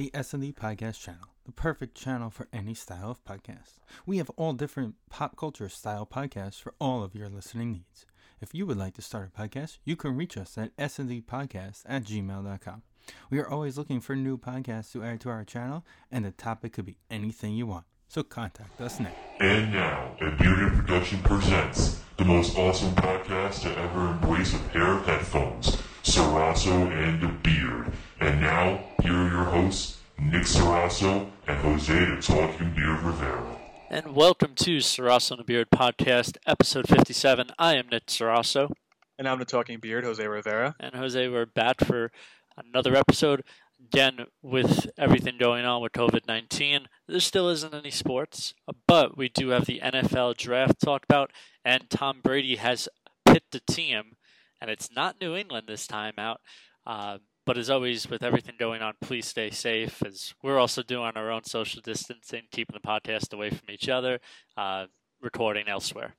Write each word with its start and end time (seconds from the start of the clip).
the 0.00 0.10
S&D 0.14 0.50
Podcast 0.54 0.98
channel, 0.98 1.28
the 1.44 1.52
perfect 1.52 1.94
channel 1.94 2.30
for 2.30 2.48
any 2.54 2.72
style 2.72 3.10
of 3.10 3.22
podcast. 3.22 3.80
We 4.06 4.16
have 4.16 4.30
all 4.30 4.54
different 4.54 4.94
pop 5.10 5.36
culture 5.36 5.68
style 5.68 6.08
podcasts 6.10 6.58
for 6.58 6.72
all 6.80 7.04
of 7.04 7.14
your 7.14 7.28
listening 7.28 7.70
needs. 7.70 8.06
If 8.40 8.54
you 8.54 8.64
would 8.64 8.78
like 8.78 8.94
to 8.94 9.02
start 9.02 9.28
a 9.28 9.38
podcast, 9.38 9.76
you 9.84 9.96
can 9.96 10.16
reach 10.16 10.38
us 10.38 10.56
at 10.56 10.74
sndpodcast 10.78 11.82
at 11.84 12.04
gmail.com. 12.04 12.82
We 13.28 13.40
are 13.40 13.50
always 13.50 13.76
looking 13.76 14.00
for 14.00 14.16
new 14.16 14.38
podcasts 14.38 14.90
to 14.92 15.04
add 15.04 15.20
to 15.20 15.28
our 15.28 15.44
channel, 15.44 15.84
and 16.10 16.24
the 16.24 16.30
topic 16.30 16.72
could 16.72 16.86
be 16.86 16.96
anything 17.10 17.52
you 17.52 17.66
want. 17.66 17.84
So 18.08 18.22
contact 18.22 18.80
us 18.80 19.00
now. 19.00 19.12
And 19.38 19.70
now, 19.70 20.16
a 20.22 20.30
Production 20.30 21.18
presents 21.18 22.00
the 22.16 22.24
most 22.24 22.56
awesome 22.56 22.94
podcast 22.94 23.64
to 23.64 23.78
ever 23.78 24.12
embrace 24.12 24.54
a 24.54 24.58
pair 24.70 24.94
of 24.94 25.04
headphones, 25.04 25.76
Sarasso 26.10 26.90
and 26.90 27.22
the 27.22 27.28
Beard. 27.28 27.92
And 28.18 28.40
now, 28.40 28.80
here 29.00 29.14
are 29.14 29.30
your 29.30 29.44
hosts, 29.44 29.98
Nick 30.18 30.42
Sarasso 30.42 31.30
and 31.46 31.58
Jose 31.58 32.04
the 32.04 32.20
Talking 32.20 32.74
Beard 32.74 33.00
Rivera. 33.02 33.56
And 33.88 34.16
welcome 34.16 34.56
to 34.56 34.78
Sarasso 34.78 35.30
and 35.30 35.38
the 35.38 35.44
Beard 35.44 35.68
Podcast, 35.70 36.36
episode 36.48 36.88
57. 36.88 37.52
I 37.60 37.76
am 37.76 37.86
Nick 37.88 38.06
Sarasso. 38.06 38.72
And 39.20 39.28
I'm 39.28 39.38
the 39.38 39.44
Talking 39.44 39.78
Beard, 39.78 40.02
Jose 40.02 40.26
Rivera. 40.26 40.74
And 40.80 40.96
Jose, 40.96 41.28
we're 41.28 41.46
back 41.46 41.78
for 41.78 42.10
another 42.56 42.96
episode. 42.96 43.44
Again, 43.80 44.26
with 44.42 44.90
everything 44.98 45.38
going 45.38 45.64
on 45.64 45.80
with 45.80 45.92
COVID 45.92 46.26
19, 46.26 46.88
there 47.06 47.20
still 47.20 47.48
isn't 47.50 47.72
any 47.72 47.92
sports, 47.92 48.52
but 48.88 49.16
we 49.16 49.28
do 49.28 49.50
have 49.50 49.66
the 49.66 49.78
NFL 49.78 50.36
draft 50.38 50.80
talked 50.80 51.04
about, 51.04 51.30
and 51.64 51.88
Tom 51.88 52.18
Brady 52.20 52.56
has 52.56 52.88
picked 53.24 53.54
a 53.54 53.60
team, 53.60 54.16
and 54.60 54.70
it's 54.70 54.90
not 54.94 55.20
New 55.20 55.34
England 55.34 55.66
this 55.66 55.86
time 55.86 56.14
out. 56.18 56.40
Uh, 56.86 57.18
but 57.46 57.58
as 57.58 57.70
always, 57.70 58.08
with 58.08 58.22
everything 58.22 58.54
going 58.58 58.82
on, 58.82 58.94
please 59.00 59.26
stay 59.26 59.50
safe 59.50 60.02
as 60.04 60.34
we're 60.42 60.58
also 60.58 60.82
doing 60.82 61.12
our 61.16 61.30
own 61.30 61.44
social 61.44 61.80
distancing, 61.82 62.42
keeping 62.52 62.74
the 62.74 62.86
podcast 62.86 63.32
away 63.32 63.50
from 63.50 63.70
each 63.70 63.88
other, 63.88 64.20
uh, 64.56 64.86
recording 65.20 65.68
elsewhere. 65.68 66.14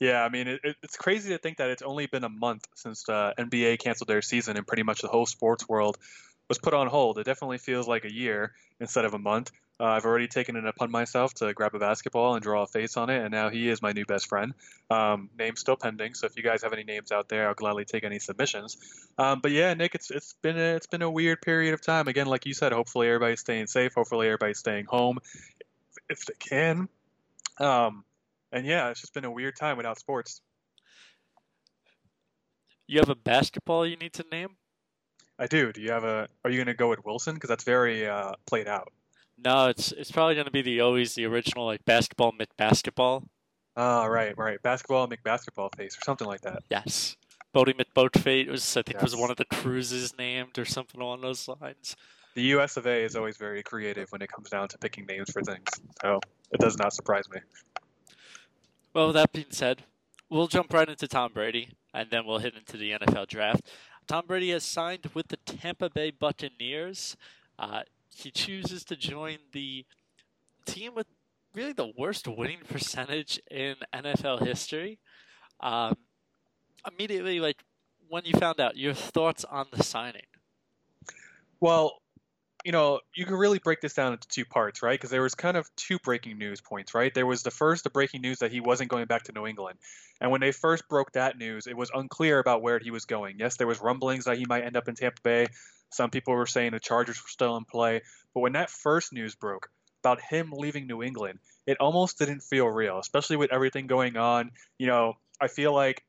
Yeah, 0.00 0.22
I 0.22 0.28
mean, 0.28 0.48
it, 0.48 0.60
it's 0.82 0.96
crazy 0.96 1.30
to 1.30 1.38
think 1.38 1.58
that 1.58 1.70
it's 1.70 1.82
only 1.82 2.06
been 2.06 2.24
a 2.24 2.28
month 2.28 2.66
since 2.74 3.04
the 3.04 3.32
NBA 3.38 3.78
canceled 3.78 4.08
their 4.08 4.22
season 4.22 4.56
and 4.56 4.66
pretty 4.66 4.82
much 4.82 5.00
the 5.02 5.08
whole 5.08 5.26
sports 5.26 5.68
world 5.68 5.98
was 6.48 6.58
put 6.58 6.74
on 6.74 6.88
hold. 6.88 7.18
It 7.18 7.24
definitely 7.24 7.58
feels 7.58 7.88
like 7.88 8.04
a 8.04 8.12
year 8.12 8.52
instead 8.80 9.04
of 9.04 9.14
a 9.14 9.18
month. 9.18 9.50
Uh, 9.80 9.86
I've 9.86 10.04
already 10.04 10.28
taken 10.28 10.54
it 10.54 10.64
upon 10.64 10.92
myself 10.92 11.34
to 11.34 11.52
grab 11.52 11.74
a 11.74 11.80
basketball 11.80 12.34
and 12.34 12.42
draw 12.42 12.62
a 12.62 12.66
face 12.66 12.96
on 12.96 13.10
it, 13.10 13.20
and 13.20 13.32
now 13.32 13.50
he 13.50 13.68
is 13.68 13.82
my 13.82 13.90
new 13.90 14.04
best 14.04 14.28
friend. 14.28 14.54
Um, 14.88 15.30
name's 15.36 15.58
still 15.60 15.76
pending, 15.76 16.14
so 16.14 16.26
if 16.26 16.36
you 16.36 16.44
guys 16.44 16.62
have 16.62 16.72
any 16.72 16.84
names 16.84 17.10
out 17.10 17.28
there, 17.28 17.48
I'll 17.48 17.54
gladly 17.54 17.84
take 17.84 18.04
any 18.04 18.20
submissions. 18.20 18.76
Um, 19.18 19.40
but 19.40 19.50
yeah, 19.50 19.74
Nick, 19.74 19.96
it's 19.96 20.12
it's 20.12 20.34
been 20.42 20.56
a, 20.56 20.76
it's 20.76 20.86
been 20.86 21.02
a 21.02 21.10
weird 21.10 21.42
period 21.42 21.74
of 21.74 21.82
time. 21.82 22.06
Again, 22.06 22.26
like 22.28 22.46
you 22.46 22.54
said, 22.54 22.70
hopefully 22.70 23.08
everybody's 23.08 23.40
staying 23.40 23.66
safe. 23.66 23.94
Hopefully 23.94 24.28
everybody's 24.28 24.58
staying 24.58 24.84
home 24.84 25.18
if 26.08 26.24
they 26.26 26.34
can. 26.38 26.88
Um, 27.58 28.04
and 28.52 28.66
yeah, 28.66 28.90
it's 28.90 29.00
just 29.00 29.12
been 29.12 29.24
a 29.24 29.30
weird 29.30 29.56
time 29.56 29.76
without 29.76 29.98
sports. 29.98 30.40
You 32.86 33.00
have 33.00 33.08
a 33.08 33.14
basketball 33.16 33.86
you 33.86 33.96
need 33.96 34.12
to 34.14 34.24
name? 34.30 34.50
I 35.38 35.46
do. 35.46 35.72
Do 35.72 35.80
you 35.80 35.90
have 35.90 36.04
a? 36.04 36.28
Are 36.44 36.50
you 36.50 36.58
going 36.58 36.66
to 36.66 36.74
go 36.74 36.88
with 36.88 37.04
Wilson? 37.04 37.34
Because 37.34 37.48
that's 37.48 37.64
very 37.64 38.06
uh, 38.06 38.34
played 38.46 38.68
out. 38.68 38.92
No, 39.36 39.68
it's 39.68 39.92
it's 39.92 40.10
probably 40.10 40.34
going 40.34 40.46
to 40.46 40.50
be 40.50 40.62
the 40.62 40.80
always 40.80 41.14
the 41.14 41.24
original 41.24 41.66
like 41.66 41.84
basketball 41.84 42.32
McBasketball. 42.32 43.26
Oh, 43.76 44.06
right, 44.06 44.36
right. 44.38 44.62
Basketball 44.62 45.08
McBasketball 45.08 45.74
face 45.74 45.96
or 45.96 46.00
something 46.04 46.26
like 46.26 46.42
that. 46.42 46.62
Yes. 46.70 47.16
Boaty 47.54 47.74
McBoatface 47.74 48.48
was 48.48 48.76
I 48.76 48.82
think 48.82 48.94
yes. 48.94 49.02
was 49.02 49.16
one 49.16 49.30
of 49.30 49.36
the 49.36 49.44
cruises 49.44 50.16
named 50.16 50.58
or 50.58 50.64
something 50.64 51.00
along 51.00 51.22
those 51.22 51.48
lines. 51.48 51.96
The 52.34 52.42
U.S. 52.42 52.76
of 52.76 52.86
A. 52.86 53.04
is 53.04 53.14
always 53.14 53.36
very 53.36 53.62
creative 53.62 54.10
when 54.10 54.20
it 54.20 54.30
comes 54.30 54.50
down 54.50 54.66
to 54.68 54.78
picking 54.78 55.06
names 55.06 55.30
for 55.30 55.42
things, 55.42 55.68
so 56.02 56.18
it 56.50 56.58
does 56.58 56.76
not 56.76 56.92
surprise 56.92 57.30
me. 57.30 57.38
Well, 58.92 59.12
that 59.12 59.32
being 59.32 59.46
said, 59.50 59.84
we'll 60.28 60.48
jump 60.48 60.72
right 60.72 60.88
into 60.88 61.06
Tom 61.06 61.32
Brady, 61.32 61.70
and 61.92 62.10
then 62.10 62.26
we'll 62.26 62.38
hit 62.38 62.54
into 62.56 62.76
the 62.76 62.90
NFL 62.90 63.28
draft. 63.28 63.62
Tom 64.08 64.24
Brady 64.26 64.50
has 64.50 64.64
signed 64.64 65.10
with 65.14 65.28
the 65.28 65.36
Tampa 65.36 65.88
Bay 65.88 66.10
Buccaneers. 66.10 67.16
Uh, 67.56 67.82
he 68.16 68.30
chooses 68.30 68.84
to 68.84 68.96
join 68.96 69.38
the 69.52 69.84
team 70.66 70.94
with 70.94 71.06
really 71.54 71.72
the 71.72 71.92
worst 71.96 72.26
winning 72.26 72.60
percentage 72.68 73.40
in 73.50 73.76
NFL 73.94 74.46
history. 74.46 74.98
Um, 75.60 75.96
immediately, 76.90 77.40
like 77.40 77.64
when 78.08 78.24
you 78.24 78.38
found 78.38 78.60
out, 78.60 78.76
your 78.76 78.94
thoughts 78.94 79.44
on 79.44 79.66
the 79.72 79.82
signing? 79.82 80.26
Well, 81.60 82.00
you 82.64 82.72
know, 82.72 83.00
you 83.14 83.26
can 83.26 83.34
really 83.34 83.58
break 83.58 83.82
this 83.82 83.92
down 83.92 84.14
into 84.14 84.26
two 84.26 84.46
parts, 84.46 84.82
right? 84.82 84.98
Because 84.98 85.10
there 85.10 85.20
was 85.20 85.34
kind 85.34 85.58
of 85.58 85.68
two 85.76 85.98
breaking 85.98 86.38
news 86.38 86.62
points, 86.62 86.94
right? 86.94 87.12
There 87.14 87.26
was 87.26 87.42
the 87.42 87.50
first, 87.50 87.84
the 87.84 87.90
breaking 87.90 88.22
news 88.22 88.38
that 88.38 88.50
he 88.50 88.60
wasn't 88.60 88.88
going 88.88 89.04
back 89.04 89.24
to 89.24 89.32
New 89.32 89.46
England. 89.46 89.78
And 90.18 90.30
when 90.30 90.40
they 90.40 90.50
first 90.50 90.88
broke 90.88 91.12
that 91.12 91.36
news, 91.36 91.66
it 91.66 91.76
was 91.76 91.90
unclear 91.94 92.38
about 92.38 92.62
where 92.62 92.78
he 92.78 92.90
was 92.90 93.04
going. 93.04 93.36
Yes, 93.38 93.58
there 93.58 93.66
was 93.66 93.80
rumblings 93.80 94.24
that 94.24 94.38
he 94.38 94.46
might 94.48 94.64
end 94.64 94.78
up 94.78 94.88
in 94.88 94.94
Tampa 94.94 95.20
Bay. 95.22 95.46
Some 95.90 96.08
people 96.08 96.34
were 96.34 96.46
saying 96.46 96.72
the 96.72 96.80
Chargers 96.80 97.22
were 97.22 97.28
still 97.28 97.56
in 97.58 97.66
play. 97.66 98.00
But 98.32 98.40
when 98.40 98.52
that 98.54 98.70
first 98.70 99.12
news 99.12 99.34
broke 99.34 99.68
about 100.02 100.22
him 100.22 100.50
leaving 100.50 100.86
New 100.86 101.02
England, 101.02 101.40
it 101.66 101.76
almost 101.80 102.18
didn't 102.18 102.40
feel 102.40 102.66
real, 102.66 102.98
especially 102.98 103.36
with 103.36 103.52
everything 103.52 103.86
going 103.86 104.16
on. 104.16 104.52
You 104.78 104.86
know, 104.86 105.14
I 105.38 105.48
feel 105.48 105.74
like 105.74 106.02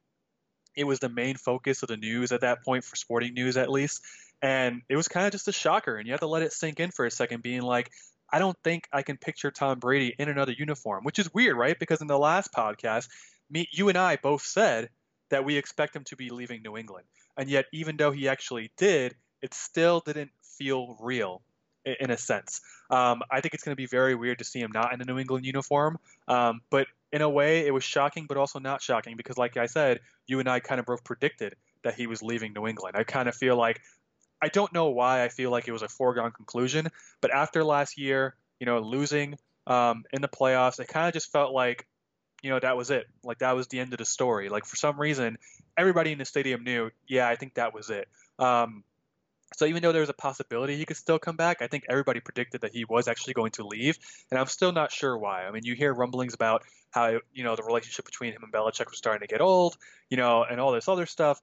it 0.77 0.85
was 0.85 0.99
the 0.99 1.09
main 1.09 1.35
focus 1.35 1.83
of 1.83 1.89
the 1.89 1.97
news 1.97 2.31
at 2.31 2.41
that 2.41 2.63
point 2.63 2.85
for 2.85 2.95
sporting 2.95 3.33
news 3.33 3.57
at 3.57 3.69
least 3.69 4.01
and 4.45 4.83
it 4.89 4.95
was 4.95 5.07
kind 5.07 5.25
of 5.25 5.31
just 5.31 5.47
a 5.47 5.51
shocker 5.51 5.95
and 5.95 6.05
you 6.05 6.13
have 6.13 6.19
to 6.19 6.27
let 6.27 6.43
it 6.43 6.53
sink 6.53 6.79
in 6.79 6.91
for 6.91 7.05
a 7.05 7.11
second 7.11 7.41
being 7.41 7.61
like 7.61 7.89
i 8.31 8.37
don't 8.37 8.57
think 8.63 8.87
i 8.93 9.01
can 9.01 9.17
picture 9.17 9.51
tom 9.51 9.79
brady 9.79 10.13
in 10.19 10.29
another 10.29 10.53
uniform 10.57 11.03
which 11.03 11.19
is 11.19 11.33
weird 11.33 11.57
right 11.57 11.79
because 11.79 12.01
in 12.01 12.07
the 12.07 12.17
last 12.17 12.53
podcast 12.53 13.07
me 13.49 13.67
you 13.71 13.89
and 13.89 13.97
i 13.97 14.15
both 14.15 14.43
said 14.43 14.89
that 15.29 15.43
we 15.43 15.57
expect 15.57 15.95
him 15.95 16.03
to 16.03 16.15
be 16.15 16.29
leaving 16.29 16.61
new 16.61 16.77
england 16.77 17.05
and 17.37 17.49
yet 17.49 17.65
even 17.73 17.97
though 17.97 18.11
he 18.11 18.29
actually 18.29 18.71
did 18.77 19.15
it 19.41 19.53
still 19.53 19.99
didn't 19.99 20.31
feel 20.57 20.95
real 20.99 21.41
in 21.85 22.09
a 22.09 22.17
sense. 22.17 22.61
Um, 22.89 23.21
I 23.29 23.41
think 23.41 23.53
it's 23.53 23.63
going 23.63 23.73
to 23.73 23.79
be 23.79 23.85
very 23.85 24.15
weird 24.15 24.39
to 24.39 24.43
see 24.43 24.59
him 24.59 24.71
not 24.73 24.91
in 24.93 25.01
a 25.01 25.05
New 25.05 25.19
England 25.19 25.45
uniform. 25.45 25.99
Um, 26.27 26.61
but 26.71 26.87
in 27.11 27.21
a 27.21 27.29
way, 27.29 27.67
it 27.67 27.73
was 27.73 27.83
shocking, 27.83 28.25
but 28.27 28.37
also 28.37 28.57
not 28.57 28.81
shocking 28.81 29.15
because, 29.15 29.37
like 29.37 29.55
I 29.55 29.67
said, 29.67 29.99
you 30.25 30.39
and 30.39 30.49
I 30.49 30.59
kind 30.61 30.79
of 30.79 30.87
both 30.87 31.03
predicted 31.03 31.55
that 31.83 31.93
he 31.93 32.07
was 32.07 32.23
leaving 32.23 32.53
New 32.53 32.65
England. 32.65 32.95
I 32.97 33.03
kind 33.03 33.29
of 33.29 33.35
feel 33.35 33.55
like 33.55 33.81
I 34.45 34.49
don't 34.49 34.71
know 34.71 34.89
why 34.89 35.23
I 35.23 35.29
feel 35.29 35.49
like 35.49 35.67
it 35.67 35.71
was 35.71 35.81
a 35.81 35.87
foregone 35.87 36.31
conclusion, 36.31 36.89
but 37.19 37.31
after 37.33 37.63
last 37.63 37.97
year, 37.97 38.35
you 38.59 38.67
know, 38.67 38.77
losing 38.77 39.39
um, 39.65 40.03
in 40.13 40.21
the 40.21 40.27
playoffs, 40.27 40.79
it 40.79 40.87
kind 40.87 41.07
of 41.07 41.13
just 41.13 41.31
felt 41.31 41.51
like, 41.51 41.87
you 42.43 42.51
know, 42.51 42.59
that 42.59 42.77
was 42.77 42.91
it. 42.91 43.07
Like 43.23 43.39
that 43.39 43.55
was 43.55 43.65
the 43.69 43.79
end 43.79 43.91
of 43.93 43.97
the 43.97 44.05
story. 44.05 44.49
Like 44.49 44.65
for 44.65 44.75
some 44.75 44.99
reason, 44.99 45.39
everybody 45.75 46.11
in 46.11 46.19
the 46.19 46.25
stadium 46.25 46.63
knew, 46.63 46.91
yeah, 47.07 47.27
I 47.27 47.37
think 47.37 47.55
that 47.55 47.73
was 47.73 47.89
it. 47.89 48.07
Um, 48.37 48.83
so 49.57 49.65
even 49.65 49.81
though 49.81 49.91
there 49.91 50.01
was 50.01 50.11
a 50.11 50.13
possibility 50.13 50.77
he 50.77 50.85
could 50.85 50.97
still 50.97 51.17
come 51.17 51.37
back, 51.37 51.63
I 51.63 51.67
think 51.67 51.85
everybody 51.89 52.19
predicted 52.19 52.61
that 52.61 52.71
he 52.71 52.85
was 52.85 53.07
actually 53.07 53.33
going 53.33 53.51
to 53.53 53.65
leave, 53.65 53.97
and 54.29 54.39
I'm 54.39 54.45
still 54.45 54.73
not 54.73 54.91
sure 54.91 55.17
why. 55.17 55.45
I 55.45 55.51
mean, 55.51 55.63
you 55.63 55.73
hear 55.73 55.91
rumblings 55.91 56.35
about 56.35 56.61
how 56.91 57.19
you 57.33 57.43
know 57.43 57.55
the 57.55 57.63
relationship 57.63 58.05
between 58.05 58.33
him 58.33 58.43
and 58.43 58.53
Belichick 58.53 58.91
was 58.91 58.97
starting 58.99 59.27
to 59.27 59.31
get 59.31 59.41
old, 59.41 59.75
you 60.11 60.17
know, 60.17 60.43
and 60.43 60.59
all 60.59 60.71
this 60.71 60.87
other 60.87 61.07
stuff. 61.07 61.41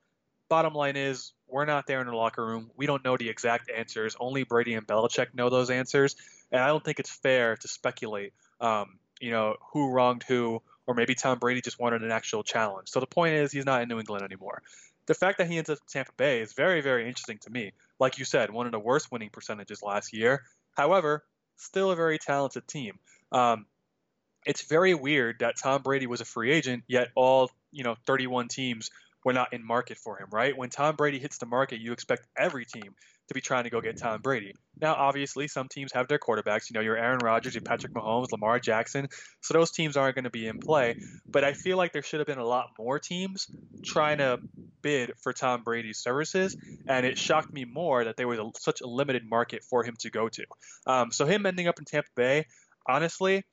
Bottom 0.52 0.74
line 0.74 0.96
is, 0.96 1.32
we're 1.48 1.64
not 1.64 1.86
there 1.86 2.02
in 2.02 2.06
the 2.06 2.14
locker 2.14 2.44
room. 2.44 2.70
We 2.76 2.84
don't 2.84 3.02
know 3.02 3.16
the 3.16 3.30
exact 3.30 3.70
answers. 3.70 4.16
Only 4.20 4.42
Brady 4.42 4.74
and 4.74 4.86
Belichick 4.86 5.28
know 5.32 5.48
those 5.48 5.70
answers, 5.70 6.14
and 6.50 6.62
I 6.62 6.66
don't 6.66 6.84
think 6.84 7.00
it's 7.00 7.08
fair 7.08 7.56
to 7.56 7.68
speculate. 7.68 8.34
Um, 8.60 8.98
you 9.18 9.30
know, 9.30 9.56
who 9.72 9.90
wronged 9.90 10.24
who, 10.24 10.60
or 10.86 10.94
maybe 10.94 11.14
Tom 11.14 11.38
Brady 11.38 11.62
just 11.62 11.80
wanted 11.80 12.02
an 12.02 12.10
actual 12.10 12.42
challenge. 12.42 12.88
So 12.88 13.00
the 13.00 13.06
point 13.06 13.34
is, 13.34 13.50
he's 13.50 13.64
not 13.64 13.80
in 13.80 13.88
New 13.88 13.98
England 13.98 14.24
anymore 14.24 14.62
the 15.06 15.14
fact 15.14 15.38
that 15.38 15.48
he 15.48 15.58
ends 15.58 15.70
up 15.70 15.78
in 15.78 15.84
Tampa 15.88 16.12
Bay 16.16 16.40
is 16.40 16.52
very, 16.52 16.80
very 16.80 17.08
interesting 17.08 17.38
to 17.38 17.50
me. 17.50 17.72
Like 17.98 18.18
you 18.18 18.24
said, 18.24 18.50
one 18.50 18.66
of 18.66 18.72
the 18.72 18.78
worst 18.78 19.10
winning 19.10 19.30
percentages 19.30 19.82
last 19.82 20.12
year. 20.12 20.42
However, 20.76 21.24
still 21.56 21.90
a 21.90 21.96
very 21.96 22.18
talented 22.18 22.66
team. 22.68 22.98
Um, 23.30 23.66
it's 24.44 24.62
very 24.62 24.94
weird 24.94 25.40
that 25.40 25.56
Tom 25.56 25.82
Brady 25.82 26.06
was 26.06 26.20
a 26.20 26.24
free 26.24 26.52
agent, 26.52 26.84
yet 26.86 27.08
all 27.14 27.50
you 27.70 27.84
know 27.84 27.96
31 28.06 28.48
teams 28.48 28.90
were 29.24 29.32
not 29.32 29.52
in 29.52 29.64
market 29.64 29.98
for 29.98 30.18
him. 30.18 30.28
Right? 30.30 30.56
When 30.56 30.70
Tom 30.70 30.96
Brady 30.96 31.18
hits 31.18 31.38
the 31.38 31.46
market, 31.46 31.80
you 31.80 31.92
expect 31.92 32.26
every 32.36 32.64
team 32.64 32.94
to 33.28 33.34
be 33.34 33.40
trying 33.40 33.64
to 33.64 33.70
go 33.70 33.80
get 33.80 33.96
Tom 33.96 34.20
Brady. 34.20 34.54
Now, 34.80 34.94
obviously, 34.94 35.48
some 35.48 35.68
teams 35.68 35.92
have 35.92 36.08
their 36.08 36.18
quarterbacks. 36.18 36.68
You 36.68 36.74
know, 36.74 36.80
your 36.80 36.96
Aaron 36.96 37.20
Rodgers, 37.22 37.54
your 37.54 37.62
Patrick 37.62 37.92
Mahomes, 37.92 38.32
Lamar 38.32 38.58
Jackson. 38.58 39.08
So 39.40 39.54
those 39.54 39.70
teams 39.70 39.96
aren't 39.96 40.14
going 40.14 40.24
to 40.24 40.30
be 40.30 40.46
in 40.46 40.58
play. 40.58 40.96
But 41.26 41.44
I 41.44 41.52
feel 41.52 41.76
like 41.76 41.92
there 41.92 42.02
should 42.02 42.20
have 42.20 42.26
been 42.26 42.38
a 42.38 42.46
lot 42.46 42.70
more 42.78 42.98
teams 42.98 43.46
trying 43.84 44.18
to 44.18 44.40
bid 44.82 45.12
for 45.22 45.32
Tom 45.32 45.62
Brady's 45.62 45.98
services. 45.98 46.56
And 46.86 47.06
it 47.06 47.16
shocked 47.16 47.52
me 47.52 47.64
more 47.64 48.04
that 48.04 48.16
there 48.16 48.28
was 48.28 48.38
a, 48.38 48.50
such 48.58 48.80
a 48.80 48.86
limited 48.86 49.22
market 49.28 49.62
for 49.64 49.84
him 49.84 49.94
to 50.00 50.10
go 50.10 50.28
to. 50.28 50.44
Um, 50.86 51.12
so 51.12 51.24
him 51.24 51.46
ending 51.46 51.68
up 51.68 51.78
in 51.78 51.84
Tampa 51.84 52.10
Bay, 52.16 52.46
honestly, 52.88 53.44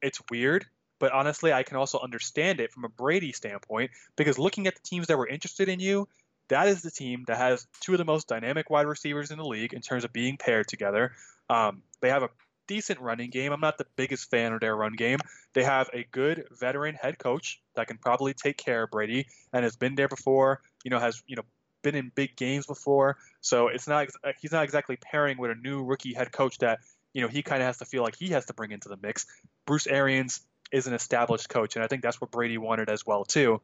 it's 0.00 0.20
weird. 0.30 0.66
But 1.04 1.12
honestly, 1.12 1.52
I 1.52 1.64
can 1.64 1.76
also 1.76 1.98
understand 1.98 2.60
it 2.60 2.72
from 2.72 2.86
a 2.86 2.88
Brady 2.88 3.32
standpoint 3.32 3.90
because 4.16 4.38
looking 4.38 4.66
at 4.66 4.74
the 4.74 4.80
teams 4.80 5.08
that 5.08 5.18
were 5.18 5.28
interested 5.28 5.68
in 5.68 5.78
you, 5.78 6.08
that 6.48 6.66
is 6.66 6.80
the 6.80 6.90
team 6.90 7.24
that 7.26 7.36
has 7.36 7.66
two 7.80 7.92
of 7.92 7.98
the 7.98 8.06
most 8.06 8.26
dynamic 8.26 8.70
wide 8.70 8.86
receivers 8.86 9.30
in 9.30 9.36
the 9.36 9.44
league 9.44 9.74
in 9.74 9.82
terms 9.82 10.04
of 10.04 10.14
being 10.14 10.38
paired 10.38 10.66
together. 10.66 11.12
Um, 11.50 11.82
they 12.00 12.08
have 12.08 12.22
a 12.22 12.30
decent 12.68 13.00
running 13.00 13.28
game. 13.28 13.52
I'm 13.52 13.60
not 13.60 13.76
the 13.76 13.84
biggest 13.96 14.30
fan 14.30 14.54
of 14.54 14.60
their 14.60 14.74
run 14.74 14.94
game. 14.94 15.18
They 15.52 15.62
have 15.62 15.90
a 15.92 16.06
good 16.10 16.46
veteran 16.58 16.94
head 16.94 17.18
coach 17.18 17.60
that 17.76 17.86
can 17.86 17.98
probably 17.98 18.32
take 18.32 18.56
care 18.56 18.84
of 18.84 18.90
Brady 18.90 19.26
and 19.52 19.62
has 19.62 19.76
been 19.76 19.96
there 19.96 20.08
before. 20.08 20.62
You 20.84 20.90
know, 20.90 21.00
has 21.00 21.22
you 21.26 21.36
know 21.36 21.44
been 21.82 21.96
in 21.96 22.12
big 22.14 22.34
games 22.34 22.64
before. 22.64 23.18
So 23.42 23.68
it's 23.68 23.86
not 23.86 24.08
he's 24.40 24.52
not 24.52 24.64
exactly 24.64 24.96
pairing 24.96 25.36
with 25.36 25.50
a 25.50 25.54
new 25.54 25.84
rookie 25.84 26.14
head 26.14 26.32
coach 26.32 26.56
that 26.60 26.78
you 27.12 27.20
know 27.20 27.28
he 27.28 27.42
kind 27.42 27.60
of 27.60 27.66
has 27.66 27.76
to 27.76 27.84
feel 27.84 28.02
like 28.02 28.16
he 28.16 28.28
has 28.28 28.46
to 28.46 28.54
bring 28.54 28.70
into 28.70 28.88
the 28.88 28.96
mix. 28.96 29.26
Bruce 29.66 29.86
Arians 29.86 30.40
is 30.74 30.88
an 30.88 30.92
established 30.92 31.48
coach, 31.48 31.76
and 31.76 31.84
I 31.84 31.86
think 31.86 32.02
that's 32.02 32.20
what 32.20 32.32
Brady 32.32 32.58
wanted 32.58 32.90
as 32.90 33.06
well 33.06 33.24
too. 33.24 33.60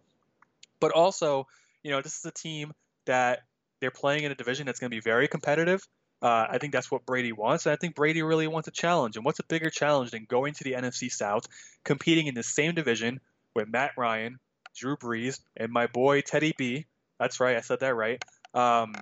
But 0.79 0.93
also, 0.93 1.49
you 1.83 1.91
know, 1.91 2.01
this 2.01 2.17
is 2.17 2.25
a 2.25 2.31
team 2.31 2.73
that 3.07 3.41
they're 3.81 3.91
playing 3.91 4.23
in 4.23 4.31
a 4.31 4.37
division 4.37 4.65
that's 4.65 4.79
going 4.79 4.91
to 4.93 4.97
be 4.97 5.01
very 5.01 5.27
competitive. 5.27 5.87
Uh, 6.23 6.47
I 6.49 6.59
think 6.59 6.73
that's 6.73 6.89
what 6.89 7.05
Brady 7.05 7.33
wants. 7.33 7.67
And 7.67 7.73
I 7.73 7.77
think 7.77 7.97
Brady 7.97 8.23
really 8.23 8.47
wants 8.47 8.69
a 8.69 8.71
challenge. 8.71 9.17
And 9.17 9.25
what's 9.25 9.41
a 9.41 9.45
bigger 9.45 9.71
challenge 9.71 10.13
than 10.13 10.25
going 10.25 10.55
to 10.55 10.65
the 10.65 10.75
NFC 10.75 11.11
South, 11.11 11.49
competing 11.83 12.29
in 12.29 12.35
the 12.35 12.45
same 12.45 12.75
division 12.75 13.21
with 13.57 13.69
Matt 13.69 13.93
Ryan, 13.97 14.39
Drew 14.77 14.97
Brees, 14.97 15.41
and 15.57 15.73
my 15.73 15.89
boy 15.89 16.21
Teddy 16.21 16.55
B? 16.57 16.87
That's 17.19 17.41
right, 17.41 17.57
I 17.57 17.61
said 17.61 17.81
that 17.81 17.97
right. 17.97 18.23
Um, 18.55 18.95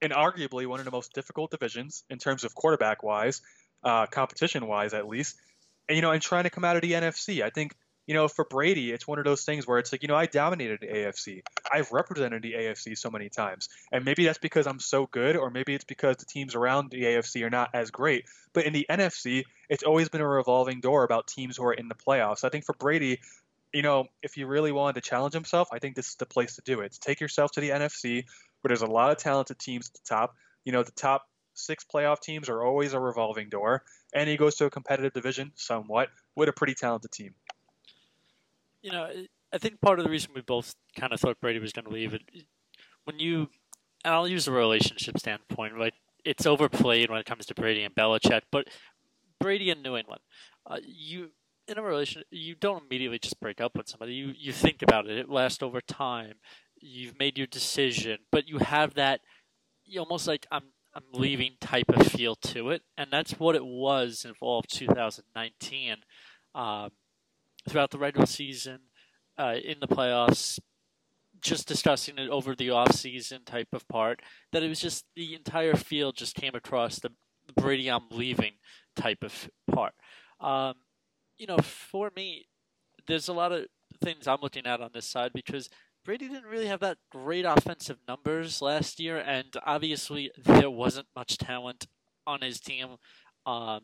and 0.00 0.12
arguably 0.12 0.66
one 0.66 0.78
of 0.78 0.86
the 0.86 0.92
most 0.92 1.12
difficult 1.12 1.50
divisions 1.50 2.04
in 2.08 2.18
terms 2.18 2.44
of 2.44 2.54
quarterback 2.54 3.02
wise, 3.02 3.42
uh, 3.82 4.06
competition 4.06 4.66
wise 4.66 4.94
at 4.94 5.06
least. 5.06 5.36
And, 5.88 5.96
you 5.96 6.02
know, 6.02 6.12
and 6.12 6.22
trying 6.22 6.44
to 6.44 6.50
come 6.50 6.64
out 6.64 6.76
of 6.76 6.82
the 6.82 6.92
NFC. 6.92 7.42
I 7.42 7.50
think 7.50 7.74
you 8.06 8.14
know, 8.14 8.28
for 8.28 8.44
Brady, 8.44 8.92
it's 8.92 9.08
one 9.08 9.18
of 9.18 9.24
those 9.24 9.44
things 9.44 9.66
where 9.66 9.78
it's 9.78 9.90
like, 9.90 10.02
you 10.02 10.08
know, 10.08 10.16
I 10.16 10.26
dominated 10.26 10.80
the 10.80 10.88
AFC. 10.88 11.42
I've 11.72 11.90
represented 11.90 12.42
the 12.42 12.52
AFC 12.52 12.98
so 12.98 13.10
many 13.10 13.30
times. 13.30 13.68
And 13.92 14.04
maybe 14.04 14.26
that's 14.26 14.38
because 14.38 14.66
I'm 14.66 14.80
so 14.80 15.06
good, 15.06 15.36
or 15.36 15.50
maybe 15.50 15.74
it's 15.74 15.84
because 15.84 16.16
the 16.18 16.26
teams 16.26 16.54
around 16.54 16.90
the 16.90 17.02
AFC 17.02 17.42
are 17.44 17.50
not 17.50 17.70
as 17.72 17.90
great. 17.90 18.26
But 18.52 18.66
in 18.66 18.72
the 18.72 18.86
NFC, 18.90 19.44
it's 19.70 19.82
always 19.82 20.10
been 20.10 20.20
a 20.20 20.28
revolving 20.28 20.80
door 20.80 21.04
about 21.04 21.26
teams 21.26 21.56
who 21.56 21.64
are 21.64 21.72
in 21.72 21.88
the 21.88 21.94
playoffs. 21.94 22.44
I 22.44 22.50
think 22.50 22.66
for 22.66 22.74
Brady, 22.74 23.20
you 23.72 23.82
know, 23.82 24.06
if 24.22 24.36
you 24.36 24.46
really 24.46 24.70
wanted 24.70 25.00
to 25.02 25.08
challenge 25.08 25.32
himself, 25.32 25.68
I 25.72 25.78
think 25.78 25.96
this 25.96 26.08
is 26.08 26.16
the 26.16 26.26
place 26.26 26.56
to 26.56 26.62
do 26.62 26.80
it. 26.80 26.96
Take 27.00 27.20
yourself 27.20 27.52
to 27.52 27.60
the 27.60 27.70
NFC, 27.70 28.24
where 28.60 28.68
there's 28.68 28.82
a 28.82 28.86
lot 28.86 29.12
of 29.12 29.16
talented 29.16 29.58
teams 29.58 29.88
at 29.88 29.94
the 29.94 30.06
top. 30.06 30.34
You 30.64 30.72
know, 30.72 30.82
the 30.82 30.92
top 30.92 31.26
six 31.54 31.84
playoff 31.84 32.20
teams 32.20 32.48
are 32.48 32.62
always 32.62 32.92
a 32.92 33.00
revolving 33.00 33.48
door. 33.48 33.84
And 34.12 34.28
he 34.28 34.36
goes 34.36 34.56
to 34.56 34.66
a 34.66 34.70
competitive 34.70 35.12
division 35.12 35.52
somewhat 35.54 36.10
with 36.36 36.48
a 36.48 36.52
pretty 36.52 36.74
talented 36.74 37.10
team 37.12 37.34
you 38.84 38.92
know, 38.92 39.08
I 39.52 39.58
think 39.58 39.80
part 39.80 39.98
of 39.98 40.04
the 40.04 40.10
reason 40.10 40.32
we 40.34 40.42
both 40.42 40.74
kind 40.94 41.12
of 41.12 41.18
thought 41.18 41.40
Brady 41.40 41.58
was 41.58 41.72
going 41.72 41.86
to 41.86 41.90
leave 41.90 42.12
it 42.12 42.20
when 43.04 43.18
you, 43.18 43.48
and 44.04 44.14
I'll 44.14 44.28
use 44.28 44.46
a 44.46 44.52
relationship 44.52 45.18
standpoint, 45.18 45.72
right? 45.74 45.94
It's 46.22 46.44
overplayed 46.44 47.08
when 47.10 47.18
it 47.18 47.24
comes 47.24 47.46
to 47.46 47.54
Brady 47.54 47.82
and 47.82 47.94
Belichick, 47.94 48.42
but 48.52 48.68
Brady 49.40 49.70
and 49.70 49.82
New 49.82 49.96
England, 49.96 50.20
uh, 50.66 50.78
you 50.84 51.30
in 51.66 51.78
a 51.78 51.82
relationship, 51.82 52.26
you 52.30 52.54
don't 52.54 52.84
immediately 52.84 53.18
just 53.18 53.40
break 53.40 53.58
up 53.58 53.74
with 53.74 53.88
somebody. 53.88 54.12
You 54.12 54.34
you 54.36 54.52
think 54.52 54.82
about 54.82 55.06
it. 55.06 55.16
It 55.16 55.30
lasts 55.30 55.62
over 55.62 55.80
time. 55.80 56.34
You've 56.78 57.18
made 57.18 57.38
your 57.38 57.46
decision, 57.46 58.18
but 58.30 58.48
you 58.48 58.58
have 58.58 58.94
that, 58.94 59.20
you 59.86 60.00
almost 60.00 60.28
like 60.28 60.46
I'm 60.50 60.64
I'm 60.94 61.02
leaving 61.12 61.52
type 61.60 61.88
of 61.88 62.06
feel 62.06 62.36
to 62.36 62.70
it, 62.70 62.82
and 62.96 63.08
that's 63.10 63.32
what 63.32 63.56
it 63.56 63.64
was 63.64 64.24
in 64.24 64.34
fall 64.34 64.60
of 64.60 64.68
2019. 64.68 65.96
Um, 66.54 66.90
throughout 67.68 67.90
the 67.90 67.98
regular 67.98 68.26
season, 68.26 68.78
uh, 69.36 69.56
in 69.62 69.80
the 69.80 69.88
playoffs, 69.88 70.60
just 71.40 71.66
discussing 71.66 72.18
it 72.18 72.30
over 72.30 72.54
the 72.54 72.70
off 72.70 72.92
season 72.92 73.44
type 73.44 73.68
of 73.72 73.86
part, 73.88 74.20
that 74.52 74.62
it 74.62 74.68
was 74.68 74.80
just 74.80 75.04
the 75.16 75.34
entire 75.34 75.74
field 75.74 76.16
just 76.16 76.36
came 76.36 76.54
across 76.54 76.98
the, 77.00 77.10
Brady 77.56 77.90
I'm 77.90 78.08
leaving 78.10 78.52
type 78.96 79.22
of 79.22 79.50
part. 79.70 79.92
Um, 80.40 80.74
you 81.36 81.46
know, 81.46 81.58
for 81.58 82.10
me, 82.16 82.46
there's 83.06 83.28
a 83.28 83.32
lot 83.32 83.52
of 83.52 83.66
things 84.02 84.26
I'm 84.26 84.40
looking 84.40 84.66
at 84.66 84.80
on 84.80 84.90
this 84.94 85.06
side 85.06 85.32
because 85.34 85.68
Brady 86.04 86.28
didn't 86.28 86.50
really 86.50 86.66
have 86.66 86.80
that 86.80 86.98
great 87.10 87.44
offensive 87.44 87.98
numbers 88.06 88.60
last 88.60 89.00
year, 89.00 89.18
and 89.18 89.56
obviously 89.64 90.30
there 90.36 90.70
wasn't 90.70 91.06
much 91.16 91.38
talent 91.38 91.86
on 92.26 92.42
his 92.42 92.60
team 92.60 92.96
um, 93.46 93.80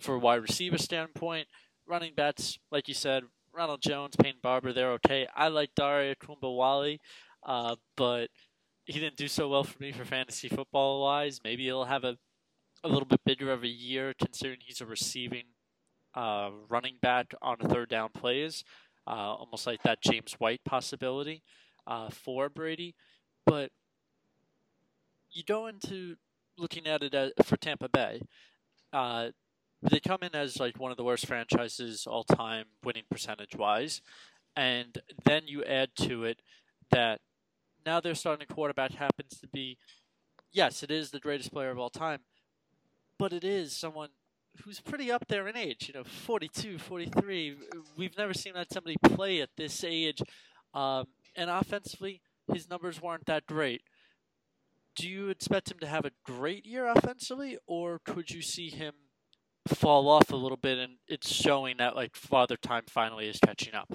for 0.00 0.14
a 0.14 0.18
wide 0.18 0.42
receiver 0.42 0.78
standpoint 0.78 1.46
running 1.88 2.14
backs, 2.14 2.58
like 2.70 2.86
you 2.86 2.94
said, 2.94 3.24
Ronald 3.52 3.80
Jones, 3.82 4.14
Peyton 4.16 4.40
Barber, 4.42 4.72
they're 4.72 4.92
okay. 4.92 5.26
I 5.34 5.48
like 5.48 5.70
Dare 5.74 6.14
Ogunbowale, 6.14 6.98
uh, 7.44 7.76
but 7.96 8.28
he 8.84 9.00
didn't 9.00 9.16
do 9.16 9.28
so 9.28 9.48
well 9.48 9.64
for 9.64 9.82
me 9.82 9.90
for 9.90 10.04
fantasy 10.04 10.48
football 10.48 11.02
wise. 11.02 11.40
Maybe 11.42 11.64
he'll 11.64 11.84
have 11.84 12.04
a, 12.04 12.16
a 12.84 12.88
little 12.88 13.06
bit 13.06 13.20
bigger 13.24 13.50
of 13.50 13.64
a 13.64 13.68
year 13.68 14.14
considering 14.20 14.60
he's 14.64 14.80
a 14.80 14.86
receiving 14.86 15.44
uh, 16.14 16.50
running 16.68 16.96
back 17.00 17.34
on 17.42 17.56
third 17.58 17.88
down 17.88 18.10
plays, 18.14 18.64
uh, 19.08 19.34
almost 19.34 19.66
like 19.66 19.82
that 19.82 20.02
James 20.02 20.34
White 20.34 20.60
possibility 20.64 21.42
uh, 21.86 22.10
for 22.10 22.48
Brady. 22.48 22.94
But 23.46 23.70
you 25.30 25.42
go 25.42 25.66
into 25.66 26.16
looking 26.58 26.86
at 26.86 27.02
it 27.02 27.14
as, 27.14 27.32
for 27.44 27.56
Tampa 27.56 27.88
Bay. 27.88 28.20
Uh, 28.92 29.28
they 29.82 30.00
come 30.00 30.18
in 30.22 30.34
as 30.34 30.58
like 30.58 30.78
one 30.78 30.90
of 30.90 30.96
the 30.96 31.04
worst 31.04 31.26
franchises 31.26 32.06
all 32.06 32.24
time, 32.24 32.66
winning 32.84 33.04
percentage 33.10 33.54
wise, 33.56 34.02
and 34.56 34.98
then 35.24 35.42
you 35.46 35.64
add 35.64 35.90
to 35.96 36.24
it 36.24 36.42
that 36.90 37.20
now 37.86 38.00
their 38.00 38.14
starting 38.14 38.48
quarterback 38.48 38.92
happens 38.92 39.38
to 39.40 39.46
be, 39.48 39.78
yes, 40.52 40.82
it 40.82 40.90
is 40.90 41.10
the 41.10 41.20
greatest 41.20 41.52
player 41.52 41.70
of 41.70 41.78
all 41.78 41.90
time, 41.90 42.20
but 43.18 43.32
it 43.32 43.44
is 43.44 43.76
someone 43.76 44.08
who's 44.64 44.80
pretty 44.80 45.10
up 45.10 45.26
there 45.28 45.48
in 45.48 45.56
age, 45.56 45.88
you 45.88 45.94
know, 45.98 46.04
42, 46.04 46.78
43. 46.78 47.56
We've 47.96 48.16
never 48.16 48.34
seen 48.34 48.54
that 48.54 48.72
somebody 48.72 48.96
play 49.02 49.40
at 49.40 49.50
this 49.56 49.84
age. 49.84 50.22
Um, 50.74 51.06
and 51.36 51.50
offensively, 51.50 52.20
his 52.52 52.68
numbers 52.68 53.00
weren't 53.00 53.26
that 53.26 53.46
great. 53.46 53.82
Do 54.96 55.08
you 55.08 55.28
expect 55.28 55.70
him 55.70 55.78
to 55.80 55.86
have 55.86 56.04
a 56.04 56.10
great 56.24 56.66
year 56.66 56.86
offensively, 56.86 57.58
or 57.66 58.00
could 58.04 58.30
you 58.30 58.42
see 58.42 58.68
him 58.68 58.94
fall 59.74 60.08
off 60.08 60.32
a 60.32 60.36
little 60.36 60.56
bit, 60.56 60.78
and 60.78 60.94
it's 61.06 61.30
showing 61.32 61.76
that 61.78 61.94
like 61.94 62.16
Father 62.16 62.56
Time 62.56 62.84
finally 62.88 63.28
is 63.28 63.38
catching 63.38 63.74
up. 63.74 63.94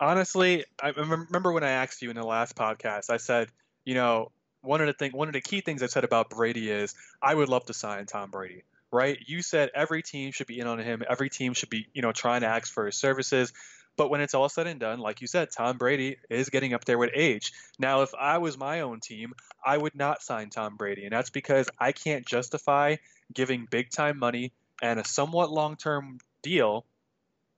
Honestly, 0.00 0.64
I 0.82 0.88
remember 0.90 1.52
when 1.52 1.62
I 1.62 1.70
asked 1.70 2.02
you 2.02 2.10
in 2.10 2.16
the 2.16 2.24
last 2.24 2.56
podcast, 2.56 3.10
I 3.10 3.18
said, 3.18 3.48
you 3.84 3.94
know, 3.94 4.32
one 4.62 4.80
of 4.80 4.86
the 4.86 4.92
thing, 4.92 5.12
one 5.12 5.28
of 5.28 5.34
the 5.34 5.40
key 5.40 5.60
things 5.60 5.82
I 5.82 5.86
said 5.86 6.04
about 6.04 6.30
Brady 6.30 6.70
is 6.70 6.94
I 7.22 7.34
would 7.34 7.48
love 7.48 7.64
to 7.66 7.74
sign 7.74 8.06
Tom 8.06 8.30
Brady. 8.30 8.64
Right? 8.94 9.18
You 9.26 9.42
said 9.42 9.72
every 9.74 10.02
team 10.02 10.30
should 10.30 10.46
be 10.46 10.60
in 10.60 10.68
on 10.68 10.78
him. 10.78 11.02
Every 11.10 11.28
team 11.28 11.52
should 11.52 11.68
be, 11.68 11.88
you 11.92 12.00
know, 12.00 12.12
trying 12.12 12.42
to 12.42 12.46
ask 12.46 12.72
for 12.72 12.86
his 12.86 12.96
services. 12.96 13.52
But 13.96 14.08
when 14.08 14.20
it's 14.20 14.34
all 14.34 14.48
said 14.48 14.68
and 14.68 14.78
done, 14.78 15.00
like 15.00 15.20
you 15.20 15.26
said, 15.26 15.50
Tom 15.50 15.78
Brady 15.78 16.16
is 16.30 16.48
getting 16.48 16.74
up 16.74 16.84
there 16.84 16.96
with 16.96 17.10
age. 17.12 17.52
Now, 17.76 18.02
if 18.02 18.14
I 18.14 18.38
was 18.38 18.56
my 18.56 18.82
own 18.82 19.00
team, 19.00 19.34
I 19.66 19.76
would 19.76 19.96
not 19.96 20.22
sign 20.22 20.48
Tom 20.50 20.76
Brady. 20.76 21.02
And 21.06 21.12
that's 21.12 21.30
because 21.30 21.68
I 21.76 21.90
can't 21.90 22.24
justify 22.24 22.96
giving 23.32 23.66
big 23.68 23.90
time 23.90 24.16
money 24.16 24.52
and 24.80 25.00
a 25.00 25.04
somewhat 25.04 25.50
long 25.50 25.74
term 25.74 26.18
deal 26.42 26.86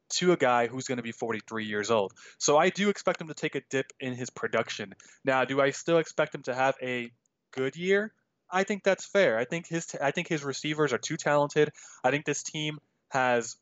to 0.09 0.33
a 0.33 0.39
guy 0.39 0.69
who's 0.69 0.87
going 0.89 0.97
to 0.97 1.03
be 1.03 1.13
43 1.13 1.67
years 1.67 1.91
old. 1.91 2.15
So 2.39 2.57
I 2.57 2.71
do 2.71 2.89
expect 2.89 3.21
him 3.21 3.29
to 3.29 3.35
take 3.35 3.57
a 3.57 3.63
dip 3.69 3.93
in 4.01 4.15
his 4.15 4.31
production. 4.31 4.95
Now, 5.23 5.45
do 5.45 5.61
I 5.61 5.71
still 5.71 5.99
expect 5.99 6.35
him 6.35 6.45
to 6.45 6.55
have 6.55 6.77
a 6.81 7.11
good 7.51 7.77
year? 7.77 8.15
I 8.51 8.65
think 8.65 8.85
that's 8.85 9.05
fair. 9.05 9.39
I 9.39 9.45
think 9.45 9.67
his 9.67 9.95
I 10.01 10.11
think 10.11 10.29
his 10.29 10.45
receivers 10.45 10.93
are 10.93 10.99
too 10.99 11.17
talented. 11.17 11.73
I 12.05 12.11
think 12.11 12.25
this 12.25 12.43
team 12.43 12.79
has 13.11 13.57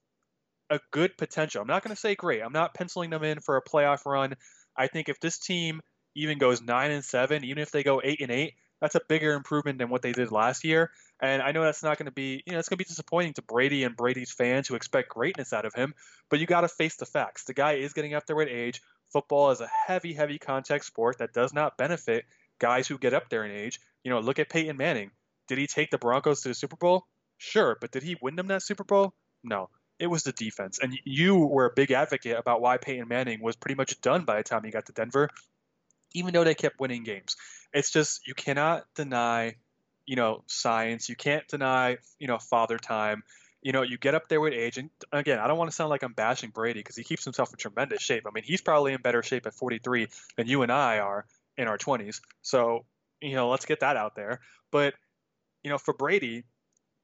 a 0.70 0.80
good 0.90 1.16
potential. 1.16 1.62
I'm 1.62 1.68
not 1.68 1.82
going 1.82 1.94
to 1.94 2.00
say 2.00 2.14
great. 2.14 2.42
I'm 2.42 2.52
not 2.52 2.74
penciling 2.74 3.10
them 3.10 3.22
in 3.22 3.40
for 3.40 3.56
a 3.56 3.62
playoff 3.62 4.06
run. 4.06 4.34
I 4.76 4.86
think 4.86 5.08
if 5.08 5.20
this 5.20 5.38
team 5.38 5.80
even 6.14 6.38
goes 6.38 6.62
9 6.62 6.90
and 6.90 7.04
7, 7.04 7.44
even 7.44 7.62
if 7.62 7.70
they 7.70 7.82
go 7.82 8.00
8 8.02 8.20
and 8.20 8.30
8, 8.30 8.54
that's 8.80 8.94
a 8.94 9.00
bigger 9.08 9.32
improvement 9.32 9.78
than 9.78 9.88
what 9.88 10.02
they 10.02 10.12
did 10.12 10.32
last 10.32 10.64
year. 10.64 10.90
And 11.20 11.42
I 11.42 11.52
know 11.52 11.62
that's 11.62 11.82
not 11.82 11.96
going 11.96 12.06
to 12.06 12.12
be, 12.12 12.42
you 12.46 12.52
know, 12.52 12.58
it's 12.58 12.68
going 12.68 12.76
to 12.76 12.84
be 12.84 12.88
disappointing 12.88 13.34
to 13.34 13.42
Brady 13.42 13.84
and 13.84 13.96
Brady's 13.96 14.32
fans 14.32 14.68
who 14.68 14.74
expect 14.74 15.08
greatness 15.08 15.52
out 15.52 15.64
of 15.64 15.74
him. 15.74 15.94
But 16.28 16.40
you 16.40 16.46
got 16.46 16.62
to 16.62 16.68
face 16.68 16.96
the 16.96 17.06
facts. 17.06 17.44
The 17.44 17.54
guy 17.54 17.74
is 17.74 17.92
getting 17.92 18.14
up 18.14 18.26
there 18.26 18.36
with 18.36 18.48
age. 18.48 18.82
Football 19.10 19.50
is 19.52 19.60
a 19.60 19.68
heavy, 19.86 20.12
heavy 20.12 20.38
contact 20.38 20.84
sport 20.84 21.18
that 21.18 21.32
does 21.32 21.54
not 21.54 21.76
benefit 21.78 22.24
guys 22.58 22.86
who 22.86 22.98
get 22.98 23.14
up 23.14 23.28
there 23.28 23.44
in 23.44 23.50
age. 23.50 23.80
You 24.02 24.10
know, 24.10 24.20
look 24.20 24.38
at 24.38 24.48
Peyton 24.48 24.76
Manning. 24.76 25.10
Did 25.48 25.58
he 25.58 25.66
take 25.66 25.90
the 25.90 25.98
Broncos 25.98 26.42
to 26.42 26.48
the 26.48 26.54
Super 26.54 26.76
Bowl? 26.76 27.06
Sure, 27.38 27.76
but 27.80 27.90
did 27.90 28.02
he 28.02 28.16
win 28.20 28.36
them 28.36 28.48
that 28.48 28.62
Super 28.62 28.84
Bowl? 28.84 29.14
No. 29.42 29.68
It 29.98 30.08
was 30.08 30.24
the 30.24 30.32
defense. 30.32 30.78
And 30.82 30.98
you 31.04 31.36
were 31.36 31.66
a 31.66 31.72
big 31.74 31.92
advocate 31.92 32.36
about 32.36 32.60
why 32.60 32.78
Peyton 32.78 33.06
Manning 33.06 33.40
was 33.40 33.56
pretty 33.56 33.76
much 33.76 34.00
done 34.00 34.24
by 34.24 34.36
the 34.38 34.42
time 34.42 34.64
he 34.64 34.70
got 34.70 34.86
to 34.86 34.92
Denver, 34.92 35.30
even 36.14 36.32
though 36.32 36.44
they 36.44 36.54
kept 36.54 36.80
winning 36.80 37.04
games. 37.04 37.36
It's 37.72 37.90
just 37.90 38.26
you 38.26 38.34
cannot 38.34 38.86
deny, 38.96 39.54
you 40.04 40.16
know, 40.16 40.42
science. 40.46 41.08
You 41.08 41.16
can't 41.16 41.46
deny, 41.46 41.98
you 42.18 42.26
know, 42.26 42.38
father 42.38 42.78
time. 42.78 43.22
You 43.62 43.72
know, 43.72 43.82
you 43.82 43.96
get 43.96 44.14
up 44.14 44.28
there 44.28 44.40
with 44.40 44.52
age, 44.52 44.76
and 44.76 44.90
again, 45.10 45.38
I 45.38 45.46
don't 45.46 45.56
want 45.56 45.70
to 45.70 45.74
sound 45.74 45.88
like 45.88 46.02
I'm 46.02 46.12
bashing 46.12 46.50
Brady 46.50 46.80
because 46.80 46.96
he 46.96 47.04
keeps 47.04 47.24
himself 47.24 47.50
in 47.50 47.56
tremendous 47.56 48.02
shape. 48.02 48.26
I 48.26 48.30
mean, 48.30 48.44
he's 48.44 48.60
probably 48.60 48.92
in 48.92 49.00
better 49.00 49.22
shape 49.22 49.46
at 49.46 49.54
43 49.54 50.08
than 50.36 50.46
you 50.46 50.60
and 50.62 50.70
I 50.70 50.98
are 50.98 51.24
in 51.56 51.68
our 51.68 51.78
20s. 51.78 52.20
So, 52.42 52.84
you 53.20 53.34
know, 53.34 53.48
let's 53.48 53.64
get 53.64 53.80
that 53.80 53.96
out 53.96 54.16
there. 54.16 54.40
But, 54.70 54.94
you 55.62 55.70
know, 55.70 55.78
for 55.78 55.94
Brady, 55.94 56.44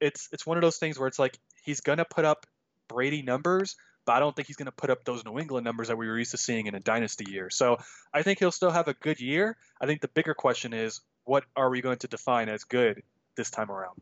it's 0.00 0.28
it's 0.33 0.47
one 0.47 0.57
of 0.57 0.62
those 0.62 0.78
things 0.78 0.99
where 0.99 1.09
it's 1.09 1.19
like 1.19 1.38
he's 1.62 1.80
gonna 1.80 2.04
put 2.04 2.25
up 2.25 2.47
Brady 2.90 3.23
numbers, 3.23 3.76
but 4.04 4.12
I 4.12 4.21
don't 4.21 4.35
think 4.35 4.49
he's 4.49 4.57
going 4.57 4.66
to 4.66 4.73
put 4.73 4.90
up 4.90 5.04
those 5.04 5.25
New 5.25 5.38
England 5.38 5.64
numbers 5.64 5.88
that 5.88 5.97
we 5.97 6.09
were 6.09 6.19
used 6.19 6.33
to 6.33 6.37
seeing 6.37 6.66
in 6.66 6.75
a 6.75 6.80
dynasty 6.80 7.30
year. 7.30 7.49
So 7.50 7.78
I 8.12 8.23
think 8.23 8.40
he'll 8.40 8.50
still 8.50 8.73
have 8.73 8.88
a 8.88 8.95
good 8.95 9.21
year. 9.21 9.57
I 9.80 9.87
think 9.87 10.00
the 10.00 10.09
bigger 10.09 10.35
question 10.35 10.73
is 10.73 11.00
what 11.25 11.45
are 11.54 11.71
we 11.71 11.80
going 11.80 11.99
to 11.99 12.09
define 12.09 12.49
as 12.49 12.64
good 12.64 13.02
this 13.37 13.50
time 13.50 13.71
around? 13.71 14.00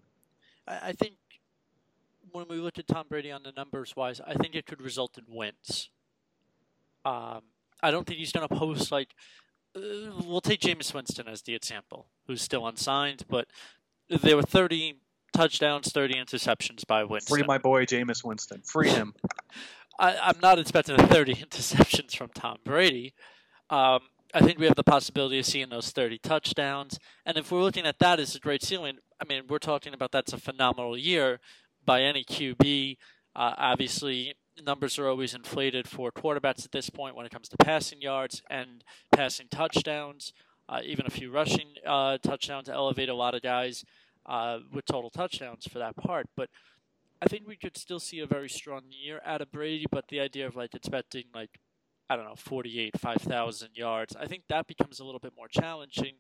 I 0.66 0.92
think 0.92 1.14
when 2.32 2.46
we 2.48 2.56
look 2.56 2.78
at 2.78 2.88
Tom 2.88 3.06
Brady 3.08 3.30
on 3.30 3.42
the 3.42 3.52
numbers 3.52 3.94
wise, 3.94 4.20
I 4.26 4.34
think 4.34 4.54
it 4.54 4.64
could 4.64 4.80
result 4.80 5.18
in 5.18 5.24
wins. 5.28 5.90
Um, 7.04 7.42
I 7.82 7.90
don't 7.90 8.06
think 8.06 8.18
he's 8.18 8.32
going 8.32 8.48
to 8.48 8.54
post 8.54 8.90
like. 8.90 9.14
Uh, 9.78 10.22
we'll 10.24 10.40
take 10.40 10.60
Jameis 10.60 10.92
Winston 10.92 11.28
as 11.28 11.42
the 11.42 11.54
example, 11.54 12.06
who's 12.26 12.42
still 12.42 12.66
unsigned, 12.66 13.24
but 13.28 13.46
there 14.08 14.36
were 14.36 14.42
30 14.42 15.00
touchdowns, 15.32 15.92
30 15.92 16.14
interceptions 16.14 16.86
by 16.86 17.04
Winston. 17.04 17.36
Free 17.36 17.46
my 17.46 17.58
boy 17.58 17.84
Jameis 17.84 18.24
Winston. 18.24 18.62
Free 18.62 18.88
him. 18.88 19.14
I, 19.98 20.30
am 20.30 20.38
not 20.40 20.58
expecting 20.58 20.96
30 20.96 21.34
interceptions 21.50 22.16
from 22.16 22.30
Tom 22.34 22.58
Brady. 22.64 23.14
Um, 23.70 24.00
I 24.34 24.40
think 24.40 24.58
we 24.58 24.66
have 24.66 24.76
the 24.76 24.84
possibility 24.84 25.38
of 25.38 25.46
seeing 25.46 25.70
those 25.70 25.90
30 25.90 26.18
touchdowns. 26.18 26.98
And 27.24 27.36
if 27.36 27.50
we're 27.50 27.62
looking 27.62 27.86
at 27.86 27.98
that 27.98 28.20
as 28.20 28.34
a 28.34 28.40
great 28.40 28.62
ceiling, 28.62 28.98
I 29.20 29.24
mean, 29.24 29.44
we're 29.48 29.58
talking 29.58 29.94
about 29.94 30.12
that's 30.12 30.32
a 30.32 30.38
phenomenal 30.38 30.96
year 30.96 31.40
by 31.84 32.02
any 32.02 32.24
QB. 32.24 32.96
Uh, 33.34 33.54
obviously, 33.56 34.34
numbers 34.64 34.98
are 34.98 35.08
always 35.08 35.34
inflated 35.34 35.88
for 35.88 36.10
quarterbacks 36.10 36.64
at 36.64 36.72
this 36.72 36.90
point 36.90 37.14
when 37.14 37.26
it 37.26 37.32
comes 37.32 37.48
to 37.48 37.56
passing 37.56 38.00
yards 38.00 38.42
and 38.50 38.84
passing 39.12 39.46
touchdowns. 39.50 40.32
Uh, 40.68 40.80
even 40.84 41.06
a 41.06 41.10
few 41.10 41.30
rushing 41.30 41.68
uh, 41.86 42.18
touchdowns 42.18 42.68
elevate 42.68 43.08
a 43.08 43.14
lot 43.14 43.34
of 43.34 43.42
guys 43.42 43.84
uh, 44.26 44.58
with 44.72 44.84
total 44.84 45.10
touchdowns 45.10 45.66
for 45.66 45.78
that 45.78 45.96
part. 45.96 46.26
But 46.36 46.50
I 47.22 47.26
think 47.26 47.46
we 47.46 47.56
could 47.56 47.76
still 47.76 47.98
see 47.98 48.20
a 48.20 48.26
very 48.26 48.48
strong 48.48 48.82
year 48.90 49.20
out 49.24 49.40
of 49.40 49.50
Brady. 49.50 49.86
But 49.90 50.08
the 50.08 50.20
idea 50.20 50.46
of 50.46 50.56
like 50.56 50.74
expecting 50.74 51.24
like 51.34 51.58
I 52.10 52.16
don't 52.16 52.24
know 52.24 52.36
48, 52.36 52.98
5,000 52.98 53.70
yards, 53.74 54.16
I 54.16 54.26
think 54.26 54.44
that 54.48 54.66
becomes 54.66 54.98
a 54.98 55.04
little 55.04 55.20
bit 55.20 55.32
more 55.36 55.48
challenging. 55.48 56.14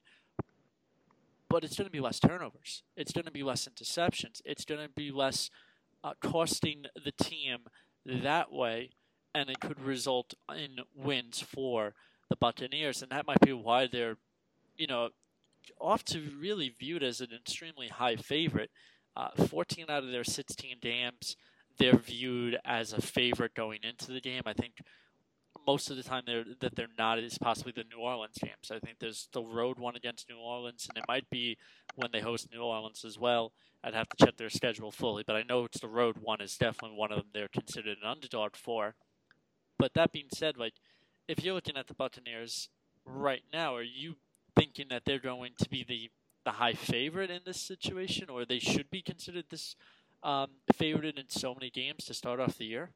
But 1.48 1.64
it's 1.64 1.76
going 1.76 1.86
to 1.86 1.92
be 1.92 2.00
less 2.00 2.20
turnovers. 2.20 2.82
It's 2.94 3.12
going 3.12 3.24
to 3.24 3.30
be 3.30 3.42
less 3.42 3.66
interceptions. 3.66 4.42
It's 4.44 4.66
going 4.66 4.82
to 4.86 4.92
be 4.94 5.10
less 5.10 5.50
uh, 6.04 6.12
costing 6.20 6.84
the 6.94 7.12
team 7.12 7.60
that 8.08 8.52
way, 8.52 8.90
and 9.34 9.50
it 9.50 9.60
could 9.60 9.80
result 9.80 10.34
in 10.54 10.78
wins 10.94 11.40
for 11.40 11.94
the 12.28 12.36
Buccaneers. 12.36 13.02
And 13.02 13.10
that 13.12 13.26
might 13.26 13.40
be 13.40 13.52
why 13.52 13.86
they're, 13.86 14.16
you 14.76 14.86
know, 14.86 15.10
off 15.80 16.04
to 16.04 16.30
really 16.40 16.74
viewed 16.78 17.02
as 17.02 17.20
an 17.20 17.28
extremely 17.34 17.88
high 17.88 18.16
favorite. 18.16 18.70
Uh, 19.16 19.30
14 19.48 19.86
out 19.88 20.04
of 20.04 20.10
their 20.10 20.24
16 20.24 20.76
games, 20.80 21.36
they're 21.78 21.96
viewed 21.96 22.58
as 22.64 22.92
a 22.92 23.00
favorite 23.00 23.54
going 23.54 23.80
into 23.82 24.12
the 24.12 24.20
game. 24.20 24.42
I 24.46 24.52
think 24.52 24.74
most 25.66 25.90
of 25.90 25.96
the 25.96 26.02
time 26.02 26.22
they're, 26.26 26.44
that 26.60 26.76
they're 26.76 26.86
not 26.96 27.18
is 27.18 27.36
possibly 27.38 27.72
the 27.74 27.84
New 27.84 28.02
Orleans 28.02 28.38
games. 28.40 28.70
I 28.70 28.78
think 28.78 28.98
there's 28.98 29.28
the 29.32 29.42
road 29.42 29.78
one 29.78 29.96
against 29.96 30.28
New 30.28 30.38
Orleans, 30.38 30.86
and 30.88 30.96
it 30.96 31.04
might 31.08 31.28
be 31.30 31.58
when 31.94 32.10
they 32.12 32.20
host 32.20 32.48
New 32.52 32.62
Orleans 32.62 33.04
as 33.04 33.18
well. 33.18 33.52
I'd 33.84 33.94
have 33.94 34.08
to 34.08 34.24
check 34.24 34.36
their 34.36 34.50
schedule 34.50 34.90
fully, 34.90 35.22
but 35.26 35.36
I 35.36 35.42
know 35.42 35.64
it's 35.64 35.80
the 35.80 35.88
road 35.88 36.16
one 36.20 36.40
is 36.40 36.56
definitely 36.56 36.96
one 36.96 37.12
of 37.12 37.18
them 37.18 37.28
they're 37.32 37.48
considered 37.48 37.98
an 38.02 38.08
underdog 38.08 38.56
for. 38.56 38.94
But 39.78 39.94
that 39.94 40.12
being 40.12 40.28
said, 40.34 40.56
like 40.56 40.74
if 41.28 41.44
you're 41.44 41.54
looking 41.54 41.76
at 41.76 41.86
the 41.86 41.94
Buccaneers 41.94 42.68
right 43.04 43.42
now, 43.52 43.76
are 43.76 43.82
you 43.82 44.16
thinking 44.56 44.86
that 44.90 45.02
they're 45.04 45.18
going 45.18 45.52
to 45.58 45.68
be 45.68 45.84
the 45.84 46.10
the 46.44 46.52
high 46.52 46.72
favorite 46.72 47.30
in 47.30 47.42
this 47.44 47.60
situation, 47.60 48.30
or 48.30 48.44
they 48.44 48.58
should 48.58 48.88
be 48.90 49.02
considered 49.02 49.44
this 49.50 49.76
um, 50.22 50.46
favorite 50.74 51.18
in 51.18 51.28
so 51.28 51.54
many 51.54 51.68
games 51.68 52.04
to 52.06 52.14
start 52.14 52.40
off 52.40 52.56
the 52.56 52.64
year? 52.64 52.90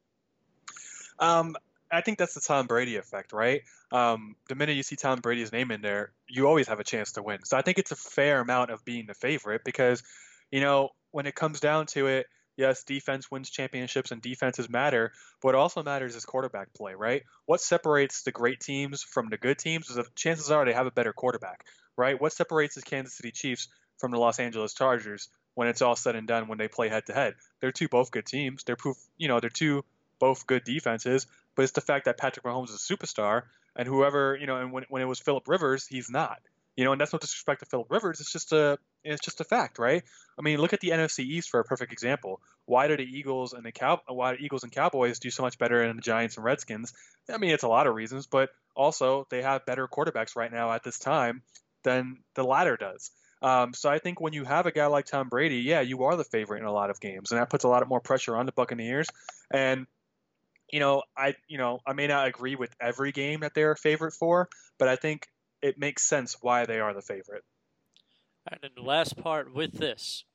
Um, 1.19 1.55
I 1.91 2.01
think 2.01 2.17
that's 2.17 2.33
the 2.33 2.41
Tom 2.41 2.65
Brady 2.65 2.95
effect, 2.95 3.31
right? 3.31 3.61
Um, 3.91 4.35
the 4.49 4.55
minute 4.55 4.75
you 4.75 4.81
see 4.81 4.95
Tom 4.95 5.19
Brady's 5.19 5.51
name 5.51 5.69
in 5.69 5.81
there, 5.81 6.13
you 6.27 6.47
always 6.47 6.67
have 6.67 6.79
a 6.79 6.83
chance 6.83 7.11
to 7.11 7.21
win. 7.21 7.45
So 7.45 7.55
I 7.55 7.61
think 7.61 7.77
it's 7.77 7.91
a 7.91 7.95
fair 7.95 8.41
amount 8.41 8.71
of 8.71 8.83
being 8.85 9.05
the 9.05 9.13
favorite 9.13 9.61
because, 9.63 10.01
you 10.53 10.61
know, 10.61 10.89
when 11.09 11.25
it 11.25 11.33
comes 11.33 11.59
down 11.59 11.87
to 11.87 12.05
it, 12.05 12.27
yes, 12.57 12.83
defense 12.83 13.31
wins 13.31 13.49
championships 13.49 14.11
and 14.11 14.21
defenses 14.21 14.69
matter, 14.69 15.11
but 15.41 15.47
what 15.47 15.55
also 15.55 15.81
matters 15.81 16.15
is 16.15 16.25
quarterback 16.25 16.71
play, 16.75 16.93
right? 16.93 17.23
What 17.47 17.59
separates 17.59 18.21
the 18.21 18.31
great 18.31 18.59
teams 18.59 19.01
from 19.01 19.29
the 19.29 19.37
good 19.37 19.57
teams 19.57 19.89
is 19.89 19.95
that 19.95 20.15
chances 20.15 20.51
are 20.51 20.63
they 20.63 20.73
have 20.73 20.85
a 20.85 20.91
better 20.91 21.11
quarterback, 21.11 21.65
right? 21.97 22.21
What 22.21 22.33
separates 22.33 22.75
the 22.75 22.83
Kansas 22.83 23.15
City 23.15 23.31
Chiefs 23.31 23.67
from 23.97 24.11
the 24.11 24.19
Los 24.19 24.39
Angeles 24.39 24.75
Chargers 24.75 25.27
when 25.55 25.67
it's 25.67 25.81
all 25.81 25.95
said 25.95 26.15
and 26.15 26.27
done 26.27 26.47
when 26.47 26.59
they 26.59 26.67
play 26.67 26.87
head 26.87 27.07
to 27.07 27.15
head? 27.15 27.33
They're 27.59 27.71
two 27.71 27.87
both 27.87 28.11
good 28.11 28.27
teams. 28.27 28.63
They're 28.63 28.75
proof, 28.75 28.97
you 29.17 29.29
know, 29.29 29.39
they're 29.39 29.49
two 29.49 29.83
both 30.19 30.45
good 30.45 30.63
defenses, 30.63 31.25
but 31.55 31.63
it's 31.63 31.71
the 31.71 31.81
fact 31.81 32.05
that 32.05 32.19
Patrick 32.19 32.45
Mahomes 32.45 32.69
is 32.69 32.75
a 32.75 32.95
superstar 32.95 33.45
and 33.75 33.87
whoever, 33.87 34.37
you 34.39 34.45
know, 34.45 34.57
and 34.57 34.71
when, 34.71 34.85
when 34.87 35.01
it 35.01 35.05
was 35.05 35.19
Philip 35.19 35.47
Rivers, 35.47 35.87
he's 35.87 36.11
not. 36.11 36.37
You 36.75 36.85
know, 36.85 36.91
and 36.91 36.99
that's 36.99 37.13
no 37.13 37.19
disrespect 37.19 37.59
to 37.59 37.65
Philip 37.67 37.87
Rivers. 37.89 38.19
It's 38.19 38.31
just 38.31 38.51
a 38.51 38.79
it's 39.03 39.23
just 39.23 39.41
a 39.41 39.43
fact, 39.43 39.77
right? 39.77 40.03
I 40.37 40.41
mean, 40.41 40.59
look 40.59 40.73
at 40.73 40.79
the 40.79 40.89
NFC 40.89 41.19
East 41.19 41.49
for 41.49 41.59
a 41.59 41.63
perfect 41.63 41.93
example. 41.93 42.41
Why 42.65 42.87
do 42.87 42.97
the 42.97 43.03
Eagles 43.03 43.53
and 43.53 43.63
the 43.63 43.71
Cow 43.71 44.01
why 44.07 44.35
do 44.35 44.43
Eagles 44.43 44.63
and 44.63 44.71
Cowboys 44.71 45.19
do 45.19 45.29
so 45.29 45.43
much 45.43 45.57
better 45.57 45.85
than 45.85 45.97
the 45.97 46.01
Giants 46.01 46.37
and 46.37 46.43
Redskins? 46.43 46.93
I 47.31 47.37
mean, 47.37 47.51
it's 47.51 47.63
a 47.63 47.67
lot 47.67 47.85
of 47.85 47.93
reasons, 47.93 48.25
but 48.25 48.49
also 48.75 49.27
they 49.29 49.41
have 49.41 49.65
better 49.65 49.87
quarterbacks 49.87 50.35
right 50.35 50.51
now 50.51 50.71
at 50.71 50.83
this 50.83 50.97
time 50.97 51.43
than 51.83 52.17
the 52.35 52.43
latter 52.43 52.77
does. 52.77 53.11
Um, 53.43 53.73
so 53.73 53.89
I 53.89 53.99
think 53.99 54.21
when 54.21 54.31
you 54.31 54.45
have 54.45 54.65
a 54.65 54.71
guy 54.71 54.85
like 54.85 55.05
Tom 55.05 55.27
Brady, 55.27 55.57
yeah, 55.57 55.81
you 55.81 56.03
are 56.03 56.15
the 56.15 56.23
favorite 56.23 56.59
in 56.59 56.65
a 56.65 56.71
lot 56.71 56.89
of 56.89 57.01
games, 57.01 57.31
and 57.31 57.41
that 57.41 57.49
puts 57.49 57.65
a 57.65 57.67
lot 57.67 57.81
of 57.81 57.89
more 57.89 57.99
pressure 57.99 58.37
on 58.37 58.45
the 58.45 58.53
Buccaneers. 58.53 59.07
And 59.51 59.85
you 60.71 60.79
know, 60.79 61.03
I 61.15 61.35
you 61.47 61.57
know 61.57 61.79
I 61.85 61.93
may 61.93 62.07
not 62.07 62.27
agree 62.27 62.55
with 62.55 62.73
every 62.79 63.11
game 63.11 63.41
that 63.41 63.53
they're 63.53 63.71
a 63.71 63.77
favorite 63.77 64.13
for, 64.13 64.47
but 64.79 64.87
I 64.87 64.95
think 64.95 65.27
it 65.63 65.79
makes 65.79 66.03
sense 66.03 66.37
why 66.41 66.65
they 66.65 66.79
are 66.79 66.93
the 66.93 67.01
favorite. 67.01 67.43
And 68.51 68.59
then 68.61 68.71
the 68.75 68.83
last 68.83 69.17
part 69.17 69.53
with 69.53 69.73
this, 69.73 70.25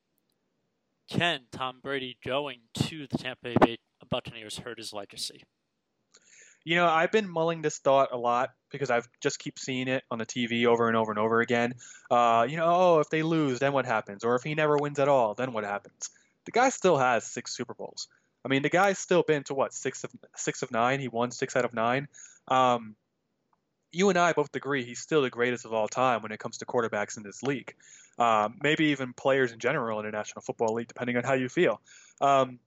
can 1.09 1.41
Tom 1.51 1.79
Brady 1.81 2.17
going 2.25 2.61
to 2.73 3.07
the 3.07 3.17
Tampa 3.17 3.53
Bay 3.61 3.77
Buccaneers 4.09 4.57
hurt 4.57 4.79
his 4.79 4.91
legacy? 4.91 5.43
You 6.65 6.75
know, 6.75 6.87
I've 6.87 7.11
been 7.11 7.29
mulling 7.29 7.61
this 7.61 7.77
thought 7.77 8.09
a 8.11 8.17
lot 8.17 8.49
because 8.71 8.89
I've 8.89 9.07
just 9.21 9.39
keep 9.39 9.57
seeing 9.57 9.87
it 9.87 10.03
on 10.11 10.17
the 10.17 10.25
TV 10.25 10.65
over 10.65 10.87
and 10.87 10.97
over 10.97 11.11
and 11.11 11.19
over 11.19 11.39
again. 11.41 11.75
Uh, 12.11 12.45
you 12.49 12.57
know, 12.57 12.65
oh, 12.67 12.99
if 12.99 13.09
they 13.09 13.23
lose, 13.23 13.59
then 13.59 13.71
what 13.71 13.85
happens? 13.85 14.23
Or 14.23 14.35
if 14.35 14.43
he 14.43 14.55
never 14.55 14.77
wins 14.77 14.99
at 14.99 15.07
all, 15.07 15.35
then 15.35 15.53
what 15.53 15.63
happens? 15.63 16.09
The 16.45 16.51
guy 16.51 16.69
still 16.69 16.97
has 16.97 17.25
six 17.25 17.55
Super 17.55 17.73
Bowls. 17.75 18.07
I 18.43 18.49
mean, 18.49 18.61
the 18.61 18.69
guy's 18.69 18.99
still 18.99 19.23
been 19.23 19.43
to 19.43 19.53
what 19.53 19.73
six 19.73 20.03
of 20.03 20.11
six 20.35 20.61
of 20.61 20.71
nine. 20.71 20.99
He 20.99 21.07
won 21.07 21.31
six 21.31 21.55
out 21.55 21.65
of 21.65 21.73
nine. 21.73 22.07
Um, 22.47 22.95
you 23.91 24.09
and 24.09 24.17
I 24.17 24.33
both 24.33 24.55
agree 24.55 24.83
he's 24.83 24.99
still 24.99 25.21
the 25.21 25.29
greatest 25.29 25.65
of 25.65 25.73
all 25.73 25.87
time 25.87 26.21
when 26.21 26.31
it 26.31 26.39
comes 26.39 26.57
to 26.59 26.65
quarterbacks 26.65 27.17
in 27.17 27.23
this 27.23 27.43
league. 27.43 27.73
Um, 28.17 28.57
maybe 28.61 28.85
even 28.87 29.13
players 29.13 29.51
in 29.51 29.59
general 29.59 29.99
in 29.99 30.05
the 30.05 30.11
National 30.11 30.41
Football 30.41 30.73
League, 30.73 30.87
depending 30.87 31.17
on 31.17 31.23
how 31.23 31.33
you 31.33 31.49
feel. 31.49 31.79
Um, 32.19 32.59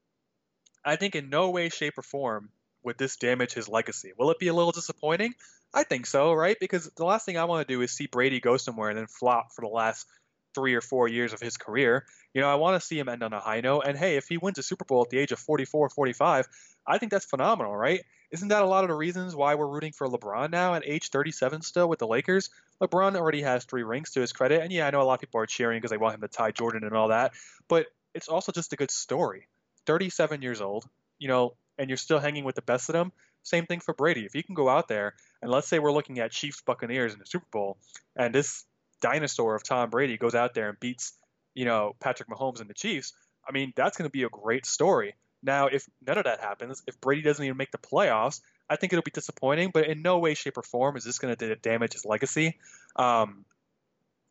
I 0.85 0.97
think 0.97 1.15
in 1.15 1.31
no 1.31 1.51
way, 1.51 1.69
shape, 1.69 1.99
or 1.99 2.03
form 2.03 2.51
would 2.83 2.99
this 2.99 3.17
damage 3.17 3.53
his 3.53 3.69
legacy. 3.69 4.13
Will 4.19 4.31
it 4.31 4.39
be 4.39 4.49
a 4.49 4.55
little 4.55 4.73
disappointing? 4.73 5.35
I 5.75 5.85
think 5.85 6.07
so, 6.07 6.33
right? 6.33 6.57
Because 6.59 6.91
the 6.97 7.05
last 7.05 7.25
thing 7.25 7.39
I 7.39 7.45
want 7.45 7.67
to 7.67 7.73
do 7.73 7.81
is 7.83 7.93
see 7.93 8.07
Brady 8.07 8.41
go 8.41 8.57
somewhere 8.57 8.91
and 8.91 8.99
then 8.99 9.07
flop 9.07 9.53
for 9.53 9.63
the 9.63 9.69
last 9.69 10.07
three 10.55 10.75
or 10.75 10.81
four 10.81 11.09
years 11.09 11.33
of 11.33 11.41
his 11.41 11.57
career. 11.57 12.05
You 12.35 12.41
know, 12.41 12.49
I 12.49 12.57
want 12.57 12.81
to 12.81 12.87
see 12.87 12.99
him 12.99 13.09
end 13.09 13.23
on 13.23 13.33
a 13.33 13.41
high 13.41 13.61
note. 13.61 13.83
And 13.87 13.97
hey, 13.97 14.17
if 14.17 14.29
he 14.29 14.39
wins 14.39 14.59
a 14.59 14.63
Super 14.63 14.85
Bowl 14.85 15.03
at 15.03 15.11
the 15.11 15.19
age 15.19 15.33
of 15.33 15.39
44, 15.39 15.91
45, 15.91 16.49
I 16.87 16.99
think 16.99 17.13
that's 17.13 17.25
phenomenal, 17.25 17.75
right? 17.75 18.03
Isn't 18.33 18.49
that 18.49 18.63
a 18.63 18.67
lot 18.67 18.83
of 18.83 18.89
the 18.89 18.97
reasons 18.97 19.37
why 19.37 19.55
we're 19.55 19.67
rooting 19.67 19.93
for 19.93 20.09
LeBron 20.09 20.51
now 20.51 20.75
at 20.75 20.87
age 20.87 21.11
37 21.11 21.61
still 21.61 21.87
with 21.87 21.99
the 21.99 22.07
Lakers? 22.07 22.49
LeBron 22.81 23.15
already 23.15 23.43
has 23.43 23.65
three 23.65 23.83
rings 23.83 24.11
to 24.13 24.21
his 24.21 24.33
credit. 24.33 24.63
And 24.63 24.73
yeah, 24.73 24.87
I 24.87 24.91
know 24.91 25.03
a 25.03 25.05
lot 25.05 25.15
of 25.15 25.21
people 25.21 25.41
are 25.41 25.47
cheering 25.47 25.79
because 25.79 25.91
they 25.91 25.99
want 25.99 26.15
him 26.15 26.23
to 26.23 26.29
tie 26.29 26.51
Jordan 26.51 26.83
and 26.85 26.97
all 26.97 27.09
that. 27.09 27.33
But 27.69 27.89
it's 28.15 28.29
also 28.29 28.51
just 28.51 28.73
a 28.73 28.77
good 28.77 28.91
story. 28.91 29.49
37 29.85 30.41
years 30.41 30.63
old, 30.63 30.89
you 31.19 31.29
know, 31.29 31.57
and 31.77 31.91
you're 31.91 31.99
still 31.99 32.19
hanging 32.19 32.45
with 32.45 32.55
the 32.55 32.63
best 32.63 32.89
of 32.89 32.95
them. 32.95 33.13
Same 33.43 33.67
thing 33.67 33.81
for 33.81 33.93
Brady. 33.93 34.25
If 34.25 34.33
he 34.33 34.43
can 34.43 34.55
go 34.55 34.69
out 34.69 34.89
there 34.89 35.15
and 35.43 35.51
let's 35.51 35.69
say 35.69 35.79
we're 35.79 35.93
looking 35.93 36.19
at 36.19 36.31
Chiefs 36.31 36.63
Buccaneers 36.63 37.13
in 37.13 37.19
the 37.19 37.27
Super 37.27 37.47
Bowl, 37.53 37.77
and 38.17 38.35
this 38.35 38.65
dinosaur 39.03 39.57
of 39.57 39.63
Tom 39.63 39.91
Brady 39.91 40.17
goes 40.17 40.35
out 40.35 40.55
there 40.55 40.71
and 40.71 40.81
beats, 40.81 41.13
you 41.53 41.67
know, 41.67 41.95
Patrick 42.01 42.31
Mahomes 42.31 42.61
and 42.61 42.71
the 42.71 42.75
Chiefs, 42.75 43.13
I 43.47 43.53
mean, 43.53 43.75
that's 43.77 43.99
going 43.99 44.09
to 44.09 44.13
be 44.13 44.23
a 44.23 44.31
great 44.31 44.65
story. 44.65 45.17
Now, 45.43 45.67
if 45.67 45.89
none 46.07 46.19
of 46.19 46.25
that 46.25 46.41
happens, 46.41 46.83
if 46.87 47.01
Brady 47.01 47.23
doesn't 47.23 47.45
even 47.45 47.57
make 47.57 47.73
the 47.73 47.79
playoffs, 47.79 48.41
I 48.71 48.77
think 48.77 48.93
it'll 48.93 49.03
be 49.03 49.11
disappointing. 49.11 49.71
But 49.73 49.89
in 49.89 50.03
no 50.03 50.19
way, 50.19 50.35
shape, 50.35 50.57
or 50.57 50.63
form 50.63 50.97
is 50.97 51.05
this 51.05 51.19
going 51.19 51.35
to 51.37 51.57
damage 51.57 51.95
his 51.95 52.05
legacy. 52.05 52.59
Um, 52.97 53.45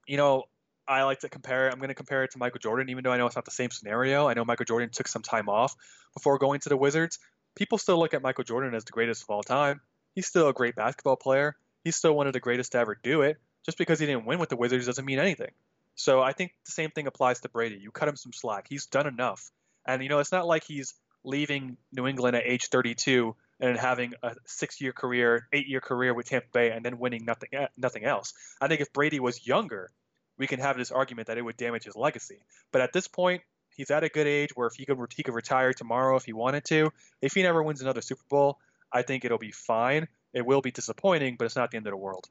you 0.07 0.17
know, 0.17 0.45
I 0.87 1.03
like 1.03 1.19
to 1.19 1.29
compare. 1.29 1.69
I'm 1.69 1.77
going 1.77 1.89
to 1.89 1.95
compare 1.95 2.23
it 2.23 2.31
to 2.31 2.37
Michael 2.37 2.59
Jordan, 2.59 2.89
even 2.89 3.03
though 3.03 3.11
I 3.11 3.17
know 3.17 3.25
it's 3.25 3.35
not 3.35 3.45
the 3.45 3.51
same 3.51 3.71
scenario. 3.71 4.27
I 4.27 4.33
know 4.33 4.45
Michael 4.45 4.65
Jordan 4.65 4.89
took 4.89 5.07
some 5.07 5.21
time 5.21 5.49
off 5.49 5.75
before 6.13 6.37
going 6.37 6.59
to 6.61 6.69
the 6.69 6.77
Wizards. 6.77 7.19
People 7.55 7.77
still 7.77 7.99
look 7.99 8.13
at 8.13 8.21
Michael 8.21 8.43
Jordan 8.43 8.73
as 8.73 8.85
the 8.85 8.91
greatest 8.91 9.23
of 9.23 9.29
all 9.29 9.43
time. 9.43 9.81
He's 10.15 10.27
still 10.27 10.47
a 10.47 10.53
great 10.53 10.75
basketball 10.75 11.17
player. 11.17 11.55
He's 11.83 11.95
still 11.95 12.13
one 12.13 12.27
of 12.27 12.33
the 12.33 12.39
greatest 12.39 12.71
to 12.73 12.79
ever 12.79 12.97
do 13.01 13.21
it. 13.21 13.37
Just 13.65 13.77
because 13.77 13.99
he 13.99 14.05
didn't 14.05 14.25
win 14.25 14.39
with 14.39 14.49
the 14.49 14.55
Wizards 14.55 14.85
doesn't 14.85 15.05
mean 15.05 15.19
anything. 15.19 15.51
So 15.95 16.21
I 16.21 16.33
think 16.33 16.53
the 16.65 16.71
same 16.71 16.89
thing 16.89 17.07
applies 17.07 17.41
to 17.41 17.49
Brady. 17.49 17.77
You 17.81 17.91
cut 17.91 18.07
him 18.07 18.15
some 18.15 18.33
slack. 18.33 18.65
He's 18.69 18.85
done 18.85 19.07
enough. 19.07 19.51
And, 19.85 20.01
you 20.01 20.09
know, 20.09 20.19
it's 20.19 20.31
not 20.31 20.47
like 20.47 20.63
he's 20.63 20.93
leaving 21.23 21.77
New 21.91 22.07
England 22.07 22.35
at 22.35 22.43
age 22.45 22.67
32 22.67 23.35
and 23.59 23.77
having 23.77 24.13
a 24.23 24.35
six-year 24.45 24.91
career, 24.91 25.47
eight-year 25.53 25.81
career 25.81 26.13
with 26.13 26.27
Tampa 26.27 26.47
Bay, 26.51 26.71
and 26.71 26.83
then 26.83 26.97
winning 26.97 27.25
nothing 27.25 27.49
nothing 27.77 28.03
else. 28.03 28.33
I 28.59 28.67
think 28.67 28.81
if 28.81 28.91
Brady 28.91 29.19
was 29.19 29.45
younger, 29.45 29.91
we 30.37 30.47
can 30.47 30.59
have 30.59 30.77
this 30.77 30.91
argument 30.91 31.27
that 31.27 31.37
it 31.37 31.43
would 31.43 31.57
damage 31.57 31.83
his 31.83 31.95
legacy. 31.95 32.39
But 32.71 32.81
at 32.81 32.93
this 32.93 33.07
point, 33.07 33.43
he's 33.75 33.91
at 33.91 34.03
a 34.03 34.09
good 34.09 34.27
age 34.27 34.49
where 34.55 34.67
if 34.67 34.73
he 34.73 34.85
could 34.85 34.97
he 35.15 35.23
could 35.23 35.35
retire 35.35 35.73
tomorrow 35.73 36.15
if 36.15 36.25
he 36.25 36.33
wanted 36.33 36.65
to. 36.65 36.91
If 37.21 37.33
he 37.33 37.43
never 37.43 37.61
wins 37.61 37.81
another 37.81 38.01
Super 38.01 38.23
Bowl, 38.29 38.57
I 38.91 39.03
think 39.03 39.23
it'll 39.23 39.37
be 39.37 39.51
fine. 39.51 40.07
It 40.33 40.45
will 40.45 40.61
be 40.61 40.71
disappointing, 40.71 41.35
but 41.37 41.45
it's 41.45 41.55
not 41.55 41.71
the 41.71 41.77
end 41.77 41.87
of 41.87 41.91
the 41.91 41.97
world. 41.97 42.27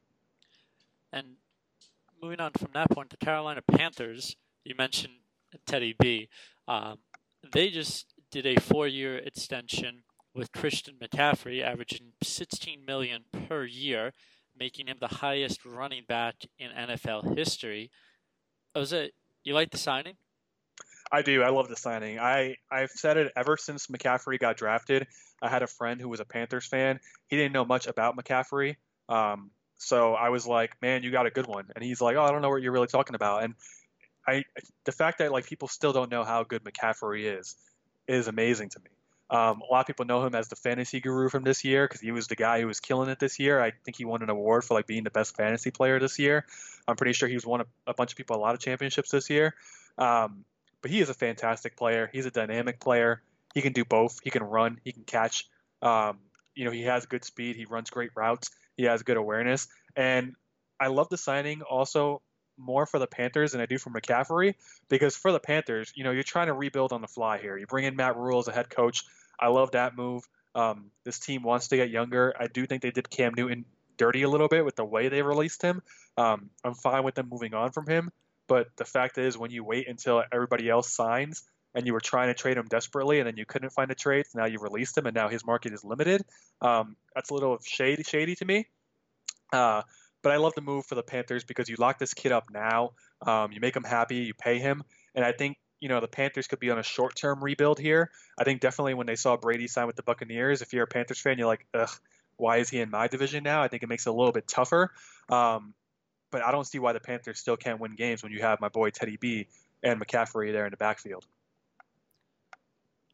And 1.12 1.36
moving 2.22 2.40
on 2.40 2.52
from 2.58 2.70
that 2.74 2.90
point, 2.90 3.10
the 3.10 3.16
Carolina 3.16 3.62
Panthers, 3.62 4.36
you 4.64 4.74
mentioned 4.76 5.14
Teddy 5.66 5.94
B. 5.98 6.28
Um, 6.68 6.98
they 7.52 7.70
just 7.70 8.09
did 8.30 8.46
a 8.46 8.60
four-year 8.60 9.18
extension 9.18 10.02
with 10.34 10.52
Christian 10.52 10.94
McCaffrey, 11.02 11.62
averaging 11.62 12.12
16 12.22 12.84
million 12.84 13.24
per 13.48 13.64
year, 13.64 14.12
making 14.58 14.86
him 14.86 14.98
the 15.00 15.08
highest 15.08 15.64
running 15.64 16.04
back 16.08 16.36
in 16.58 16.70
NFL 16.70 17.36
history. 17.36 17.90
It 18.74 19.12
you 19.42 19.54
like 19.54 19.70
the 19.70 19.78
signing? 19.78 20.14
I 21.12 21.22
do. 21.22 21.42
I 21.42 21.50
love 21.50 21.68
the 21.68 21.76
signing. 21.76 22.18
I 22.18 22.56
I've 22.70 22.90
said 22.90 23.16
it 23.16 23.32
ever 23.36 23.56
since 23.56 23.88
McCaffrey 23.88 24.38
got 24.38 24.56
drafted. 24.56 25.06
I 25.42 25.48
had 25.48 25.62
a 25.62 25.66
friend 25.66 26.00
who 26.00 26.08
was 26.08 26.20
a 26.20 26.24
Panthers 26.24 26.66
fan. 26.66 27.00
He 27.26 27.36
didn't 27.36 27.52
know 27.52 27.64
much 27.64 27.86
about 27.86 28.16
McCaffrey. 28.16 28.76
Um, 29.08 29.50
so 29.78 30.14
I 30.14 30.28
was 30.28 30.46
like, 30.46 30.80
"Man, 30.82 31.02
you 31.02 31.10
got 31.10 31.26
a 31.26 31.30
good 31.30 31.46
one." 31.46 31.66
And 31.74 31.82
he's 31.82 32.00
like, 32.00 32.16
"Oh, 32.16 32.22
I 32.22 32.30
don't 32.30 32.42
know 32.42 32.50
what 32.50 32.62
you're 32.62 32.72
really 32.72 32.86
talking 32.86 33.16
about." 33.16 33.42
And 33.42 33.54
I, 34.26 34.44
the 34.84 34.92
fact 34.92 35.18
that 35.18 35.32
like 35.32 35.46
people 35.46 35.66
still 35.66 35.92
don't 35.92 36.10
know 36.10 36.22
how 36.22 36.44
good 36.44 36.62
McCaffrey 36.62 37.38
is, 37.38 37.56
is 38.10 38.28
amazing 38.28 38.70
to 38.70 38.80
me. 38.80 38.90
Um, 39.30 39.62
a 39.62 39.72
lot 39.72 39.80
of 39.80 39.86
people 39.86 40.06
know 40.06 40.26
him 40.26 40.34
as 40.34 40.48
the 40.48 40.56
fantasy 40.56 41.00
guru 41.00 41.28
from 41.28 41.44
this 41.44 41.64
year 41.64 41.86
because 41.86 42.00
he 42.00 42.10
was 42.10 42.26
the 42.26 42.34
guy 42.34 42.60
who 42.60 42.66
was 42.66 42.80
killing 42.80 43.08
it 43.08 43.20
this 43.20 43.38
year. 43.38 43.60
I 43.60 43.70
think 43.84 43.96
he 43.96 44.04
won 44.04 44.22
an 44.22 44.30
award 44.30 44.64
for 44.64 44.74
like 44.74 44.88
being 44.88 45.04
the 45.04 45.10
best 45.10 45.36
fantasy 45.36 45.70
player 45.70 46.00
this 46.00 46.18
year. 46.18 46.44
I'm 46.88 46.96
pretty 46.96 47.12
sure 47.12 47.28
he's 47.28 47.46
won 47.46 47.60
a, 47.60 47.66
a 47.86 47.94
bunch 47.94 48.10
of 48.10 48.16
people 48.16 48.36
a 48.36 48.40
lot 48.40 48.54
of 48.54 48.60
championships 48.60 49.12
this 49.12 49.30
year. 49.30 49.54
Um, 49.96 50.44
but 50.82 50.90
he 50.90 51.00
is 51.00 51.10
a 51.10 51.14
fantastic 51.14 51.76
player. 51.76 52.10
He's 52.12 52.26
a 52.26 52.30
dynamic 52.32 52.80
player. 52.80 53.22
He 53.54 53.62
can 53.62 53.72
do 53.72 53.84
both. 53.84 54.18
He 54.24 54.30
can 54.30 54.42
run. 54.42 54.80
He 54.82 54.90
can 54.90 55.04
catch. 55.04 55.46
Um, 55.80 56.18
you 56.56 56.64
know, 56.64 56.72
he 56.72 56.82
has 56.82 57.06
good 57.06 57.24
speed. 57.24 57.54
He 57.54 57.66
runs 57.66 57.90
great 57.90 58.10
routes. 58.16 58.50
He 58.76 58.84
has 58.84 59.02
good 59.04 59.16
awareness. 59.16 59.68
And 59.94 60.34
I 60.80 60.88
love 60.88 61.08
the 61.08 61.18
signing 61.18 61.62
also 61.62 62.22
more 62.60 62.86
for 62.86 62.98
the 62.98 63.06
Panthers 63.06 63.52
than 63.52 63.60
I 63.60 63.66
do 63.66 63.78
for 63.78 63.90
McCaffrey 63.90 64.54
because 64.88 65.16
for 65.16 65.32
the 65.32 65.40
Panthers, 65.40 65.92
you 65.94 66.04
know, 66.04 66.10
you're 66.10 66.22
trying 66.22 66.48
to 66.48 66.54
rebuild 66.54 66.92
on 66.92 67.00
the 67.00 67.08
fly 67.08 67.38
here. 67.38 67.56
You 67.56 67.66
bring 67.66 67.84
in 67.84 67.96
Matt 67.96 68.16
Rhule 68.16 68.38
as 68.38 68.48
a 68.48 68.52
head 68.52 68.70
coach. 68.70 69.04
I 69.38 69.48
love 69.48 69.72
that 69.72 69.96
move. 69.96 70.22
Um, 70.54 70.90
this 71.04 71.18
team 71.18 71.42
wants 71.42 71.68
to 71.68 71.76
get 71.76 71.90
younger. 71.90 72.34
I 72.38 72.46
do 72.46 72.66
think 72.66 72.82
they 72.82 72.90
did 72.90 73.08
Cam 73.08 73.32
Newton 73.36 73.64
dirty 73.96 74.22
a 74.22 74.28
little 74.28 74.48
bit 74.48 74.64
with 74.64 74.76
the 74.76 74.84
way 74.84 75.08
they 75.08 75.22
released 75.22 75.62
him. 75.62 75.82
Um, 76.16 76.50
I'm 76.64 76.74
fine 76.74 77.04
with 77.04 77.14
them 77.14 77.28
moving 77.30 77.54
on 77.54 77.70
from 77.70 77.86
him. 77.86 78.10
But 78.48 78.68
the 78.76 78.84
fact 78.84 79.18
is, 79.18 79.38
when 79.38 79.50
you 79.50 79.62
wait 79.62 79.88
until 79.88 80.24
everybody 80.32 80.68
else 80.68 80.92
signs 80.92 81.44
and 81.74 81.86
you 81.86 81.92
were 81.92 82.00
trying 82.00 82.28
to 82.28 82.34
trade 82.34 82.56
him 82.56 82.66
desperately 82.68 83.20
and 83.20 83.28
then 83.28 83.36
you 83.36 83.46
couldn't 83.46 83.70
find 83.70 83.90
a 83.90 83.94
trade, 83.94 84.26
now 84.34 84.46
you 84.46 84.58
released 84.58 84.98
him 84.98 85.06
and 85.06 85.14
now 85.14 85.28
his 85.28 85.46
market 85.46 85.72
is 85.72 85.84
limited, 85.84 86.22
um, 86.60 86.96
that's 87.14 87.30
a 87.30 87.34
little 87.34 87.58
shady, 87.62 88.02
shady 88.02 88.34
to 88.34 88.44
me. 88.44 88.66
Uh, 89.52 89.82
but 90.22 90.32
I 90.32 90.36
love 90.36 90.54
the 90.54 90.60
move 90.60 90.86
for 90.86 90.94
the 90.94 91.02
Panthers 91.02 91.44
because 91.44 91.68
you 91.68 91.76
lock 91.78 91.98
this 91.98 92.14
kid 92.14 92.32
up 92.32 92.50
now. 92.50 92.92
Um, 93.22 93.52
you 93.52 93.60
make 93.60 93.76
him 93.76 93.84
happy, 93.84 94.16
you 94.16 94.34
pay 94.34 94.58
him, 94.58 94.82
and 95.14 95.24
I 95.24 95.32
think 95.32 95.58
you 95.80 95.88
know 95.88 96.00
the 96.00 96.08
Panthers 96.08 96.46
could 96.46 96.60
be 96.60 96.70
on 96.70 96.78
a 96.78 96.82
short-term 96.82 97.42
rebuild 97.42 97.78
here. 97.78 98.10
I 98.38 98.44
think 98.44 98.60
definitely 98.60 98.94
when 98.94 99.06
they 99.06 99.16
saw 99.16 99.36
Brady 99.36 99.66
sign 99.66 99.86
with 99.86 99.96
the 99.96 100.02
Buccaneers, 100.02 100.62
if 100.62 100.72
you're 100.72 100.84
a 100.84 100.88
Panthers 100.88 101.20
fan, 101.20 101.38
you're 101.38 101.46
like, 101.46 101.66
ugh, 101.74 101.90
why 102.36 102.58
is 102.58 102.68
he 102.68 102.80
in 102.80 102.90
my 102.90 103.08
division 103.08 103.44
now? 103.44 103.62
I 103.62 103.68
think 103.68 103.82
it 103.82 103.88
makes 103.88 104.06
it 104.06 104.10
a 104.10 104.12
little 104.12 104.32
bit 104.32 104.46
tougher. 104.46 104.90
Um, 105.28 105.74
but 106.30 106.42
I 106.42 106.52
don't 106.52 106.66
see 106.66 106.78
why 106.78 106.92
the 106.92 107.00
Panthers 107.00 107.38
still 107.38 107.56
can't 107.56 107.80
win 107.80 107.96
games 107.96 108.22
when 108.22 108.32
you 108.32 108.40
have 108.40 108.60
my 108.60 108.68
boy 108.68 108.90
Teddy 108.90 109.16
B 109.16 109.48
and 109.82 110.00
McCaffrey 110.00 110.52
there 110.52 110.64
in 110.64 110.70
the 110.70 110.76
backfield. 110.76 111.26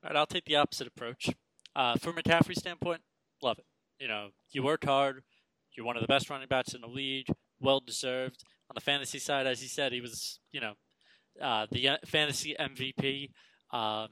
All 0.03 0.11
right, 0.11 0.17
I'll 0.17 0.27
take 0.27 0.45
the 0.45 0.57
opposite 0.57 0.87
approach. 0.87 1.31
Uh, 1.75 1.97
from 1.97 2.15
McCaffrey's 2.15 2.59
standpoint, 2.59 3.01
love 3.43 3.59
it. 3.59 3.65
You 3.99 4.09
know, 4.09 4.29
you 4.51 4.63
worked 4.63 4.85
hard 4.85 5.23
you're 5.77 5.87
one 5.87 5.97
of 5.97 6.03
the 6.03 6.09
best 6.09 6.31
running 6.31 6.49
backs 6.49 6.75
in 6.75 6.81
the 6.81 6.87
league, 6.87 7.27
well 7.61 7.81
deserved. 7.81 8.43
On 8.71 8.75
the 8.75 8.81
fantasy 8.81 9.19
side, 9.19 9.47
as 9.47 9.61
he 9.61 9.69
said, 9.69 9.93
he 9.93 10.01
was, 10.01 10.41
you 10.53 10.61
know, 10.61 10.75
uh, 11.41 11.67
the 11.71 11.89
uh, 11.89 11.97
fantasy 12.07 12.57
MVP. 12.59 13.31
Um, 13.71 14.09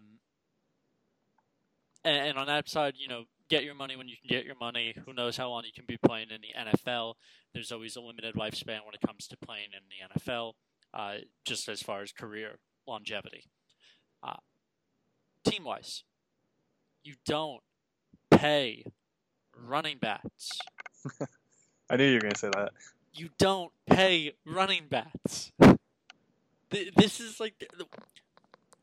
and, 2.05 2.29
and 2.29 2.39
on 2.39 2.47
that 2.47 2.69
side, 2.69 2.95
you 2.97 3.09
know, 3.09 3.25
get 3.49 3.65
your 3.65 3.75
money 3.75 3.97
when 3.97 4.09
you 4.09 4.17
can 4.17 4.29
get 4.29 4.45
your 4.45 4.57
money. 4.57 4.95
Who 5.07 5.13
knows 5.13 5.37
how 5.37 5.49
long 5.49 5.65
you 5.65 5.73
can 5.75 5.87
be 5.87 5.97
playing 5.97 6.29
in 6.31 6.41
the 6.41 6.71
NFL? 6.71 7.15
There's 7.53 7.73
always 7.73 7.97
a 7.97 8.01
limited 8.01 8.35
lifespan 8.35 8.85
when 8.85 8.95
it 8.95 9.07
comes 9.07 9.27
to 9.29 9.37
playing 9.37 9.69
in 9.73 9.83
the 9.89 10.21
NFL, 10.21 10.53
uh, 10.93 11.25
just 11.45 11.69
as 11.69 11.83
far 11.83 12.03
as 12.03 12.13
career 12.13 12.59
longevity. 12.87 13.45
Uh, 14.23 14.37
team 15.45 15.65
wise, 15.65 16.05
you 17.03 17.15
don't 17.27 17.61
pay 18.31 18.85
running 19.57 19.99
backs 19.99 20.59
I 21.91 21.97
knew 21.97 22.05
you 22.05 22.15
were 22.15 22.21
going 22.21 22.33
to 22.33 22.39
say 22.39 22.51
that. 22.55 22.73
You 23.13 23.31
don't 23.39 23.73
pay 23.87 24.33
running 24.45 24.85
backs. 24.89 25.53
This 26.71 27.21
is 27.21 27.39
like 27.39 27.71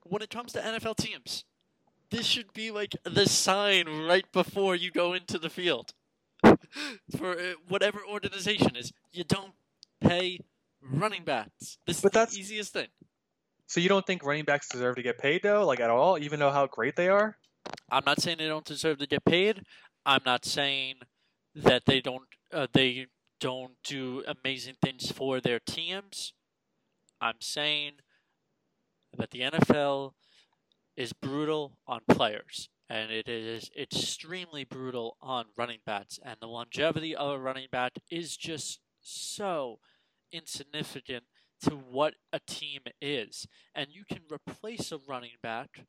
when 0.03 0.21
it 0.21 0.29
comes 0.29 0.53
to 0.53 0.59
NFL 0.59 0.97
teams. 0.97 1.43
This 2.09 2.25
should 2.25 2.53
be 2.53 2.71
like 2.71 2.95
the 3.03 3.25
sign 3.27 3.87
right 4.05 4.29
before 4.33 4.75
you 4.75 4.91
go 4.91 5.13
into 5.13 5.37
the 5.37 5.49
field 5.49 5.93
for 7.17 7.31
uh, 7.31 7.53
whatever 7.69 7.99
organization 8.09 8.75
is. 8.75 8.91
You 9.13 9.23
don't 9.23 9.53
pay 10.01 10.39
running 10.81 11.23
backs. 11.23 11.77
This 11.85 12.01
but 12.01 12.09
is 12.09 12.13
that's, 12.13 12.33
the 12.33 12.41
easiest 12.41 12.73
thing. 12.73 12.87
So 13.67 13.79
you 13.79 13.87
don't 13.87 14.05
think 14.05 14.25
running 14.25 14.43
backs 14.43 14.67
deserve 14.67 14.97
to 14.97 15.01
get 15.01 15.17
paid 15.17 15.43
though, 15.43 15.65
like 15.65 15.79
at 15.79 15.89
all, 15.89 16.17
even 16.17 16.39
though 16.39 16.51
how 16.51 16.67
great 16.67 16.97
they 16.97 17.07
are? 17.07 17.37
I'm 17.89 18.03
not 18.05 18.21
saying 18.21 18.37
they 18.39 18.47
don't 18.47 18.65
deserve 18.65 18.97
to 18.99 19.07
get 19.07 19.23
paid. 19.23 19.63
I'm 20.05 20.21
not 20.25 20.43
saying 20.43 20.95
that 21.55 21.85
they 21.85 22.01
don't 22.01 22.23
uh, 22.53 22.67
they 22.73 23.07
don't 23.39 23.73
do 23.83 24.23
amazing 24.27 24.75
things 24.81 25.11
for 25.11 25.39
their 25.39 25.59
teams. 25.59 26.33
I'm 27.19 27.41
saying 27.41 27.93
that 29.17 29.31
the 29.31 29.41
NFL 29.41 30.13
is 30.95 31.13
brutal 31.13 31.77
on 31.87 32.01
players 32.09 32.69
and 32.89 33.11
it 33.11 33.27
is 33.27 33.71
extremely 33.79 34.63
brutal 34.63 35.17
on 35.21 35.45
running 35.57 35.79
backs 35.85 36.19
and 36.23 36.37
the 36.39 36.47
longevity 36.47 37.15
of 37.15 37.31
a 37.31 37.39
running 37.39 37.67
back 37.71 37.93
is 38.09 38.35
just 38.37 38.79
so 39.01 39.79
insignificant 40.31 41.23
to 41.61 41.71
what 41.71 42.15
a 42.33 42.39
team 42.45 42.81
is 43.01 43.47
and 43.73 43.87
you 43.91 44.03
can 44.05 44.21
replace 44.31 44.91
a 44.91 44.99
running 45.07 45.37
back 45.41 45.85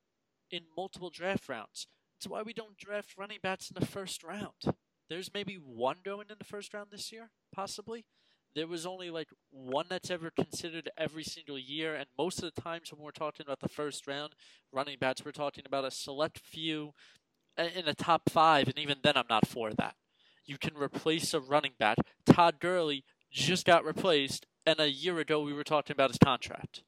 in 0.51 0.63
multiple 0.77 1.11
draft 1.11 1.49
rounds. 1.49 1.87
That's 2.19 2.31
why 2.31 2.43
we 2.43 2.53
don't 2.53 2.77
draft 2.77 3.17
running 3.19 3.39
backs 3.43 3.71
in 3.71 3.81
the 3.81 3.87
first 3.87 4.23
round. 4.23 4.75
There's 5.13 5.35
maybe 5.35 5.57
one 5.57 5.97
going 6.03 6.29
in 6.31 6.37
the 6.39 6.45
first 6.47 6.73
round 6.73 6.87
this 6.91 7.13
year, 7.13 7.29
possibly. 7.55 8.07
There 8.55 8.67
was 8.67 8.87
only 8.87 9.11
like 9.11 9.29
one 9.51 9.85
that's 9.91 10.11
ever 10.11 10.31
considered 10.31 10.91
every 10.97 11.23
single 11.23 11.59
year, 11.59 11.95
and 11.95 12.07
most 12.17 12.43
of 12.43 12.51
the 12.55 12.63
times 12.63 12.91
when 12.91 13.03
we're 13.03 13.11
talking 13.11 13.45
about 13.45 13.61
the 13.61 13.69
first 13.69 14.07
round 14.07 14.33
running 14.73 14.97
backs, 14.99 15.23
we're 15.23 15.33
talking 15.33 15.65
about 15.67 15.85
a 15.85 15.91
select 15.91 16.39
few 16.39 16.95
in 17.59 17.85
the 17.85 17.93
top 17.93 18.31
five, 18.31 18.69
and 18.69 18.79
even 18.79 19.01
then, 19.03 19.19
I'm 19.19 19.27
not 19.29 19.47
for 19.47 19.75
that. 19.75 19.97
You 20.47 20.57
can 20.57 20.79
replace 20.79 21.35
a 21.35 21.41
running 21.41 21.73
back. 21.79 21.99
Todd 22.25 22.59
Gurley 22.59 23.05
just 23.31 23.67
got 23.67 23.85
replaced, 23.85 24.47
and 24.65 24.81
a 24.81 24.91
year 24.91 25.19
ago 25.19 25.43
we 25.43 25.53
were 25.53 25.63
talking 25.63 25.93
about 25.93 26.09
his 26.09 26.19
contract. 26.25 26.85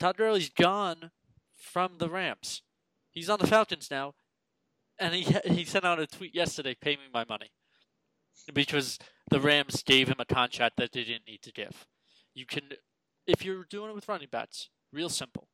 Todd 0.00 0.16
Gurley's 0.16 0.48
gone 0.48 1.10
from 1.52 1.98
the 1.98 2.08
Rams. 2.08 2.62
He's 3.10 3.28
on 3.28 3.38
the 3.38 3.46
Falcons 3.46 3.90
now, 3.90 4.14
and 5.02 5.14
he 5.14 5.24
he 5.54 5.64
sent 5.64 5.84
out 5.84 5.98
a 5.98 6.06
tweet 6.06 6.34
yesterday, 6.34 6.74
"Pay 6.74 6.96
me 6.96 7.02
my 7.12 7.24
money," 7.28 7.50
because 8.52 8.98
the 9.30 9.40
Rams 9.40 9.82
gave 9.82 10.08
him 10.08 10.16
a 10.18 10.24
contract 10.24 10.76
that 10.76 10.92
they 10.92 11.04
didn't 11.04 11.26
need 11.26 11.42
to 11.42 11.52
give. 11.52 11.86
You 12.34 12.46
can, 12.46 12.70
if 13.26 13.44
you're 13.44 13.64
doing 13.64 13.90
it 13.90 13.94
with 13.94 14.08
running 14.08 14.28
backs, 14.30 14.68
real 14.92 15.08
simple. 15.08 15.48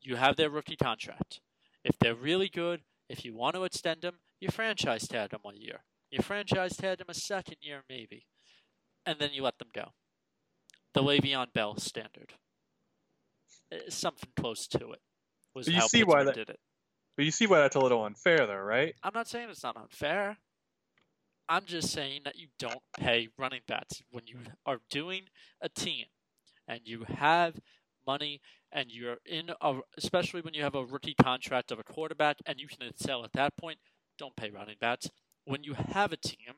You 0.00 0.16
have 0.16 0.36
their 0.36 0.50
rookie 0.50 0.76
contract. 0.76 1.40
If 1.82 1.98
they're 1.98 2.14
really 2.14 2.48
good, 2.48 2.82
if 3.08 3.24
you 3.24 3.34
want 3.34 3.54
to 3.56 3.64
extend 3.64 4.02
them, 4.02 4.20
you 4.40 4.48
franchise 4.50 5.06
tag 5.08 5.30
them 5.30 5.40
a 5.44 5.54
year. 5.54 5.84
You 6.10 6.22
franchise 6.22 6.76
tag 6.76 6.98
them 6.98 7.06
a 7.08 7.14
second 7.14 7.56
year, 7.60 7.82
maybe. 7.88 8.26
And 9.06 9.18
then 9.18 9.30
you 9.32 9.42
let 9.42 9.58
them 9.58 9.68
go. 9.74 9.92
The 10.94 11.02
Le'Veon 11.02 11.52
Bell 11.52 11.76
standard. 11.78 12.34
Eh, 13.72 13.78
something 13.88 14.30
close 14.36 14.66
to 14.68 14.92
it. 14.92 15.00
Was 15.54 15.68
You 15.68 15.74
how 15.74 15.86
see 15.88 16.04
why 16.04 16.24
Pittsburgh 16.24 16.26
that- 16.26 16.46
did 16.46 16.50
it. 16.54 16.60
But 17.16 17.24
you 17.24 17.30
see 17.30 17.46
why 17.46 17.60
that's 17.60 17.76
a 17.76 17.80
little 17.80 18.04
unfair, 18.04 18.46
though, 18.46 18.56
right? 18.56 18.94
I'm 19.02 19.12
not 19.14 19.28
saying 19.28 19.48
it's 19.50 19.62
not 19.62 19.76
unfair. 19.76 20.38
I'm 21.48 21.64
just 21.66 21.90
saying 21.92 22.22
that 22.24 22.36
you 22.36 22.48
don't 22.58 22.80
pay 22.98 23.28
running 23.38 23.60
backs 23.68 24.02
when 24.10 24.26
you 24.26 24.38
are 24.64 24.78
doing 24.90 25.24
a 25.60 25.68
team 25.68 26.06
and 26.66 26.80
you 26.84 27.04
have 27.08 27.60
money 28.06 28.40
and 28.72 28.90
you're 28.90 29.18
in 29.26 29.50
a 29.60 29.74
especially 29.98 30.40
when 30.40 30.54
you 30.54 30.62
have 30.62 30.74
a 30.74 30.84
rookie 30.84 31.14
contract 31.22 31.70
of 31.70 31.78
a 31.78 31.84
quarterback 31.84 32.38
and 32.46 32.58
you 32.58 32.66
can 32.66 32.86
excel 32.88 33.24
at 33.24 33.32
that 33.32 33.56
point, 33.56 33.78
don't 34.18 34.36
pay 34.36 34.50
running 34.50 34.76
backs. 34.80 35.08
When 35.44 35.64
you 35.64 35.74
have 35.74 36.12
a 36.12 36.16
team 36.16 36.54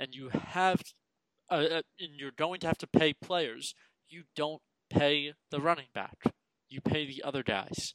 and 0.00 0.14
you 0.14 0.30
have 0.30 0.82
uh, 1.50 1.54
uh, 1.54 1.82
and 2.00 2.10
you're 2.16 2.32
going 2.36 2.60
to 2.60 2.66
have 2.66 2.78
to 2.78 2.86
pay 2.86 3.12
players, 3.12 3.74
you 4.08 4.24
don't 4.34 4.62
pay 4.90 5.34
the 5.50 5.60
running 5.60 5.88
back. 5.94 6.16
You 6.68 6.80
pay 6.80 7.06
the 7.06 7.22
other 7.22 7.42
guys. 7.42 7.94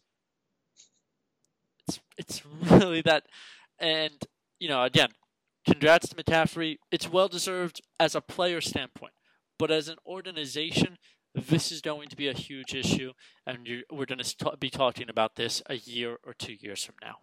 It's 2.20 2.44
really 2.62 3.02
that 3.02 3.24
and 3.80 4.14
you 4.60 4.68
know, 4.70 4.84
again, 4.84 5.10
congrats 5.66 6.10
to 6.10 6.16
McCaffrey. 6.16 6.78
It's 6.92 7.10
well 7.10 7.30
deserved 7.30 7.82
as 8.00 8.14
a 8.14 8.22
player 8.22 8.62
standpoint, 8.62 9.14
but 9.58 9.72
as 9.72 9.88
an 9.88 9.96
organization, 10.06 10.98
this 11.34 11.72
is 11.72 11.82
going 11.82 12.10
to 12.10 12.16
be 12.18 12.28
a 12.28 12.34
huge 12.34 12.76
issue, 12.76 13.14
and 13.48 13.60
we're 13.92 14.06
going 14.06 14.20
to 14.20 14.58
be 14.60 14.70
talking 14.70 15.10
about 15.10 15.36
this 15.36 15.64
a 15.68 15.76
year 15.76 16.18
or 16.26 16.34
two 16.34 16.56
years 16.60 16.84
from 16.84 16.96
now. 17.02 17.18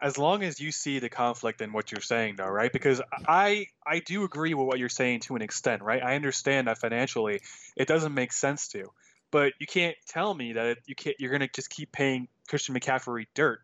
as 0.00 0.16
long 0.16 0.42
as 0.44 0.60
you 0.60 0.70
see 0.72 1.00
the 1.00 1.08
conflict 1.10 1.60
in 1.60 1.72
what 1.72 1.90
you're 1.90 2.00
saying 2.00 2.36
though 2.36 2.46
right 2.48 2.72
because 2.72 3.02
i 3.26 3.66
i 3.84 3.98
do 3.98 4.22
agree 4.22 4.54
with 4.54 4.66
what 4.66 4.78
you're 4.78 4.88
saying 4.88 5.18
to 5.18 5.34
an 5.34 5.42
extent 5.42 5.82
right 5.82 6.02
i 6.04 6.14
understand 6.14 6.68
that 6.68 6.78
financially 6.78 7.40
it 7.76 7.88
doesn't 7.88 8.14
make 8.14 8.32
sense 8.32 8.68
to 8.68 8.84
but 9.32 9.52
you 9.58 9.66
can't 9.66 9.96
tell 10.06 10.32
me 10.32 10.52
that 10.52 10.78
you 10.86 10.94
can't 10.94 11.16
you're 11.18 11.30
going 11.30 11.40
to 11.40 11.48
just 11.48 11.68
keep 11.68 11.90
paying 11.90 12.28
christian 12.48 12.76
mccaffrey 12.76 13.26
dirt 13.34 13.60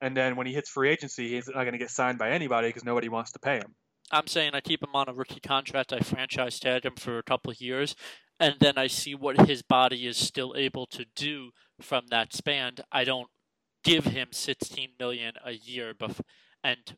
and 0.00 0.16
then 0.16 0.36
when 0.36 0.46
he 0.46 0.52
hits 0.52 0.68
free 0.70 0.90
agency 0.90 1.28
he's 1.30 1.46
not 1.48 1.54
going 1.62 1.72
to 1.72 1.78
get 1.78 1.90
signed 1.90 2.18
by 2.18 2.30
anybody 2.30 2.68
because 2.68 2.84
nobody 2.84 3.08
wants 3.08 3.32
to 3.32 3.38
pay 3.38 3.56
him 3.56 3.74
I'm 4.12 4.26
saying 4.26 4.52
I 4.54 4.60
keep 4.60 4.82
him 4.82 4.94
on 4.94 5.08
a 5.08 5.14
rookie 5.14 5.38
contract. 5.38 5.92
I 5.92 6.00
franchise 6.00 6.58
tag 6.58 6.84
him 6.84 6.96
for 6.96 7.18
a 7.18 7.22
couple 7.22 7.52
of 7.52 7.60
years, 7.60 7.94
and 8.40 8.56
then 8.58 8.76
I 8.76 8.88
see 8.88 9.14
what 9.14 9.46
his 9.46 9.62
body 9.62 10.04
is 10.04 10.16
still 10.16 10.52
able 10.56 10.86
to 10.86 11.04
do 11.14 11.50
from 11.80 12.08
that 12.10 12.34
span. 12.34 12.74
I 12.90 13.04
don't 13.04 13.28
give 13.84 14.06
him 14.06 14.30
16 14.32 14.88
million 14.98 15.34
a 15.44 15.52
year, 15.52 15.94
bef- 15.94 16.22
and 16.64 16.96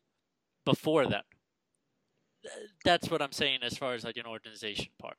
before 0.65 1.07
that. 1.07 1.25
That's 2.85 3.11
what 3.11 3.23
I'm 3.23 3.33
saying 3.33 3.59
as 3.63 3.77
far 3.77 3.95
as 3.95 4.05
like 4.05 4.17
an 4.17 4.27
organization 4.27 4.89
part. 4.99 5.17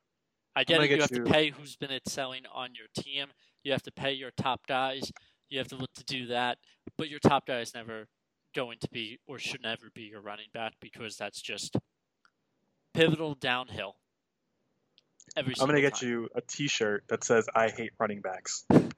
I 0.56 0.64
get 0.64 0.80
it. 0.80 0.90
You 0.90 0.96
get 0.96 1.00
have 1.00 1.10
you- 1.12 1.24
to 1.24 1.30
pay 1.30 1.50
who's 1.50 1.76
been 1.76 1.90
excelling 1.92 2.42
on 2.52 2.70
your 2.74 2.88
team. 3.04 3.28
You 3.62 3.72
have 3.72 3.82
to 3.84 3.92
pay 3.92 4.12
your 4.12 4.30
top 4.36 4.66
guys. 4.66 5.12
You 5.54 5.60
have 5.60 5.68
to 5.68 5.76
look 5.76 5.92
to 5.94 6.04
do 6.04 6.26
that, 6.26 6.58
but 6.98 7.08
your 7.08 7.20
top 7.20 7.46
guy 7.46 7.60
is 7.60 7.74
never 7.76 8.08
going 8.56 8.76
to 8.80 8.88
be 8.90 9.20
or 9.28 9.38
should 9.38 9.62
never 9.62 9.88
be 9.94 10.02
your 10.02 10.20
running 10.20 10.48
back 10.52 10.72
because 10.80 11.16
that's 11.16 11.40
just 11.40 11.76
pivotal 12.92 13.36
downhill. 13.36 13.94
Every 15.36 15.54
i'm 15.60 15.66
going 15.68 15.76
to 15.76 15.80
get 15.80 15.94
time. 15.94 16.08
you 16.08 16.28
a 16.34 16.40
t-shirt 16.40 17.04
that 17.08 17.22
says 17.22 17.48
i 17.54 17.68
hate 17.68 17.92
running 18.00 18.20
backs 18.20 18.64
and 18.70 18.90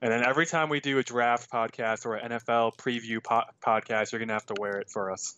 then 0.00 0.22
every 0.24 0.44
time 0.46 0.68
we 0.68 0.80
do 0.80 0.98
a 0.98 1.02
draft 1.02 1.50
podcast 1.50 2.04
or 2.06 2.14
an 2.14 2.30
nfl 2.30 2.76
preview 2.76 3.22
po- 3.24 3.42
podcast 3.66 4.12
you're 4.12 4.20
going 4.20 4.28
to 4.28 4.34
have 4.34 4.46
to 4.46 4.54
wear 4.60 4.78
it 4.78 4.88
for 4.90 5.10
us 5.10 5.34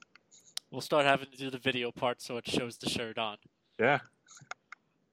We'll 0.70 0.80
start 0.82 1.06
having 1.06 1.28
to 1.30 1.36
do 1.38 1.50
the 1.50 1.58
video 1.58 1.92
part 1.92 2.20
so 2.20 2.36
it 2.36 2.48
shows 2.48 2.76
the 2.78 2.90
shirt 2.90 3.16
on. 3.16 3.38
yeah 3.78 4.00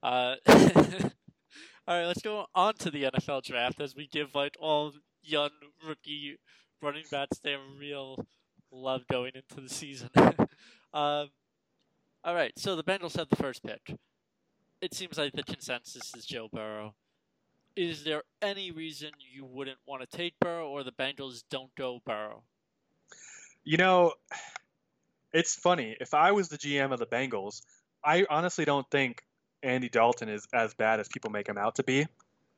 Uh, 0.04 0.36
all 1.88 1.98
right, 1.98 2.06
let's 2.06 2.22
go 2.22 2.48
on 2.54 2.74
to 2.76 2.92
the 2.92 3.04
NFL 3.04 3.44
draft 3.44 3.80
as 3.80 3.96
we 3.96 4.08
give 4.08 4.36
like 4.36 4.58
all 4.60 4.94
young 5.24 5.52
rookie 5.88 6.38
running 6.82 7.06
backs 7.10 7.40
their 7.40 7.60
real 7.80 8.26
love 8.72 9.08
going 9.10 9.32
into 9.36 9.62
the 9.62 9.74
season. 9.74 10.10
um, 10.94 11.30
all 12.24 12.36
right, 12.36 12.52
so 12.58 12.76
the 12.76 12.84
Bengals 12.84 13.18
have 13.18 13.30
the 13.30 13.38
first 13.38 13.64
pick. 13.64 13.96
It 14.82 14.94
seems 14.94 15.18
like 15.18 15.34
the 15.34 15.44
consensus 15.44 16.14
is 16.16 16.26
Joe 16.26 16.50
Burrow. 16.52 16.94
Is 17.76 18.04
there 18.04 18.24
any 18.42 18.72
reason 18.72 19.12
you 19.20 19.46
wouldn't 19.46 19.78
want 19.86 20.02
to 20.02 20.18
take 20.18 20.34
Burrow, 20.40 20.68
or 20.68 20.84
the 20.84 20.92
Bengals 20.92 21.44
don't 21.50 21.74
go 21.76 22.02
Burrow? 22.06 22.44
You 23.64 23.78
know, 23.78 24.14
it's 25.32 25.56
funny. 25.56 25.96
If 26.02 26.14
I 26.14 26.32
was 26.32 26.50
the 26.50 26.58
GM 26.58 26.92
of 26.92 27.00
the 27.00 27.06
Bengals, 27.06 27.62
I 28.04 28.26
honestly 28.30 28.66
don't 28.66 28.90
think 28.90 29.24
Andy 29.68 29.90
Dalton 29.90 30.30
is 30.30 30.48
as 30.54 30.74
bad 30.74 31.00
as 31.00 31.08
people 31.08 31.30
make 31.30 31.48
him 31.48 31.58
out 31.58 31.76
to 31.76 31.84
be. 31.84 32.08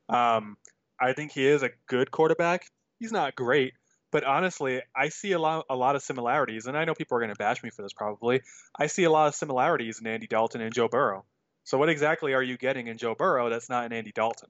Um, 0.08 0.58
I 1.00 1.14
think 1.14 1.32
he 1.32 1.46
is 1.46 1.64
a 1.64 1.70
good 1.88 2.12
quarterback. 2.12 2.66
He's 3.00 3.12
not 3.12 3.36
great, 3.36 3.74
but 4.12 4.24
honestly, 4.24 4.82
I 4.96 5.10
see 5.10 5.32
a 5.32 5.40
lot, 5.40 5.66
a 5.70 5.76
lot 5.76 5.96
of 5.96 6.02
similarities, 6.02 6.66
and 6.66 6.78
I 6.78 6.86
know 6.86 6.94
people 6.94 7.18
are 7.18 7.20
going 7.20 7.34
to 7.34 7.38
bash 7.38 7.64
me 7.64 7.70
for 7.70 7.82
this 7.82 7.94
probably. 7.94 8.42
I 8.78 8.88
see 8.88 9.04
a 9.04 9.12
lot 9.12 9.28
of 9.28 9.36
similarities 9.36 10.00
in 10.00 10.08
Andy 10.08 10.28
Dalton 10.28 10.62
and 10.62 10.74
Joe 10.74 10.88
Burrow. 10.88 11.26
So 11.64 11.78
what 11.78 11.90
exactly 11.90 12.34
are 12.34 12.44
you 12.44 12.58
getting 12.58 12.88
in 12.88 12.98
Joe 12.98 13.16
Burrow 13.16 13.50
that's 13.50 13.70
not 13.70 13.86
in 13.86 13.94
Andy 13.94 14.12
Dalton? 14.12 14.50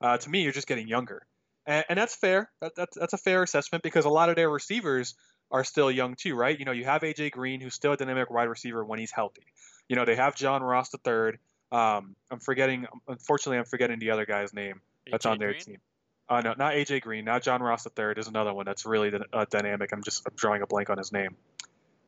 Uh, 0.00 0.18
to 0.18 0.30
me, 0.30 0.42
you're 0.42 0.52
just 0.52 0.66
getting 0.66 0.88
younger, 0.88 1.26
and, 1.66 1.84
and 1.88 1.98
that's 1.98 2.14
fair. 2.14 2.50
That, 2.60 2.74
that's 2.76 2.96
that's 2.96 3.12
a 3.12 3.18
fair 3.18 3.42
assessment 3.42 3.82
because 3.82 4.04
a 4.04 4.10
lot 4.10 4.28
of 4.28 4.36
their 4.36 4.50
receivers 4.50 5.14
are 5.50 5.64
still 5.64 5.90
young 5.90 6.14
too, 6.14 6.34
right? 6.34 6.58
You 6.58 6.64
know, 6.64 6.72
you 6.72 6.84
have 6.84 7.02
AJ 7.02 7.32
Green, 7.32 7.60
who's 7.60 7.74
still 7.74 7.92
a 7.92 7.96
dynamic 7.96 8.30
wide 8.30 8.44
receiver 8.44 8.84
when 8.84 8.98
he's 8.98 9.10
healthy. 9.10 9.46
You 9.88 9.96
know, 9.96 10.04
they 10.04 10.16
have 10.16 10.36
John 10.36 10.62
Ross 10.62 10.90
third. 11.04 11.38
Um, 11.70 12.16
I'm 12.30 12.40
forgetting. 12.40 12.86
Unfortunately, 13.06 13.58
I'm 13.58 13.64
forgetting 13.64 13.98
the 13.98 14.10
other 14.10 14.26
guy's 14.26 14.54
name 14.54 14.80
that's 15.10 15.26
AJ 15.26 15.30
on 15.30 15.38
their 15.38 15.50
Green? 15.50 15.62
team. 15.62 15.78
Uh, 16.28 16.40
no, 16.42 16.54
not 16.58 16.74
AJ 16.74 17.02
Green, 17.02 17.24
not 17.24 17.42
John 17.42 17.62
Ross 17.62 17.84
third. 17.84 18.16
There's 18.16 18.28
another 18.28 18.52
one 18.52 18.66
that's 18.66 18.84
really 18.84 19.10
uh, 19.32 19.46
dynamic. 19.50 19.90
I'm 19.92 20.02
just 20.02 20.22
I'm 20.26 20.34
drawing 20.36 20.62
a 20.62 20.66
blank 20.66 20.90
on 20.90 20.98
his 20.98 21.12
name. 21.12 21.36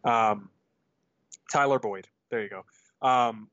Um, 0.05 0.51
Tyler 1.51 1.79
Boyd. 1.79 2.07
There 2.31 2.42
you 2.42 2.49
go. 2.49 3.07
Um, 3.07 3.49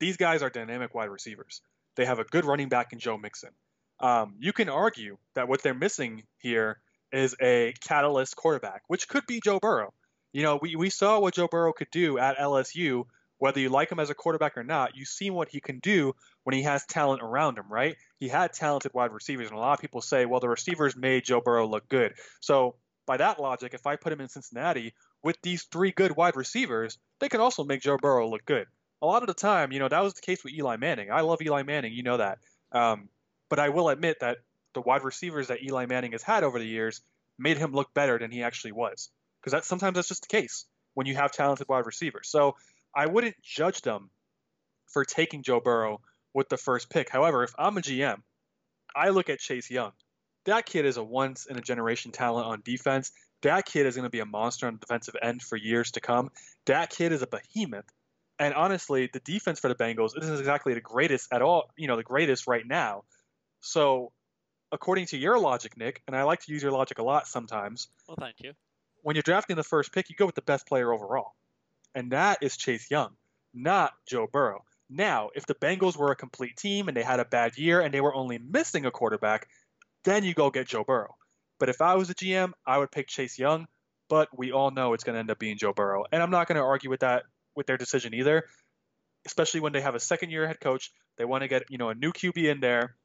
these 0.00 0.16
guys 0.16 0.42
are 0.42 0.50
dynamic 0.50 0.94
wide 0.94 1.10
receivers. 1.10 1.62
They 1.96 2.04
have 2.04 2.18
a 2.18 2.24
good 2.24 2.44
running 2.44 2.68
back 2.68 2.92
in 2.92 2.98
Joe 2.98 3.16
Mixon. 3.16 3.50
Um, 4.00 4.34
you 4.40 4.52
can 4.52 4.68
argue 4.68 5.16
that 5.34 5.48
what 5.48 5.62
they're 5.62 5.74
missing 5.74 6.24
here 6.38 6.80
is 7.12 7.36
a 7.40 7.74
catalyst 7.86 8.34
quarterback, 8.34 8.82
which 8.88 9.06
could 9.06 9.26
be 9.26 9.40
Joe 9.40 9.60
Burrow. 9.60 9.92
You 10.32 10.42
know, 10.42 10.58
we, 10.60 10.76
we 10.76 10.90
saw 10.90 11.20
what 11.20 11.34
Joe 11.34 11.46
Burrow 11.46 11.72
could 11.72 11.90
do 11.92 12.18
at 12.18 12.38
LSU. 12.38 13.04
Whether 13.42 13.58
you 13.58 13.70
like 13.70 13.90
him 13.90 13.98
as 13.98 14.08
a 14.08 14.14
quarterback 14.14 14.56
or 14.56 14.62
not, 14.62 14.94
you've 14.94 15.08
seen 15.08 15.34
what 15.34 15.48
he 15.48 15.58
can 15.58 15.80
do 15.80 16.14
when 16.44 16.54
he 16.54 16.62
has 16.62 16.86
talent 16.86 17.22
around 17.24 17.58
him, 17.58 17.64
right? 17.68 17.96
He 18.20 18.28
had 18.28 18.52
talented 18.52 18.94
wide 18.94 19.10
receivers, 19.10 19.48
and 19.48 19.56
a 19.56 19.58
lot 19.58 19.72
of 19.72 19.80
people 19.80 20.00
say, 20.00 20.26
well, 20.26 20.38
the 20.38 20.48
receivers 20.48 20.94
made 20.94 21.24
Joe 21.24 21.40
Burrow 21.40 21.66
look 21.66 21.88
good. 21.88 22.14
So, 22.38 22.76
by 23.04 23.16
that 23.16 23.40
logic, 23.40 23.74
if 23.74 23.84
I 23.84 23.96
put 23.96 24.12
him 24.12 24.20
in 24.20 24.28
Cincinnati 24.28 24.94
with 25.24 25.38
these 25.42 25.64
three 25.64 25.90
good 25.90 26.14
wide 26.14 26.36
receivers, 26.36 26.98
they 27.18 27.28
can 27.28 27.40
also 27.40 27.64
make 27.64 27.80
Joe 27.80 27.96
Burrow 28.00 28.30
look 28.30 28.44
good. 28.44 28.68
A 29.02 29.06
lot 29.06 29.24
of 29.24 29.26
the 29.26 29.34
time, 29.34 29.72
you 29.72 29.80
know, 29.80 29.88
that 29.88 30.04
was 30.04 30.14
the 30.14 30.20
case 30.20 30.44
with 30.44 30.52
Eli 30.52 30.76
Manning. 30.76 31.10
I 31.10 31.22
love 31.22 31.42
Eli 31.42 31.64
Manning, 31.64 31.94
you 31.94 32.04
know 32.04 32.18
that. 32.18 32.38
Um, 32.70 33.08
but 33.48 33.58
I 33.58 33.70
will 33.70 33.88
admit 33.88 34.20
that 34.20 34.38
the 34.72 34.82
wide 34.82 35.02
receivers 35.02 35.48
that 35.48 35.64
Eli 35.64 35.86
Manning 35.86 36.12
has 36.12 36.22
had 36.22 36.44
over 36.44 36.60
the 36.60 36.64
years 36.64 37.00
made 37.40 37.58
him 37.58 37.72
look 37.72 37.92
better 37.92 38.20
than 38.20 38.30
he 38.30 38.44
actually 38.44 38.70
was. 38.70 39.10
Because 39.40 39.50
that 39.50 39.64
sometimes 39.64 39.96
that's 39.96 40.06
just 40.06 40.22
the 40.22 40.28
case 40.28 40.64
when 40.94 41.08
you 41.08 41.16
have 41.16 41.32
talented 41.32 41.68
wide 41.68 41.86
receivers. 41.86 42.28
So 42.28 42.54
I 42.94 43.06
wouldn't 43.06 43.40
judge 43.42 43.82
them 43.82 44.10
for 44.88 45.04
taking 45.04 45.42
Joe 45.42 45.60
Burrow 45.60 46.00
with 46.34 46.48
the 46.48 46.56
first 46.56 46.90
pick. 46.90 47.08
However, 47.10 47.42
if 47.42 47.52
I'm 47.58 47.76
a 47.78 47.80
GM, 47.80 48.18
I 48.94 49.08
look 49.10 49.30
at 49.30 49.38
Chase 49.38 49.70
Young. 49.70 49.92
That 50.44 50.66
kid 50.66 50.84
is 50.84 50.96
a 50.96 51.04
once 51.04 51.46
in 51.46 51.56
a 51.56 51.60
generation 51.60 52.10
talent 52.12 52.46
on 52.46 52.62
defense. 52.64 53.12
That 53.42 53.64
kid 53.64 53.86
is 53.86 53.96
going 53.96 54.04
to 54.04 54.10
be 54.10 54.20
a 54.20 54.26
monster 54.26 54.66
on 54.66 54.74
the 54.74 54.80
defensive 54.80 55.16
end 55.22 55.42
for 55.42 55.56
years 55.56 55.92
to 55.92 56.00
come. 56.00 56.30
That 56.66 56.90
kid 56.90 57.12
is 57.12 57.22
a 57.22 57.26
behemoth. 57.26 57.86
And 58.38 58.54
honestly, 58.54 59.08
the 59.12 59.20
defense 59.20 59.60
for 59.60 59.68
the 59.68 59.74
Bengals 59.74 60.18
isn't 60.20 60.38
exactly 60.38 60.74
the 60.74 60.80
greatest 60.80 61.32
at 61.32 61.42
all, 61.42 61.70
you 61.76 61.86
know, 61.86 61.96
the 61.96 62.02
greatest 62.02 62.46
right 62.46 62.66
now. 62.66 63.04
So, 63.60 64.12
according 64.72 65.06
to 65.06 65.16
your 65.18 65.38
logic, 65.38 65.76
Nick, 65.76 66.02
and 66.06 66.16
I 66.16 66.24
like 66.24 66.40
to 66.42 66.52
use 66.52 66.62
your 66.62 66.72
logic 66.72 66.98
a 66.98 67.02
lot 67.02 67.28
sometimes, 67.28 67.88
Well, 68.08 68.16
thank 68.18 68.36
you. 68.40 68.52
when 69.02 69.14
you're 69.14 69.22
drafting 69.22 69.54
the 69.56 69.62
first 69.62 69.92
pick, 69.92 70.10
you 70.10 70.16
go 70.16 70.26
with 70.26 70.34
the 70.34 70.42
best 70.42 70.66
player 70.66 70.92
overall. 70.92 71.34
And 71.94 72.12
that 72.12 72.38
is 72.42 72.56
Chase 72.56 72.90
Young, 72.90 73.10
not 73.54 73.92
Joe 74.06 74.26
Burrow. 74.30 74.64
Now, 74.88 75.30
if 75.34 75.46
the 75.46 75.54
Bengals 75.54 75.96
were 75.96 76.10
a 76.10 76.16
complete 76.16 76.56
team 76.56 76.88
and 76.88 76.96
they 76.96 77.02
had 77.02 77.20
a 77.20 77.24
bad 77.24 77.56
year 77.56 77.80
and 77.80 77.92
they 77.92 78.00
were 78.00 78.14
only 78.14 78.38
missing 78.38 78.84
a 78.84 78.90
quarterback, 78.90 79.48
then 80.04 80.24
you 80.24 80.34
go 80.34 80.50
get 80.50 80.68
Joe 80.68 80.84
Burrow. 80.84 81.16
But 81.58 81.68
if 81.68 81.80
I 81.80 81.94
was 81.94 82.10
a 82.10 82.14
GM, 82.14 82.52
I 82.66 82.78
would 82.78 82.90
pick 82.90 83.08
Chase 83.08 83.38
Young, 83.38 83.66
but 84.08 84.28
we 84.36 84.52
all 84.52 84.70
know 84.70 84.92
it's 84.92 85.04
going 85.04 85.14
to 85.14 85.20
end 85.20 85.30
up 85.30 85.38
being 85.38 85.56
Joe 85.56 85.72
Burrow. 85.72 86.04
And 86.10 86.22
I'm 86.22 86.30
not 86.30 86.48
going 86.48 86.56
to 86.56 86.62
argue 86.62 86.90
with 86.90 87.00
that 87.00 87.22
with 87.54 87.66
their 87.66 87.78
decision 87.78 88.14
either, 88.14 88.44
especially 89.26 89.60
when 89.60 89.72
they 89.72 89.80
have 89.80 89.94
a 89.94 90.00
second 90.00 90.30
year 90.30 90.46
head 90.46 90.60
coach. 90.60 90.90
They 91.18 91.24
want 91.24 91.42
to 91.42 91.48
get 91.48 91.64
you 91.70 91.78
know 91.78 91.90
a 91.90 91.94
new 91.94 92.12
QB 92.12 92.36
in 92.36 92.60
there 92.60 92.96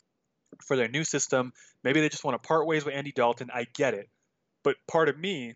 for 0.65 0.76
their 0.76 0.88
new 0.88 1.04
system. 1.04 1.54
Maybe 1.84 2.02
they 2.02 2.10
just 2.10 2.23
want 2.23 2.41
to 2.41 2.47
part 2.47 2.65
ways 2.65 2.84
with 2.84 2.95
Andy 2.95 3.12
Dalton. 3.12 3.50
I 3.54 3.67
get 3.76 3.93
it, 3.93 4.10
but 4.63 4.76
part 4.88 5.08
of 5.10 5.17
me, 5.17 5.56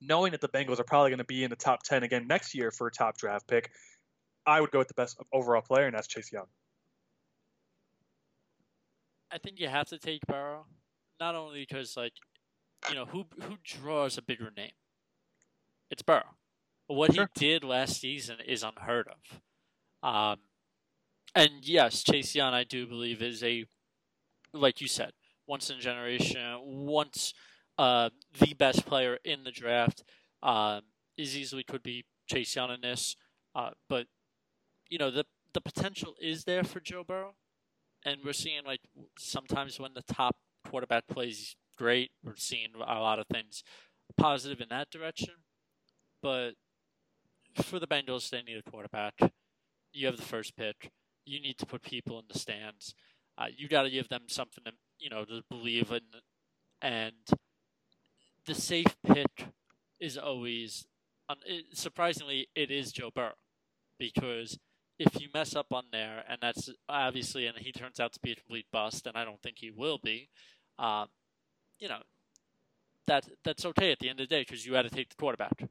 knowing 0.00 0.32
that 0.32 0.40
the 0.40 0.48
Bengals 0.48 0.78
are 0.80 0.84
probably 0.84 1.10
going 1.10 1.18
to 1.18 1.24
be 1.24 1.44
in 1.44 1.50
the 1.50 1.56
top 1.56 1.82
ten 1.82 2.02
again 2.02 2.26
next 2.26 2.54
year 2.54 2.70
for 2.70 2.86
a 2.86 2.90
top 2.90 3.16
draft 3.16 3.46
pick, 3.46 3.70
I 4.46 4.60
would 4.60 4.70
go 4.70 4.78
with 4.78 4.88
the 4.88 4.94
best 4.94 5.18
overall 5.32 5.62
player, 5.62 5.86
and 5.86 5.94
that's 5.94 6.06
Chase 6.06 6.32
Young. 6.32 6.46
I 9.30 9.38
think 9.38 9.58
you 9.58 9.68
have 9.68 9.88
to 9.88 9.98
take 9.98 10.20
Burrow, 10.26 10.66
not 11.18 11.34
only 11.34 11.60
because 11.60 11.96
like, 11.96 12.12
you 12.88 12.94
know, 12.94 13.06
who 13.06 13.24
who 13.42 13.56
draws 13.64 14.18
a 14.18 14.22
bigger 14.22 14.50
name? 14.56 14.72
It's 15.90 16.02
Burrow. 16.02 16.36
What 16.86 17.14
sure. 17.14 17.28
he 17.34 17.40
did 17.40 17.64
last 17.64 18.00
season 18.00 18.36
is 18.46 18.62
unheard 18.62 19.08
of. 19.08 19.40
Um, 20.08 20.38
and 21.34 21.50
yes, 21.62 22.02
Chase 22.02 22.34
Young, 22.34 22.52
I 22.52 22.64
do 22.64 22.86
believe, 22.86 23.22
is 23.22 23.42
a, 23.42 23.64
like 24.52 24.80
you 24.80 24.86
said, 24.86 25.12
once 25.46 25.70
in 25.70 25.78
a 25.78 25.80
generation, 25.80 26.60
once 26.62 27.32
uh, 27.78 28.10
the 28.38 28.54
best 28.54 28.86
player 28.86 29.18
in 29.24 29.44
the 29.44 29.50
draft. 29.50 30.04
Um, 30.42 30.82
is 31.16 31.36
easily 31.36 31.62
could 31.62 31.82
be 31.82 32.04
Chase 32.26 32.54
Young 32.54 32.70
in 32.70 32.80
this, 32.80 33.16
uh, 33.54 33.70
but 33.88 34.06
you 34.90 34.98
know 34.98 35.10
the 35.10 35.24
the 35.52 35.60
potential 35.60 36.14
is 36.20 36.44
there 36.44 36.64
for 36.64 36.80
Joe 36.80 37.04
Burrow, 37.04 37.34
and 38.04 38.18
we're 38.24 38.32
seeing 38.32 38.64
like 38.66 38.80
sometimes 39.18 39.78
when 39.78 39.94
the 39.94 40.02
top 40.02 40.36
quarterback 40.68 41.06
plays 41.06 41.56
great, 41.78 42.10
we're 42.22 42.36
seeing 42.36 42.68
a 42.74 43.00
lot 43.00 43.18
of 43.18 43.26
things 43.28 43.62
positive 44.16 44.60
in 44.60 44.68
that 44.70 44.90
direction. 44.90 45.34
But 46.22 46.52
for 47.62 47.78
the 47.78 47.86
Bengals, 47.86 48.30
they 48.30 48.42
need 48.42 48.56
a 48.56 48.70
quarterback. 48.70 49.14
You 49.92 50.06
have 50.06 50.16
the 50.16 50.22
first 50.22 50.56
pick. 50.56 50.90
You 51.24 51.40
need 51.40 51.58
to 51.58 51.66
put 51.66 51.82
people 51.82 52.18
in 52.18 52.24
the 52.28 52.38
stands. 52.38 52.94
Uh, 53.38 53.46
you 53.56 53.68
got 53.68 53.82
to 53.82 53.90
give 53.90 54.08
them 54.08 54.22
something 54.28 54.64
to 54.64 54.72
you 54.98 55.10
know 55.10 55.24
to 55.24 55.42
believe 55.48 55.90
in, 55.90 56.00
and 56.82 57.14
the 58.46 58.54
safe 58.54 58.96
pick 59.06 59.46
is 60.00 60.18
always, 60.18 60.86
surprisingly, 61.72 62.48
it 62.54 62.70
is 62.70 62.92
Joe 62.92 63.10
Burrow 63.14 63.34
because 63.98 64.58
if 64.98 65.20
you 65.20 65.28
mess 65.34 65.56
up 65.56 65.72
on 65.72 65.84
there, 65.92 66.24
and 66.28 66.38
that's 66.40 66.70
obviously, 66.88 67.46
and 67.46 67.58
he 67.58 67.72
turns 67.72 67.98
out 67.98 68.12
to 68.12 68.20
be 68.20 68.32
a 68.32 68.36
complete 68.36 68.66
bust, 68.72 69.06
and 69.06 69.16
I 69.16 69.24
don't 69.24 69.40
think 69.42 69.56
he 69.58 69.70
will 69.70 69.98
be, 70.02 70.28
um, 70.78 71.08
you 71.78 71.88
know, 71.88 71.98
that 73.06 73.28
that's 73.44 73.66
okay 73.66 73.92
at 73.92 73.98
the 73.98 74.08
end 74.08 74.20
of 74.20 74.28
the 74.28 74.34
day 74.34 74.42
because 74.42 74.64
you 74.64 74.74
had 74.74 74.82
to 74.82 74.90
take 74.90 75.10
the 75.10 75.16
quarterback, 75.16 75.62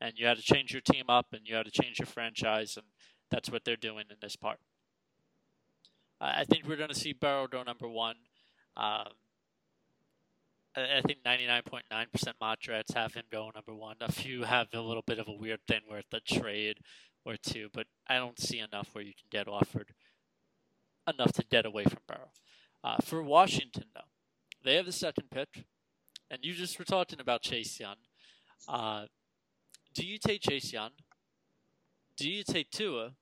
and 0.00 0.14
you 0.16 0.26
had 0.26 0.36
to 0.36 0.42
change 0.42 0.72
your 0.72 0.82
team 0.82 1.04
up, 1.08 1.26
and 1.32 1.42
you 1.44 1.54
had 1.54 1.66
to 1.66 1.70
change 1.70 1.98
your 1.98 2.06
franchise, 2.06 2.76
and 2.76 2.86
that's 3.30 3.50
what 3.50 3.64
they're 3.64 3.76
doing 3.76 4.06
in 4.10 4.16
this 4.20 4.36
part. 4.36 4.58
I 6.20 6.44
think 6.44 6.66
we're 6.66 6.76
going 6.76 6.88
to 6.88 6.94
see 6.94 7.12
Burrow 7.12 7.46
go 7.46 7.62
number 7.62 7.88
one. 7.88 8.16
Um, 8.76 9.08
I 10.76 11.02
think 11.06 11.22
99.9% 11.24 11.82
mock 12.40 12.60
drafts 12.60 12.94
have 12.94 13.14
him 13.14 13.24
go 13.30 13.50
number 13.54 13.74
one. 13.74 13.96
A 14.00 14.10
few 14.10 14.42
have 14.42 14.68
a 14.74 14.80
little 14.80 15.04
bit 15.06 15.20
of 15.20 15.28
a 15.28 15.32
weird 15.32 15.60
thing 15.68 15.82
where 15.86 16.02
the 16.10 16.20
trade 16.20 16.78
or 17.24 17.36
two, 17.36 17.68
but 17.72 17.86
I 18.08 18.16
don't 18.16 18.40
see 18.40 18.58
enough 18.58 18.88
where 18.92 19.04
you 19.04 19.12
can 19.14 19.28
get 19.30 19.48
offered 19.48 19.92
enough 21.08 21.32
to 21.32 21.44
get 21.44 21.64
away 21.64 21.84
from 21.84 22.00
Burrow. 22.06 22.30
Uh, 22.82 22.96
for 23.02 23.22
Washington, 23.22 23.84
though, 23.94 24.00
they 24.64 24.74
have 24.74 24.86
the 24.86 24.92
second 24.92 25.30
pick, 25.30 25.64
and 26.30 26.40
you 26.42 26.54
just 26.54 26.78
were 26.78 26.84
talking 26.84 27.20
about 27.20 27.42
Chase 27.42 27.78
Young. 27.78 27.96
Uh, 28.66 29.06
do 29.94 30.04
you 30.04 30.18
take 30.18 30.42
Chase 30.42 30.72
Young? 30.72 30.90
Do 32.16 32.28
you 32.28 32.42
take 32.42 32.70
Tua? 32.70 33.12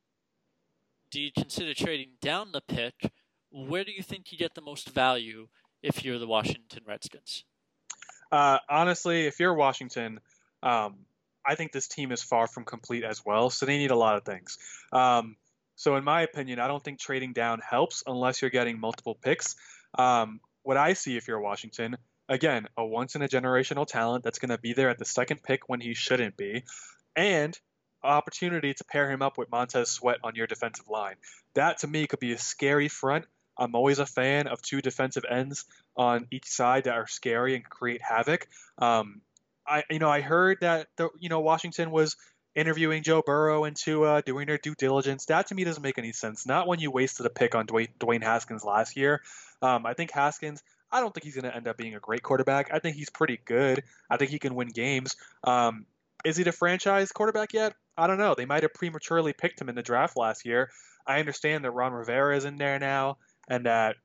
Do 1.10 1.20
you 1.20 1.30
consider 1.30 1.74
trading 1.74 2.12
down 2.20 2.52
the 2.52 2.62
pick? 2.62 3.12
Where 3.50 3.84
do 3.84 3.92
you 3.92 4.02
think 4.02 4.32
you 4.32 4.38
get 4.38 4.54
the 4.54 4.62
most 4.62 4.88
value 4.88 5.48
if 5.82 6.04
you're 6.04 6.18
the 6.18 6.26
Washington 6.26 6.82
Redskins? 6.86 7.44
Uh, 8.30 8.58
honestly, 8.68 9.26
if 9.26 9.40
you're 9.40 9.54
Washington, 9.54 10.20
um, 10.62 10.96
I 11.44 11.54
think 11.54 11.72
this 11.72 11.88
team 11.88 12.12
is 12.12 12.22
far 12.22 12.46
from 12.46 12.64
complete 12.64 13.04
as 13.04 13.24
well, 13.24 13.50
so 13.50 13.66
they 13.66 13.78
need 13.78 13.90
a 13.90 13.96
lot 13.96 14.16
of 14.16 14.24
things. 14.24 14.58
Um, 14.92 15.36
so, 15.76 15.96
in 15.96 16.04
my 16.04 16.22
opinion, 16.22 16.60
I 16.60 16.68
don't 16.68 16.82
think 16.82 16.98
trading 16.98 17.32
down 17.32 17.60
helps 17.60 18.04
unless 18.06 18.40
you're 18.40 18.50
getting 18.50 18.78
multiple 18.78 19.14
picks. 19.14 19.56
Um, 19.98 20.40
what 20.62 20.76
I 20.76 20.92
see 20.92 21.16
if 21.16 21.28
you're 21.28 21.40
Washington, 21.40 21.96
again, 22.28 22.68
a 22.76 22.84
once 22.84 23.16
in 23.16 23.22
a 23.22 23.28
generational 23.28 23.86
talent 23.86 24.22
that's 24.24 24.38
going 24.38 24.50
to 24.50 24.58
be 24.58 24.72
there 24.72 24.90
at 24.90 24.98
the 24.98 25.04
second 25.04 25.42
pick 25.42 25.68
when 25.68 25.80
he 25.80 25.94
shouldn't 25.94 26.36
be, 26.36 26.64
and 27.16 27.58
opportunity 28.04 28.74
to 28.74 28.84
pair 28.84 29.10
him 29.10 29.22
up 29.22 29.38
with 29.38 29.50
Montez 29.50 29.90
Sweat 29.90 30.18
on 30.24 30.34
your 30.34 30.46
defensive 30.46 30.88
line. 30.88 31.16
That 31.54 31.78
to 31.78 31.86
me 31.86 32.06
could 32.06 32.20
be 32.20 32.32
a 32.32 32.38
scary 32.38 32.88
front. 32.88 33.26
I'm 33.58 33.74
always 33.74 33.98
a 33.98 34.06
fan 34.06 34.46
of 34.46 34.62
two 34.62 34.80
defensive 34.80 35.24
ends 35.28 35.64
on 35.96 36.26
each 36.30 36.46
side 36.46 36.84
that 36.84 36.94
are 36.94 37.06
scary 37.06 37.54
and 37.54 37.64
create 37.64 38.00
havoc. 38.02 38.48
Um, 38.78 39.20
I 39.66 39.84
you 39.90 39.98
know 39.98 40.10
I 40.10 40.20
heard 40.20 40.58
that 40.60 40.88
the, 40.96 41.10
you 41.18 41.28
know 41.28 41.40
Washington 41.40 41.90
was 41.90 42.16
interviewing 42.54 43.02
Joe 43.02 43.22
Burrow 43.24 43.64
and 43.64 43.76
Tua, 43.76 44.22
doing 44.22 44.46
their 44.46 44.58
due 44.58 44.74
diligence. 44.74 45.26
That 45.26 45.46
to 45.48 45.54
me 45.54 45.64
doesn't 45.64 45.82
make 45.82 45.98
any 45.98 46.12
sense. 46.12 46.46
Not 46.46 46.66
when 46.66 46.80
you 46.80 46.90
wasted 46.90 47.26
a 47.26 47.30
pick 47.30 47.54
on 47.54 47.66
Dwayne, 47.66 47.88
Dwayne 47.98 48.22
Haskins 48.22 48.64
last 48.64 48.96
year. 48.96 49.22
Um, 49.60 49.86
I 49.86 49.94
think 49.94 50.10
Haskins. 50.10 50.62
I 50.90 51.00
don't 51.00 51.14
think 51.14 51.24
he's 51.24 51.34
going 51.34 51.50
to 51.50 51.56
end 51.56 51.66
up 51.66 51.78
being 51.78 51.94
a 51.94 52.00
great 52.00 52.22
quarterback. 52.22 52.68
I 52.70 52.78
think 52.78 52.96
he's 52.96 53.08
pretty 53.08 53.40
good. 53.46 53.82
I 54.10 54.18
think 54.18 54.30
he 54.30 54.38
can 54.38 54.54
win 54.54 54.68
games. 54.68 55.16
Um, 55.42 55.86
is 56.22 56.36
he 56.36 56.44
the 56.44 56.52
franchise 56.52 57.12
quarterback 57.12 57.54
yet? 57.54 57.74
I 57.96 58.06
don't 58.06 58.18
know. 58.18 58.34
They 58.36 58.44
might 58.44 58.62
have 58.62 58.74
prematurely 58.74 59.32
picked 59.32 59.60
him 59.60 59.70
in 59.70 59.74
the 59.74 59.82
draft 59.82 60.18
last 60.18 60.44
year. 60.44 60.70
I 61.06 61.18
understand 61.18 61.64
that 61.64 61.70
Ron 61.70 61.92
Rivera 61.92 62.36
is 62.36 62.44
in 62.44 62.56
there 62.56 62.78
now 62.78 63.16
and 63.52 63.66
that 63.66 63.96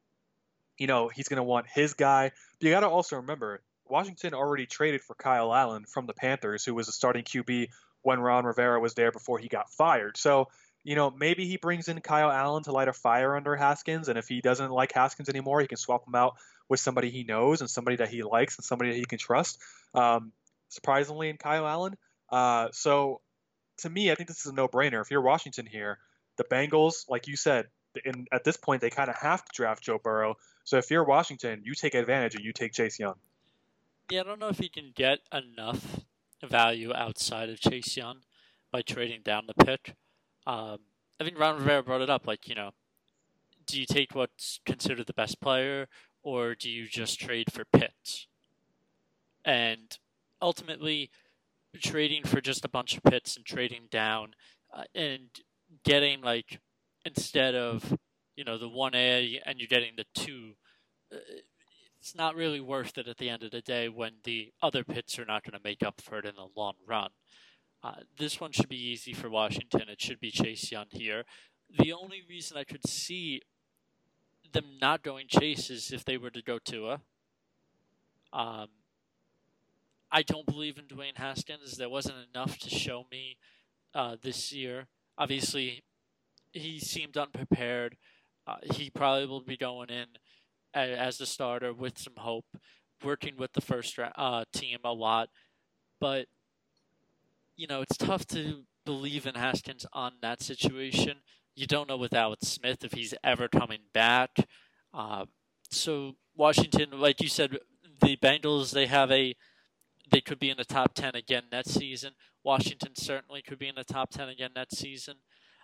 you 0.77 0.87
know 0.87 1.07
he's 1.07 1.29
going 1.29 1.37
to 1.37 1.43
want 1.43 1.67
his 1.73 1.93
guy. 1.93 2.31
But 2.59 2.65
you 2.65 2.71
got 2.71 2.81
to 2.81 2.89
also 2.89 3.15
remember 3.15 3.61
Washington 3.87 4.33
already 4.33 4.65
traded 4.65 5.01
for 5.01 5.15
Kyle 5.15 5.53
Allen 5.53 5.85
from 5.85 6.05
the 6.05 6.13
Panthers, 6.13 6.65
who 6.65 6.75
was 6.75 6.89
a 6.89 6.91
starting 6.91 7.23
QB 7.23 7.69
when 8.01 8.19
Ron 8.19 8.45
Rivera 8.45 8.79
was 8.79 8.93
there 8.93 9.11
before 9.11 9.39
he 9.39 9.47
got 9.47 9.71
fired. 9.71 10.17
So, 10.17 10.49
you 10.83 10.95
know, 10.95 11.09
maybe 11.09 11.47
he 11.47 11.55
brings 11.55 11.87
in 11.87 12.01
Kyle 12.01 12.29
Allen 12.29 12.63
to 12.63 12.73
light 12.73 12.89
a 12.89 12.93
fire 12.93 13.37
under 13.37 13.55
Haskins, 13.55 14.09
and 14.09 14.17
if 14.19 14.27
he 14.27 14.41
doesn't 14.41 14.69
like 14.69 14.91
Haskins 14.91 15.29
anymore, 15.29 15.61
he 15.61 15.67
can 15.67 15.77
swap 15.77 16.05
him 16.05 16.15
out 16.15 16.35
with 16.67 16.81
somebody 16.81 17.09
he 17.09 17.23
knows 17.23 17.61
and 17.61 17.69
somebody 17.69 17.95
that 17.97 18.09
he 18.09 18.23
likes 18.23 18.57
and 18.57 18.65
somebody 18.65 18.91
that 18.91 18.97
he 18.97 19.05
can 19.05 19.17
trust. 19.17 19.59
Um, 19.93 20.33
surprisingly, 20.67 21.29
in 21.29 21.37
Kyle 21.37 21.65
Allen. 21.65 21.95
Uh, 22.29 22.67
so, 22.73 23.21
to 23.77 23.89
me, 23.89 24.11
I 24.11 24.15
think 24.15 24.27
this 24.27 24.45
is 24.45 24.51
a 24.51 24.55
no-brainer. 24.55 25.01
If 25.01 25.09
you're 25.09 25.21
Washington 25.21 25.65
here, 25.65 25.99
the 26.35 26.43
Bengals, 26.43 27.09
like 27.09 27.27
you 27.27 27.37
said, 27.37 27.67
in, 28.05 28.27
at 28.31 28.43
this 28.43 28.57
point 28.57 28.81
they 28.81 28.89
kind 28.89 29.09
of 29.09 29.15
have 29.17 29.43
to 29.45 29.51
draft 29.53 29.83
Joe 29.83 29.99
Burrow. 30.03 30.35
So 30.63 30.77
if 30.77 30.91
you're 30.91 31.03
Washington, 31.03 31.61
you 31.63 31.73
take 31.73 31.93
advantage 31.95 32.35
and 32.35 32.43
you 32.43 32.53
take 32.53 32.73
Chase 32.73 32.99
Young. 32.99 33.15
Yeah, 34.09 34.21
I 34.21 34.23
don't 34.23 34.39
know 34.39 34.49
if 34.49 34.59
he 34.59 34.69
can 34.69 34.91
get 34.95 35.19
enough 35.31 36.01
value 36.45 36.93
outside 36.93 37.49
of 37.49 37.59
Chase 37.59 37.97
Young 37.97 38.19
by 38.71 38.81
trading 38.81 39.21
down 39.23 39.47
the 39.47 39.65
pick. 39.65 39.95
Um, 40.45 40.79
I 41.19 41.23
think 41.23 41.39
Ron 41.39 41.57
Rivera 41.57 41.83
brought 41.83 42.01
it 42.01 42.09
up. 42.09 42.27
Like, 42.27 42.47
you 42.47 42.55
know, 42.55 42.71
do 43.65 43.79
you 43.79 43.85
take 43.85 44.15
what's 44.15 44.59
considered 44.65 45.07
the 45.07 45.13
best 45.13 45.41
player, 45.41 45.87
or 46.23 46.55
do 46.55 46.69
you 46.69 46.87
just 46.87 47.19
trade 47.19 47.51
for 47.51 47.65
pits? 47.65 48.27
And 49.43 49.97
ultimately, 50.41 51.09
trading 51.81 52.23
for 52.23 52.41
just 52.41 52.65
a 52.65 52.69
bunch 52.69 52.95
of 52.97 53.03
pits 53.03 53.35
and 53.35 53.45
trading 53.45 53.83
down 53.91 54.33
uh, 54.73 54.83
and 54.95 55.29
getting 55.83 56.21
like 56.21 56.59
instead 57.07 57.55
of 57.55 57.97
you 58.35 58.43
know 58.43 58.57
the 58.57 58.69
one 58.69 58.95
A 58.95 59.41
and 59.45 59.59
you're 59.59 59.67
getting 59.67 59.93
the 59.97 60.05
two. 60.13 60.53
Uh, 61.11 61.17
it's 61.99 62.15
not 62.15 62.35
really 62.35 62.61
worth 62.61 62.97
it 62.97 63.07
at 63.07 63.17
the 63.17 63.27
end 63.27 63.43
of 63.43 63.51
the 63.51 63.61
day 63.61 63.89
when 63.89 64.13
the 64.23 64.53
other 64.61 64.83
pits 64.83 65.17
are 65.17 65.25
not 65.25 65.43
going 65.43 65.59
to 65.59 65.67
make 65.67 65.83
up 65.83 65.99
for 65.99 66.19
it 66.19 66.25
in 66.25 66.35
the 66.35 66.47
long 66.55 66.75
run. 66.87 67.09
Uh, 67.83 68.01
this 68.17 68.39
one 68.39 68.51
should 68.51 68.69
be 68.69 68.89
easy 68.89 69.13
for 69.13 69.29
Washington. 69.29 69.89
It 69.89 69.99
should 69.99 70.19
be 70.19 70.31
Chase 70.31 70.71
Young 70.71 70.85
here. 70.91 71.23
The 71.79 71.91
only 71.93 72.21
reason 72.29 72.55
I 72.55 72.63
could 72.63 72.87
see 72.87 73.41
them 74.53 74.77
not 74.79 75.03
going 75.03 75.27
Chase 75.27 75.69
is 75.69 75.91
if 75.91 76.05
they 76.05 76.17
were 76.17 76.29
to 76.29 76.41
go 76.41 76.59
Tua. 76.59 77.01
Um, 78.31 78.67
I 80.11 80.21
don't 80.21 80.45
believe 80.45 80.77
in 80.77 80.85
Dwayne 80.85 81.17
Haskins. 81.17 81.77
There 81.77 81.89
wasn't 81.89 82.17
enough 82.33 82.57
to 82.59 82.69
show 82.69 83.05
me 83.11 83.37
uh, 83.93 84.15
this 84.21 84.53
year. 84.53 84.87
Obviously, 85.17 85.83
he 86.57 86.79
seemed 86.79 87.17
unprepared. 87.17 87.97
Uh, 88.45 88.57
he 88.73 88.89
probably 88.89 89.25
will 89.25 89.41
be 89.41 89.57
going 89.57 89.89
in 89.89 90.05
as 90.73 91.17
the 91.17 91.25
starter 91.25 91.73
with 91.73 91.97
some 91.97 92.13
hope, 92.17 92.45
working 93.03 93.35
with 93.37 93.53
the 93.53 93.61
first 93.61 93.97
uh, 93.99 94.45
team 94.53 94.79
a 94.83 94.93
lot. 94.93 95.29
But, 95.99 96.27
you 97.55 97.67
know, 97.67 97.81
it's 97.81 97.97
tough 97.97 98.25
to 98.27 98.63
believe 98.85 99.25
in 99.25 99.35
Haskins 99.35 99.85
on 99.91 100.13
that 100.21 100.41
situation. 100.41 101.17
You 101.55 101.67
don't 101.67 101.89
know 101.89 101.97
with 101.97 102.13
Alex 102.13 102.47
Smith 102.47 102.83
if 102.83 102.93
he's 102.93 103.13
ever 103.23 103.47
coming 103.47 103.79
back. 103.93 104.29
Uh, 104.93 105.25
so, 105.69 106.15
Washington, 106.35 106.91
like 106.93 107.21
you 107.21 107.27
said, 107.27 107.57
the 107.99 108.15
Bengals, 108.17 108.71
they 108.71 108.85
have 108.85 109.11
a 109.11 109.35
they 110.09 110.21
could 110.21 110.39
be 110.39 110.49
in 110.49 110.57
the 110.57 110.63
top 110.63 110.93
10 110.93 111.15
again 111.15 111.43
next 111.51 111.71
season. 111.71 112.13
Washington 112.43 112.95
certainly 112.95 113.41
could 113.41 113.59
be 113.59 113.67
in 113.67 113.75
the 113.75 113.83
top 113.83 114.09
10 114.09 114.29
again 114.29 114.51
next 114.55 114.77
season. 114.77 115.15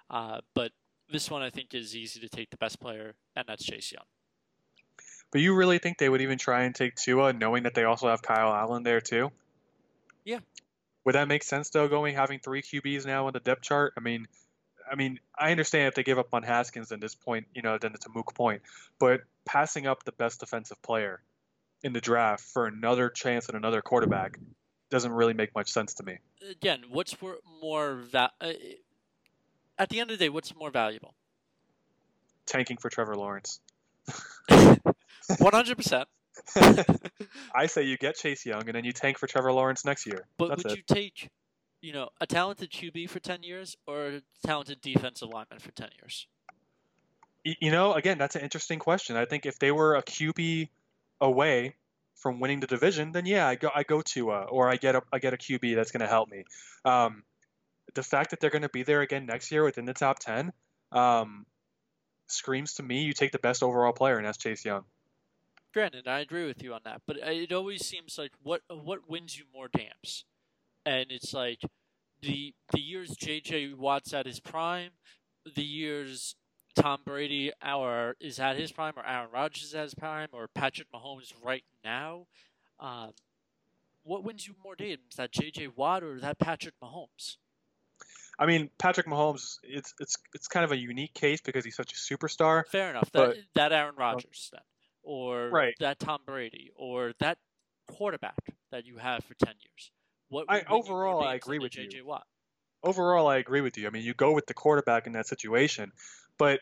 Uh, 0.09 0.41
but 0.53 0.71
this 1.11 1.29
one 1.29 1.41
I 1.41 1.49
think 1.49 1.73
is 1.73 1.95
easy 1.95 2.19
to 2.21 2.29
take 2.29 2.49
the 2.49 2.57
best 2.57 2.79
player, 2.79 3.15
and 3.35 3.45
that's 3.47 3.63
Chase 3.63 3.91
Young. 3.91 4.05
But 5.31 5.41
you 5.41 5.55
really 5.55 5.79
think 5.79 5.97
they 5.97 6.09
would 6.09 6.21
even 6.21 6.37
try 6.37 6.63
and 6.63 6.75
take 6.75 6.95
Tua, 6.95 7.33
knowing 7.33 7.63
that 7.63 7.73
they 7.73 7.83
also 7.83 8.07
have 8.07 8.21
Kyle 8.21 8.53
Allen 8.53 8.83
there 8.83 9.01
too? 9.01 9.31
Yeah. 10.23 10.39
Would 11.05 11.15
that 11.15 11.27
make 11.27 11.43
sense 11.43 11.69
though, 11.69 11.87
going 11.87 12.15
having 12.15 12.39
three 12.39 12.61
QBs 12.61 13.05
now 13.05 13.27
on 13.27 13.33
the 13.33 13.39
depth 13.39 13.63
chart? 13.63 13.93
I 13.97 13.99
mean, 13.99 14.27
I 14.89 14.95
mean, 14.95 15.19
I 15.37 15.51
understand 15.51 15.87
if 15.87 15.95
they 15.95 16.03
give 16.03 16.19
up 16.19 16.33
on 16.33 16.43
Haskins 16.43 16.91
at 16.91 17.01
this 17.01 17.15
point, 17.15 17.47
you 17.55 17.61
know, 17.61 17.77
then 17.77 17.93
it's 17.93 18.05
a 18.05 18.09
moot 18.09 18.25
point. 18.33 18.61
But 18.99 19.21
passing 19.45 19.87
up 19.87 20.03
the 20.03 20.11
best 20.11 20.39
defensive 20.39 20.81
player 20.81 21.21
in 21.83 21.93
the 21.93 22.01
draft 22.01 22.43
for 22.43 22.67
another 22.67 23.09
chance 23.09 23.49
at 23.49 23.55
another 23.55 23.81
quarterback 23.81 24.39
doesn't 24.89 25.11
really 25.11 25.33
make 25.33 25.55
much 25.55 25.71
sense 25.71 25.95
to 25.95 26.03
me. 26.03 26.19
Again, 26.49 26.83
what's 26.89 27.19
more, 27.21 27.37
more 27.61 27.95
va- 27.95 28.31
uh, 28.39 28.53
at 29.77 29.89
the 29.89 29.99
end 29.99 30.11
of 30.11 30.17
the 30.17 30.25
day, 30.25 30.29
what's 30.29 30.55
more 30.55 30.71
valuable? 30.71 31.13
Tanking 32.45 32.77
for 32.77 32.89
Trevor 32.89 33.15
Lawrence. 33.15 33.59
One 34.47 35.53
hundred 35.53 35.77
percent. 35.77 36.07
I 37.55 37.67
say 37.67 37.83
you 37.83 37.97
get 37.97 38.15
Chase 38.15 38.45
Young 38.45 38.63
and 38.67 38.75
then 38.75 38.83
you 38.83 38.91
tank 38.91 39.17
for 39.17 39.27
Trevor 39.27 39.53
Lawrence 39.53 39.85
next 39.85 40.05
year. 40.05 40.25
But 40.37 40.49
That's 40.49 40.63
would 40.63 40.73
it. 40.73 40.77
you 40.77 40.83
take, 40.87 41.29
you 41.81 41.93
know, 41.93 42.09
a 42.19 42.27
talented 42.27 42.71
QB 42.71 43.09
for 43.09 43.19
ten 43.19 43.43
years 43.43 43.77
or 43.87 44.07
a 44.07 44.21
talented 44.45 44.81
defensive 44.81 45.29
lineman 45.29 45.59
for 45.59 45.71
ten 45.71 45.89
years? 46.01 46.27
You 47.43 47.71
know, 47.71 47.93
again, 47.93 48.17
that's 48.17 48.35
an 48.35 48.41
interesting 48.41 48.79
question. 48.79 49.15
I 49.15 49.25
think 49.25 49.45
if 49.45 49.59
they 49.59 49.71
were 49.71 49.95
a 49.95 50.03
QB 50.03 50.69
away 51.19 51.75
from 52.15 52.39
winning 52.39 52.61
the 52.61 52.67
division, 52.67 53.11
then 53.11 53.25
yeah, 53.25 53.47
I 53.47 53.55
go 53.55 53.69
I 53.73 53.83
go 53.83 54.01
to 54.01 54.31
uh, 54.31 54.45
or 54.49 54.69
I 54.69 54.77
get 54.77 54.95
a 54.95 55.03
I 55.11 55.19
get 55.19 55.33
a 55.33 55.37
QB 55.37 55.75
that's 55.75 55.91
going 55.91 56.01
to 56.01 56.07
help 56.07 56.29
me. 56.29 56.45
Um, 56.85 57.23
the 57.95 58.03
fact 58.03 58.31
that 58.31 58.39
they're 58.39 58.49
going 58.49 58.63
to 58.63 58.69
be 58.69 58.83
there 58.83 59.01
again 59.01 59.25
next 59.25 59.51
year 59.51 59.63
within 59.63 59.85
the 59.85 59.93
top 59.93 60.19
ten 60.19 60.53
um, 60.91 61.45
screams 62.27 62.75
to 62.75 62.83
me 62.83 63.03
you 63.03 63.13
take 63.13 63.31
the 63.31 63.39
best 63.39 63.63
overall 63.63 63.93
player, 63.93 64.17
and 64.17 64.25
that's 64.25 64.37
Chase 64.37 64.65
Young. 64.65 64.83
Granted, 65.73 66.07
I 66.07 66.19
agree 66.19 66.45
with 66.45 66.61
you 66.61 66.73
on 66.73 66.81
that, 66.85 67.01
but 67.07 67.17
it 67.17 67.51
always 67.51 67.85
seems 67.85 68.17
like 68.17 68.31
what 68.43 68.61
what 68.69 69.09
wins 69.09 69.37
you 69.37 69.45
more 69.53 69.69
games, 69.69 70.25
and 70.85 71.07
it's 71.09 71.33
like 71.33 71.61
the 72.21 72.53
the 72.71 72.79
years 72.79 73.15
J.J. 73.15 73.73
Watt's 73.73 74.13
at 74.13 74.25
his 74.25 74.39
prime, 74.39 74.91
the 75.55 75.63
years 75.63 76.35
Tom 76.75 77.01
Brady 77.05 77.51
our 77.61 78.15
is 78.19 78.39
at 78.39 78.57
his 78.57 78.71
prime, 78.71 78.93
or 78.95 79.05
Aaron 79.05 79.29
Rodgers 79.33 79.63
is 79.63 79.75
at 79.75 79.83
his 79.83 79.95
prime, 79.95 80.29
or 80.31 80.47
Patrick 80.47 80.87
Mahomes 80.93 81.33
right 81.43 81.63
now. 81.83 82.27
Um, 82.79 83.11
what 84.03 84.23
wins 84.23 84.47
you 84.47 84.53
more 84.63 84.75
games, 84.75 85.15
that 85.17 85.31
J.J. 85.31 85.69
Watt 85.75 86.03
or 86.03 86.19
that 86.19 86.39
Patrick 86.39 86.75
Mahomes? 86.83 87.37
I 88.39 88.45
mean, 88.45 88.69
Patrick 88.79 89.07
Mahomes, 89.07 89.57
it's 89.63 89.93
it's 89.99 90.15
it's 90.33 90.47
kind 90.47 90.63
of 90.63 90.71
a 90.71 90.77
unique 90.77 91.13
case 91.13 91.41
because 91.41 91.63
he's 91.63 91.75
such 91.75 91.93
a 91.93 91.95
superstar. 91.95 92.65
Fair 92.67 92.89
enough. 92.89 93.11
That 93.11 93.27
But- 93.27 93.37
that 93.55 93.71
Aaron 93.71 93.95
Rodgers 93.95 94.49
then, 94.51 94.61
or 95.03 95.49
Right. 95.49 95.75
that 95.79 95.99
Tom 95.99 96.19
Brady, 96.25 96.71
or 96.75 97.13
that 97.19 97.37
quarterback 97.87 98.55
that 98.71 98.85
you 98.85 98.97
have 98.97 99.23
for 99.25 99.33
ten 99.35 99.53
years. 99.59 99.91
What 100.29 100.45
I- 100.49 100.55
would 100.57 100.63
win 100.63 100.65
you 100.65 100.69
more 100.69 100.79
overall, 101.07 101.23
I 101.23 101.35
agree 101.35 101.59
with 101.59 101.75
you. 101.77 102.05
Watt. 102.05 102.25
overall, 102.83 103.27
I 103.27 103.37
agree 103.37 103.61
with 103.61 103.77
you. 103.77 103.87
I 103.87 103.91
mean, 103.91 104.03
you 104.03 104.13
go 104.13 104.33
with 104.33 104.45
the 104.47 104.53
quarterback 104.53 105.05
in 105.07 105.13
that 105.13 105.27
situation, 105.27 105.91
but 106.37 106.59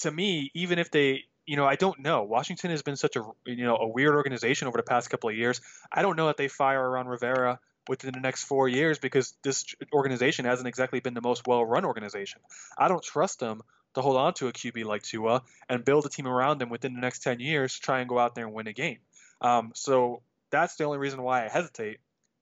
to 0.00 0.10
me, 0.10 0.50
even 0.54 0.78
if 0.78 0.90
they, 0.90 1.24
you 1.44 1.56
know, 1.56 1.66
I 1.66 1.76
don't 1.76 1.98
know. 2.00 2.22
Washington 2.22 2.70
has 2.70 2.82
been 2.82 2.96
such 2.96 3.16
a, 3.16 3.22
you 3.44 3.64
know, 3.64 3.76
a 3.76 3.86
weird 3.86 4.14
organization 4.14 4.66
over 4.68 4.78
the 4.78 4.82
past 4.82 5.10
couple 5.10 5.28
of 5.28 5.36
years. 5.36 5.60
I 5.92 6.02
don't 6.02 6.16
know 6.16 6.26
that 6.28 6.36
they 6.36 6.48
fire 6.48 6.90
Ron 6.90 7.06
Rivera 7.06 7.60
within 7.88 8.12
the 8.12 8.20
next 8.20 8.44
four 8.44 8.68
years 8.68 8.98
because 8.98 9.34
this 9.42 9.64
organization 9.92 10.44
hasn't 10.44 10.68
exactly 10.68 11.00
been 11.00 11.14
the 11.14 11.20
most 11.20 11.46
well-run 11.46 11.84
organization. 11.84 12.40
I 12.78 12.88
don't 12.88 13.02
trust 13.02 13.40
them 13.40 13.62
to 13.94 14.00
hold 14.00 14.16
on 14.16 14.34
to 14.34 14.48
a 14.48 14.52
QB 14.52 14.84
like 14.84 15.02
Tua 15.02 15.42
and 15.68 15.84
build 15.84 16.06
a 16.06 16.08
team 16.08 16.26
around 16.26 16.58
them 16.58 16.70
within 16.70 16.94
the 16.94 17.00
next 17.00 17.20
10 17.20 17.40
years 17.40 17.74
to 17.74 17.80
try 17.80 18.00
and 18.00 18.08
go 18.08 18.18
out 18.18 18.34
there 18.34 18.46
and 18.46 18.54
win 18.54 18.66
a 18.66 18.72
game. 18.72 18.98
Um, 19.40 19.72
so 19.74 20.22
that's 20.50 20.76
the 20.76 20.84
only 20.84 20.98
reason 20.98 21.22
why 21.22 21.44
I 21.44 21.48
hesitate 21.48 21.98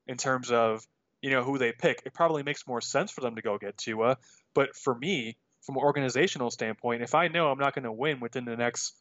in 0.06 0.16
terms 0.16 0.50
of 0.50 0.86
you 1.22 1.30
know 1.30 1.42
who 1.42 1.58
they 1.58 1.72
pick. 1.72 2.02
It 2.06 2.14
probably 2.14 2.42
makes 2.42 2.66
more 2.66 2.80
sense 2.80 3.10
for 3.10 3.20
them 3.20 3.36
to 3.36 3.42
go 3.42 3.58
get 3.58 3.76
Tua, 3.76 4.18
but 4.54 4.74
for 4.74 4.94
me, 4.94 5.36
from 5.62 5.76
an 5.76 5.82
organizational 5.82 6.50
standpoint, 6.50 7.02
if 7.02 7.14
I 7.14 7.28
know 7.28 7.50
I'm 7.50 7.58
not 7.58 7.74
going 7.74 7.84
to 7.84 7.92
win 7.92 8.20
within 8.20 8.44
the 8.44 8.56
next 8.56 8.94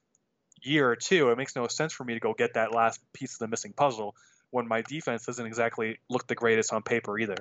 year 0.61 0.89
or 0.89 0.95
two, 0.95 1.29
it 1.29 1.37
makes 1.37 1.55
no 1.55 1.67
sense 1.67 1.93
for 1.93 2.03
me 2.03 2.15
to 2.15 2.19
go 2.19 2.33
get 2.33 2.55
that 2.55 2.73
last 2.73 2.99
piece 3.13 3.33
of 3.33 3.39
the 3.39 3.47
missing 3.47 3.73
puzzle 3.73 4.15
when 4.51 4.67
my 4.67 4.81
defense 4.81 5.25
doesn't 5.25 5.45
exactly 5.45 5.99
look 6.09 6.27
the 6.27 6.35
greatest 6.35 6.73
on 6.73 6.81
paper 6.81 7.17
either. 7.19 7.37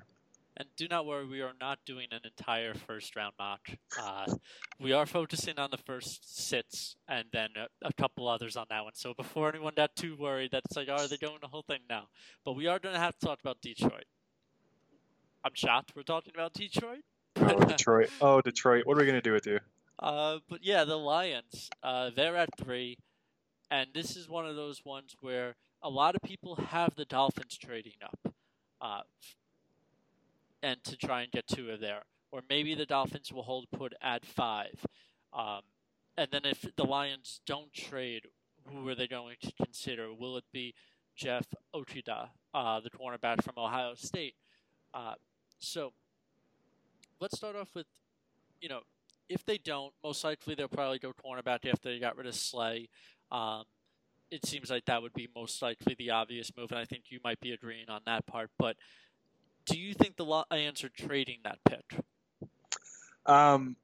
And 0.56 0.66
do 0.76 0.88
not 0.88 1.06
worry, 1.06 1.24
we 1.24 1.40
are 1.40 1.52
not 1.60 1.78
doing 1.86 2.08
an 2.10 2.20
entire 2.24 2.74
first 2.74 3.14
round 3.14 3.32
mock. 3.38 3.60
Uh, 4.00 4.26
we 4.80 4.92
are 4.92 5.06
focusing 5.06 5.56
on 5.56 5.70
the 5.70 5.76
first 5.76 6.36
sits 6.48 6.96
and 7.06 7.26
then 7.32 7.50
a, 7.56 7.86
a 7.86 7.92
couple 7.92 8.26
others 8.26 8.56
on 8.56 8.66
that 8.70 8.82
one. 8.82 8.94
So 8.96 9.14
before 9.14 9.50
anyone 9.50 9.74
got 9.76 9.94
too 9.94 10.16
worried 10.16 10.50
that 10.50 10.62
it's 10.64 10.76
like, 10.76 10.88
are 10.88 11.06
they 11.06 11.16
doing 11.16 11.38
the 11.40 11.46
whole 11.46 11.62
thing 11.62 11.78
now? 11.88 12.08
But 12.44 12.54
we 12.54 12.66
are 12.66 12.80
going 12.80 12.94
to 12.94 13.00
have 13.00 13.16
to 13.20 13.26
talk 13.26 13.38
about 13.40 13.60
Detroit. 13.62 14.06
I'm 15.44 15.54
shocked 15.54 15.92
we're 15.94 16.02
talking 16.02 16.32
about 16.34 16.54
Detroit. 16.54 17.04
Oh, 17.36 17.64
Detroit. 17.64 18.10
Oh, 18.20 18.40
Detroit. 18.40 18.84
What 18.84 18.96
are 18.96 19.00
we 19.00 19.06
going 19.06 19.14
to 19.14 19.22
do 19.22 19.32
with 19.32 19.46
you? 19.46 19.60
Uh, 20.00 20.38
but 20.48 20.64
yeah, 20.64 20.82
the 20.82 20.96
Lions, 20.96 21.70
uh, 21.84 22.10
they're 22.14 22.36
at 22.36 22.50
three, 22.58 22.98
and 23.70 23.88
this 23.94 24.16
is 24.16 24.28
one 24.28 24.46
of 24.46 24.56
those 24.56 24.84
ones 24.84 25.16
where 25.20 25.54
a 25.82 25.90
lot 25.90 26.14
of 26.14 26.22
people 26.22 26.56
have 26.56 26.94
the 26.94 27.04
Dolphins 27.04 27.56
trading 27.56 28.00
up, 28.02 28.34
uh, 28.80 29.02
and 30.62 30.82
to 30.84 30.96
try 30.96 31.22
and 31.22 31.30
get 31.30 31.46
two 31.46 31.70
of 31.70 31.80
there, 31.80 32.02
or 32.32 32.42
maybe 32.48 32.74
the 32.74 32.86
Dolphins 32.86 33.32
will 33.32 33.44
hold 33.44 33.66
put 33.70 33.94
at 34.00 34.24
five, 34.24 34.86
um, 35.32 35.60
and 36.16 36.28
then 36.32 36.44
if 36.44 36.66
the 36.76 36.84
Lions 36.84 37.40
don't 37.46 37.72
trade, 37.72 38.22
who 38.66 38.88
are 38.88 38.94
they 38.94 39.06
going 39.06 39.36
to 39.40 39.52
consider? 39.52 40.12
Will 40.12 40.36
it 40.36 40.44
be 40.52 40.74
Jeff 41.14 41.46
Okudah, 41.74 42.28
uh, 42.52 42.80
the 42.80 42.90
cornerback 42.90 43.42
from 43.42 43.54
Ohio 43.56 43.94
State? 43.94 44.34
Uh, 44.92 45.14
so 45.60 45.92
let's 47.20 47.36
start 47.36 47.56
off 47.56 47.68
with, 47.74 47.86
you 48.60 48.68
know, 48.68 48.80
if 49.28 49.44
they 49.44 49.58
don't, 49.58 49.92
most 50.02 50.24
likely 50.24 50.54
they'll 50.54 50.68
probably 50.68 50.98
go 50.98 51.12
cornerback 51.12 51.66
after 51.66 51.90
they 51.90 51.98
got 51.98 52.16
rid 52.16 52.26
of 52.26 52.34
Slay. 52.34 52.88
Um, 53.30 53.64
it 54.30 54.46
seems 54.46 54.70
like 54.70 54.84
that 54.86 55.02
would 55.02 55.14
be 55.14 55.28
most 55.34 55.60
likely 55.62 55.94
the 55.98 56.10
obvious 56.10 56.50
move, 56.56 56.70
and 56.70 56.78
I 56.78 56.84
think 56.84 57.04
you 57.10 57.20
might 57.24 57.40
be 57.40 57.52
agreeing 57.52 57.88
on 57.88 58.00
that 58.06 58.26
part. 58.26 58.50
But 58.58 58.76
do 59.66 59.78
you 59.78 59.94
think 59.94 60.16
the 60.16 60.24
Lions 60.24 60.84
are 60.84 60.88
trading 60.88 61.38
that 61.44 61.58
pick? 61.64 62.00
Um, 63.26 63.76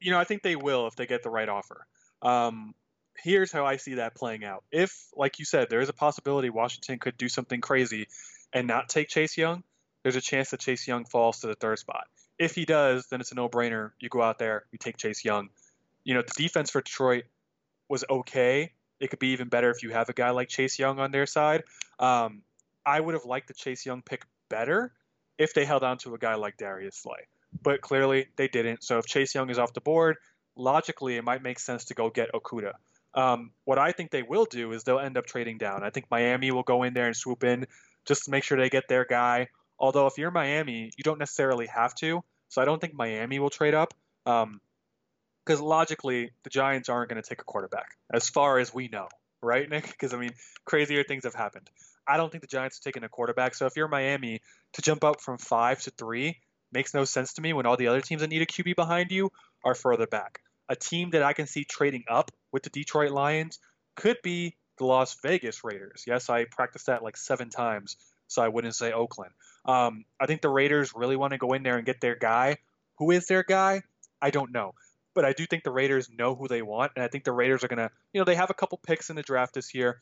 you 0.00 0.10
know, 0.10 0.18
I 0.18 0.24
think 0.24 0.42
they 0.42 0.56
will 0.56 0.86
if 0.86 0.96
they 0.96 1.06
get 1.06 1.22
the 1.22 1.30
right 1.30 1.48
offer. 1.48 1.86
Um, 2.22 2.74
here's 3.16 3.52
how 3.52 3.66
I 3.66 3.76
see 3.76 3.94
that 3.94 4.14
playing 4.14 4.44
out. 4.44 4.64
If, 4.70 5.08
like 5.16 5.38
you 5.38 5.44
said, 5.44 5.68
there 5.70 5.80
is 5.80 5.88
a 5.88 5.92
possibility 5.92 6.50
Washington 6.50 6.98
could 6.98 7.16
do 7.16 7.28
something 7.28 7.60
crazy 7.60 8.08
and 8.52 8.66
not 8.66 8.88
take 8.88 9.08
Chase 9.08 9.36
Young, 9.36 9.62
there's 10.02 10.16
a 10.16 10.20
chance 10.20 10.50
that 10.50 10.60
Chase 10.60 10.86
Young 10.88 11.04
falls 11.04 11.40
to 11.40 11.46
the 11.46 11.54
third 11.54 11.78
spot. 11.78 12.06
If 12.38 12.54
he 12.54 12.64
does, 12.64 13.06
then 13.08 13.20
it's 13.20 13.32
a 13.32 13.34
no-brainer. 13.34 13.90
You 14.00 14.08
go 14.08 14.22
out 14.22 14.38
there, 14.38 14.64
you 14.72 14.78
take 14.78 14.96
Chase 14.96 15.24
Young. 15.24 15.50
You 16.04 16.14
know, 16.14 16.22
the 16.22 16.42
defense 16.42 16.70
for 16.70 16.80
Detroit 16.80 17.24
was 17.88 18.04
okay. 18.08 18.72
It 19.00 19.10
could 19.10 19.18
be 19.18 19.28
even 19.28 19.48
better 19.48 19.70
if 19.70 19.82
you 19.82 19.90
have 19.90 20.08
a 20.08 20.12
guy 20.12 20.30
like 20.30 20.48
Chase 20.48 20.78
Young 20.78 20.98
on 20.98 21.10
their 21.10 21.26
side. 21.26 21.64
Um, 21.98 22.42
I 22.84 23.00
would 23.00 23.14
have 23.14 23.24
liked 23.24 23.48
the 23.48 23.54
Chase 23.54 23.84
Young 23.86 24.02
pick 24.02 24.24
better 24.48 24.92
if 25.38 25.54
they 25.54 25.64
held 25.64 25.82
on 25.82 25.98
to 25.98 26.14
a 26.14 26.18
guy 26.18 26.34
like 26.34 26.56
Darius 26.56 26.96
Slay. 26.96 27.26
But 27.62 27.80
clearly 27.80 28.26
they 28.36 28.48
didn't. 28.48 28.84
So 28.84 28.98
if 28.98 29.06
Chase 29.06 29.34
Young 29.34 29.50
is 29.50 29.58
off 29.58 29.72
the 29.72 29.80
board, 29.80 30.16
logically 30.56 31.16
it 31.16 31.24
might 31.24 31.42
make 31.42 31.58
sense 31.58 31.86
to 31.86 31.94
go 31.94 32.10
get 32.10 32.30
Okudah. 32.32 32.74
Um, 33.14 33.50
what 33.64 33.78
I 33.78 33.92
think 33.92 34.10
they 34.10 34.22
will 34.22 34.44
do 34.44 34.72
is 34.72 34.84
they'll 34.84 35.00
end 35.00 35.16
up 35.16 35.26
trading 35.26 35.58
down. 35.58 35.82
I 35.82 35.90
think 35.90 36.06
Miami 36.10 36.50
will 36.52 36.62
go 36.62 36.82
in 36.82 36.94
there 36.94 37.06
and 37.06 37.16
swoop 37.16 37.42
in 37.42 37.66
just 38.06 38.24
to 38.24 38.30
make 38.30 38.44
sure 38.44 38.58
they 38.58 38.70
get 38.70 38.86
their 38.88 39.04
guy. 39.04 39.48
Although 39.78 40.06
if 40.06 40.18
you're 40.18 40.30
Miami, 40.30 40.92
you 40.96 41.02
don't 41.02 41.18
necessarily 41.18 41.66
have 41.66 41.94
to. 41.96 42.22
So 42.48 42.60
I 42.60 42.64
don't 42.64 42.80
think 42.80 42.94
Miami 42.94 43.38
will 43.38 43.50
trade 43.50 43.74
up. 43.74 43.94
Um, 44.26 44.60
because 45.44 45.60
logically 45.60 46.30
the 46.44 46.50
Giants 46.50 46.88
aren't 46.88 47.10
going 47.10 47.22
to 47.22 47.28
take 47.28 47.40
a 47.40 47.44
quarterback, 47.44 47.96
as 48.12 48.28
far 48.28 48.58
as 48.58 48.72
we 48.72 48.88
know, 48.88 49.08
right, 49.42 49.68
Nick? 49.68 49.86
Because 49.86 50.14
I 50.14 50.18
mean, 50.18 50.32
crazier 50.64 51.04
things 51.04 51.24
have 51.24 51.34
happened. 51.34 51.70
I 52.06 52.16
don't 52.16 52.30
think 52.30 52.42
the 52.42 52.48
Giants 52.48 52.78
are 52.78 52.82
taking 52.82 53.04
a 53.04 53.08
quarterback. 53.08 53.54
So 53.54 53.66
if 53.66 53.76
you're 53.76 53.88
Miami, 53.88 54.40
to 54.74 54.82
jump 54.82 55.04
up 55.04 55.20
from 55.20 55.38
five 55.38 55.80
to 55.82 55.90
three 55.90 56.38
makes 56.72 56.94
no 56.94 57.04
sense 57.04 57.34
to 57.34 57.42
me 57.42 57.52
when 57.52 57.66
all 57.66 57.76
the 57.76 57.88
other 57.88 58.00
teams 58.00 58.20
that 58.20 58.30
need 58.30 58.42
a 58.42 58.46
QB 58.46 58.76
behind 58.76 59.10
you 59.10 59.30
are 59.64 59.74
further 59.74 60.06
back. 60.06 60.40
A 60.68 60.76
team 60.76 61.10
that 61.10 61.22
I 61.22 61.32
can 61.32 61.46
see 61.46 61.64
trading 61.64 62.04
up 62.08 62.30
with 62.52 62.62
the 62.62 62.70
Detroit 62.70 63.10
Lions 63.10 63.58
could 63.96 64.18
be 64.22 64.56
the 64.78 64.86
Las 64.86 65.16
Vegas 65.22 65.64
Raiders. 65.64 66.04
Yes, 66.06 66.30
I 66.30 66.44
practiced 66.44 66.86
that 66.86 67.02
like 67.02 67.16
seven 67.16 67.50
times, 67.50 67.96
so 68.28 68.42
I 68.42 68.48
wouldn't 68.48 68.74
say 68.74 68.92
Oakland. 68.92 69.32
Um, 69.64 70.04
I 70.18 70.26
think 70.26 70.42
the 70.42 70.48
Raiders 70.48 70.92
really 70.94 71.16
want 71.16 71.32
to 71.32 71.38
go 71.38 71.52
in 71.52 71.62
there 71.62 71.76
and 71.76 71.84
get 71.84 72.00
their 72.00 72.16
guy. 72.16 72.58
Who 72.98 73.10
is 73.10 73.26
their 73.26 73.42
guy? 73.42 73.82
I 74.22 74.30
don't 74.30 74.52
know. 74.52 74.74
But 75.14 75.24
I 75.24 75.32
do 75.32 75.44
think 75.46 75.64
the 75.64 75.70
Raiders 75.70 76.08
know 76.10 76.34
who 76.34 76.46
they 76.48 76.62
want, 76.62 76.92
and 76.94 77.04
I 77.04 77.08
think 77.08 77.24
the 77.24 77.32
Raiders 77.32 77.64
are 77.64 77.68
going 77.68 77.78
to, 77.78 77.90
you 78.12 78.20
know, 78.20 78.24
they 78.24 78.36
have 78.36 78.50
a 78.50 78.54
couple 78.54 78.78
picks 78.78 79.10
in 79.10 79.16
the 79.16 79.22
draft 79.22 79.54
this 79.54 79.74
year. 79.74 80.00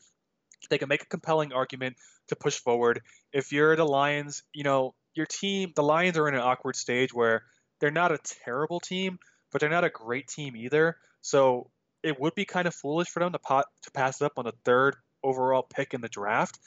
They 0.69 0.77
can 0.77 0.89
make 0.89 1.03
a 1.03 1.07
compelling 1.07 1.53
argument 1.53 1.95
to 2.27 2.35
push 2.35 2.59
forward. 2.59 3.01
If 3.33 3.51
you're 3.51 3.75
the 3.75 3.85
Lions, 3.85 4.43
you 4.53 4.63
know, 4.63 4.93
your 5.15 5.25
team, 5.25 5.71
the 5.75 5.83
Lions 5.83 6.17
are 6.17 6.27
in 6.27 6.35
an 6.35 6.41
awkward 6.41 6.75
stage 6.75 7.13
where 7.13 7.43
they're 7.79 7.91
not 7.91 8.11
a 8.11 8.19
terrible 8.45 8.79
team, 8.79 9.19
but 9.51 9.61
they're 9.61 9.69
not 9.69 9.83
a 9.83 9.89
great 9.89 10.27
team 10.27 10.55
either. 10.55 10.97
So 11.21 11.71
it 12.03 12.19
would 12.19 12.35
be 12.35 12.45
kind 12.45 12.67
of 12.67 12.75
foolish 12.75 13.09
for 13.09 13.19
them 13.19 13.31
to 13.31 13.39
pot, 13.39 13.65
to 13.83 13.91
pass 13.91 14.21
it 14.21 14.25
up 14.25 14.33
on 14.37 14.45
the 14.45 14.53
third 14.63 14.95
overall 15.23 15.63
pick 15.63 15.93
in 15.93 16.01
the 16.01 16.09
draft, 16.09 16.59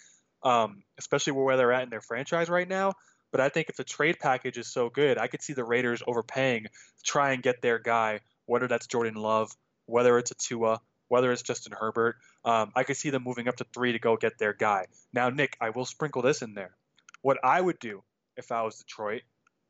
um, 0.43 0.83
especially 0.99 1.33
where 1.33 1.57
they're 1.57 1.73
at 1.73 1.85
in 1.85 1.91
their 1.91 2.01
franchise 2.01 2.49
right 2.49 2.69
now. 2.69 2.93
But 3.31 3.41
I 3.41 3.49
think 3.49 3.71
if 3.71 3.77
the 3.77 3.85
trade 3.85 4.19
package 4.21 4.59
is 4.59 4.69
so 4.69 4.91
good, 4.91 5.17
I 5.17 5.27
could 5.27 5.43
see 5.43 5.55
the 5.55 5.65
Raiders 5.65 6.03
overpaying 6.07 6.65
to 6.65 7.03
try 7.03 7.33
and 7.33 7.43
get 7.43 7.63
their 7.63 7.79
guy, 7.79 8.21
whether 8.53 8.69
that's 8.69 8.87
Jordan 8.87 9.15
Love, 9.15 9.51
whether 9.87 10.19
it's 10.19 10.31
a 10.31 10.35
Tua, 10.35 10.79
whether 11.09 11.33
it's 11.33 11.41
Justin 11.41 11.73
Herbert. 11.73 12.17
Um, 12.45 12.71
I 12.77 12.83
could 12.83 12.99
see 12.99 13.09
them 13.09 13.23
moving 13.25 13.49
up 13.49 13.57
to 13.57 13.67
three 13.73 13.93
to 13.93 13.99
go 13.99 14.19
get 14.19 14.37
their 14.37 14.53
guy. 14.53 14.89
Now, 15.11 15.31
Nick, 15.31 15.57
I 15.59 15.71
will 15.71 15.87
sprinkle 15.87 16.21
this 16.21 16.43
in 16.43 16.53
there. 16.53 16.77
What 17.23 17.39
I 17.43 17.59
would 17.59 17.79
do 17.79 18.03
if 18.37 18.53
I 18.53 18.61
was 18.61 18.77
Detroit, 18.77 19.23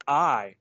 I 0.05 0.57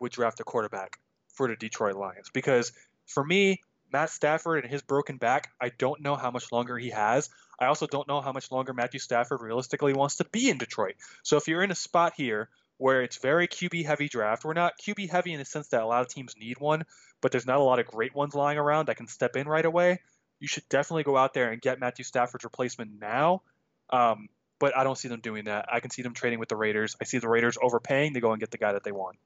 would 0.00 0.10
draft 0.10 0.40
a 0.40 0.44
quarterback 0.44 0.98
for 1.34 1.48
the 1.48 1.56
Detroit 1.56 1.96
Lions 1.96 2.30
because 2.32 2.72
for 3.04 3.22
me, 3.22 3.60
Matt 3.92 4.08
Stafford 4.08 4.64
and 4.64 4.72
his 4.72 4.80
broken 4.80 5.18
back, 5.18 5.52
I 5.60 5.68
don't 5.68 6.00
know 6.00 6.16
how 6.16 6.30
much 6.30 6.50
longer 6.52 6.78
he 6.78 6.90
has. 6.90 7.28
I 7.60 7.66
also 7.66 7.86
don't 7.86 8.08
know 8.08 8.22
how 8.22 8.32
much 8.32 8.50
longer 8.50 8.72
Matthew 8.72 9.00
Stafford 9.00 9.42
realistically 9.42 9.92
wants 9.92 10.16
to 10.16 10.24
be 10.24 10.48
in 10.48 10.56
Detroit. 10.56 10.94
So 11.22 11.36
if 11.36 11.46
you're 11.46 11.62
in 11.62 11.70
a 11.70 11.74
spot 11.76 12.14
here 12.16 12.48
where 12.78 13.02
it's 13.02 13.16
very 13.16 13.48
QB 13.48 13.86
heavy 13.86 14.08
draft, 14.08 14.44
we're 14.44 14.52
not 14.52 14.74
QB 14.78 15.10
heavy 15.10 15.32
in 15.32 15.38
the 15.38 15.44
sense 15.44 15.68
that 15.68 15.82
a 15.82 15.86
lot 15.86 16.02
of 16.02 16.08
teams 16.08 16.34
need 16.38 16.58
one, 16.58 16.84
but 17.20 17.32
there's 17.32 17.46
not 17.46 17.58
a 17.58 17.62
lot 17.62 17.78
of 17.78 17.86
great 17.86 18.14
ones 18.14 18.34
lying 18.34 18.58
around 18.58 18.86
that 18.86 18.96
can 18.96 19.06
step 19.06 19.36
in 19.36 19.48
right 19.48 19.64
away. 19.64 20.00
You 20.40 20.48
should 20.48 20.68
definitely 20.68 21.04
go 21.04 21.16
out 21.16 21.32
there 21.32 21.50
and 21.50 21.60
get 21.60 21.80
Matthew 21.80 22.04
Stafford's 22.04 22.44
replacement 22.44 23.00
now. 23.00 23.42
Um, 23.90 24.28
but 24.58 24.76
I 24.76 24.84
don't 24.84 24.96
see 24.96 25.08
them 25.08 25.20
doing 25.20 25.44
that. 25.44 25.66
I 25.72 25.80
can 25.80 25.90
see 25.90 26.02
them 26.02 26.14
trading 26.14 26.38
with 26.38 26.48
the 26.48 26.56
Raiders. 26.56 26.96
I 27.00 27.04
see 27.04 27.18
the 27.18 27.28
Raiders 27.28 27.58
overpaying 27.60 28.14
to 28.14 28.20
go 28.20 28.32
and 28.32 28.40
get 28.40 28.50
the 28.50 28.58
guy 28.58 28.72
that 28.72 28.84
they 28.84 28.92
want. 28.92 29.16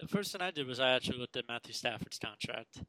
The 0.00 0.08
first 0.08 0.32
thing 0.32 0.40
I 0.40 0.50
did 0.50 0.66
was 0.66 0.80
I 0.80 0.90
actually 0.90 1.18
looked 1.18 1.36
at 1.36 1.48
Matthew 1.48 1.74
Stafford's 1.74 2.18
contract. 2.18 2.82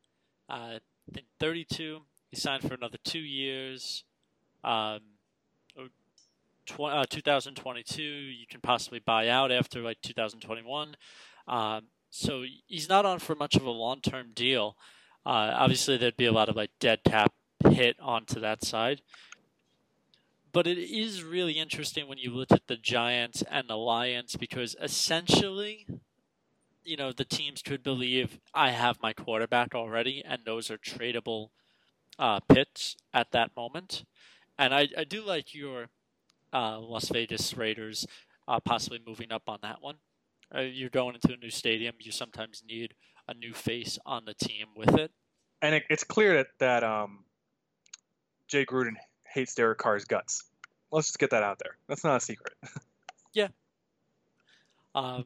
Uh, 0.49 0.77
I 0.77 0.79
think 1.13 1.25
32. 1.39 2.01
He 2.29 2.35
signed 2.35 2.63
for 2.63 2.73
another 2.73 2.97
two 3.03 3.19
years. 3.19 4.03
Um, 4.63 4.99
uh, 6.79 7.05
2022, 7.09 8.01
you 8.01 8.45
can 8.49 8.61
possibly 8.61 8.99
buy 8.99 9.27
out 9.27 9.51
after 9.51 9.81
like 9.81 10.01
2021. 10.01 10.95
Um, 11.47 11.83
so 12.09 12.43
he's 12.67 12.89
not 12.89 13.05
on 13.05 13.19
for 13.19 13.35
much 13.35 13.55
of 13.55 13.65
a 13.65 13.71
long 13.71 14.01
term 14.01 14.31
deal. 14.33 14.75
Uh, 15.25 15.53
obviously, 15.55 15.97
there'd 15.97 16.17
be 16.17 16.25
a 16.25 16.31
lot 16.31 16.49
of 16.49 16.55
like 16.55 16.71
dead 16.79 17.03
cap 17.03 17.33
hit 17.69 17.97
onto 17.99 18.39
that 18.39 18.63
side. 18.63 19.01
But 20.51 20.65
it 20.65 20.79
is 20.79 21.23
really 21.23 21.53
interesting 21.53 22.07
when 22.07 22.17
you 22.17 22.31
look 22.31 22.51
at 22.51 22.67
the 22.67 22.77
Giants 22.77 23.43
and 23.51 23.69
the 23.69 23.77
Lions 23.77 24.35
because 24.35 24.75
essentially 24.81 25.85
you 26.83 26.97
know 26.97 27.11
the 27.11 27.25
teams 27.25 27.61
could 27.61 27.83
believe 27.83 28.39
I 28.53 28.71
have 28.71 29.01
my 29.01 29.13
quarterback 29.13 29.75
already, 29.75 30.23
and 30.25 30.41
those 30.43 30.71
are 30.71 30.77
tradable 30.77 31.49
uh, 32.17 32.39
pits 32.39 32.97
at 33.13 33.31
that 33.31 33.55
moment. 33.55 34.05
And 34.57 34.73
I, 34.73 34.87
I 34.97 35.03
do 35.03 35.21
like 35.21 35.53
your 35.53 35.89
uh, 36.53 36.79
Las 36.79 37.09
Vegas 37.09 37.55
Raiders 37.55 38.07
uh, 38.47 38.59
possibly 38.59 38.99
moving 39.05 39.31
up 39.31 39.43
on 39.47 39.59
that 39.61 39.81
one. 39.81 39.95
Uh, 40.53 40.61
you're 40.61 40.89
going 40.89 41.15
into 41.15 41.33
a 41.33 41.37
new 41.37 41.51
stadium. 41.51 41.95
You 41.99 42.11
sometimes 42.11 42.63
need 42.67 42.93
a 43.27 43.33
new 43.33 43.53
face 43.53 43.99
on 44.05 44.25
the 44.25 44.33
team 44.33 44.67
with 44.75 44.95
it. 44.95 45.11
And 45.61 45.75
it, 45.75 45.83
it's 45.89 46.03
clear 46.03 46.37
that 46.37 46.47
that 46.59 46.83
um, 46.83 47.23
Jay 48.47 48.65
Gruden 48.65 48.95
hates 49.25 49.53
Derek 49.53 49.77
Carr's 49.77 50.05
guts. 50.05 50.43
Let's 50.91 51.07
just 51.07 51.19
get 51.19 51.29
that 51.31 51.43
out 51.43 51.59
there. 51.59 51.77
That's 51.87 52.03
not 52.03 52.17
a 52.17 52.19
secret. 52.19 52.53
yeah. 53.33 53.49
Um, 54.95 55.25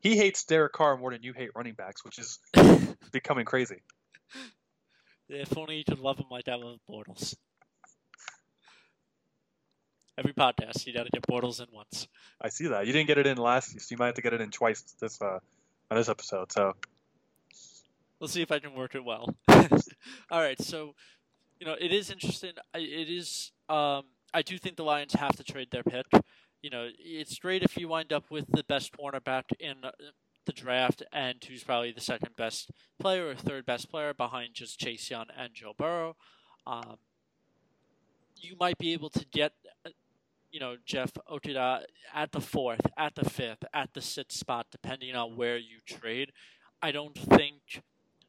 he 0.00 0.16
hates 0.16 0.44
Derek 0.44 0.72
Carr 0.72 0.96
more 0.98 1.10
than 1.10 1.22
you 1.22 1.32
hate 1.32 1.50
running 1.54 1.74
backs, 1.74 2.04
which 2.04 2.18
is 2.18 2.38
becoming 3.12 3.46
crazy. 3.46 3.82
If 5.28 5.56
only 5.56 5.76
you 5.76 5.84
could 5.84 6.00
love 6.00 6.18
him 6.18 6.26
like 6.30 6.48
I 6.48 6.56
love 6.56 6.78
Bortles. 6.90 7.34
Every 10.20 10.32
podcast, 10.32 10.86
you 10.86 10.92
got 10.92 11.04
to 11.04 11.10
get 11.10 11.22
Bortles 11.22 11.60
in 11.60 11.66
once. 11.72 12.06
I 12.40 12.48
see 12.48 12.68
that. 12.68 12.86
You 12.86 12.92
didn't 12.92 13.08
get 13.08 13.18
it 13.18 13.26
in 13.26 13.38
last, 13.38 13.80
so 13.80 13.86
you 13.90 13.96
might 13.96 14.06
have 14.06 14.14
to 14.14 14.22
get 14.22 14.34
it 14.34 14.40
in 14.40 14.50
twice 14.50 14.82
this 15.00 15.20
uh, 15.20 15.38
on 15.90 15.96
this 15.96 16.08
episode. 16.08 16.52
So 16.52 16.76
we'll 18.20 18.28
see 18.28 18.42
if 18.42 18.52
I 18.52 18.58
can 18.58 18.74
work 18.74 18.94
it 18.94 19.04
well. 19.04 19.34
All 19.48 20.40
right, 20.40 20.60
so 20.60 20.94
you 21.58 21.66
know 21.66 21.74
it 21.80 21.92
is 21.92 22.10
interesting. 22.10 22.52
It 22.74 23.10
is. 23.10 23.50
Um, 23.68 24.04
I 24.32 24.42
do 24.42 24.58
think 24.58 24.76
the 24.76 24.84
Lions 24.84 25.14
have 25.14 25.34
to 25.36 25.42
trade 25.42 25.72
their 25.72 25.82
pick 25.82 26.06
you 26.62 26.70
know, 26.70 26.88
it's 26.98 27.38
great 27.38 27.62
if 27.62 27.76
you 27.76 27.88
wind 27.88 28.12
up 28.12 28.30
with 28.30 28.46
the 28.50 28.64
best 28.64 28.96
cornerback 28.96 29.44
in 29.58 29.76
the 30.46 30.52
draft 30.52 31.02
and 31.12 31.42
who's 31.44 31.64
probably 31.64 31.92
the 31.92 32.00
second 32.00 32.36
best 32.36 32.70
player 32.98 33.28
or 33.28 33.34
third 33.34 33.64
best 33.64 33.90
player 33.90 34.12
behind 34.12 34.54
just 34.54 34.78
Chase 34.78 35.10
Young 35.10 35.26
and 35.36 35.54
Joe 35.54 35.74
Burrow. 35.76 36.16
Um, 36.66 36.98
you 38.36 38.56
might 38.58 38.78
be 38.78 38.92
able 38.92 39.10
to 39.10 39.24
get, 39.26 39.52
you 40.50 40.60
know, 40.60 40.76
Jeff 40.84 41.12
Okudah 41.30 41.82
at 42.14 42.32
the 42.32 42.40
fourth, 42.40 42.86
at 42.96 43.14
the 43.14 43.28
fifth, 43.28 43.64
at 43.72 43.94
the 43.94 44.00
sixth 44.00 44.38
spot, 44.38 44.66
depending 44.70 45.14
on 45.14 45.36
where 45.36 45.56
you 45.56 45.78
trade. 45.86 46.32
I 46.82 46.92
don't 46.92 47.16
think 47.16 47.82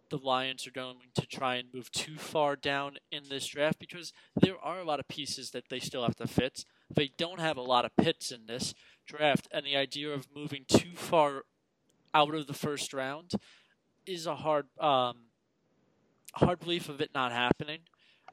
the 0.09 0.17
Lions 0.17 0.67
are 0.67 0.71
going 0.71 0.97
to 1.15 1.25
try 1.25 1.55
and 1.55 1.73
move 1.73 1.89
too 1.91 2.17
far 2.17 2.55
down 2.55 2.97
in 3.11 3.23
this 3.29 3.47
draft 3.47 3.79
because 3.79 4.11
there 4.35 4.59
are 4.61 4.79
a 4.79 4.83
lot 4.83 4.99
of 4.99 5.07
pieces 5.07 5.51
that 5.51 5.69
they 5.69 5.79
still 5.79 6.03
have 6.03 6.17
to 6.17 6.27
fit. 6.27 6.65
They 6.93 7.11
don't 7.17 7.39
have 7.39 7.57
a 7.57 7.61
lot 7.61 7.85
of 7.85 7.95
pits 7.95 8.31
in 8.31 8.45
this 8.45 8.73
draft, 9.07 9.47
and 9.51 9.65
the 9.65 9.77
idea 9.77 10.09
of 10.11 10.27
moving 10.35 10.65
too 10.67 10.95
far 10.95 11.43
out 12.13 12.35
of 12.35 12.47
the 12.47 12.53
first 12.53 12.93
round 12.93 13.31
is 14.05 14.25
a 14.25 14.35
hard, 14.35 14.67
um, 14.79 15.15
hard 16.33 16.59
belief 16.59 16.89
of 16.89 16.99
it 16.99 17.11
not 17.15 17.31
happening. 17.31 17.79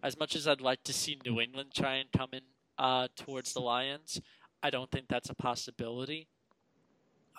As 0.02 0.18
much 0.18 0.34
as 0.34 0.46
I'd 0.48 0.60
like 0.60 0.82
to 0.84 0.92
see 0.92 1.18
New 1.24 1.40
England 1.40 1.70
try 1.74 1.94
and 1.94 2.10
come 2.10 2.30
in 2.32 2.42
uh, 2.78 3.08
towards 3.16 3.52
the 3.52 3.60
Lions, 3.60 4.20
I 4.62 4.70
don't 4.70 4.90
think 4.90 5.06
that's 5.08 5.30
a 5.30 5.34
possibility. 5.34 6.28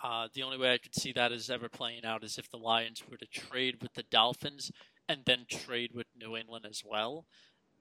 Uh, 0.02 0.28
the 0.34 0.44
only 0.44 0.58
way 0.58 0.74
I 0.74 0.78
could 0.78 0.96
see 0.96 1.12
that 1.14 1.32
is 1.32 1.50
ever 1.50 1.68
playing 1.68 2.06
out 2.06 2.24
is 2.24 2.38
if 2.38 2.50
the 2.50 2.58
Lions 2.58 3.04
were 3.10 3.18
to 3.18 3.26
trade 3.28 3.82
with 3.82 3.94
the 3.94 4.04
Dolphins 4.04 4.72
and 5.10 5.22
then 5.26 5.46
trade 5.50 5.92
with 5.94 6.08
New 6.18 6.38
England 6.38 6.66
as 6.70 6.84
well. 6.86 7.26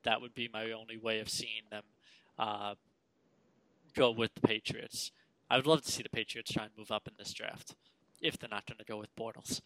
That 0.05 0.21
would 0.21 0.35
be 0.35 0.49
my 0.53 0.73
only 0.73 0.97
way 0.97 1.21
of 1.21 1.29
seeing 1.29 1.63
them 1.71 1.85
uh, 2.39 2.75
go 3.95 4.11
with 4.11 4.35
the 4.35 4.41
Patriots. 4.41 5.13
I 5.51 5.57
would 5.57 5.67
love 5.67 5.83
to 5.83 5.93
see 5.93 6.03
the 6.03 6.09
Patriots 6.09 6.53
try 6.53 6.65
and 6.65 6.73
move 6.77 6.91
up 6.91 7.07
in 7.07 7.15
this 7.19 7.33
draft 7.33 7.77
if 8.21 8.39
they're 8.39 8.51
not 8.51 8.67
going 8.67 8.79
to 8.79 8.85
go 8.85 8.99
with 8.99 9.15
Bortles. 9.17 9.61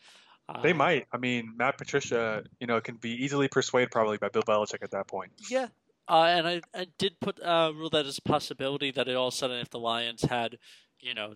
Uh, 0.49 0.61
they 0.61 0.73
might. 0.73 1.07
I 1.13 1.19
mean, 1.19 1.55
Matt 1.57 1.79
Patricia, 1.79 2.43
you 2.61 2.67
know, 2.67 2.81
can 2.81 2.97
be 2.97 3.11
easily 3.11 3.49
persuaded 3.49 3.91
probably 3.91 4.19
by 4.19 4.29
Bill 4.29 4.43
Belichick 4.43 4.83
at 4.83 4.91
that 4.91 5.07
point. 5.07 5.31
Yeah. 5.49 5.69
Uh, 6.09 6.25
and 6.25 6.49
I, 6.49 6.61
I 6.75 6.87
did 6.99 7.21
put 7.21 7.41
uh, 7.43 7.73
rule 7.75 7.91
that 7.91 8.07
as 8.07 8.19
a 8.19 8.23
possibility 8.23 8.91
that 8.91 9.09
it 9.09 9.17
all 9.17 9.29
of 9.29 9.35
a 9.35 9.37
sudden 9.37 9.59
if 9.59 9.71
the 9.71 9.79
Lions 9.79 10.23
had, 10.23 10.59
you 11.01 11.15
know, 11.15 11.35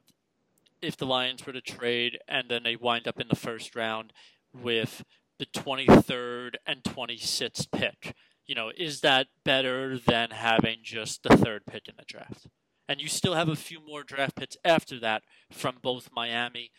if 0.82 0.96
the 0.96 1.06
Lions 1.06 1.46
were 1.46 1.52
to 1.52 1.60
trade 1.60 2.18
and 2.28 2.48
then 2.48 2.62
they 2.62 2.76
wind 2.76 3.08
up 3.08 3.20
in 3.20 3.28
the 3.28 3.36
first 3.36 3.74
round 3.74 4.12
with 4.52 5.04
the 5.38 5.46
23rd 5.46 6.56
and 6.66 6.82
26th 6.82 7.70
pick, 7.70 8.14
you 8.46 8.54
know, 8.54 8.70
is 8.76 9.00
that 9.00 9.28
better 9.44 9.98
than 9.98 10.30
having 10.30 10.78
just 10.82 11.22
the 11.22 11.36
third 11.36 11.66
pick 11.66 11.88
in 11.88 11.94
the 11.96 12.04
draft? 12.06 12.46
And 12.88 13.00
you 13.00 13.08
still 13.08 13.34
have 13.34 13.48
a 13.48 13.56
few 13.56 13.80
more 13.80 14.04
draft 14.04 14.36
picks 14.36 14.56
after 14.64 15.00
that 15.00 15.22
from 15.50 15.76
both 15.82 16.10
Miami 16.14 16.70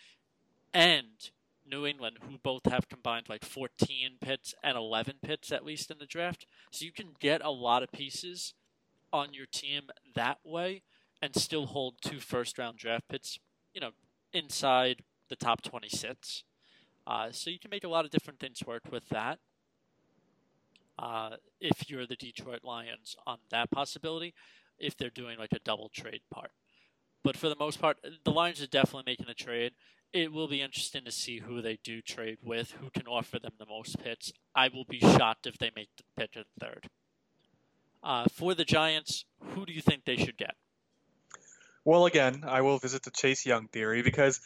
and 0.73 1.31
New 1.69 1.85
England, 1.85 2.17
who 2.23 2.37
both 2.37 2.65
have 2.65 2.89
combined 2.89 3.27
like 3.29 3.45
14 3.45 4.17
pits 4.21 4.53
and 4.63 4.77
11 4.77 5.15
pits 5.21 5.51
at 5.51 5.65
least 5.65 5.91
in 5.91 5.97
the 5.99 6.05
draft. 6.05 6.45
So 6.71 6.85
you 6.85 6.91
can 6.91 7.13
get 7.19 7.43
a 7.43 7.49
lot 7.49 7.83
of 7.83 7.91
pieces 7.91 8.53
on 9.11 9.33
your 9.33 9.45
team 9.45 9.83
that 10.15 10.39
way 10.43 10.83
and 11.21 11.35
still 11.35 11.67
hold 11.67 11.95
two 12.01 12.19
first 12.19 12.57
round 12.57 12.77
draft 12.77 13.07
picks, 13.09 13.39
you 13.73 13.81
know, 13.81 13.91
inside 14.33 15.03
the 15.29 15.35
top 15.35 15.61
26. 15.61 16.43
Uh, 17.05 17.31
so 17.31 17.49
you 17.49 17.59
can 17.59 17.69
make 17.69 17.83
a 17.83 17.89
lot 17.89 18.05
of 18.05 18.11
different 18.11 18.39
things 18.39 18.63
work 18.65 18.83
with 18.91 19.07
that. 19.09 19.39
Uh, 20.99 21.37
if 21.61 21.89
you're 21.89 22.07
the 22.07 22.15
Detroit 22.15 22.61
Lions 22.63 23.15
on 23.25 23.37
that 23.51 23.69
possibility 23.69 24.33
if 24.79 24.95
they're 24.97 25.09
doing 25.09 25.37
like 25.37 25.53
a 25.53 25.59
double 25.59 25.89
trade 25.89 26.21
part. 26.31 26.51
But 27.23 27.37
for 27.37 27.49
the 27.49 27.55
most 27.59 27.81
part, 27.81 27.97
the 28.23 28.31
Lions 28.31 28.61
are 28.61 28.67
definitely 28.67 29.03
making 29.05 29.29
a 29.29 29.33
trade. 29.33 29.73
It 30.13 30.31
will 30.31 30.47
be 30.47 30.61
interesting 30.61 31.03
to 31.05 31.11
see 31.11 31.39
who 31.39 31.61
they 31.61 31.79
do 31.83 32.01
trade 32.01 32.37
with, 32.41 32.71
who 32.71 32.89
can 32.89 33.07
offer 33.07 33.39
them 33.39 33.53
the 33.59 33.65
most 33.65 33.99
picks. 33.99 34.31
I 34.55 34.69
will 34.69 34.85
be 34.85 34.99
shocked 34.99 35.45
if 35.45 35.57
they 35.57 35.71
make 35.75 35.89
the 35.97 36.03
pick 36.15 36.37
at 36.37 36.45
third. 36.59 36.87
Uh, 38.03 38.25
for 38.31 38.55
the 38.55 38.63
Giants, 38.63 39.25
who 39.53 39.65
do 39.65 39.73
you 39.73 39.81
think 39.81 40.05
they 40.05 40.17
should 40.17 40.37
get? 40.37 40.55
Well, 41.83 42.05
again, 42.05 42.43
I 42.47 42.61
will 42.61 42.77
visit 42.77 43.03
the 43.03 43.11
Chase 43.11 43.45
Young 43.45 43.67
theory 43.67 44.01
because 44.01 44.39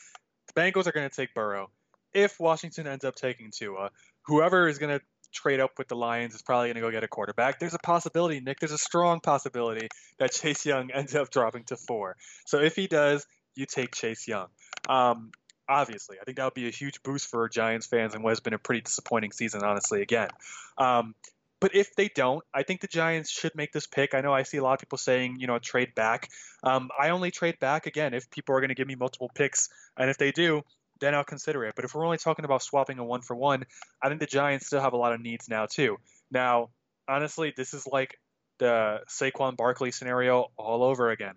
the 0.47 0.53
Bengals 0.59 0.87
are 0.87 0.91
going 0.91 1.09
to 1.09 1.15
take 1.15 1.33
Burrow. 1.33 1.69
If 2.13 2.39
Washington 2.39 2.87
ends 2.87 3.05
up 3.05 3.15
taking 3.15 3.51
Tua, 3.51 3.91
whoever 4.23 4.67
is 4.67 4.77
going 4.77 4.99
to 4.99 5.05
trade 5.31 5.59
up 5.59 5.77
with 5.77 5.87
the 5.87 5.95
Lions 5.95 6.35
is 6.35 6.41
probably 6.41 6.67
going 6.67 6.75
to 6.75 6.81
go 6.81 6.91
get 6.91 7.03
a 7.03 7.07
quarterback. 7.07 7.59
There's 7.59 7.73
a 7.73 7.79
possibility, 7.79 8.39
Nick. 8.39 8.59
There's 8.59 8.71
a 8.71 8.77
strong 8.77 9.21
possibility 9.21 9.87
that 10.19 10.31
Chase 10.31 10.65
Young 10.65 10.91
ends 10.93 11.15
up 11.15 11.29
dropping 11.29 11.63
to 11.65 11.77
four. 11.77 12.17
So 12.45 12.59
if 12.59 12.75
he 12.75 12.87
does, 12.87 13.25
you 13.55 13.65
take 13.65 13.95
Chase 13.95 14.27
Young. 14.27 14.47
Um, 14.89 15.31
obviously, 15.71 16.17
I 16.19 16.23
think 16.25 16.37
that 16.37 16.43
would 16.43 16.53
be 16.53 16.67
a 16.67 16.71
huge 16.71 17.01
boost 17.01 17.27
for 17.27 17.47
Giants 17.47 17.87
fans 17.87 18.13
and 18.13 18.23
what 18.23 18.31
has 18.31 18.41
been 18.41 18.53
a 18.53 18.59
pretty 18.59 18.81
disappointing 18.81 19.31
season, 19.31 19.63
honestly. 19.63 20.01
Again, 20.01 20.29
um, 20.77 21.15
but 21.61 21.75
if 21.75 21.95
they 21.95 22.09
don't, 22.13 22.43
I 22.53 22.63
think 22.63 22.81
the 22.81 22.87
Giants 22.87 23.29
should 23.29 23.53
make 23.55 23.71
this 23.71 23.87
pick. 23.87 24.13
I 24.13 24.21
know 24.21 24.33
I 24.33 24.43
see 24.43 24.57
a 24.57 24.63
lot 24.63 24.73
of 24.73 24.79
people 24.79 24.97
saying, 24.97 25.37
you 25.39 25.47
know, 25.47 25.59
trade 25.59 25.95
back. 25.95 26.29
Um, 26.63 26.89
I 26.99 27.09
only 27.09 27.31
trade 27.31 27.59
back 27.59 27.85
again 27.85 28.13
if 28.13 28.29
people 28.31 28.55
are 28.55 28.59
going 28.59 28.69
to 28.69 28.75
give 28.75 28.87
me 28.87 28.95
multiple 28.95 29.31
picks, 29.33 29.69
and 29.95 30.09
if 30.09 30.17
they 30.17 30.31
do, 30.31 30.63
then 30.99 31.15
I'll 31.15 31.23
consider 31.23 31.63
it. 31.65 31.75
But 31.75 31.85
if 31.85 31.95
we're 31.95 32.05
only 32.05 32.17
talking 32.17 32.45
about 32.45 32.63
swapping 32.63 32.99
a 32.99 33.03
one 33.03 33.21
for 33.21 33.35
one, 33.35 33.65
I 34.01 34.09
think 34.09 34.19
the 34.19 34.27
Giants 34.27 34.67
still 34.67 34.81
have 34.81 34.93
a 34.93 34.97
lot 34.97 35.13
of 35.13 35.21
needs 35.21 35.47
now 35.47 35.67
too. 35.67 35.97
Now, 36.31 36.69
honestly, 37.07 37.53
this 37.55 37.73
is 37.73 37.87
like 37.87 38.19
the 38.59 39.01
Saquon 39.09 39.55
Barkley 39.55 39.91
scenario 39.91 40.51
all 40.57 40.83
over 40.83 41.09
again. 41.11 41.35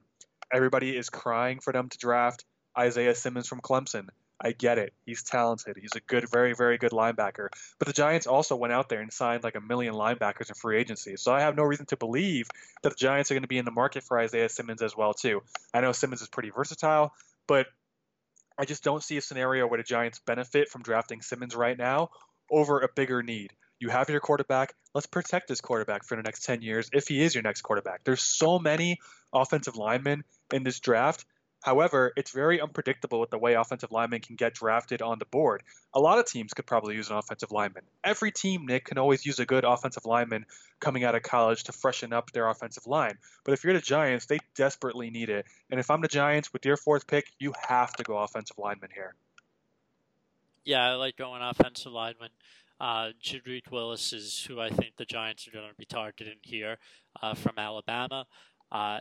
Everybody 0.53 0.97
is 0.97 1.09
crying 1.09 1.61
for 1.61 1.73
them 1.73 1.89
to 1.89 1.99
draft 1.99 2.45
Isaiah 2.79 3.15
Simmons 3.15 3.49
from 3.49 3.61
Clemson. 3.61 4.09
I 4.41 4.53
get 4.53 4.79
it. 4.79 4.93
He's 5.07 5.23
talented. 5.23 5.77
He's 5.81 5.95
a 5.95 6.01
good, 6.01 6.29
very, 6.29 6.55
very 6.55 6.77
good 6.77 6.91
linebacker. 6.91 7.49
But 7.79 7.87
the 7.87 7.95
Giants 7.95 8.27
also 8.27 8.57
went 8.57 8.73
out 8.73 8.89
there 8.89 9.01
and 9.01 9.13
signed 9.13 9.45
like 9.45 9.55
a 9.55 9.61
million 9.61 9.95
linebackers 9.95 10.49
in 10.49 10.55
free 10.55 10.79
agency. 10.79 11.17
So 11.17 11.33
I 11.33 11.41
have 11.41 11.57
no 11.57 11.63
reason 11.63 11.87
to 11.87 11.97
believe 11.97 12.49
that 12.83 12.91
the 12.91 12.97
Giants 12.97 13.31
are 13.31 13.35
going 13.35 13.43
to 13.43 13.49
be 13.49 13.59
in 13.59 13.65
the 13.65 13.71
market 13.71 14.03
for 14.03 14.19
Isaiah 14.19 14.49
Simmons 14.49 14.83
as 14.83 14.97
well 14.97 15.15
too. 15.15 15.43
I 15.73 15.81
know 15.81 15.93
Simmons 15.93 16.21
is 16.21 16.29
pretty 16.29 16.51
versatile, 16.51 17.13
but 17.47 17.67
I 18.59 18.65
just 18.65 18.85
don't 18.85 19.03
see 19.03 19.17
a 19.17 19.21
scenario 19.21 19.67
where 19.67 19.79
the 19.79 19.85
Giants 19.85 20.21
benefit 20.21 20.69
from 20.69 20.83
drafting 20.83 21.23
Simmons 21.23 21.55
right 21.55 21.77
now 21.77 22.11
over 22.51 22.81
a 22.81 22.89
bigger 22.95 23.23
need. 23.23 23.53
You 23.81 23.89
have 23.89 24.09
your 24.09 24.21
quarterback. 24.21 24.75
Let's 24.95 25.07
protect 25.07 25.49
this 25.49 25.61
quarterback 25.61 26.05
for 26.05 26.17
the 26.17 26.23
next 26.23 26.45
10 26.45 26.63
years 26.63 26.89
if 26.93 27.09
he 27.09 27.23
is 27.23 27.35
your 27.35 27.43
next 27.43 27.63
quarterback. 27.63 28.05
There's 28.05 28.23
so 28.23 28.59
many 28.59 28.99
offensive 29.33 29.77
linemen 29.77 30.25
in 30.53 30.63
this 30.63 30.81
draft 30.81 31.25
However, 31.65 32.13
it's 32.15 32.31
very 32.31 32.61
unpredictable 32.61 33.21
with 33.21 33.31
the 33.31 33.39
way 33.39 33.55
offensive 33.55 33.91
linemen 33.91 34.21
can 34.21 34.37
get 34.37 34.53
drafted 34.53 35.01
on 35.01 35.19
the 35.19 35.25
board. 35.25 35.63
A 35.95 35.99
lot 35.99 36.19
of 36.19 36.27
teams 36.27 36.53
could 36.53 36.67
probably 36.67 36.95
use 36.95 37.09
an 37.09 37.17
offensive 37.17 37.53
lineman. 37.53 37.85
Every 38.05 38.31
team, 38.31 38.67
Nick, 38.67 38.85
can 38.85 38.99
always 38.99 39.25
use 39.25 39.39
a 39.39 39.47
good 39.47 39.65
offensive 39.65 40.05
lineman 40.05 40.45
coming 40.79 41.05
out 41.05 41.15
of 41.15 41.23
college 41.23 41.65
to 41.65 41.73
freshen 41.73 42.13
up 42.13 42.31
their 42.33 42.51
offensive 42.51 42.87
line. 42.87 43.17
But 43.45 43.53
if 43.53 43.65
you're 43.65 43.73
the 43.73 43.81
Giants, 43.81 44.27
they 44.27 44.41
desperately 44.55 45.09
need 45.09 45.31
it. 45.31 45.47
And 45.71 45.81
if 45.81 45.91
I'm 45.91 46.03
the 46.03 46.09
Giants 46.09 46.53
with 46.53 46.67
your 46.67 46.77
fourth 46.77 47.07
pick, 47.07 47.33
you 47.39 47.55
have 47.67 47.95
to 47.95 48.03
go 48.03 48.19
offensive 48.19 48.59
lineman 48.59 48.91
here. 48.95 49.15
Yeah, 50.67 50.85
I 50.85 50.95
like 50.97 51.17
going 51.17 51.41
offensive 51.41 51.93
lineman. 51.93 52.29
Uh, 52.79 53.13
Wills 53.71 54.13
is 54.13 54.45
who 54.47 54.61
I 54.61 54.69
think 54.69 54.97
the 54.99 55.07
Giants 55.07 55.49
are 55.49 55.53
going 55.53 55.71
to 55.71 55.75
be 55.79 55.87
targeting 55.87 56.41
here 56.43 56.77
uh, 57.23 57.33
from 57.33 57.55
Alabama. 57.57 58.27
Uh, 58.71 59.01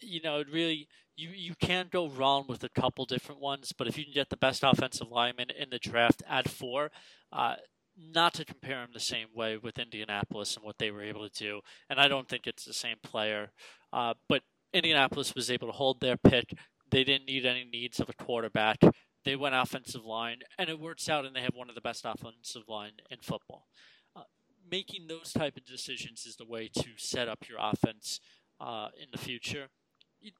you 0.00 0.20
know, 0.22 0.38
it 0.38 0.48
really 0.52 0.88
you 1.18 1.30
you 1.34 1.54
can 1.60 1.88
go 1.90 2.08
wrong 2.08 2.44
with 2.48 2.62
a 2.62 2.68
couple 2.68 3.04
different 3.04 3.40
ones, 3.40 3.72
but 3.76 3.88
if 3.88 3.98
you 3.98 4.04
can 4.04 4.14
get 4.14 4.30
the 4.30 4.36
best 4.36 4.62
offensive 4.62 5.10
lineman 5.10 5.50
in 5.50 5.70
the 5.70 5.78
draft 5.78 6.22
at 6.28 6.48
four, 6.48 6.90
uh, 7.32 7.56
not 7.96 8.34
to 8.34 8.44
compare 8.44 8.82
him 8.82 8.90
the 8.92 9.00
same 9.00 9.26
way 9.34 9.56
with 9.56 9.78
Indianapolis 9.78 10.54
and 10.56 10.64
what 10.64 10.78
they 10.78 10.90
were 10.90 11.02
able 11.02 11.28
to 11.28 11.34
do, 11.34 11.60
and 11.90 12.00
I 12.00 12.06
don't 12.06 12.28
think 12.28 12.46
it's 12.46 12.64
the 12.64 12.72
same 12.72 12.98
player, 13.02 13.50
uh, 13.92 14.14
but 14.28 14.42
Indianapolis 14.72 15.34
was 15.34 15.50
able 15.50 15.66
to 15.66 15.72
hold 15.72 16.00
their 16.00 16.16
pick. 16.16 16.54
They 16.90 17.02
didn't 17.02 17.26
need 17.26 17.44
any 17.44 17.64
needs 17.64 17.98
of 18.00 18.08
a 18.08 18.24
quarterback. 18.24 18.78
They 19.24 19.34
went 19.34 19.56
offensive 19.56 20.04
line, 20.04 20.38
and 20.56 20.70
it 20.70 20.78
works 20.78 21.08
out, 21.08 21.24
and 21.24 21.34
they 21.34 21.42
have 21.42 21.54
one 21.54 21.68
of 21.68 21.74
the 21.74 21.80
best 21.80 22.04
offensive 22.04 22.68
line 22.68 22.92
in 23.10 23.18
football. 23.20 23.66
Uh, 24.14 24.22
making 24.70 25.08
those 25.08 25.32
type 25.32 25.56
of 25.56 25.66
decisions 25.66 26.24
is 26.24 26.36
the 26.36 26.46
way 26.46 26.68
to 26.68 26.90
set 26.96 27.28
up 27.28 27.48
your 27.48 27.58
offense 27.60 28.20
uh, 28.60 28.88
in 28.96 29.08
the 29.10 29.18
future 29.18 29.68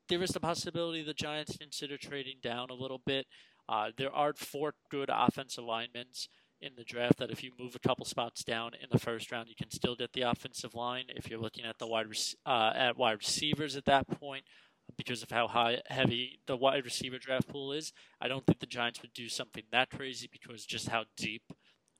there 0.09 0.23
is 0.23 0.31
the 0.31 0.41
possibility 0.41 1.03
the 1.03 1.15
Giants 1.15 1.57
consider 1.57 1.97
trading 1.97 2.39
down 2.43 2.71
a 2.71 2.75
little 2.75 3.01
bit. 3.05 3.27
Uh, 3.69 3.91
there 3.97 4.13
are 4.13 4.33
four 4.33 4.75
good 4.91 5.11
offensive 5.13 5.65
linemen 5.65 6.07
in 6.61 6.73
the 6.77 6.85
draft 6.85 7.19
that 7.19 7.31
if 7.31 7.45
you 7.45 7.53
move 7.59 7.75
a 7.77 7.87
couple 7.87 8.05
spots 8.05 8.43
down 8.43 8.73
in 8.75 8.89
the 8.91 8.99
first 8.99 9.31
round, 9.31 9.49
you 9.49 9.55
can 9.57 9.71
still 9.71 9.95
get 9.95 10.13
the 10.13 10.23
offensive 10.23 10.75
line. 10.75 11.05
If 11.09 11.31
you're 11.31 11.39
looking 11.41 11.65
at 11.65 11.79
the 11.79 11.87
wide 11.87 12.07
uh, 12.47 12.73
at 12.75 12.97
wide 12.97 13.19
receivers 13.19 13.77
at 13.77 13.85
that 13.85 14.09
point, 14.09 14.45
because 14.97 15.23
of 15.23 15.31
how 15.31 15.47
high 15.47 15.81
heavy 15.87 16.41
the 16.47 16.57
wide 16.57 16.85
receiver 16.85 17.19
draft 17.19 17.49
pool 17.49 17.73
is, 17.73 17.93
I 18.21 18.29
don't 18.29 18.45
think 18.45 18.59
the 18.59 18.67
Giants 18.67 19.03
would 19.03 19.13
do 19.13 19.29
something 19.29 19.65
that 19.71 19.91
crazy 19.91 20.29
because 20.31 20.65
just 20.65 20.89
how 20.89 21.05
deep 21.17 21.43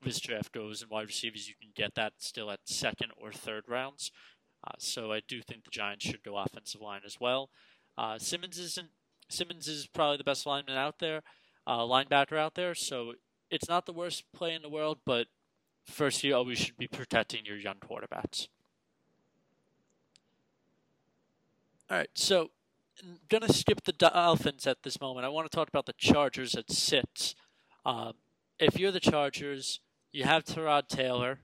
this 0.03 0.21
draft 0.21 0.53
goes 0.53 0.83
in 0.83 0.89
wide 0.89 1.07
receivers, 1.07 1.49
you 1.49 1.55
can 1.61 1.71
get 1.75 1.95
that 1.95 2.15
still 2.19 2.51
at 2.51 2.61
second 2.65 3.11
or 3.17 3.33
third 3.33 3.65
rounds. 3.69 4.11
Uh, 4.67 4.73
so 4.79 5.13
I 5.13 5.21
do 5.27 5.41
think 5.41 5.65
the 5.65 5.71
Giants 5.71 6.05
should 6.05 6.25
go 6.25 6.37
offensive 6.37 6.81
line 6.81 7.03
as 7.05 7.19
well. 7.21 7.51
Uh, 7.99 8.17
Simmons 8.17 8.59
isn't. 8.59 8.91
Simmons 9.29 9.67
is 9.67 9.87
probably 9.87 10.17
the 10.17 10.25
best 10.25 10.47
lineman 10.47 10.77
out 10.77 11.01
there, 11.01 11.23
uh, 11.67 11.81
linebacker 11.81 12.39
out 12.39 12.55
there. 12.55 12.75
So 12.75 13.15
it's 13.51 13.69
not 13.69 13.85
the 13.85 13.93
worst 13.93 14.25
play 14.33 14.55
in 14.55 14.63
the 14.63 14.69
world, 14.69 14.99
but 15.05 15.27
first 15.85 16.23
you 16.23 16.35
always 16.35 16.59
should 16.59 16.79
be 16.79 16.87
protecting 16.87 17.45
your 17.45 17.57
young 17.57 17.75
quarterbacks. 17.75 18.47
All 21.91 21.97
right, 21.99 22.11
so 22.15 22.51
I'm 23.03 23.19
gonna 23.29 23.53
skip 23.53 23.85
the 23.85 23.93
Dolphins 23.93 24.67
at 24.67 24.83
this 24.83 25.01
moment. 25.01 25.27
I 25.27 25.29
want 25.31 25.51
to 25.51 25.55
talk 25.55 25.69
about 25.69 25.87
the 25.87 25.95
Chargers 25.95 26.55
at 26.55 26.71
six. 26.71 27.35
Um, 27.85 28.13
if 28.59 28.79
you're 28.79 28.93
the 28.93 29.01
Chargers, 29.01 29.81
you 30.13 30.25
have 30.25 30.45
Tyrod 30.45 30.89
Taylor. 30.89 31.41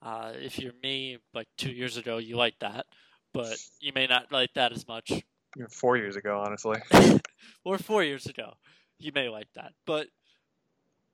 Uh, 0.00 0.32
if 0.36 0.58
you're 0.58 0.72
me, 0.82 1.18
like 1.34 1.48
two 1.56 1.70
years 1.70 1.96
ago, 1.96 2.18
you 2.18 2.36
like 2.36 2.58
that, 2.60 2.86
but 3.32 3.56
you 3.80 3.92
may 3.94 4.06
not 4.06 4.32
like 4.32 4.54
that 4.54 4.72
as 4.72 4.88
much. 4.88 5.22
Four 5.70 5.96
years 5.96 6.16
ago, 6.16 6.42
honestly. 6.44 6.78
or 7.64 7.78
four 7.78 8.02
years 8.02 8.26
ago, 8.26 8.54
you 8.98 9.12
may 9.14 9.28
like 9.28 9.48
that. 9.54 9.72
But 9.86 10.08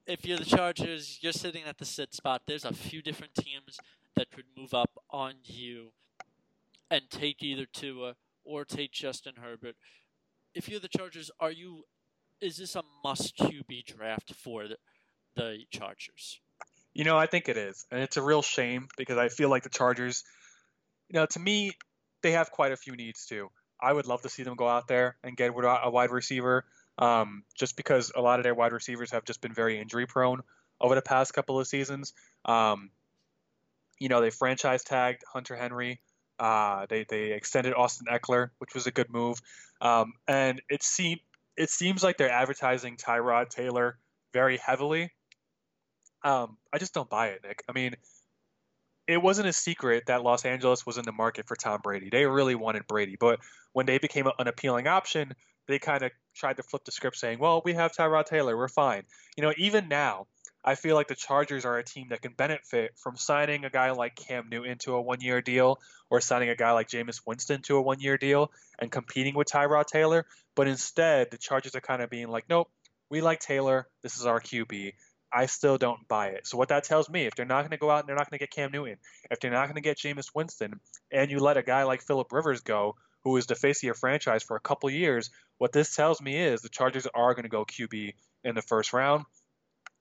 if 0.06 0.24
you're 0.24 0.38
the 0.38 0.44
Chargers, 0.44 1.18
you're 1.20 1.32
sitting 1.32 1.64
at 1.64 1.78
the 1.78 1.84
sit 1.84 2.14
spot. 2.14 2.42
There's 2.46 2.64
a 2.64 2.72
few 2.72 3.02
different 3.02 3.34
teams 3.34 3.78
that 4.16 4.30
could 4.30 4.44
move 4.56 4.74
up 4.74 4.90
on 5.10 5.34
you 5.44 5.92
and 6.90 7.02
take 7.10 7.42
either 7.42 7.66
Tua 7.66 8.14
or 8.44 8.64
take 8.64 8.92
Justin 8.92 9.34
Herbert. 9.40 9.76
If 10.54 10.68
you're 10.68 10.80
the 10.80 10.88
Chargers, 10.88 11.30
are 11.38 11.50
you? 11.52 11.84
Is 12.40 12.56
this 12.56 12.76
a 12.76 12.82
must 13.04 13.36
QB 13.36 13.84
draft 13.86 14.34
for 14.34 14.68
the, 14.68 14.76
the 15.36 15.58
Chargers? 15.70 16.40
You 16.94 17.04
know, 17.04 17.18
I 17.18 17.26
think 17.26 17.48
it 17.48 17.56
is. 17.56 17.86
And 17.90 18.00
it's 18.00 18.16
a 18.16 18.22
real 18.22 18.42
shame 18.42 18.88
because 18.96 19.18
I 19.18 19.28
feel 19.28 19.50
like 19.50 19.62
the 19.62 19.68
Chargers, 19.68 20.24
you 21.08 21.18
know, 21.18 21.26
to 21.26 21.38
me, 21.38 21.72
they 22.22 22.32
have 22.32 22.50
quite 22.50 22.72
a 22.72 22.76
few 22.76 22.96
needs 22.96 23.26
too. 23.26 23.48
I 23.80 23.92
would 23.92 24.06
love 24.06 24.22
to 24.22 24.28
see 24.28 24.42
them 24.42 24.56
go 24.56 24.68
out 24.68 24.88
there 24.88 25.16
and 25.22 25.36
get 25.36 25.52
a 25.54 25.90
wide 25.90 26.10
receiver 26.10 26.64
um, 26.98 27.44
just 27.56 27.76
because 27.76 28.12
a 28.14 28.20
lot 28.20 28.40
of 28.40 28.44
their 28.44 28.54
wide 28.54 28.72
receivers 28.72 29.12
have 29.12 29.24
just 29.24 29.40
been 29.40 29.52
very 29.52 29.78
injury 29.80 30.06
prone 30.06 30.42
over 30.80 30.94
the 30.94 31.02
past 31.02 31.32
couple 31.32 31.58
of 31.58 31.66
seasons. 31.66 32.12
Um, 32.44 32.90
you 33.98 34.08
know, 34.08 34.20
they 34.20 34.30
franchise 34.30 34.84
tagged 34.84 35.22
Hunter 35.32 35.56
Henry. 35.56 36.00
Uh, 36.38 36.86
they 36.88 37.04
they 37.08 37.32
extended 37.32 37.74
Austin 37.74 38.06
Ekeler, 38.10 38.50
which 38.58 38.74
was 38.74 38.86
a 38.86 38.92
good 38.92 39.10
move. 39.10 39.40
Um, 39.80 40.14
and 40.26 40.62
it 40.68 40.82
seems 40.82 41.20
it 41.56 41.70
seems 41.70 42.04
like 42.04 42.16
they're 42.16 42.30
advertising 42.30 42.96
Tyrod 42.96 43.48
Taylor 43.48 43.98
very 44.32 44.56
heavily. 44.56 45.10
Um, 46.22 46.56
I 46.72 46.78
just 46.78 46.94
don't 46.94 47.10
buy 47.10 47.28
it, 47.28 47.40
Nick. 47.44 47.62
I 47.68 47.72
mean, 47.72 47.94
it 49.08 49.22
wasn't 49.22 49.48
a 49.48 49.52
secret 49.52 50.04
that 50.06 50.22
Los 50.22 50.44
Angeles 50.44 50.84
was 50.84 50.98
in 50.98 51.04
the 51.04 51.12
market 51.12 51.48
for 51.48 51.56
Tom 51.56 51.80
Brady. 51.82 52.10
They 52.10 52.26
really 52.26 52.54
wanted 52.54 52.86
Brady, 52.86 53.16
but 53.18 53.40
when 53.72 53.86
they 53.86 53.98
became 53.98 54.26
an 54.38 54.46
appealing 54.46 54.86
option, 54.86 55.34
they 55.66 55.78
kind 55.78 56.02
of 56.02 56.12
tried 56.34 56.58
to 56.58 56.62
flip 56.62 56.84
the 56.84 56.92
script, 56.92 57.16
saying, 57.16 57.38
"Well, 57.38 57.62
we 57.64 57.72
have 57.72 57.92
Tyrod 57.92 58.26
Taylor, 58.26 58.56
we're 58.56 58.68
fine." 58.68 59.04
You 59.36 59.42
know, 59.42 59.54
even 59.56 59.88
now, 59.88 60.26
I 60.62 60.74
feel 60.74 60.94
like 60.94 61.08
the 61.08 61.14
Chargers 61.14 61.64
are 61.64 61.78
a 61.78 61.84
team 61.84 62.08
that 62.10 62.20
can 62.20 62.32
benefit 62.34 62.92
from 62.98 63.16
signing 63.16 63.64
a 63.64 63.70
guy 63.70 63.90
like 63.92 64.14
Cam 64.14 64.48
Newton 64.50 64.76
to 64.78 64.94
a 64.94 65.00
one-year 65.00 65.40
deal, 65.40 65.78
or 66.10 66.20
signing 66.20 66.50
a 66.50 66.56
guy 66.56 66.72
like 66.72 66.88
Jameis 66.88 67.22
Winston 67.26 67.62
to 67.62 67.76
a 67.76 67.82
one-year 67.82 68.18
deal, 68.18 68.52
and 68.78 68.92
competing 68.92 69.34
with 69.34 69.48
Tyrod 69.48 69.86
Taylor. 69.86 70.26
But 70.54 70.68
instead, 70.68 71.30
the 71.30 71.38
Chargers 71.38 71.74
are 71.74 71.80
kind 71.80 72.02
of 72.02 72.10
being 72.10 72.28
like, 72.28 72.44
"Nope, 72.48 72.70
we 73.08 73.22
like 73.22 73.40
Taylor. 73.40 73.88
This 74.02 74.18
is 74.18 74.26
our 74.26 74.40
QB." 74.40 74.92
I 75.32 75.46
still 75.46 75.78
don't 75.78 76.06
buy 76.08 76.28
it. 76.28 76.46
So 76.46 76.56
what 76.56 76.68
that 76.68 76.84
tells 76.84 77.10
me, 77.10 77.26
if 77.26 77.34
they're 77.34 77.44
not 77.44 77.62
going 77.62 77.70
to 77.70 77.76
go 77.76 77.90
out 77.90 78.00
and 78.00 78.08
they're 78.08 78.16
not 78.16 78.30
going 78.30 78.38
to 78.38 78.42
get 78.42 78.50
Cam 78.50 78.72
Newton, 78.72 78.96
if 79.30 79.40
they're 79.40 79.50
not 79.50 79.66
going 79.66 79.74
to 79.74 79.80
get 79.80 79.98
Jameis 79.98 80.30
Winston, 80.34 80.80
and 81.12 81.30
you 81.30 81.38
let 81.38 81.56
a 81.56 81.62
guy 81.62 81.82
like 81.82 82.02
Philip 82.02 82.32
Rivers 82.32 82.60
go, 82.62 82.96
who 83.24 83.36
is 83.36 83.46
the 83.46 83.54
face 83.54 83.80
of 83.80 83.82
your 83.84 83.94
franchise 83.94 84.42
for 84.42 84.56
a 84.56 84.60
couple 84.60 84.88
years, 84.90 85.30
what 85.58 85.72
this 85.72 85.94
tells 85.94 86.20
me 86.20 86.36
is 86.36 86.62
the 86.62 86.68
Chargers 86.68 87.06
are 87.14 87.34
going 87.34 87.42
to 87.42 87.48
go 87.48 87.64
QB 87.64 88.14
in 88.44 88.54
the 88.54 88.62
first 88.62 88.92
round. 88.92 89.24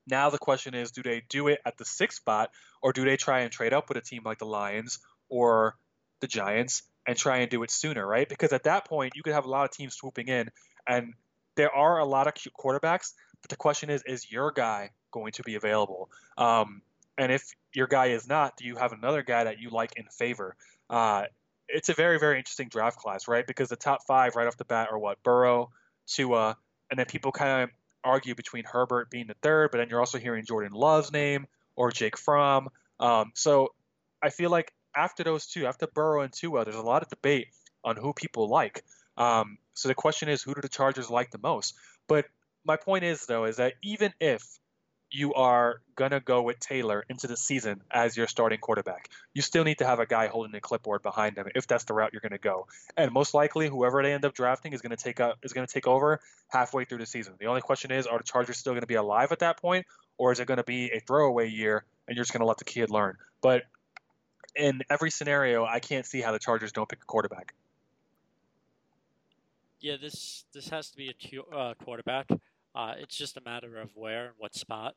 Now 0.05 0.29
the 0.29 0.37
question 0.37 0.73
is, 0.73 0.91
do 0.91 1.03
they 1.03 1.23
do 1.27 1.47
it 1.49 1.59
at 1.65 1.77
the 1.77 1.85
sixth 1.85 2.19
spot, 2.19 2.51
or 2.81 2.93
do 2.93 3.03
they 3.03 3.17
try 3.17 3.41
and 3.41 3.51
trade 3.51 3.73
up 3.73 3.89
with 3.89 3.97
a 3.97 4.01
team 4.01 4.21
like 4.23 4.37
the 4.37 4.45
Lions 4.45 4.99
or 5.29 5.75
the 6.21 6.27
Giants 6.27 6.83
and 7.05 7.17
try 7.17 7.37
and 7.37 7.49
do 7.49 7.63
it 7.63 7.71
sooner, 7.71 8.05
right? 8.05 8.29
Because 8.29 8.53
at 8.53 8.63
that 8.63 8.85
point, 8.85 9.13
you 9.15 9.23
could 9.23 9.33
have 9.33 9.45
a 9.45 9.49
lot 9.49 9.65
of 9.65 9.71
teams 9.71 9.95
swooping 9.95 10.27
in, 10.27 10.49
and 10.87 11.13
there 11.55 11.73
are 11.73 11.99
a 11.99 12.05
lot 12.05 12.27
of 12.27 12.33
quarterbacks. 12.57 13.13
But 13.41 13.49
the 13.49 13.55
question 13.57 13.89
is, 13.89 14.03
is 14.05 14.31
your 14.31 14.51
guy 14.51 14.91
going 15.11 15.31
to 15.33 15.43
be 15.43 15.55
available? 15.55 16.09
Um, 16.37 16.81
And 17.17 17.31
if 17.31 17.51
your 17.73 17.87
guy 17.87 18.07
is 18.07 18.27
not, 18.27 18.57
do 18.57 18.65
you 18.65 18.75
have 18.75 18.93
another 18.93 19.23
guy 19.23 19.45
that 19.45 19.59
you 19.59 19.69
like 19.69 19.93
in 19.97 20.05
favor? 20.05 20.55
Uh, 20.89 21.23
it's 21.67 21.89
a 21.89 21.93
very, 21.93 22.19
very 22.19 22.37
interesting 22.37 22.69
draft 22.69 22.97
class, 22.97 23.27
right? 23.27 23.45
Because 23.45 23.69
the 23.69 23.75
top 23.75 24.05
five 24.05 24.35
right 24.35 24.47
off 24.47 24.57
the 24.57 24.65
bat 24.65 24.89
are 24.91 24.99
what? 24.99 25.21
Burrow, 25.23 25.71
Tua, 26.05 26.55
and 26.89 26.97
then 26.97 27.05
people 27.07 27.31
kind 27.31 27.63
of 27.63 27.69
argue 28.03 28.35
between 28.35 28.63
Herbert 28.63 29.09
being 29.09 29.27
the 29.27 29.35
third, 29.41 29.71
but 29.71 29.79
then 29.79 29.89
you're 29.89 29.99
also 29.99 30.19
hearing 30.19 30.45
Jordan 30.45 30.71
Love's 30.71 31.11
name 31.11 31.47
or 31.75 31.91
Jake 31.91 32.17
Fromm. 32.17 32.69
Um, 32.99 33.31
so 33.33 33.73
I 34.21 34.29
feel 34.29 34.49
like 34.49 34.71
after 34.95 35.23
those 35.23 35.47
two, 35.47 35.65
after 35.65 35.87
Burrow 35.87 36.21
and 36.21 36.31
Tua, 36.31 36.63
there's 36.63 36.75
a 36.75 36.81
lot 36.81 37.01
of 37.01 37.09
debate 37.09 37.47
on 37.83 37.97
who 37.97 38.13
people 38.13 38.47
like. 38.47 38.83
Um, 39.17 39.57
so 39.73 39.89
the 39.89 39.95
question 39.95 40.29
is, 40.29 40.41
who 40.41 40.53
do 40.53 40.61
the 40.61 40.69
Chargers 40.69 41.09
like 41.09 41.31
the 41.31 41.39
most? 41.39 41.75
But 42.07 42.25
my 42.63 42.77
point 42.77 43.03
is, 43.03 43.25
though, 43.25 43.45
is 43.45 43.57
that 43.57 43.73
even 43.83 44.13
if 44.19 44.43
you 45.09 45.33
are 45.33 45.81
going 45.95 46.11
to 46.11 46.19
go 46.19 46.41
with 46.41 46.59
Taylor 46.59 47.05
into 47.09 47.27
the 47.27 47.37
season 47.37 47.81
as 47.89 48.17
your 48.17 48.27
starting 48.27 48.59
quarterback. 48.59 49.09
You 49.33 49.41
still 49.41 49.63
need 49.63 49.77
to 49.77 49.85
have 49.85 49.99
a 49.99 50.05
guy 50.05 50.27
holding 50.27 50.53
a 50.55 50.59
clipboard 50.59 51.01
behind 51.01 51.37
him 51.37 51.47
if 51.55 51.65
that's 51.65 51.85
the 51.85 51.93
route 51.93 52.11
you're 52.11 52.21
going 52.21 52.33
to 52.33 52.37
go. 52.37 52.67
And 52.97 53.11
most 53.13 53.33
likely, 53.33 53.69
whoever 53.69 54.03
they 54.03 54.13
end 54.13 54.25
up 54.25 54.33
drafting 54.33 54.73
is 54.73 54.81
going 54.81 54.95
to 54.95 55.01
take 55.01 55.19
up 55.19 55.37
is 55.43 55.53
going 55.53 55.65
to 55.65 55.73
take 55.73 55.87
over 55.87 56.19
halfway 56.49 56.85
through 56.85 56.97
the 56.99 57.05
season. 57.05 57.35
The 57.39 57.45
only 57.45 57.61
question 57.61 57.91
is, 57.91 58.05
are 58.05 58.17
the 58.17 58.23
Chargers 58.23 58.57
still 58.57 58.73
going 58.73 58.81
to 58.81 58.87
be 58.87 58.95
alive 58.95 59.31
at 59.31 59.39
that 59.39 59.61
point, 59.61 59.85
or 60.17 60.31
is 60.31 60.39
it 60.39 60.47
going 60.47 60.57
to 60.57 60.63
be 60.63 60.91
a 60.91 60.99
throwaway 60.99 61.49
year 61.49 61.85
and 62.07 62.15
you're 62.15 62.23
just 62.23 62.33
going 62.33 62.41
to 62.41 62.47
let 62.47 62.57
the 62.57 62.65
kid 62.65 62.89
learn? 62.89 63.17
But 63.41 63.63
in 64.55 64.81
every 64.89 65.11
scenario, 65.11 65.65
I 65.65 65.79
can't 65.79 66.05
see 66.05 66.19
how 66.19 66.33
the 66.33 66.39
Chargers 66.39 66.73
don't 66.73 66.89
pick 66.89 67.01
a 67.01 67.05
quarterback. 67.05 67.53
Yeah, 69.79 69.95
this 70.01 70.43
this 70.53 70.69
has 70.69 70.89
to 70.89 70.97
be 70.97 71.09
a 71.09 71.55
uh, 71.55 71.73
quarterback. 71.75 72.27
Uh, 72.77 72.93
it's 72.99 73.17
just 73.17 73.37
a 73.37 73.41
matter 73.41 73.79
of 73.79 73.89
where 73.95 74.25
and 74.25 74.33
what 74.37 74.53
spot. 74.53 74.93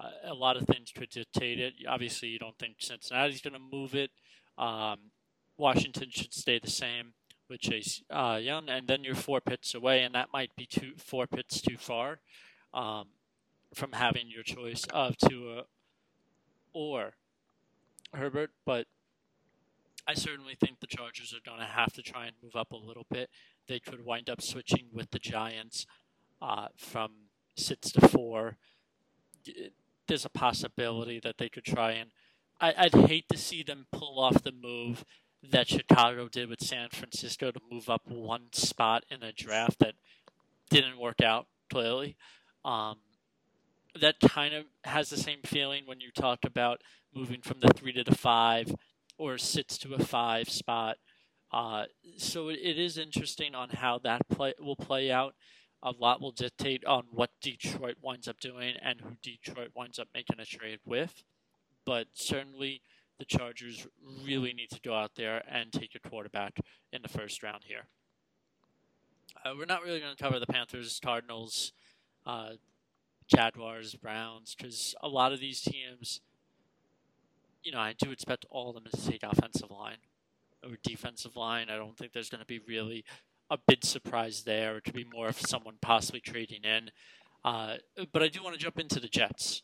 Uh, 0.00 0.08
a 0.24 0.34
lot 0.34 0.56
of 0.56 0.66
things 0.66 0.90
could 0.92 1.08
dictate 1.08 1.60
it. 1.60 1.74
Obviously, 1.88 2.28
you 2.28 2.38
don't 2.38 2.58
think 2.58 2.76
Cincinnati's 2.80 3.40
going 3.40 3.54
to 3.54 3.60
move 3.60 3.94
it. 3.94 4.10
Um, 4.58 5.12
Washington 5.56 6.08
should 6.10 6.34
stay 6.34 6.58
the 6.58 6.68
same 6.68 7.12
with 7.48 7.60
Chase 7.60 8.02
uh, 8.10 8.40
Young, 8.42 8.68
and 8.68 8.88
then 8.88 9.04
you're 9.04 9.14
four 9.14 9.40
pits 9.40 9.72
away, 9.72 10.02
and 10.02 10.16
that 10.16 10.32
might 10.32 10.50
be 10.56 10.66
two 10.66 10.94
four 10.96 11.28
pits 11.28 11.60
too 11.60 11.76
far 11.78 12.18
um, 12.74 13.06
from 13.72 13.92
having 13.92 14.28
your 14.28 14.42
choice 14.42 14.84
of 14.92 15.16
Tua 15.16 15.64
or 16.72 17.12
Herbert. 18.12 18.50
But 18.66 18.88
I 20.08 20.14
certainly 20.14 20.56
think 20.58 20.80
the 20.80 20.88
Chargers 20.88 21.32
are 21.32 21.48
going 21.48 21.60
to 21.60 21.72
have 21.72 21.92
to 21.92 22.02
try 22.02 22.26
and 22.26 22.34
move 22.42 22.56
up 22.56 22.72
a 22.72 22.76
little 22.76 23.06
bit. 23.08 23.30
They 23.68 23.78
could 23.78 24.04
wind 24.04 24.28
up 24.28 24.42
switching 24.42 24.86
with 24.92 25.12
the 25.12 25.20
Giants 25.20 25.86
uh, 26.42 26.68
from 26.76 27.12
six 27.56 27.92
to 27.92 28.06
four. 28.08 28.56
There's 30.08 30.24
a 30.24 30.30
possibility 30.30 31.20
that 31.20 31.38
they 31.38 31.48
could 31.48 31.64
try 31.64 31.92
and. 31.92 32.10
I, 32.60 32.74
I'd 32.76 32.94
hate 32.94 33.28
to 33.30 33.38
see 33.38 33.62
them 33.62 33.86
pull 33.92 34.20
off 34.20 34.42
the 34.42 34.52
move 34.52 35.04
that 35.42 35.68
Chicago 35.68 36.28
did 36.28 36.48
with 36.48 36.60
San 36.60 36.88
Francisco 36.90 37.50
to 37.50 37.60
move 37.70 37.88
up 37.88 38.02
one 38.06 38.52
spot 38.52 39.04
in 39.10 39.22
a 39.22 39.32
draft 39.32 39.78
that 39.78 39.94
didn't 40.70 40.98
work 40.98 41.20
out 41.20 41.46
clearly. 41.70 42.16
Um, 42.64 42.98
that 44.00 44.16
kind 44.20 44.54
of 44.54 44.64
has 44.84 45.10
the 45.10 45.16
same 45.16 45.40
feeling 45.44 45.84
when 45.86 46.00
you 46.00 46.10
talk 46.10 46.40
about 46.44 46.80
moving 47.14 47.40
from 47.40 47.60
the 47.60 47.70
three 47.74 47.92
to 47.92 48.04
the 48.04 48.14
five 48.14 48.74
or 49.18 49.38
sits 49.38 49.76
to 49.78 49.94
a 49.94 49.98
five 49.98 50.48
spot. 50.48 50.98
Uh, 51.52 51.84
so 52.16 52.48
it, 52.48 52.58
it 52.62 52.78
is 52.78 52.96
interesting 52.96 53.54
on 53.54 53.70
how 53.70 53.98
that 53.98 54.28
play 54.28 54.54
will 54.60 54.76
play 54.76 55.10
out 55.10 55.34
a 55.82 55.90
lot 55.90 56.20
will 56.20 56.30
dictate 56.30 56.84
on 56.84 57.04
what 57.10 57.30
Detroit 57.40 57.96
winds 58.00 58.28
up 58.28 58.38
doing 58.40 58.74
and 58.82 59.00
who 59.00 59.16
Detroit 59.22 59.70
winds 59.74 59.98
up 59.98 60.08
making 60.14 60.38
a 60.38 60.44
trade 60.44 60.78
with. 60.84 61.24
But 61.84 62.08
certainly, 62.14 62.82
the 63.18 63.24
Chargers 63.24 63.86
really 64.24 64.52
need 64.52 64.70
to 64.70 64.80
go 64.80 64.94
out 64.94 65.16
there 65.16 65.42
and 65.48 65.72
take 65.72 65.94
a 65.94 66.08
quarterback 66.08 66.58
in 66.92 67.02
the 67.02 67.08
first 67.08 67.42
round 67.42 67.64
here. 67.64 67.86
Uh, 69.44 69.54
we're 69.56 69.64
not 69.64 69.82
really 69.82 69.98
going 69.98 70.14
to 70.14 70.22
cover 70.22 70.38
the 70.38 70.46
Panthers, 70.46 71.00
Cardinals, 71.02 71.72
uh, 72.26 72.50
Jaguars, 73.26 73.94
Browns, 73.94 74.54
because 74.56 74.94
a 75.02 75.08
lot 75.08 75.32
of 75.32 75.40
these 75.40 75.60
teams, 75.60 76.20
you 77.64 77.72
know, 77.72 77.80
I 77.80 77.94
do 77.98 78.10
expect 78.12 78.46
all 78.50 78.68
of 78.68 78.74
them 78.74 78.84
to 78.92 79.10
take 79.10 79.22
offensive 79.24 79.70
line 79.70 79.98
or 80.62 80.76
defensive 80.84 81.34
line. 81.34 81.68
I 81.70 81.76
don't 81.76 81.96
think 81.96 82.12
there's 82.12 82.30
going 82.30 82.40
to 82.40 82.46
be 82.46 82.60
really 82.60 83.04
a 83.50 83.58
big 83.66 83.84
surprise 83.84 84.42
there. 84.44 84.76
It 84.76 84.84
could 84.84 84.94
be 84.94 85.04
more 85.04 85.28
of 85.28 85.38
someone 85.38 85.74
possibly 85.80 86.20
trading 86.20 86.62
in. 86.64 86.90
Uh, 87.44 87.76
but 88.12 88.22
I 88.22 88.28
do 88.28 88.42
want 88.42 88.54
to 88.54 88.60
jump 88.62 88.78
into 88.78 89.00
the 89.00 89.08
Jets. 89.08 89.62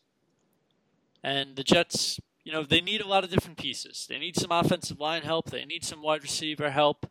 And 1.22 1.56
the 1.56 1.64
Jets, 1.64 2.20
you 2.44 2.52
know, 2.52 2.64
they 2.64 2.80
need 2.80 3.00
a 3.00 3.06
lot 3.06 3.24
of 3.24 3.30
different 3.30 3.58
pieces. 3.58 4.06
They 4.08 4.18
need 4.18 4.36
some 4.36 4.52
offensive 4.52 5.00
line 5.00 5.22
help. 5.22 5.50
They 5.50 5.64
need 5.64 5.84
some 5.84 6.02
wide 6.02 6.22
receiver 6.22 6.70
help. 6.70 7.10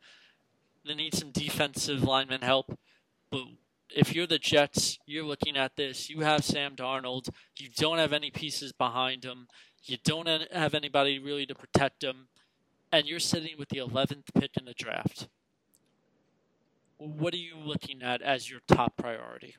They 0.86 0.94
need 0.94 1.16
some 1.16 1.32
defensive 1.32 2.04
lineman 2.04 2.42
help. 2.42 2.78
But 3.32 3.44
if 3.90 4.14
you're 4.14 4.28
the 4.28 4.40
Jets, 4.40 5.00
you're 5.06 5.26
looking 5.26 5.58
at 5.58 5.76
this. 5.76 6.10
You 6.10 6.22
have 6.22 6.46
Sam 6.46 6.76
Darnold. 6.76 7.30
You 7.58 7.70
don't 7.76 7.98
have 7.98 8.14
any 8.14 8.32
pieces 8.32 8.72
behind 8.72 9.24
him. 9.24 9.48
You 9.84 9.98
don't 10.04 10.28
have 10.52 10.74
anybody 10.74 11.20
really 11.20 11.46
to 11.46 11.56
protect 11.56 12.04
him. 12.04 12.28
And 12.92 13.06
you're 13.06 13.20
sitting 13.20 13.58
with 13.58 13.70
the 13.70 13.78
11th 13.78 14.34
pick 14.34 14.58
in 14.58 14.66
the 14.66 14.74
draft 14.74 15.28
what 16.98 17.34
are 17.34 17.38
you 17.38 17.58
looking 17.58 18.02
at 18.02 18.22
as 18.22 18.50
your 18.50 18.60
top 18.68 18.96
priority? 18.98 19.56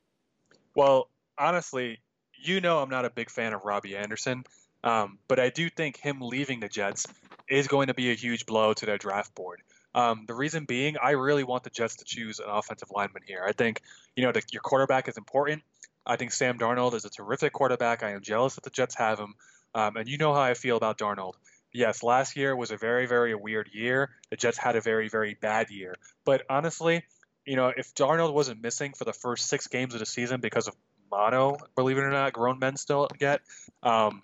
Well, 0.74 1.08
honestly, 1.38 2.00
you 2.36 2.60
know 2.60 2.80
I'm 2.80 2.90
not 2.90 3.04
a 3.04 3.10
big 3.10 3.30
fan 3.30 3.52
of 3.52 3.64
Robbie 3.64 3.96
Anderson, 3.96 4.44
um, 4.84 5.18
but 5.28 5.38
I 5.38 5.50
do 5.50 5.68
think 5.68 5.96
him 5.96 6.20
leaving 6.20 6.60
the 6.60 6.68
Jets 6.68 7.06
is 7.48 7.66
going 7.68 7.88
to 7.88 7.94
be 7.94 8.10
a 8.10 8.14
huge 8.14 8.46
blow 8.46 8.74
to 8.74 8.86
their 8.86 8.98
draft 8.98 9.34
board. 9.34 9.62
Um, 9.94 10.24
the 10.26 10.34
reason 10.34 10.64
being, 10.64 10.96
I 11.02 11.12
really 11.12 11.44
want 11.44 11.64
the 11.64 11.70
Jets 11.70 11.96
to 11.96 12.04
choose 12.04 12.38
an 12.38 12.48
offensive 12.48 12.90
lineman 12.94 13.22
here. 13.26 13.44
I 13.46 13.52
think, 13.52 13.82
you 14.14 14.22
know, 14.22 14.32
the, 14.32 14.42
your 14.52 14.60
quarterback 14.60 15.08
is 15.08 15.16
important. 15.16 15.62
I 16.06 16.16
think 16.16 16.32
Sam 16.32 16.58
Darnold 16.58 16.94
is 16.94 17.04
a 17.04 17.10
terrific 17.10 17.52
quarterback. 17.52 18.02
I 18.02 18.10
am 18.10 18.20
jealous 18.20 18.54
that 18.54 18.64
the 18.64 18.70
Jets 18.70 18.94
have 18.96 19.18
him. 19.18 19.34
Um, 19.74 19.96
and 19.96 20.08
you 20.08 20.18
know 20.18 20.32
how 20.32 20.40
I 20.40 20.54
feel 20.54 20.76
about 20.76 20.98
Darnold. 20.98 21.34
Yes, 21.72 22.02
last 22.02 22.36
year 22.36 22.56
was 22.56 22.70
a 22.70 22.76
very, 22.76 23.06
very 23.06 23.34
weird 23.34 23.68
year. 23.72 24.10
The 24.30 24.36
Jets 24.36 24.56
had 24.56 24.76
a 24.76 24.80
very, 24.80 25.08
very 25.08 25.34
bad 25.34 25.70
year. 25.70 25.94
But 26.24 26.42
honestly, 26.48 27.04
you 27.48 27.56
know, 27.56 27.72
if 27.74 27.94
Darnold 27.94 28.34
wasn't 28.34 28.62
missing 28.62 28.92
for 28.92 29.04
the 29.04 29.12
first 29.14 29.48
six 29.48 29.68
games 29.68 29.94
of 29.94 30.00
the 30.00 30.06
season 30.06 30.42
because 30.42 30.68
of 30.68 30.76
mono, 31.10 31.56
believe 31.74 31.96
it 31.96 32.02
or 32.02 32.10
not, 32.10 32.34
grown 32.34 32.58
men 32.58 32.76
still 32.76 33.08
get, 33.18 33.40
um, 33.82 34.22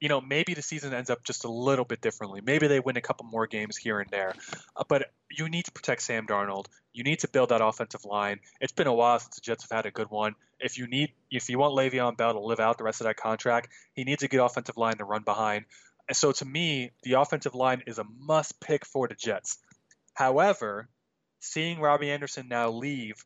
you 0.00 0.08
know, 0.08 0.20
maybe 0.20 0.54
the 0.54 0.62
season 0.62 0.92
ends 0.92 1.10
up 1.10 1.22
just 1.22 1.44
a 1.44 1.48
little 1.50 1.84
bit 1.84 2.00
differently. 2.00 2.40
Maybe 2.44 2.66
they 2.66 2.80
win 2.80 2.96
a 2.96 3.00
couple 3.00 3.26
more 3.26 3.46
games 3.46 3.76
here 3.76 4.00
and 4.00 4.10
there. 4.10 4.34
Uh, 4.74 4.82
but 4.88 5.12
you 5.30 5.48
need 5.48 5.66
to 5.66 5.70
protect 5.70 6.02
Sam 6.02 6.26
Darnold. 6.26 6.66
You 6.92 7.04
need 7.04 7.20
to 7.20 7.28
build 7.28 7.50
that 7.50 7.60
offensive 7.64 8.04
line. 8.04 8.40
It's 8.60 8.72
been 8.72 8.88
a 8.88 8.94
while 8.94 9.20
since 9.20 9.36
the 9.36 9.40
Jets 9.40 9.62
have 9.62 9.76
had 9.76 9.86
a 9.86 9.92
good 9.92 10.10
one. 10.10 10.34
If 10.58 10.76
you 10.76 10.88
need, 10.88 11.12
if 11.30 11.48
you 11.48 11.58
want 11.58 11.76
Le'Veon 11.76 12.16
Bell 12.16 12.32
to 12.32 12.40
live 12.40 12.58
out 12.58 12.78
the 12.78 12.84
rest 12.84 13.00
of 13.00 13.04
that 13.04 13.16
contract, 13.16 13.68
he 13.94 14.02
needs 14.02 14.24
a 14.24 14.28
good 14.28 14.40
offensive 14.40 14.76
line 14.76 14.96
to 14.96 15.04
run 15.04 15.22
behind. 15.22 15.66
And 16.08 16.16
so 16.16 16.32
to 16.32 16.44
me, 16.44 16.90
the 17.04 17.12
offensive 17.12 17.54
line 17.54 17.84
is 17.86 17.98
a 17.98 18.04
must 18.18 18.58
pick 18.58 18.84
for 18.84 19.06
the 19.06 19.14
Jets. 19.14 19.58
However, 20.14 20.88
seeing 21.40 21.80
Robbie 21.80 22.10
Anderson 22.10 22.48
now 22.48 22.70
leave 22.70 23.16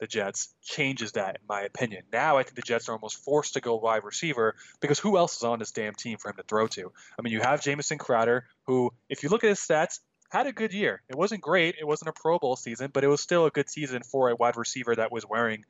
the 0.00 0.06
Jets 0.06 0.52
changes 0.62 1.12
that, 1.12 1.36
in 1.36 1.46
my 1.48 1.62
opinion. 1.62 2.02
Now 2.12 2.36
I 2.38 2.42
think 2.42 2.56
the 2.56 2.62
Jets 2.62 2.88
are 2.88 2.92
almost 2.92 3.24
forced 3.24 3.54
to 3.54 3.60
go 3.60 3.76
wide 3.76 4.04
receiver 4.04 4.54
because 4.80 4.98
who 4.98 5.16
else 5.16 5.36
is 5.36 5.42
on 5.44 5.58
this 5.58 5.70
damn 5.70 5.94
team 5.94 6.18
for 6.18 6.30
him 6.30 6.36
to 6.36 6.42
throw 6.42 6.66
to? 6.68 6.92
I 7.18 7.22
mean, 7.22 7.32
you 7.32 7.40
have 7.40 7.62
Jamison 7.62 7.98
Crowder, 7.98 8.46
who, 8.66 8.92
if 9.08 9.22
you 9.22 9.28
look 9.28 9.44
at 9.44 9.50
his 9.50 9.60
stats, 9.60 10.00
had 10.30 10.46
a 10.46 10.52
good 10.52 10.72
year. 10.72 11.02
It 11.08 11.16
wasn't 11.16 11.42
great. 11.42 11.76
It 11.78 11.86
wasn't 11.86 12.08
a 12.08 12.12
Pro 12.12 12.38
Bowl 12.38 12.56
season, 12.56 12.90
but 12.92 13.04
it 13.04 13.08
was 13.08 13.20
still 13.20 13.46
a 13.46 13.50
good 13.50 13.70
season 13.70 14.02
for 14.02 14.30
a 14.30 14.36
wide 14.36 14.56
receiver 14.56 14.96
that 14.96 15.12
was 15.12 15.24
wearing 15.24 15.64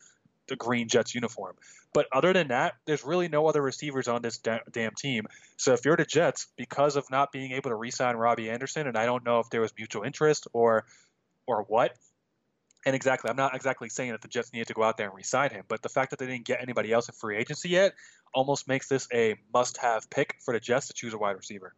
the 0.47 0.57
green 0.57 0.89
Jets 0.89 1.15
uniform. 1.15 1.57
But 1.93 2.07
other 2.13 2.33
than 2.33 2.49
that, 2.49 2.75
there's 2.87 3.05
really 3.05 3.29
no 3.29 3.47
other 3.47 3.63
receivers 3.63 4.09
on 4.09 4.23
this 4.23 4.39
da- 4.39 4.61
damn 4.71 4.95
team. 4.95 5.27
So 5.57 5.73
if 5.75 5.85
you're 5.85 5.97
the 5.97 6.05
Jets, 6.05 6.49
because 6.57 6.97
of 6.97 7.11
not 7.11 7.31
being 7.31 7.53
able 7.53 7.71
to 7.71 7.77
re-sign 7.77 8.17
Robbie 8.17 8.51
Anderson, 8.51 8.87
and 8.87 8.97
I 8.97 9.07
don't 9.07 9.25
know 9.25 9.41
if 9.41 9.51
there 9.51 9.61
was 9.61 9.73
mutual 9.77 10.03
interest 10.03 10.49
or 10.53 10.85
or 11.47 11.63
what. 11.63 11.97
And 12.87 12.95
exactly, 12.95 13.31
I'm 13.31 13.37
not 13.37 13.55
exactly 13.55 13.89
saying 13.89 14.13
that 14.13 14.21
the 14.21 14.29
Jets 14.29 14.53
needed 14.53 14.69
to 14.69 14.75
go 14.75 14.83
out 14.83 14.99
there 14.99 15.07
and 15.07 15.17
re-sign 15.17 15.51
him, 15.51 15.65
but 15.69 15.81
the 15.81 15.89
fact 15.89 16.11
that 16.11 16.19
they 16.19 16.27
didn't 16.27 16.45
get 16.45 16.61
anybody 16.61 16.93
else 16.93 17.09
in 17.09 17.15
free 17.15 17.39
agency 17.39 17.71
yet 17.71 17.95
almost 18.35 18.69
makes 18.69 18.89
this 18.89 19.09
a 19.13 19.37
must-have 19.53 20.11
pick 20.11 20.37
for 20.45 20.53
the 20.53 20.61
Jets 20.61 20.89
to 20.89 20.93
choose 20.93 21.15
a 21.15 21.19
wide 21.19 21.37
receiver. 21.37 21.75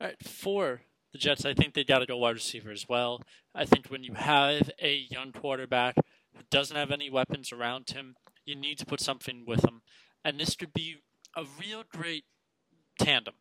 All 0.00 0.08
right, 0.08 0.16
for 0.22 0.80
the 1.12 1.18
Jets, 1.18 1.44
I 1.44 1.54
think 1.54 1.74
they 1.74 1.84
got 1.84 2.00
to 2.00 2.06
go 2.06 2.16
wide 2.16 2.34
receiver 2.34 2.72
as 2.72 2.88
well. 2.88 3.22
I 3.54 3.66
think 3.66 3.86
when 3.86 4.02
you 4.02 4.14
have 4.14 4.68
a 4.80 5.06
young 5.08 5.30
quarterback 5.30 5.94
who 6.34 6.42
doesn't 6.50 6.76
have 6.76 6.90
any 6.90 7.08
weapons 7.10 7.52
around 7.52 7.90
him, 7.90 8.16
you 8.44 8.56
need 8.56 8.78
to 8.78 8.86
put 8.86 9.00
something 9.00 9.44
with 9.46 9.64
him, 9.64 9.82
and 10.24 10.40
this 10.40 10.56
could 10.56 10.72
be 10.72 10.96
a 11.36 11.44
real 11.60 11.84
great 11.88 12.24
tandem 12.98 13.34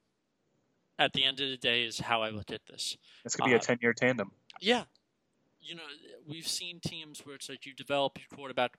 at 0.99 1.13
the 1.13 1.23
end 1.23 1.39
of 1.39 1.49
the 1.49 1.57
day 1.57 1.83
is 1.83 1.99
how 1.99 2.21
I 2.21 2.29
look 2.29 2.51
at 2.51 2.65
this. 2.69 2.97
This 3.23 3.35
could 3.35 3.45
be 3.45 3.53
uh, 3.53 3.57
a 3.57 3.59
ten 3.59 3.79
year 3.81 3.93
tandem. 3.93 4.31
Yeah. 4.61 4.83
You 5.61 5.75
know, 5.75 5.83
we've 6.27 6.47
seen 6.47 6.79
teams 6.79 7.25
where 7.25 7.35
it's 7.35 7.49
like 7.49 7.65
you 7.65 7.73
develop 7.73 8.17
your 8.17 8.37
quarterback 8.37 8.77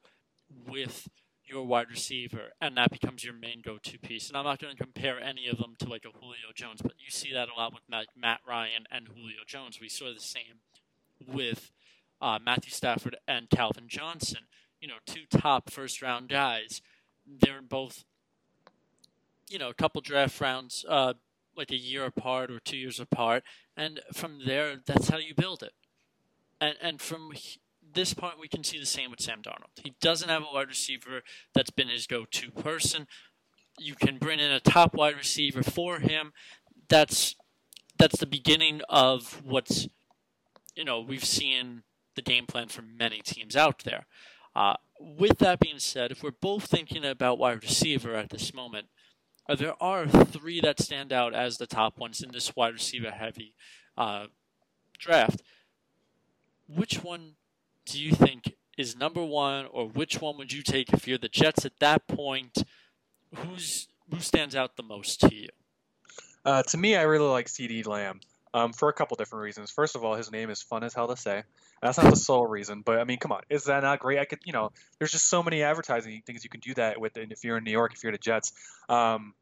with 0.68 1.08
your 1.46 1.64
wide 1.64 1.90
receiver, 1.90 2.52
and 2.60 2.76
that 2.76 2.90
becomes 2.90 3.22
your 3.22 3.34
main 3.34 3.60
go-to 3.62 3.98
piece. 3.98 4.28
And 4.28 4.36
I'm 4.36 4.44
not 4.44 4.58
going 4.58 4.74
to 4.74 4.82
compare 4.82 5.20
any 5.20 5.46
of 5.48 5.58
them 5.58 5.74
to 5.78 5.88
like 5.88 6.04
a 6.04 6.18
Julio 6.18 6.52
Jones, 6.54 6.80
but 6.82 6.92
you 6.98 7.10
see 7.10 7.32
that 7.32 7.48
a 7.48 7.54
lot 7.58 7.72
with 7.72 7.82
Matt, 7.88 8.06
Matt 8.16 8.40
Ryan 8.48 8.84
and 8.90 9.08
Julio 9.08 9.44
Jones. 9.46 9.80
We 9.80 9.88
saw 9.88 10.12
the 10.12 10.20
same 10.20 10.60
with 11.26 11.70
uh, 12.20 12.38
Matthew 12.42 12.70
Stafford 12.70 13.16
and 13.28 13.50
Calvin 13.50 13.88
Johnson. 13.88 14.40
You 14.80 14.88
know, 14.88 14.94
two 15.06 15.22
top 15.30 15.70
first-round 15.70 16.28
guys. 16.28 16.82
They're 17.26 17.62
both, 17.62 18.04
you 19.48 19.58
know, 19.58 19.70
a 19.70 19.74
couple 19.74 20.00
draft 20.02 20.40
rounds, 20.40 20.84
uh, 20.88 21.14
like 21.56 21.70
a 21.70 21.76
year 21.76 22.04
apart 22.04 22.50
or 22.50 22.60
two 22.60 22.76
years 22.76 23.00
apart, 23.00 23.42
and 23.76 24.00
from 24.12 24.40
there, 24.46 24.76
that's 24.84 25.08
how 25.08 25.18
you 25.18 25.34
build 25.34 25.62
it. 25.62 25.72
And 26.60 26.76
and 26.80 27.00
from 27.00 27.32
this 27.94 28.14
point, 28.14 28.40
we 28.40 28.48
can 28.48 28.64
see 28.64 28.78
the 28.78 28.86
same 28.86 29.10
with 29.10 29.20
Sam 29.20 29.42
Darnold. 29.42 29.82
He 29.82 29.94
doesn't 30.00 30.28
have 30.28 30.42
a 30.42 30.54
wide 30.54 30.68
receiver 30.68 31.22
that's 31.54 31.70
been 31.70 31.88
his 31.88 32.06
go-to 32.06 32.50
person. 32.50 33.06
You 33.78 33.94
can 33.94 34.18
bring 34.18 34.40
in 34.40 34.50
a 34.50 34.60
top 34.60 34.94
wide 34.94 35.16
receiver 35.16 35.62
for 35.62 35.98
him. 35.98 36.32
That's 36.88 37.36
that's 37.98 38.18
the 38.18 38.26
beginning 38.26 38.82
of 38.88 39.42
what's 39.44 39.88
you 40.74 40.84
know 40.84 41.00
we've 41.00 41.24
seen 41.24 41.82
the 42.14 42.22
game 42.22 42.46
plan 42.46 42.68
for 42.68 42.82
many 42.82 43.20
teams 43.20 43.56
out 43.56 43.84
there. 43.84 44.06
Uh, 44.54 44.74
with 45.00 45.38
that 45.38 45.58
being 45.58 45.78
said, 45.78 46.12
if 46.12 46.22
we're 46.22 46.30
both 46.30 46.66
thinking 46.66 47.04
about 47.04 47.38
wide 47.38 47.62
receiver 47.62 48.14
at 48.14 48.30
this 48.30 48.54
moment, 48.54 48.86
uh, 49.48 49.54
there 49.54 49.74
are 49.82 50.06
three 50.06 50.60
that 50.60 50.80
stand 50.80 51.12
out 51.12 51.34
as 51.34 51.58
the 51.58 51.66
top 51.66 51.98
ones 51.98 52.22
in 52.22 52.32
this 52.32 52.54
wide 52.56 52.74
receiver 52.74 53.10
heavy 53.10 53.54
uh, 53.96 54.26
draft. 54.98 55.42
Which 56.66 57.02
one 57.02 57.32
do 57.86 58.02
you 58.02 58.12
think 58.12 58.54
is 58.78 58.96
number 58.96 59.24
one, 59.24 59.66
or 59.66 59.86
which 59.86 60.20
one 60.20 60.38
would 60.38 60.52
you 60.52 60.62
take 60.62 60.92
if 60.92 61.06
you're 61.06 61.18
the 61.18 61.28
Jets 61.28 61.64
at 61.64 61.78
that 61.80 62.06
point? 62.06 62.64
Who's 63.34 63.88
who 64.10 64.20
stands 64.20 64.54
out 64.54 64.76
the 64.76 64.82
most 64.82 65.20
to 65.20 65.34
you? 65.34 65.48
Uh, 66.44 66.62
to 66.62 66.76
me, 66.76 66.96
I 66.96 67.02
really 67.02 67.28
like 67.28 67.46
CeeDee 67.46 67.86
Lamb 67.86 68.20
um, 68.54 68.72
for 68.72 68.88
a 68.88 68.92
couple 68.92 69.16
different 69.16 69.42
reasons. 69.42 69.70
First 69.70 69.96
of 69.96 70.04
all, 70.04 70.14
his 70.14 70.30
name 70.30 70.48
is 70.48 70.62
fun 70.62 70.84
as 70.84 70.94
hell 70.94 71.08
to 71.08 71.16
say. 71.16 71.42
That's 71.82 71.98
not 71.98 72.08
the 72.08 72.16
sole 72.16 72.46
reason, 72.46 72.82
but 72.82 72.98
I 72.98 73.04
mean, 73.04 73.18
come 73.18 73.32
on, 73.32 73.42
is 73.50 73.64
that 73.64 73.82
not 73.82 73.98
great? 73.98 74.20
I 74.20 74.24
could, 74.24 74.38
you 74.44 74.52
know, 74.52 74.70
there's 74.98 75.10
just 75.10 75.28
so 75.28 75.42
many 75.42 75.62
advertising 75.62 76.22
things 76.24 76.44
you 76.44 76.50
can 76.50 76.60
do 76.60 76.72
that 76.74 77.00
with. 77.00 77.16
And 77.16 77.32
if 77.32 77.44
you're 77.44 77.58
in 77.58 77.64
New 77.64 77.72
York, 77.72 77.92
if 77.92 78.04
you're 78.04 78.12
the 78.12 78.18
Jets, 78.18 78.52
um, 78.88 79.34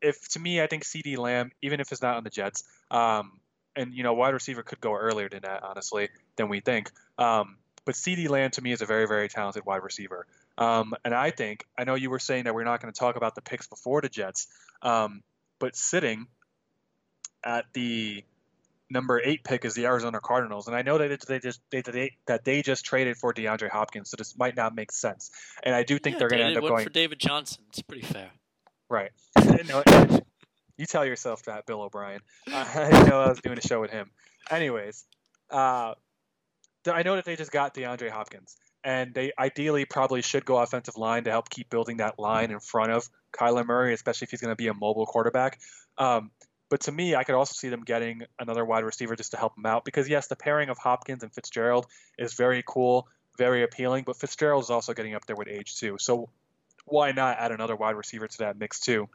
if 0.00 0.28
to 0.30 0.40
me, 0.40 0.62
I 0.62 0.68
think 0.68 0.84
CeeDee 0.84 1.18
Lamb, 1.18 1.50
even 1.62 1.80
if 1.80 1.90
it's 1.90 2.00
not 2.00 2.16
on 2.16 2.24
the 2.24 2.30
Jets, 2.30 2.62
um, 2.90 3.40
and 3.74 3.92
you 3.92 4.04
know, 4.04 4.14
wide 4.14 4.34
receiver 4.34 4.62
could 4.62 4.80
go 4.80 4.94
earlier 4.94 5.28
than 5.28 5.42
that, 5.42 5.64
honestly, 5.64 6.08
than 6.36 6.48
we 6.48 6.60
think. 6.60 6.90
Um, 7.18 7.56
but 7.84 7.96
CeeDee 7.96 8.28
Lamb 8.28 8.52
to 8.52 8.62
me 8.62 8.70
is 8.70 8.82
a 8.82 8.86
very, 8.86 9.08
very 9.08 9.28
talented 9.28 9.64
wide 9.66 9.82
receiver. 9.82 10.26
Um, 10.56 10.94
and 11.04 11.12
I 11.12 11.30
think 11.30 11.64
I 11.76 11.82
know 11.84 11.96
you 11.96 12.10
were 12.10 12.20
saying 12.20 12.44
that 12.44 12.54
we're 12.54 12.64
not 12.64 12.80
going 12.80 12.92
to 12.92 12.98
talk 12.98 13.16
about 13.16 13.34
the 13.34 13.42
picks 13.42 13.66
before 13.66 14.00
the 14.00 14.08
Jets, 14.08 14.46
um, 14.82 15.22
but 15.58 15.74
sitting 15.74 16.26
at 17.44 17.66
the 17.72 18.24
number 18.92 19.20
eight 19.24 19.42
pick 19.42 19.64
is 19.64 19.74
the 19.74 19.86
Arizona 19.86 20.20
Cardinals, 20.20 20.66
and 20.66 20.76
I 20.76 20.82
know 20.82 20.98
that 20.98 21.26
they 21.26 21.38
just 21.38 21.60
they, 21.70 21.80
they, 21.80 22.12
that 22.26 22.44
they 22.44 22.62
just 22.62 22.84
traded 22.84 23.16
for 23.16 23.32
DeAndre 23.32 23.70
Hopkins, 23.70 24.10
so 24.10 24.16
this 24.16 24.36
might 24.36 24.56
not 24.56 24.74
make 24.74 24.92
sense. 24.92 25.30
And 25.62 25.74
I 25.74 25.82
do 25.82 25.98
think 25.98 26.14
yeah, 26.14 26.18
they're 26.20 26.28
going 26.28 26.40
to 26.40 26.46
end 26.46 26.56
up 26.56 26.62
going 26.62 26.84
for 26.84 26.90
David 26.90 27.18
Johnson. 27.18 27.64
It's 27.70 27.82
pretty 27.82 28.02
fair, 28.02 28.30
right? 28.88 29.10
no, 29.66 29.82
you 30.76 30.86
tell 30.86 31.04
yourself 31.04 31.44
that, 31.44 31.66
Bill 31.66 31.80
O'Brien. 31.82 32.20
I 32.46 33.06
know 33.08 33.20
I 33.20 33.28
was 33.28 33.40
doing 33.40 33.58
a 33.58 33.62
show 33.62 33.80
with 33.80 33.90
him. 33.90 34.10
Anyways, 34.50 35.04
uh, 35.50 35.94
I 36.86 37.02
know 37.02 37.16
that 37.16 37.24
they 37.24 37.36
just 37.36 37.52
got 37.52 37.74
DeAndre 37.74 38.10
Hopkins, 38.10 38.56
and 38.84 39.14
they 39.14 39.32
ideally 39.38 39.84
probably 39.84 40.22
should 40.22 40.44
go 40.44 40.58
offensive 40.58 40.96
line 40.96 41.24
to 41.24 41.30
help 41.30 41.48
keep 41.48 41.70
building 41.70 41.98
that 41.98 42.18
line 42.18 42.50
in 42.50 42.60
front 42.60 42.92
of 42.92 43.08
Kyler 43.32 43.64
Murray, 43.64 43.94
especially 43.94 44.26
if 44.26 44.30
he's 44.30 44.40
going 44.40 44.52
to 44.52 44.56
be 44.56 44.66
a 44.66 44.74
mobile 44.74 45.06
quarterback. 45.06 45.58
Um, 45.98 46.30
but 46.72 46.80
to 46.80 46.90
me, 46.90 47.14
I 47.14 47.22
could 47.22 47.34
also 47.34 47.52
see 47.52 47.68
them 47.68 47.82
getting 47.82 48.22
another 48.38 48.64
wide 48.64 48.82
receiver 48.82 49.14
just 49.14 49.32
to 49.32 49.36
help 49.36 49.56
them 49.56 49.66
out 49.66 49.84
because 49.84 50.08
yes, 50.08 50.28
the 50.28 50.36
pairing 50.36 50.70
of 50.70 50.78
Hopkins 50.78 51.22
and 51.22 51.30
Fitzgerald 51.30 51.86
is 52.16 52.32
very 52.32 52.64
cool, 52.66 53.08
very 53.36 53.62
appealing. 53.62 54.04
But 54.06 54.16
Fitzgerald 54.16 54.62
is 54.62 54.70
also 54.70 54.94
getting 54.94 55.14
up 55.14 55.26
there 55.26 55.36
with 55.36 55.48
age 55.48 55.78
too, 55.78 55.98
so 56.00 56.30
why 56.86 57.12
not 57.12 57.36
add 57.38 57.52
another 57.52 57.76
wide 57.76 57.94
receiver 57.94 58.26
to 58.26 58.38
that 58.38 58.58
mix 58.58 58.80
too? 58.80 59.10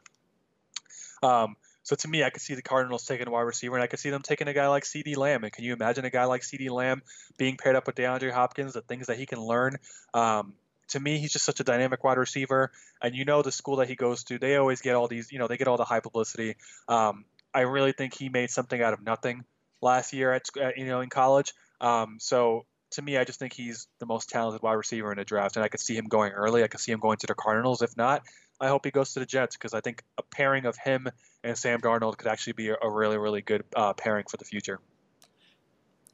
Um, 1.20 1.56
so 1.82 1.96
to 1.96 2.06
me, 2.06 2.22
I 2.22 2.30
could 2.30 2.42
see 2.42 2.54
the 2.54 2.62
Cardinals 2.62 3.04
taking 3.04 3.26
a 3.26 3.30
wide 3.32 3.40
receiver, 3.40 3.74
and 3.74 3.82
I 3.82 3.88
could 3.88 3.98
see 3.98 4.10
them 4.10 4.22
taking 4.22 4.46
a 4.46 4.54
guy 4.54 4.68
like 4.68 4.84
CeeDee 4.84 5.16
Lamb. 5.16 5.42
And 5.42 5.52
can 5.52 5.64
you 5.64 5.72
imagine 5.72 6.04
a 6.04 6.10
guy 6.10 6.26
like 6.26 6.42
CeeDee 6.42 6.70
Lamb 6.70 7.02
being 7.38 7.56
paired 7.56 7.74
up 7.74 7.88
with 7.88 7.96
DeAndre 7.96 8.30
Hopkins, 8.30 8.74
the 8.74 8.82
things 8.82 9.08
that 9.08 9.18
he 9.18 9.26
can 9.26 9.40
learn? 9.40 9.78
Um, 10.14 10.54
to 10.90 11.00
me, 11.00 11.18
he's 11.18 11.32
just 11.32 11.44
such 11.44 11.58
a 11.58 11.64
dynamic 11.64 12.04
wide 12.04 12.18
receiver. 12.18 12.70
And 13.02 13.16
you 13.16 13.24
know 13.24 13.42
the 13.42 13.50
school 13.50 13.76
that 13.76 13.88
he 13.88 13.96
goes 13.96 14.22
to, 14.24 14.38
they 14.38 14.54
always 14.54 14.80
get 14.80 14.94
all 14.94 15.08
these, 15.08 15.32
you 15.32 15.40
know, 15.40 15.48
they 15.48 15.56
get 15.56 15.66
all 15.66 15.76
the 15.76 15.84
high 15.84 15.98
publicity. 15.98 16.54
Um, 16.86 17.24
I 17.58 17.62
really 17.62 17.90
think 17.90 18.14
he 18.14 18.28
made 18.28 18.50
something 18.50 18.80
out 18.80 18.92
of 18.92 19.02
nothing 19.02 19.44
last 19.82 20.12
year 20.12 20.32
at, 20.32 20.46
you 20.76 20.86
know, 20.86 21.00
in 21.00 21.08
college. 21.08 21.52
Um, 21.80 22.18
so 22.20 22.66
to 22.92 23.02
me, 23.02 23.16
I 23.16 23.24
just 23.24 23.40
think 23.40 23.52
he's 23.52 23.88
the 23.98 24.06
most 24.06 24.28
talented 24.28 24.62
wide 24.62 24.74
receiver 24.74 25.10
in 25.10 25.18
the 25.18 25.24
draft, 25.24 25.56
and 25.56 25.64
I 25.64 25.68
could 25.68 25.80
see 25.80 25.96
him 25.96 26.04
going 26.04 26.30
early. 26.30 26.62
I 26.62 26.68
could 26.68 26.78
see 26.78 26.92
him 26.92 27.00
going 27.00 27.16
to 27.16 27.26
the 27.26 27.34
Cardinals. 27.34 27.82
If 27.82 27.96
not, 27.96 28.22
I 28.60 28.68
hope 28.68 28.84
he 28.84 28.92
goes 28.92 29.12
to 29.14 29.18
the 29.18 29.26
Jets 29.26 29.56
because 29.56 29.74
I 29.74 29.80
think 29.80 30.04
a 30.18 30.22
pairing 30.22 30.66
of 30.66 30.76
him 30.76 31.08
and 31.42 31.58
Sam 31.58 31.80
Darnold 31.80 32.16
could 32.16 32.28
actually 32.28 32.52
be 32.52 32.68
a 32.68 32.88
really, 32.88 33.18
really 33.18 33.42
good 33.42 33.64
uh, 33.74 33.92
pairing 33.92 34.26
for 34.30 34.36
the 34.36 34.44
future. 34.44 34.78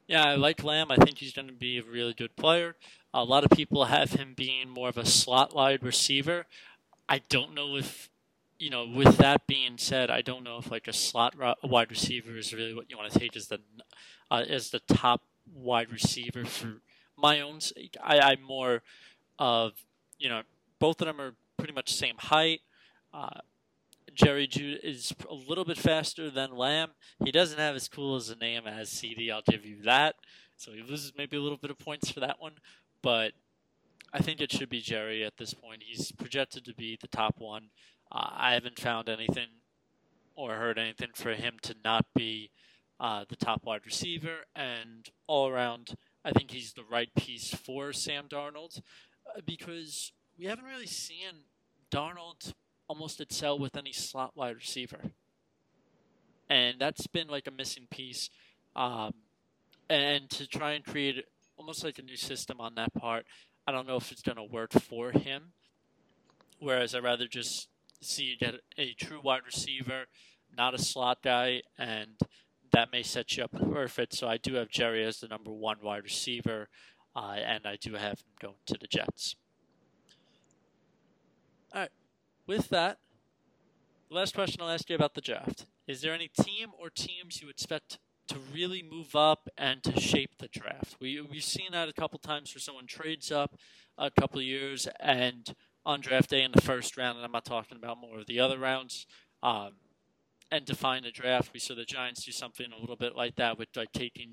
Yeah, 0.07 0.23
I 0.23 0.35
like 0.35 0.63
Lamb. 0.63 0.89
I 0.89 0.95
think 0.95 1.19
he's 1.19 1.33
going 1.33 1.47
to 1.47 1.53
be 1.53 1.77
a 1.77 1.83
really 1.83 2.13
good 2.13 2.35
player. 2.35 2.75
A 3.13 3.23
lot 3.23 3.43
of 3.43 3.51
people 3.51 3.85
have 3.85 4.13
him 4.13 4.33
being 4.35 4.67
more 4.69 4.89
of 4.89 4.97
a 4.97 5.05
slot 5.05 5.53
wide 5.53 5.83
receiver. 5.83 6.47
I 7.07 7.21
don't 7.29 7.53
know 7.53 7.75
if, 7.75 8.09
you 8.57 8.69
know, 8.69 8.87
with 8.87 9.17
that 9.17 9.47
being 9.47 9.77
said, 9.77 10.09
I 10.09 10.21
don't 10.21 10.43
know 10.43 10.57
if 10.57 10.71
like 10.71 10.87
a 10.87 10.93
slot 10.93 11.35
wide 11.63 11.89
receiver 11.89 12.37
is 12.37 12.53
really 12.53 12.73
what 12.73 12.89
you 12.89 12.97
want 12.97 13.11
to 13.11 13.19
take 13.19 13.35
as 13.35 13.47
the 13.47 13.59
uh, 14.31 14.43
as 14.47 14.69
the 14.69 14.79
top 14.79 15.21
wide 15.53 15.91
receiver 15.91 16.45
for 16.45 16.81
my 17.17 17.41
own 17.41 17.61
sake. 17.61 17.95
I, 18.03 18.19
I'm 18.19 18.41
more 18.41 18.81
of, 19.37 19.73
you 20.17 20.29
know, 20.29 20.41
both 20.79 21.01
of 21.01 21.07
them 21.07 21.21
are 21.21 21.35
pretty 21.57 21.73
much 21.73 21.93
same 21.93 22.15
height. 22.17 22.61
Uh, 23.13 23.39
Jerry 24.13 24.47
Jeudy 24.47 24.79
is 24.81 25.13
a 25.29 25.33
little 25.33 25.65
bit 25.65 25.77
faster 25.77 26.29
than 26.29 26.55
Lamb. 26.55 26.91
He 27.23 27.31
doesn't 27.31 27.59
have 27.59 27.75
as 27.75 27.87
cool 27.87 28.15
as 28.15 28.29
a 28.29 28.35
name 28.35 28.65
as 28.65 28.89
CeeDee. 28.89 29.31
I'll 29.31 29.41
give 29.41 29.65
you 29.65 29.81
that. 29.83 30.15
So 30.57 30.71
he 30.71 30.81
loses 30.81 31.13
maybe 31.17 31.35
a 31.35 31.41
little 31.41 31.57
bit 31.57 31.69
of 31.71 31.77
points 31.77 32.09
for 32.09 32.21
that 32.21 32.39
one, 32.39 32.53
but 33.01 33.33
I 34.13 34.19
think 34.19 34.39
it 34.39 34.51
should 34.51 34.69
be 34.69 34.79
Jerry 34.79 35.25
at 35.25 35.35
this 35.35 35.53
point. 35.53 35.83
He's 35.85 36.13
projected 36.13 36.63
to 36.65 36.73
be 36.73 36.97
the 36.99 37.09
top 37.09 37.35
one. 37.37 37.69
Uh, 38.11 38.29
I 38.31 38.53
haven't 38.53 38.79
found 38.79 39.09
anything 39.09 39.47
or 40.35 40.55
heard 40.55 40.77
anything 40.77 41.09
for 41.13 41.33
him 41.33 41.57
to 41.63 41.75
not 41.83 42.05
be 42.13 42.51
uh, 42.99 43.25
the 43.27 43.35
top 43.35 43.65
wide 43.65 43.85
receiver, 43.85 44.39
and 44.55 45.09
all 45.27 45.47
around, 45.47 45.95
I 46.23 46.31
think 46.31 46.51
he's 46.51 46.73
the 46.73 46.83
right 46.89 47.13
piece 47.15 47.53
for 47.53 47.91
Sam 47.93 48.25
Darnold 48.29 48.81
uh, 49.27 49.41
because 49.45 50.11
we 50.37 50.45
haven't 50.45 50.65
really 50.65 50.87
seen 50.87 51.43
Darnold 51.91 52.53
almost 52.87 53.19
excel 53.19 53.57
with 53.57 53.75
any 53.75 53.91
slot 53.91 54.31
wide 54.35 54.55
receiver. 54.55 55.11
And 56.49 56.79
that's 56.79 57.07
been 57.07 57.27
like 57.27 57.47
a 57.47 57.51
missing 57.51 57.87
piece. 57.89 58.29
Um, 58.75 59.13
and 59.89 60.29
to 60.31 60.47
try 60.47 60.73
and 60.73 60.85
create 60.85 61.25
almost 61.57 61.83
like 61.83 61.99
a 61.99 62.03
new 62.03 62.17
system 62.17 62.59
on 62.59 62.75
that 62.75 62.93
part, 62.93 63.25
I 63.67 63.71
don't 63.71 63.87
know 63.87 63.95
if 63.95 64.11
it's 64.11 64.21
going 64.21 64.37
to 64.37 64.43
work 64.43 64.73
for 64.73 65.11
him. 65.11 65.53
Whereas 66.59 66.93
I'd 66.95 67.03
rather 67.03 67.27
just 67.27 67.67
see 68.05 68.23
you 68.23 68.37
get 68.37 68.55
a 68.77 68.93
true 68.93 69.19
wide 69.21 69.41
receiver, 69.45 70.05
not 70.55 70.73
a 70.73 70.77
slot 70.77 71.19
guy, 71.23 71.61
and 71.77 72.19
that 72.71 72.91
may 72.91 73.03
set 73.03 73.37
you 73.37 73.43
up 73.43 73.51
perfect. 73.51 74.13
So 74.13 74.27
I 74.27 74.37
do 74.37 74.55
have 74.55 74.69
Jerry 74.69 75.03
as 75.05 75.19
the 75.19 75.27
number 75.27 75.51
one 75.51 75.77
wide 75.81 76.03
receiver, 76.03 76.69
uh, 77.15 77.37
and 77.45 77.65
I 77.65 77.77
do 77.79 77.93
have 77.93 78.19
him 78.19 78.35
going 78.39 78.55
to 78.65 78.77
the 78.79 78.87
Jets. 78.87 79.35
All 81.73 81.81
right. 81.81 81.91
With 82.47 82.69
that, 82.69 82.99
last 84.09 84.35
question 84.35 84.61
I'll 84.61 84.69
ask 84.69 84.89
you 84.89 84.95
about 84.95 85.13
the 85.13 85.21
draft. 85.21 85.65
Is 85.87 86.01
there 86.01 86.13
any 86.13 86.27
team 86.27 86.69
or 86.79 86.89
teams 86.89 87.41
you 87.41 87.49
expect 87.49 87.99
to 88.27 88.37
really 88.53 88.83
move 88.83 89.15
up 89.15 89.49
and 89.57 89.83
to 89.83 89.99
shape 89.99 90.37
the 90.39 90.47
draft? 90.47 90.95
We, 90.99 91.21
we've 91.21 91.43
seen 91.43 91.71
that 91.71 91.89
a 91.89 91.93
couple 91.93 92.19
times 92.19 92.53
where 92.53 92.61
someone 92.61 92.87
trades 92.87 93.31
up 93.31 93.55
a 93.97 94.09
couple 94.09 94.41
years 94.41 94.87
and 94.99 95.53
on 95.85 96.01
draft 96.01 96.29
day 96.29 96.43
in 96.43 96.51
the 96.51 96.61
first 96.61 96.97
round, 96.97 97.17
and 97.17 97.25
I'm 97.25 97.31
not 97.31 97.45
talking 97.45 97.77
about 97.77 97.99
more 97.99 98.19
of 98.19 98.27
the 98.27 98.39
other 98.39 98.57
rounds, 98.57 99.05
um, 99.43 99.73
and 100.51 100.65
define 100.65 101.03
the 101.03 101.11
draft. 101.11 101.51
We 101.53 101.59
saw 101.59 101.75
the 101.75 101.85
Giants 101.85 102.25
do 102.25 102.31
something 102.31 102.67
a 102.71 102.79
little 102.79 102.95
bit 102.95 103.15
like 103.15 103.35
that 103.35 103.57
with 103.57 103.69
like 103.75 103.91
taking 103.91 104.31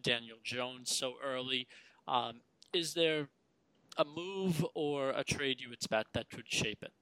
Daniel 0.00 0.38
Jones 0.42 0.94
so 0.94 1.14
early. 1.24 1.66
Um, 2.06 2.40
is 2.72 2.94
there 2.94 3.28
a 3.96 4.04
move 4.04 4.64
or 4.74 5.10
a 5.10 5.24
trade 5.24 5.60
you 5.60 5.68
would 5.68 5.78
expect 5.78 6.14
that 6.14 6.30
could 6.30 6.48
shape 6.48 6.82
it? 6.82 6.92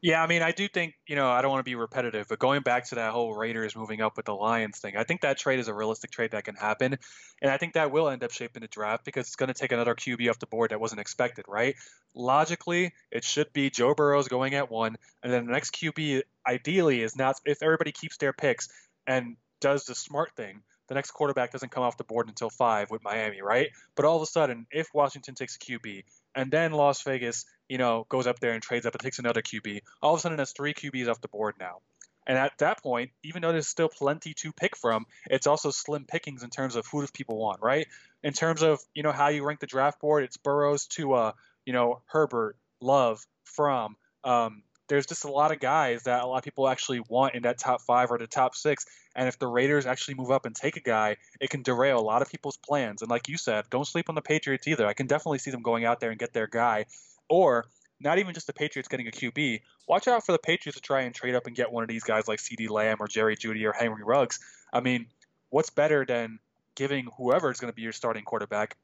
Yeah, 0.00 0.22
I 0.22 0.28
mean, 0.28 0.42
I 0.42 0.52
do 0.52 0.68
think, 0.68 0.94
you 1.08 1.16
know, 1.16 1.28
I 1.28 1.42
don't 1.42 1.50
want 1.50 1.58
to 1.58 1.68
be 1.68 1.74
repetitive, 1.74 2.28
but 2.28 2.38
going 2.38 2.62
back 2.62 2.86
to 2.90 2.96
that 2.96 3.10
whole 3.10 3.34
Raiders 3.34 3.74
moving 3.74 4.00
up 4.00 4.16
with 4.16 4.26
the 4.26 4.34
Lions 4.34 4.78
thing, 4.78 4.96
I 4.96 5.02
think 5.02 5.22
that 5.22 5.38
trade 5.38 5.58
is 5.58 5.66
a 5.66 5.74
realistic 5.74 6.12
trade 6.12 6.30
that 6.30 6.44
can 6.44 6.54
happen. 6.54 6.98
And 7.42 7.50
I 7.50 7.56
think 7.56 7.72
that 7.74 7.90
will 7.90 8.08
end 8.08 8.22
up 8.22 8.30
shaping 8.30 8.60
the 8.62 8.68
draft 8.68 9.04
because 9.04 9.26
it's 9.26 9.34
going 9.34 9.48
to 9.48 9.54
take 9.54 9.72
another 9.72 9.96
QB 9.96 10.30
off 10.30 10.38
the 10.38 10.46
board 10.46 10.70
that 10.70 10.80
wasn't 10.80 11.00
expected, 11.00 11.46
right? 11.48 11.74
Logically, 12.14 12.94
it 13.10 13.24
should 13.24 13.52
be 13.52 13.70
Joe 13.70 13.92
Burrow's 13.92 14.28
going 14.28 14.54
at 14.54 14.70
one, 14.70 14.96
and 15.24 15.32
then 15.32 15.46
the 15.46 15.52
next 15.52 15.72
QB 15.74 16.22
ideally 16.46 17.02
is 17.02 17.16
not, 17.16 17.40
if 17.44 17.60
everybody 17.60 17.90
keeps 17.90 18.18
their 18.18 18.32
picks 18.32 18.68
and 19.04 19.36
does 19.60 19.84
the 19.86 19.96
smart 19.96 20.30
thing, 20.36 20.62
the 20.86 20.94
next 20.94 21.10
quarterback 21.10 21.50
doesn't 21.50 21.70
come 21.70 21.82
off 21.82 21.96
the 21.96 22.04
board 22.04 22.28
until 22.28 22.50
five 22.50 22.90
with 22.90 23.02
Miami, 23.02 23.42
right? 23.42 23.70
But 23.94 24.04
all 24.04 24.16
of 24.16 24.22
a 24.22 24.26
sudden, 24.26 24.66
if 24.70 24.88
Washington 24.94 25.34
takes 25.34 25.56
a 25.56 25.58
QB 25.58 26.04
and 26.34 26.50
then 26.50 26.72
Las 26.72 27.02
Vegas, 27.02 27.44
you 27.68 27.78
know, 27.78 28.06
goes 28.08 28.26
up 28.26 28.40
there 28.40 28.52
and 28.52 28.62
trades 28.62 28.86
up 28.86 28.94
and 28.94 29.00
takes 29.00 29.18
another 29.18 29.42
QB, 29.42 29.82
all 30.02 30.14
of 30.14 30.18
a 30.18 30.20
sudden 30.20 30.38
that's 30.38 30.52
three 30.52 30.74
QBs 30.74 31.08
off 31.08 31.20
the 31.20 31.28
board 31.28 31.54
now. 31.60 31.80
And 32.26 32.36
at 32.36 32.52
that 32.58 32.82
point, 32.82 33.10
even 33.24 33.40
though 33.40 33.52
there's 33.52 33.68
still 33.68 33.88
plenty 33.88 34.34
to 34.34 34.52
pick 34.52 34.76
from, 34.76 35.06
it's 35.30 35.46
also 35.46 35.70
slim 35.70 36.04
pickings 36.04 36.42
in 36.42 36.50
terms 36.50 36.76
of 36.76 36.86
who 36.86 37.00
does 37.00 37.10
people 37.10 37.38
want, 37.38 37.62
right? 37.62 37.86
In 38.22 38.34
terms 38.34 38.62
of 38.62 38.80
you 38.94 39.02
know 39.02 39.12
how 39.12 39.28
you 39.28 39.44
rank 39.44 39.60
the 39.60 39.66
draft 39.66 40.00
board, 40.00 40.24
it's 40.24 40.36
Burrows 40.36 40.86
to 40.88 41.14
uh, 41.14 41.32
you 41.64 41.72
know 41.72 42.02
Herbert, 42.06 42.56
Love, 42.82 43.24
Fromm. 43.44 43.96
Um, 44.24 44.62
there's 44.88 45.06
just 45.06 45.24
a 45.24 45.30
lot 45.30 45.52
of 45.52 45.60
guys 45.60 46.04
that 46.04 46.22
a 46.22 46.26
lot 46.26 46.38
of 46.38 46.44
people 46.44 46.68
actually 46.68 47.00
want 47.08 47.34
in 47.34 47.42
that 47.42 47.58
top 47.58 47.82
five 47.82 48.10
or 48.10 48.18
the 48.18 48.26
top 48.26 48.54
six. 48.54 48.86
And 49.14 49.28
if 49.28 49.38
the 49.38 49.46
Raiders 49.46 49.86
actually 49.86 50.14
move 50.14 50.30
up 50.30 50.46
and 50.46 50.54
take 50.54 50.76
a 50.76 50.80
guy, 50.80 51.16
it 51.40 51.50
can 51.50 51.62
derail 51.62 51.98
a 51.98 52.00
lot 52.00 52.22
of 52.22 52.30
people's 52.30 52.56
plans. 52.56 53.02
And 53.02 53.10
like 53.10 53.28
you 53.28 53.36
said, 53.36 53.66
don't 53.70 53.86
sleep 53.86 54.08
on 54.08 54.14
the 54.14 54.22
Patriots 54.22 54.66
either. 54.66 54.86
I 54.86 54.94
can 54.94 55.06
definitely 55.06 55.38
see 55.38 55.50
them 55.50 55.62
going 55.62 55.84
out 55.84 56.00
there 56.00 56.10
and 56.10 56.18
get 56.18 56.32
their 56.32 56.46
guy. 56.46 56.86
Or 57.28 57.66
not 58.00 58.18
even 58.18 58.34
just 58.34 58.46
the 58.46 58.52
Patriots 58.52 58.88
getting 58.88 59.08
a 59.08 59.10
QB. 59.10 59.60
Watch 59.88 60.08
out 60.08 60.24
for 60.24 60.32
the 60.32 60.38
Patriots 60.38 60.76
to 60.76 60.82
try 60.82 61.02
and 61.02 61.14
trade 61.14 61.34
up 61.34 61.46
and 61.46 61.56
get 61.56 61.72
one 61.72 61.82
of 61.82 61.88
these 61.88 62.04
guys 62.04 62.28
like 62.28 62.38
CeeDee 62.38 62.70
Lamb 62.70 62.98
or 63.00 63.08
Jerry 63.08 63.36
Jeudy 63.36 63.64
or 63.64 63.72
Henry 63.72 64.02
Ruggs. 64.04 64.38
I 64.72 64.80
mean, 64.80 65.06
what's 65.50 65.70
better 65.70 66.04
than 66.04 66.38
giving 66.74 67.08
whoever 67.16 67.50
is 67.50 67.58
going 67.58 67.72
to 67.72 67.74
be 67.74 67.82
your 67.82 67.92
starting 67.92 68.24
quarterback? 68.24 68.76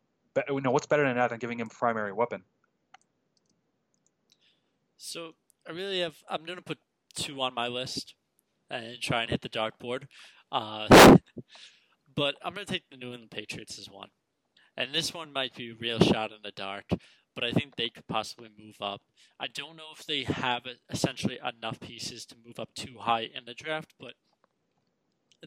You 0.49 0.61
know, 0.61 0.73
what's 0.73 0.87
better 0.87 1.05
than 1.05 1.17
that 1.17 1.31
than 1.31 1.39
giving 1.39 1.61
him 1.61 1.69
primary 1.69 2.13
weapon? 2.13 2.43
So 4.97 5.35
I 5.69 5.73
really 5.73 6.01
have. 6.01 6.17
I'm 6.29 6.45
going 6.45 6.59
to 6.59 6.65
put 6.65 6.79
two 7.15 7.41
on 7.41 7.55
my 7.55 7.69
list 7.69 8.15
and 8.71 9.01
try 9.01 9.23
and 9.23 9.31
hit 9.31 9.43
the 9.43 9.49
dartboard. 9.49 10.05
Uh, 10.51 10.89
but 12.17 12.35
I'm 12.43 12.55
going 12.55 12.67
to 12.67 12.73
take 12.73 12.89
the 12.91 12.97
New 12.97 13.13
England 13.13 13.31
Patriots 13.31 13.79
as 13.79 13.89
one. 13.89 14.09
And 14.77 14.93
this 14.93 15.15
one 15.15 15.33
might 15.33 15.55
be 15.55 15.71
a 15.71 15.75
real 15.79 16.01
shot 16.01 16.33
in 16.33 16.39
the 16.43 16.51
dark 16.51 16.87
but 17.35 17.45
I 17.45 17.53
think 17.53 17.77
they 17.77 17.89
could 17.89 18.07
possibly 18.07 18.49
move 18.59 18.77
up. 18.81 19.03
I 19.39 19.47
don't 19.47 19.77
know 19.77 19.93
if 19.97 20.07
they 20.07 20.25
have 20.25 20.63
essentially 20.91 21.39
enough 21.39 21.81
pieces 21.81 22.25
to 22.27 22.37
move 22.45 22.59
up 22.59 22.71
too 22.75 22.99
high 23.01 23.29
in 23.35 23.45
the 23.47 23.55
draft, 23.55 23.95
but 23.99 24.15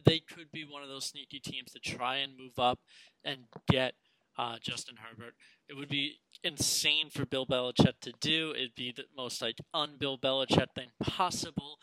they 0.04 0.20
could 0.20 0.50
be 0.52 0.64
one 0.64 0.82
of 0.82 0.88
those 0.88 1.06
sneaky 1.06 1.40
teams 1.40 1.72
to 1.72 1.80
try 1.80 2.16
and 2.16 2.36
move 2.36 2.58
up 2.58 2.78
and 3.24 3.44
get 3.68 3.94
uh, 4.38 4.56
Justin 4.60 4.96
Herbert. 4.96 5.34
It 5.68 5.74
would 5.74 5.88
be 5.88 6.20
insane 6.44 7.10
for 7.10 7.26
Bill 7.26 7.46
Belichick 7.46 7.94
to 8.02 8.12
do. 8.20 8.52
It'd 8.54 8.74
be 8.76 8.92
the 8.94 9.04
most 9.16 9.42
like 9.42 9.58
un-Bill 9.74 10.18
Belichick 10.18 10.68
thing 10.74 10.90
possible, 11.02 11.78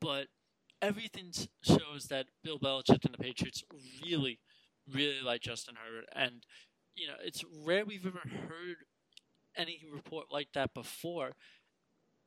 but 0.00 0.28
everything 0.80 1.32
shows 1.62 2.06
that 2.08 2.26
Bill 2.42 2.58
Belichick 2.58 3.04
and 3.04 3.14
the 3.14 3.18
Patriots 3.18 3.62
really, 4.02 4.40
really 4.92 5.20
like 5.22 5.42
Justin 5.42 5.74
Herbert, 5.76 6.08
and 6.14 6.46
you 6.96 7.06
know 7.06 7.14
it's 7.22 7.44
rare 7.64 7.84
we've 7.84 8.06
ever 8.06 8.22
heard 8.48 8.76
any 9.56 9.80
report 9.92 10.26
like 10.30 10.48
that 10.54 10.74
before. 10.74 11.32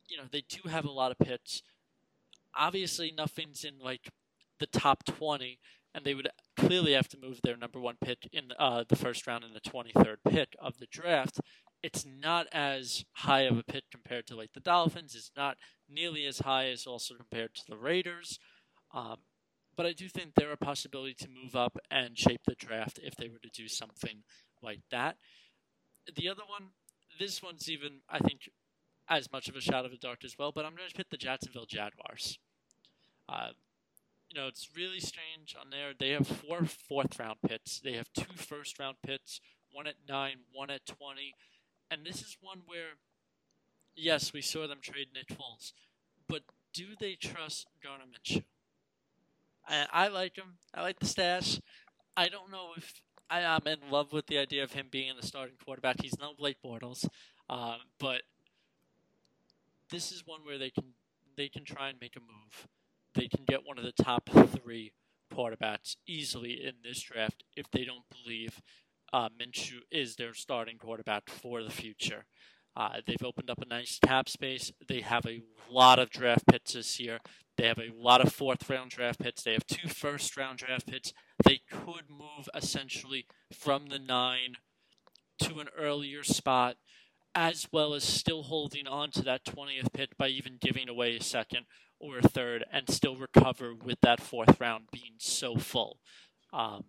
You 0.08 0.18
know, 0.18 0.24
they 0.30 0.42
do 0.48 0.68
have 0.68 0.84
a 0.84 0.90
lot 0.90 1.10
of 1.10 1.18
picks. 1.18 1.62
Obviously, 2.56 3.12
nothing's 3.16 3.64
in 3.64 3.78
like 3.78 4.10
the 4.60 4.66
top 4.66 5.04
20, 5.04 5.58
and 5.94 6.04
they 6.04 6.14
would 6.14 6.28
clearly 6.56 6.92
have 6.92 7.08
to 7.08 7.18
move 7.18 7.40
their 7.42 7.56
number 7.56 7.80
one 7.80 7.96
pick 8.00 8.28
in 8.32 8.52
uh, 8.58 8.84
the 8.88 8.96
first 8.96 9.26
round 9.26 9.44
and 9.44 9.54
the 9.54 9.60
23rd 9.60 10.16
pick 10.28 10.54
of 10.60 10.78
the 10.78 10.86
draft. 10.86 11.40
It's 11.82 12.06
not 12.06 12.46
as 12.52 13.04
high 13.12 13.42
of 13.42 13.58
a 13.58 13.62
pick 13.62 13.84
compared 13.90 14.26
to 14.28 14.36
like 14.36 14.52
the 14.54 14.60
Dolphins. 14.60 15.14
It's 15.14 15.32
not 15.36 15.56
nearly 15.88 16.24
as 16.26 16.38
high 16.38 16.68
as 16.68 16.86
also 16.86 17.14
compared 17.14 17.54
to 17.54 17.62
the 17.68 17.76
Raiders. 17.76 18.38
Um, 18.92 19.18
but 19.76 19.86
I 19.86 19.92
do 19.92 20.08
think 20.08 20.34
there 20.34 20.50
are 20.50 20.54
a 20.54 20.56
possibility 20.56 21.14
to 21.14 21.28
move 21.28 21.56
up 21.56 21.76
and 21.90 22.18
shape 22.18 22.42
the 22.46 22.54
draft 22.54 22.98
if 23.02 23.16
they 23.16 23.28
were 23.28 23.40
to 23.40 23.50
do 23.50 23.68
something 23.68 24.22
like 24.62 24.80
that. 24.90 25.16
The 26.14 26.28
other 26.28 26.42
one 26.46 26.70
this 27.18 27.42
one's 27.42 27.68
even, 27.68 28.00
I 28.08 28.18
think, 28.18 28.50
as 29.08 29.30
much 29.32 29.48
of 29.48 29.56
a 29.56 29.60
shot 29.60 29.84
of 29.84 29.90
the 29.90 29.96
dark 29.96 30.24
as 30.24 30.36
well. 30.38 30.52
But 30.52 30.64
I'm 30.64 30.74
going 30.74 30.88
to 30.88 30.94
pick 30.94 31.10
the 31.10 31.16
Jacksonville 31.16 31.66
Jaguars. 31.66 32.38
Uh, 33.28 33.50
you 34.30 34.40
know, 34.40 34.48
it's 34.48 34.70
really 34.76 35.00
strange 35.00 35.54
on 35.60 35.70
there. 35.70 35.92
They 35.98 36.10
have 36.10 36.26
four 36.26 36.64
fourth 36.64 37.18
round 37.18 37.36
picks. 37.46 37.78
They 37.78 37.92
have 37.92 38.12
two 38.12 38.34
first 38.36 38.78
round 38.78 38.96
picks, 39.06 39.40
one 39.72 39.86
at 39.86 39.94
nine, 40.08 40.38
one 40.52 40.70
at 40.70 40.86
twenty, 40.86 41.34
and 41.90 42.04
this 42.04 42.20
is 42.20 42.36
one 42.40 42.62
where, 42.66 42.98
yes, 43.94 44.32
we 44.32 44.40
saw 44.42 44.66
them 44.66 44.78
trade 44.82 45.08
Nick 45.14 45.28
Foles, 45.28 45.72
but 46.28 46.42
do 46.72 46.88
they 46.98 47.14
trust 47.14 47.68
Gardner 47.82 48.06
Minshew? 48.06 48.44
I, 49.68 49.86
I 49.92 50.08
like 50.08 50.36
him. 50.36 50.58
I 50.74 50.82
like 50.82 50.98
the 50.98 51.06
stash. 51.06 51.60
I 52.16 52.28
don't 52.28 52.50
know 52.50 52.70
if 52.76 53.02
I 53.30 53.40
am 53.40 53.60
in 53.66 53.78
love 53.90 54.12
with 54.12 54.26
the 54.26 54.38
idea 54.38 54.62
of 54.62 54.72
him 54.72 54.86
being 54.90 55.12
the 55.20 55.26
starting 55.26 55.56
quarterback. 55.64 55.96
He's 56.02 56.18
no 56.18 56.32
Blake 56.36 56.58
Bortles, 56.64 57.08
um, 57.48 57.78
but 57.98 58.22
this 59.90 60.12
is 60.12 60.22
one 60.26 60.40
where 60.44 60.58
they 60.58 60.70
can 60.70 60.94
they 61.36 61.48
can 61.48 61.64
try 61.64 61.88
and 61.88 61.98
make 62.00 62.16
a 62.16 62.20
move. 62.20 62.68
They 63.14 63.28
can 63.28 63.44
get 63.44 63.66
one 63.66 63.78
of 63.78 63.84
the 63.84 63.92
top 63.92 64.28
three 64.28 64.92
quarterbacks 65.32 65.96
easily 66.06 66.64
in 66.64 66.74
this 66.82 67.00
draft 67.00 67.44
if 67.56 67.70
they 67.70 67.84
don't 67.84 68.04
believe 68.10 68.60
uh, 69.12 69.28
Minshew 69.28 69.80
is 69.90 70.16
their 70.16 70.34
starting 70.34 70.78
quarterback 70.78 71.28
for 71.28 71.62
the 71.62 71.70
future. 71.70 72.24
Uh, 72.76 73.00
they've 73.06 73.22
opened 73.22 73.48
up 73.50 73.62
a 73.62 73.66
nice 73.66 74.00
cap 74.04 74.28
space. 74.28 74.72
They 74.88 75.00
have 75.00 75.24
a 75.26 75.42
lot 75.70 76.00
of 76.00 76.10
draft 76.10 76.46
picks 76.48 76.72
this 76.72 76.98
year. 76.98 77.20
They 77.56 77.66
have 77.66 77.78
a 77.78 77.92
lot 77.96 78.20
of 78.20 78.32
fourth 78.32 78.68
round 78.68 78.90
draft 78.90 79.20
picks. 79.20 79.42
They 79.42 79.52
have 79.52 79.66
two 79.66 79.88
first 79.88 80.36
round 80.36 80.58
draft 80.58 80.86
picks. 80.86 81.12
They 81.44 81.60
could 81.70 82.10
move 82.10 82.48
essentially 82.54 83.26
from 83.52 83.86
the 83.86 83.98
nine 83.98 84.56
to 85.40 85.60
an 85.60 85.68
earlier 85.76 86.24
spot, 86.24 86.76
as 87.34 87.68
well 87.72 87.94
as 87.94 88.04
still 88.04 88.44
holding 88.44 88.86
on 88.86 89.10
to 89.12 89.22
that 89.22 89.44
20th 89.44 89.92
pick 89.92 90.16
by 90.16 90.28
even 90.28 90.58
giving 90.60 90.88
away 90.88 91.16
a 91.16 91.22
second 91.22 91.66
or 92.00 92.18
a 92.18 92.22
third 92.22 92.64
and 92.72 92.90
still 92.90 93.16
recover 93.16 93.74
with 93.74 94.00
that 94.00 94.20
fourth 94.20 94.60
round 94.60 94.84
being 94.92 95.14
so 95.18 95.56
full. 95.56 95.98
Um, 96.52 96.84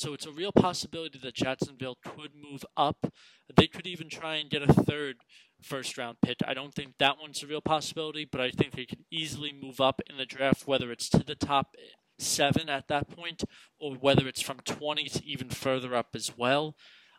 so 0.00 0.14
it's 0.14 0.24
a 0.24 0.32
real 0.32 0.50
possibility 0.50 1.18
that 1.18 1.34
Jacksonville 1.34 1.98
could 2.02 2.30
move 2.34 2.64
up. 2.74 3.12
They 3.54 3.66
could 3.66 3.86
even 3.86 4.08
try 4.08 4.36
and 4.36 4.48
get 4.48 4.62
a 4.62 4.72
third 4.72 5.16
first 5.60 5.98
round 5.98 6.16
pick. 6.22 6.38
I 6.46 6.54
don't 6.54 6.72
think 6.72 6.94
that 6.98 7.18
one's 7.20 7.42
a 7.42 7.46
real 7.46 7.60
possibility, 7.60 8.24
but 8.24 8.40
I 8.40 8.50
think 8.50 8.72
they 8.72 8.86
could 8.86 9.04
easily 9.10 9.52
move 9.52 9.78
up 9.78 10.00
in 10.08 10.16
the 10.16 10.24
draft, 10.24 10.66
whether 10.66 10.90
it's 10.90 11.10
to 11.10 11.18
the 11.18 11.34
top 11.34 11.74
seven 12.18 12.70
at 12.70 12.88
that 12.88 13.10
point 13.10 13.44
or 13.78 13.94
whether 13.94 14.26
it's 14.26 14.40
from 14.40 14.60
20 14.60 15.04
to 15.04 15.26
even 15.26 15.50
further 15.50 15.94
up 15.94 16.08
as 16.14 16.32
well. 16.34 16.76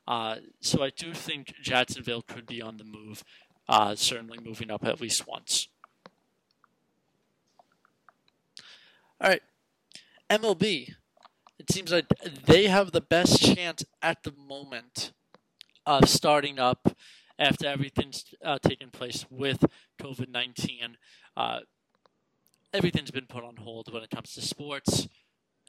Uh, 0.07 0.37
so 0.59 0.81
I 0.81 0.89
do 0.89 1.13
think 1.13 1.53
Jacksonville 1.61 2.23
could 2.23 2.47
be 2.47 2.63
on 2.63 2.77
the 2.77 2.83
move, 2.83 3.23
uh, 3.69 3.93
certainly 3.93 4.39
moving 4.43 4.71
up 4.71 4.83
at 4.83 4.99
least 4.99 5.27
once. 5.27 5.67
All 9.21 9.29
right, 9.29 9.43
MLB. 10.31 10.95
It 11.61 11.71
seems 11.71 11.91
like 11.91 12.07
they 12.47 12.65
have 12.65 12.91
the 12.91 13.01
best 13.01 13.39
chance 13.39 13.85
at 14.01 14.23
the 14.23 14.31
moment 14.31 15.11
of 15.85 16.09
starting 16.09 16.57
up 16.57 16.97
after 17.37 17.67
everything's 17.67 18.25
uh, 18.43 18.57
taken 18.57 18.89
place 18.89 19.27
with 19.29 19.65
COVID 20.01 20.27
19. 20.27 20.97
Uh, 21.37 21.59
everything's 22.73 23.11
been 23.11 23.27
put 23.27 23.43
on 23.43 23.57
hold 23.57 23.93
when 23.93 24.01
it 24.01 24.09
comes 24.09 24.33
to 24.33 24.41
sports. 24.41 25.07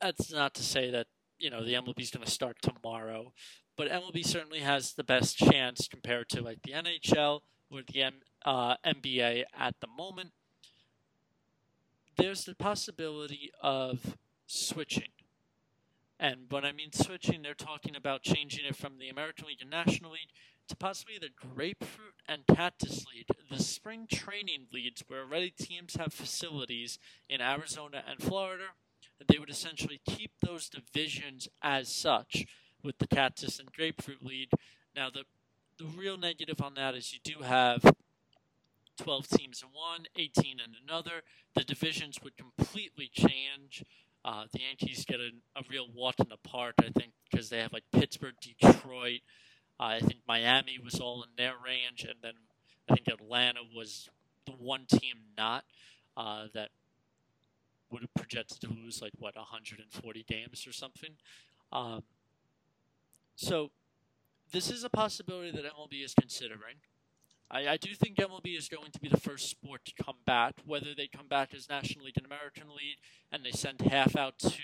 That's 0.00 0.32
not 0.32 0.54
to 0.54 0.62
say 0.62 0.90
that, 0.90 1.08
you 1.38 1.50
know, 1.50 1.62
the 1.62 1.74
MLB 1.74 2.00
is 2.00 2.10
going 2.10 2.24
to 2.24 2.30
start 2.30 2.56
tomorrow, 2.62 3.34
but 3.76 3.90
MLB 3.90 4.24
certainly 4.24 4.60
has 4.60 4.94
the 4.94 5.04
best 5.04 5.36
chance 5.36 5.88
compared 5.88 6.30
to 6.30 6.40
like 6.40 6.62
the 6.62 6.72
NHL 6.72 7.40
or 7.70 7.82
the 7.86 8.02
M- 8.02 8.22
uh, 8.46 8.76
NBA 8.78 9.44
at 9.54 9.74
the 9.82 9.88
moment. 9.88 10.30
There's 12.16 12.46
the 12.46 12.54
possibility 12.54 13.50
of 13.60 14.16
switching 14.46 15.10
and 16.22 16.46
when 16.50 16.64
I 16.64 16.70
mean 16.70 16.92
switching, 16.92 17.42
they're 17.42 17.52
talking 17.52 17.96
about 17.96 18.22
changing 18.22 18.64
it 18.64 18.76
from 18.76 18.98
the 19.00 19.08
American 19.08 19.48
League 19.48 19.60
and 19.60 19.70
National 19.70 20.12
League 20.12 20.30
to 20.68 20.76
possibly 20.76 21.18
the 21.20 21.30
Grapefruit 21.36 22.14
and 22.28 22.46
Cactus 22.46 23.04
League, 23.12 23.26
the 23.50 23.60
spring 23.60 24.06
training 24.08 24.68
leagues 24.72 25.02
where 25.08 25.22
already 25.22 25.50
teams 25.50 25.96
have 25.96 26.14
facilities 26.14 27.00
in 27.28 27.40
Arizona 27.40 28.04
and 28.08 28.22
Florida. 28.22 28.66
They 29.26 29.40
would 29.40 29.50
essentially 29.50 30.00
keep 30.06 30.30
those 30.40 30.68
divisions 30.68 31.48
as 31.60 31.88
such 31.88 32.46
with 32.84 32.98
the 32.98 33.08
Cactus 33.08 33.58
and 33.58 33.72
Grapefruit 33.72 34.24
League. 34.24 34.50
Now, 34.94 35.10
the 35.10 35.24
the 35.78 35.86
real 35.86 36.16
negative 36.16 36.60
on 36.60 36.74
that 36.74 36.94
is 36.94 37.12
you 37.12 37.18
do 37.24 37.42
have 37.42 37.82
12 38.98 39.26
teams 39.26 39.62
in 39.62 39.70
one, 39.70 40.06
18 40.14 40.60
in 40.60 40.76
another. 40.86 41.22
The 41.54 41.64
divisions 41.64 42.20
would 42.22 42.36
completely 42.36 43.10
change. 43.12 43.82
Uh, 44.24 44.44
the 44.52 44.60
Yankees 44.60 45.04
get 45.04 45.18
a, 45.20 45.30
a 45.58 45.62
real 45.68 45.88
walk 45.94 46.16
in 46.20 46.28
the 46.28 46.36
park, 46.48 46.74
I 46.80 46.90
think, 46.96 47.12
because 47.30 47.48
they 47.48 47.58
have 47.58 47.72
like 47.72 47.84
Pittsburgh, 47.92 48.34
Detroit. 48.40 49.20
Uh, 49.80 49.84
I 49.84 50.00
think 50.00 50.20
Miami 50.28 50.78
was 50.82 51.00
all 51.00 51.22
in 51.22 51.30
their 51.36 51.54
range, 51.64 52.04
and 52.04 52.18
then 52.22 52.34
I 52.88 52.94
think 52.94 53.08
Atlanta 53.08 53.60
was 53.74 54.08
the 54.46 54.52
one 54.52 54.86
team 54.86 55.16
not 55.36 55.64
uh, 56.16 56.46
that 56.54 56.68
would 57.90 58.02
have 58.02 58.14
projected 58.14 58.60
to 58.60 58.68
lose 58.68 59.02
like 59.02 59.12
what 59.18 59.36
140 59.36 60.24
games 60.28 60.66
or 60.66 60.72
something. 60.72 61.10
Um, 61.72 62.02
so 63.34 63.70
this 64.52 64.70
is 64.70 64.84
a 64.84 64.90
possibility 64.90 65.50
that 65.50 65.64
MLB 65.64 66.04
is 66.04 66.14
considering. 66.14 66.76
I, 67.52 67.68
I 67.72 67.76
do 67.76 67.94
think 67.94 68.16
MLB 68.16 68.56
is 68.56 68.68
going 68.68 68.90
to 68.90 69.00
be 69.00 69.08
the 69.08 69.20
first 69.20 69.50
sport 69.50 69.84
to 69.84 70.02
come 70.02 70.16
back, 70.26 70.54
whether 70.64 70.94
they 70.96 71.06
come 71.06 71.28
back 71.28 71.52
as 71.54 71.68
National 71.68 72.06
League 72.06 72.16
and 72.16 72.26
American 72.26 72.68
League, 72.70 72.98
and 73.30 73.44
they 73.44 73.50
send 73.50 73.82
half 73.82 74.16
out 74.16 74.38
to 74.38 74.62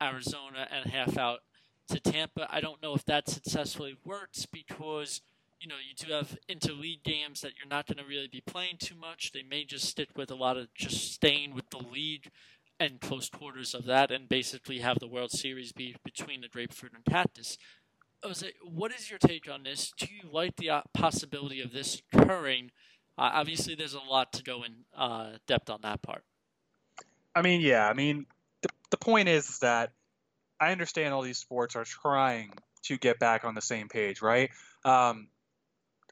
Arizona 0.00 0.68
and 0.70 0.90
half 0.90 1.18
out 1.18 1.40
to 1.88 2.00
Tampa. 2.00 2.46
I 2.50 2.60
don't 2.60 2.82
know 2.82 2.94
if 2.94 3.04
that 3.06 3.28
successfully 3.28 3.96
works 4.04 4.46
because 4.46 5.20
you 5.60 5.68
know 5.68 5.76
you 5.76 5.94
do 5.94 6.12
have 6.12 6.38
interleague 6.48 7.02
games 7.02 7.40
that 7.40 7.52
you're 7.58 7.68
not 7.68 7.86
going 7.86 7.98
to 7.98 8.08
really 8.08 8.28
be 8.28 8.42
playing 8.42 8.76
too 8.78 8.94
much. 8.94 9.32
They 9.32 9.42
may 9.42 9.64
just 9.64 9.86
stick 9.86 10.10
with 10.16 10.30
a 10.30 10.34
lot 10.34 10.56
of 10.56 10.72
just 10.74 11.12
staying 11.12 11.54
with 11.54 11.70
the 11.70 11.78
league 11.78 12.30
and 12.78 13.00
close 13.00 13.30
quarters 13.30 13.74
of 13.74 13.86
that, 13.86 14.10
and 14.10 14.28
basically 14.28 14.80
have 14.80 14.98
the 14.98 15.06
World 15.06 15.30
Series 15.30 15.72
be 15.72 15.96
between 16.04 16.42
the 16.42 16.48
grapefruit 16.48 16.92
and 16.94 17.04
cactus. 17.04 17.56
Jose, 18.22 18.52
what 18.62 18.92
is 18.92 19.08
your 19.10 19.18
take 19.18 19.48
on 19.50 19.62
this? 19.62 19.92
Do 19.96 20.06
you 20.06 20.30
like 20.30 20.56
the 20.56 20.70
uh, 20.70 20.82
possibility 20.92 21.60
of 21.60 21.72
this 21.72 22.02
occurring? 22.12 22.70
Uh, 23.18 23.30
obviously, 23.34 23.74
there's 23.74 23.94
a 23.94 24.00
lot 24.00 24.32
to 24.34 24.42
go 24.42 24.62
in 24.62 24.72
uh, 24.96 25.32
depth 25.46 25.70
on 25.70 25.80
that 25.82 26.02
part. 26.02 26.24
I 27.34 27.42
mean, 27.42 27.60
yeah. 27.60 27.88
I 27.88 27.92
mean, 27.92 28.26
the, 28.62 28.68
the 28.90 28.96
point 28.96 29.28
is 29.28 29.58
that 29.60 29.92
I 30.60 30.72
understand 30.72 31.14
all 31.14 31.22
these 31.22 31.38
sports 31.38 31.76
are 31.76 31.84
trying 31.84 32.52
to 32.84 32.96
get 32.96 33.18
back 33.18 33.44
on 33.44 33.54
the 33.54 33.60
same 33.60 33.88
page, 33.88 34.22
right? 34.22 34.50
Um, 34.84 35.28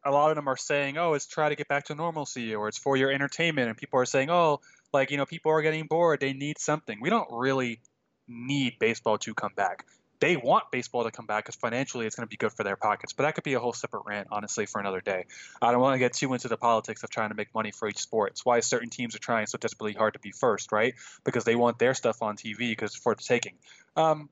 a 0.05 0.11
lot 0.11 0.31
of 0.31 0.37
them 0.37 0.49
are 0.49 0.57
saying, 0.57 0.99
"Oh, 0.99 1.15
it's 1.15 1.27
try 1.27 1.49
to 1.49 1.57
get 1.57 1.69
back 1.69 1.87
to 1.87 1.95
normalcy," 1.95 2.55
or 2.55 2.69
"It's 2.69 2.79
for 2.79 2.97
your 2.97 3.11
entertainment," 3.11 3.69
and 3.69 3.77
people 3.77 4.01
are 4.01 4.05
saying, 4.05 4.31
"Oh, 4.31 4.61
like 4.93 5.11
you 5.11 5.17
know, 5.17 5.25
people 5.25 5.51
are 5.53 5.63
getting 5.63 5.87
bored. 5.87 6.21
They 6.21 6.35
need 6.35 6.59
something." 6.59 6.99
We 7.01 7.09
don't 7.09 7.29
really 7.31 7.81
need 8.29 8.79
baseball 8.79 9.19
to 9.19 9.35
come 9.35 9.53
back 9.55 9.87
they 10.25 10.39
want 10.39 10.71
baseball 10.71 11.05
to 11.05 11.11
come 11.11 11.27
back 11.27 11.45
because 11.45 11.57
financially 11.57 12.07
it's 12.07 12.17
going 12.17 12.27
to 12.27 12.31
be 12.31 12.39
good 12.39 12.51
for 12.51 12.65
their 12.65 12.77
pockets. 12.77 13.13
But 13.13 13.25
that 13.25 13.35
could 13.35 13.45
be 13.45 13.53
a 13.53 13.61
whole 13.61 13.75
separate 13.75 14.05
rant, 14.07 14.29
honestly, 14.31 14.65
for 14.65 14.81
another 14.81 15.03
day. 15.03 15.27
I 15.61 15.71
don't 15.71 15.83
want 15.83 15.97
to 15.97 15.99
get 15.99 16.15
too 16.15 16.33
into 16.33 16.49
the 16.49 16.57
politics 16.57 17.03
of 17.03 17.11
trying 17.11 17.29
to 17.29 17.35
make 17.35 17.55
money 17.55 17.73
for 17.73 17.87
each 17.89 17.99
sport. 17.99 18.31
It's 18.31 18.43
why 18.43 18.61
certain 18.61 18.89
teams 18.89 19.15
are 19.15 19.19
trying 19.19 19.47
so 19.47 19.59
desperately 19.59 19.93
hard 19.93 20.15
to 20.15 20.21
be 20.21 20.33
first, 20.33 20.73
right? 20.73 20.95
Because 21.25 21.45
they 21.45 21.57
want 21.57 21.79
their 21.79 21.93
stuff 21.93 22.23
on 22.23 22.39
TV 22.39 22.71
because 22.71 22.95
for 22.95 23.15
the 23.15 23.23
taking. 23.23 23.57
Um, 23.97 24.31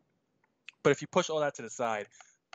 but 0.83 0.93
if 0.93 1.03
you 1.03 1.09
push 1.09 1.29
all 1.29 1.41
that 1.41 1.57
to 1.57 1.63
the 1.63 1.69
side, 1.69 2.07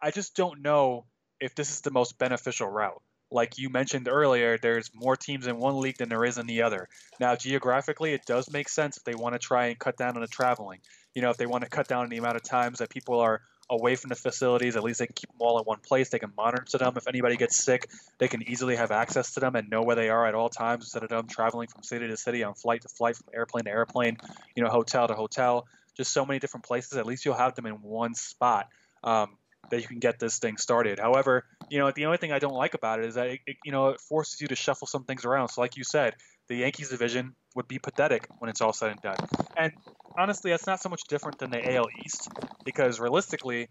I 0.02 0.10
just 0.10 0.36
don't 0.36 0.64
know 0.64 1.06
if 1.40 1.54
this 1.54 1.70
is 1.70 1.82
the 1.82 1.92
most 1.92 2.18
beneficial 2.18 2.68
route. 2.68 3.04
Like 3.30 3.60
you 3.60 3.70
mentioned 3.70 4.08
earlier, 4.08 4.58
there's 4.58 4.90
more 4.96 5.16
teams 5.16 5.46
in 5.46 5.60
one 5.60 5.80
league 5.80 5.98
than 5.98 6.10
there 6.10 6.26
is 6.26 6.40
in 6.40 6.48
the 6.48 6.64
other. 6.64 6.88
Now, 7.20 7.36
geographically, 7.36 8.14
it 8.14 8.26
does 8.26 8.50
make 8.50 8.68
sense 8.68 8.98
if 8.98 9.04
they 9.04 9.16
want 9.16 9.34
to 9.34 9.40
try 9.40 9.68
and 9.68 9.78
cut 9.78 9.96
down 9.96 10.16
on 10.16 10.22
the 10.22 10.28
traveling 10.28 10.80
you 11.18 11.24
know, 11.24 11.32
if 11.32 11.38
they 11.38 11.48
want 11.48 11.64
to 11.64 11.70
cut 11.72 11.88
down 11.88 12.04
on 12.04 12.10
the 12.10 12.18
amount 12.18 12.36
of 12.36 12.44
times 12.44 12.78
that 12.78 12.92
people 12.92 13.20
are 13.20 13.42
away 13.72 13.96
from 13.96 14.10
the 14.10 14.16
facilities, 14.16 14.76
at 14.76 14.84
least 14.84 15.00
they 15.00 15.08
can 15.08 15.16
keep 15.16 15.32
them 15.32 15.40
all 15.40 15.58
in 15.58 15.64
one 15.64 15.80
place. 15.80 16.10
They 16.10 16.20
can 16.20 16.32
monitor 16.38 16.78
them. 16.78 16.94
If 16.96 17.08
anybody 17.08 17.38
gets 17.38 17.58
sick, 17.58 17.90
they 18.20 18.28
can 18.28 18.48
easily 18.48 18.76
have 18.76 18.92
access 18.92 19.34
to 19.34 19.40
them 19.40 19.56
and 19.56 19.68
know 19.68 19.82
where 19.82 19.96
they 19.96 20.10
are 20.10 20.28
at 20.28 20.36
all 20.36 20.48
times 20.48 20.84
instead 20.84 21.02
of 21.02 21.10
them 21.10 21.26
traveling 21.28 21.70
from 21.70 21.82
city 21.82 22.08
to 22.08 22.16
city 22.18 22.44
on 22.44 22.54
flight 22.54 22.84
to 22.84 22.88
flight, 22.88 23.16
from 23.16 23.26
airplane 23.34 23.64
to 23.64 23.72
airplane, 23.72 24.18
you 24.56 24.62
know, 24.62 24.70
hotel 24.70 25.08
to 25.08 25.16
hotel. 25.16 25.66
Just 25.96 26.14
so 26.14 26.24
many 26.24 26.38
different 26.38 26.68
places. 26.68 27.00
At 27.00 27.08
least 27.08 27.26
you'll 27.26 27.34
have 27.34 27.56
them 27.56 27.66
in 27.66 27.74
one 27.82 28.14
spot. 28.14 28.68
Um, 29.04 29.38
that 29.70 29.82
you 29.82 29.88
can 29.88 30.00
get 30.00 30.18
this 30.20 30.40
thing 30.40 30.56
started. 30.56 30.98
However, 30.98 31.44
you 31.70 31.80
know, 31.80 31.92
the 31.92 32.06
only 32.06 32.18
thing 32.18 32.32
I 32.32 32.40
don't 32.40 32.54
like 32.54 32.74
about 32.74 33.00
it 33.00 33.06
is 33.06 33.16
that 33.16 33.28
it, 33.28 33.40
it, 33.46 33.58
you 33.66 33.72
know 33.74 33.90
it 33.90 34.00
forces 34.00 34.40
you 34.40 34.48
to 34.48 34.56
shuffle 34.56 34.88
some 34.88 35.04
things 35.04 35.26
around. 35.26 35.50
So, 35.50 35.60
like 35.60 35.76
you 35.76 35.84
said, 35.84 36.16
the 36.48 36.56
Yankees 36.56 36.90
division 36.90 37.36
would 37.56 37.68
be 37.68 37.80
pathetic 37.80 38.28
when 38.40 38.50
it's 38.50 38.62
all 38.62 38.72
said 38.72 38.92
and 38.92 39.02
done. 39.02 39.18
And 39.58 39.74
honestly, 40.18 40.52
that's 40.52 40.68
not 40.68 40.82
so 40.82 40.90
much 40.90 41.04
different 41.08 41.40
than 41.40 41.52
the 41.52 41.76
AL 41.76 41.88
East 42.04 42.30
because 42.66 43.00
realistically, 43.00 43.70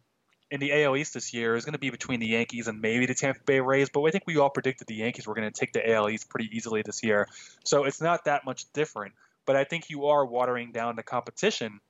in 0.50 0.60
the 0.60 0.84
AL 0.84 0.96
East 0.96 1.14
this 1.14 1.34
year 1.34 1.56
is 1.56 1.64
going 1.64 1.72
to 1.72 1.78
be 1.78 1.90
between 1.90 2.20
the 2.20 2.28
Yankees 2.28 2.68
and 2.68 2.80
maybe 2.80 3.06
the 3.06 3.14
Tampa 3.14 3.40
Bay 3.44 3.60
Rays, 3.60 3.88
but 3.88 4.02
I 4.04 4.10
think 4.12 4.24
we 4.26 4.38
all 4.38 4.50
predicted 4.50 4.86
the 4.86 4.94
Yankees 4.94 5.26
were 5.26 5.34
going 5.34 5.50
to 5.50 5.60
take 5.60 5.72
the 5.72 5.90
AL 5.90 6.08
East 6.08 6.28
pretty 6.28 6.48
easily 6.56 6.82
this 6.82 7.02
year. 7.02 7.28
So 7.64 7.84
it's 7.84 8.00
not 8.00 8.26
that 8.26 8.44
much 8.44 8.72
different, 8.72 9.14
but 9.44 9.56
I 9.56 9.64
think 9.64 9.90
you 9.90 10.06
are 10.06 10.24
watering 10.24 10.70
down 10.70 10.94
the 10.94 11.02
competition 11.02 11.80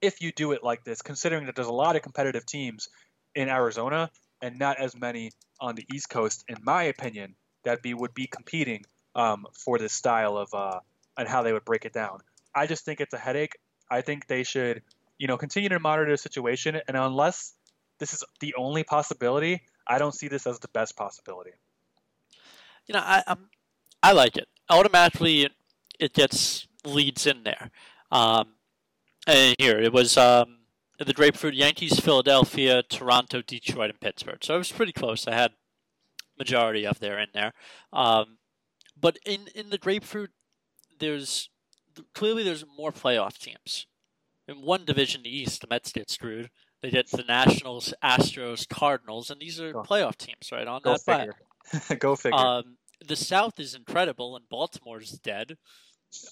if 0.00 0.22
you 0.22 0.32
do 0.32 0.52
it 0.52 0.62
like 0.62 0.84
this, 0.84 1.02
considering 1.02 1.46
that 1.46 1.54
there's 1.54 1.68
a 1.68 1.72
lot 1.72 1.96
of 1.96 2.02
competitive 2.02 2.46
teams 2.46 2.88
in 3.34 3.48
Arizona 3.48 4.10
and 4.40 4.58
not 4.58 4.80
as 4.80 4.96
many 4.96 5.32
on 5.60 5.74
the 5.74 5.84
East 5.92 6.08
Coast, 6.08 6.44
in 6.48 6.56
my 6.62 6.84
opinion, 6.84 7.34
that 7.64 7.82
be 7.82 7.92
would 7.92 8.14
be 8.14 8.26
competing 8.26 8.84
um, 9.14 9.46
for 9.52 9.78
this 9.78 9.92
style 9.92 10.38
of 10.38 10.54
uh, 10.54 10.80
and 11.18 11.28
how 11.28 11.42
they 11.42 11.52
would 11.52 11.64
break 11.64 11.84
it 11.84 11.92
down. 11.92 12.20
I 12.54 12.66
just 12.66 12.84
think 12.84 13.00
it's 13.00 13.12
a 13.12 13.18
headache. 13.18 13.52
I 13.90 14.00
think 14.00 14.26
they 14.26 14.42
should, 14.42 14.82
you 15.18 15.26
know, 15.26 15.36
continue 15.36 15.68
to 15.68 15.80
monitor 15.80 16.10
the 16.10 16.18
situation. 16.18 16.80
And 16.86 16.96
unless 16.96 17.54
this 17.98 18.12
is 18.14 18.24
the 18.40 18.54
only 18.56 18.84
possibility, 18.84 19.62
I 19.86 19.98
don't 19.98 20.14
see 20.14 20.28
this 20.28 20.46
as 20.46 20.58
the 20.60 20.68
best 20.68 20.96
possibility. 20.96 21.52
You 22.86 22.94
know, 22.94 23.02
I 23.02 23.22
I'm, 23.26 23.48
I 24.02 24.12
like 24.12 24.36
it. 24.36 24.48
Automatically, 24.68 25.48
it, 25.98 26.14
gets 26.14 26.66
leads 26.84 27.26
in 27.26 27.42
there. 27.44 27.70
Um, 28.10 28.54
and 29.26 29.54
here 29.58 29.78
it 29.78 29.92
was 29.92 30.16
um, 30.16 30.60
the 30.98 31.12
Grapefruit 31.12 31.54
Yankees, 31.54 32.00
Philadelphia, 32.00 32.82
Toronto, 32.82 33.42
Detroit, 33.42 33.90
and 33.90 34.00
Pittsburgh. 34.00 34.42
So 34.42 34.54
it 34.54 34.58
was 34.58 34.72
pretty 34.72 34.92
close. 34.92 35.26
I 35.26 35.34
had 35.34 35.52
majority 36.38 36.86
of 36.86 37.00
there 37.00 37.18
in 37.18 37.28
there. 37.34 37.52
Um, 37.92 38.38
but 38.98 39.18
in 39.24 39.48
in 39.54 39.70
the 39.70 39.78
Grapefruit, 39.78 40.30
there's 40.98 41.50
clearly 42.14 42.42
there's 42.42 42.64
more 42.76 42.92
playoff 42.92 43.38
teams. 43.38 43.86
In 44.48 44.62
one 44.62 44.84
division, 44.84 45.22
the 45.22 45.34
East, 45.34 45.60
the 45.60 45.66
Mets 45.68 45.92
get 45.92 46.10
screwed. 46.10 46.50
They 46.82 46.90
get 46.90 47.10
the 47.10 47.22
Nationals, 47.22 47.92
Astros, 48.02 48.68
Cardinals, 48.68 49.30
and 49.30 49.40
these 49.40 49.60
are 49.60 49.72
Go. 49.72 49.82
playoff 49.82 50.16
teams, 50.16 50.50
right? 50.50 50.66
On 50.66 50.80
Go 50.82 50.96
that 50.96 51.00
figure. 51.04 51.96
Go 51.98 52.16
figure. 52.16 52.38
Um, 52.38 52.76
the 53.06 53.16
South 53.16 53.60
is 53.60 53.74
incredible, 53.74 54.34
and 54.34 54.48
Baltimore's 54.48 55.12
dead. 55.12 55.56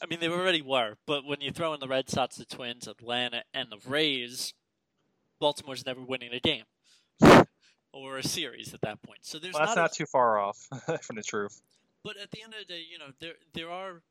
I 0.02 0.06
mean, 0.06 0.18
they 0.20 0.28
already 0.28 0.62
were, 0.62 0.94
but 1.06 1.24
when 1.24 1.40
you 1.40 1.52
throw 1.52 1.72
in 1.74 1.80
the 1.80 1.86
Red 1.86 2.08
Sox, 2.10 2.36
the 2.36 2.44
Twins, 2.44 2.88
Atlanta, 2.88 3.44
and 3.54 3.68
the 3.70 3.78
Rays, 3.88 4.52
Baltimore's 5.38 5.86
never 5.86 6.00
winning 6.02 6.32
a 6.32 6.40
game 6.40 6.64
or 7.92 8.18
a 8.18 8.22
series 8.24 8.74
at 8.74 8.80
that 8.80 9.00
point. 9.02 9.20
So 9.22 9.38
there's 9.38 9.54
well, 9.54 9.64
that's 9.66 9.76
not, 9.76 9.82
not 9.82 9.92
a- 9.92 9.94
too 9.94 10.06
far 10.06 10.38
off 10.40 10.66
from 11.02 11.16
the 11.16 11.22
truth. 11.22 11.60
but 12.02 12.16
at 12.16 12.30
the 12.32 12.42
end 12.42 12.54
of 12.54 12.60
the 12.60 12.64
day, 12.74 12.82
you 12.90 12.98
know, 12.98 13.12
there 13.20 13.34
there 13.54 13.70
are 13.70 14.02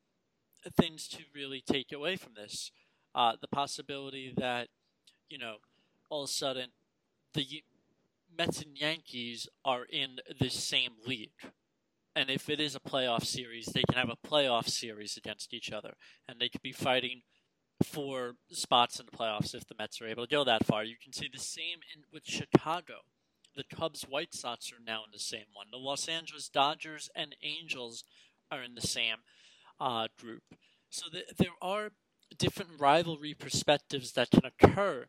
things 0.76 1.08
to 1.08 1.24
really 1.34 1.60
take 1.60 1.92
away 1.92 2.16
from 2.16 2.34
this. 2.34 2.70
Uh, 3.14 3.32
the 3.40 3.48
possibility 3.48 4.32
that, 4.36 4.68
you 5.28 5.38
know, 5.38 5.56
all 6.10 6.24
of 6.24 6.28
a 6.28 6.32
sudden 6.32 6.70
the 7.34 7.62
Mets 8.36 8.62
and 8.62 8.76
Yankees 8.76 9.48
are 9.64 9.84
in 9.84 10.18
the 10.38 10.50
same 10.50 10.92
league. 11.06 11.30
And 12.14 12.30
if 12.30 12.48
it 12.48 12.60
is 12.60 12.74
a 12.74 12.80
playoff 12.80 13.24
series, 13.24 13.66
they 13.66 13.82
can 13.88 13.98
have 13.98 14.10
a 14.10 14.28
playoff 14.28 14.68
series 14.68 15.16
against 15.16 15.54
each 15.54 15.72
other. 15.72 15.94
And 16.28 16.40
they 16.40 16.48
could 16.48 16.62
be 16.62 16.72
fighting 16.72 17.22
for 17.82 18.34
spots 18.50 18.98
in 18.98 19.06
the 19.06 19.16
playoffs 19.16 19.54
if 19.54 19.66
the 19.66 19.74
Mets 19.78 20.00
are 20.00 20.08
able 20.08 20.26
to 20.26 20.30
go 20.30 20.44
that 20.44 20.66
far. 20.66 20.82
You 20.84 20.96
can 21.02 21.12
see 21.12 21.28
the 21.32 21.40
same 21.40 21.78
in, 21.94 22.02
with 22.12 22.24
Chicago. 22.26 22.94
The 23.56 23.64
Cubs 23.64 24.02
White 24.02 24.34
Sox 24.34 24.72
are 24.72 24.84
now 24.84 25.04
in 25.04 25.10
the 25.12 25.18
same 25.18 25.46
one. 25.52 25.66
The 25.70 25.78
Los 25.78 26.08
Angeles 26.08 26.48
Dodgers 26.48 27.08
and 27.14 27.36
Angels 27.42 28.04
are 28.50 28.62
in 28.62 28.74
the 28.74 28.86
same 28.86 29.18
uh, 29.80 30.08
group. 30.20 30.42
So 30.90 31.08
th- 31.10 31.36
there 31.36 31.54
are 31.60 31.90
different 32.36 32.72
rivalry 32.78 33.34
perspectives 33.34 34.12
that 34.12 34.30
can 34.30 34.42
occur 34.44 35.06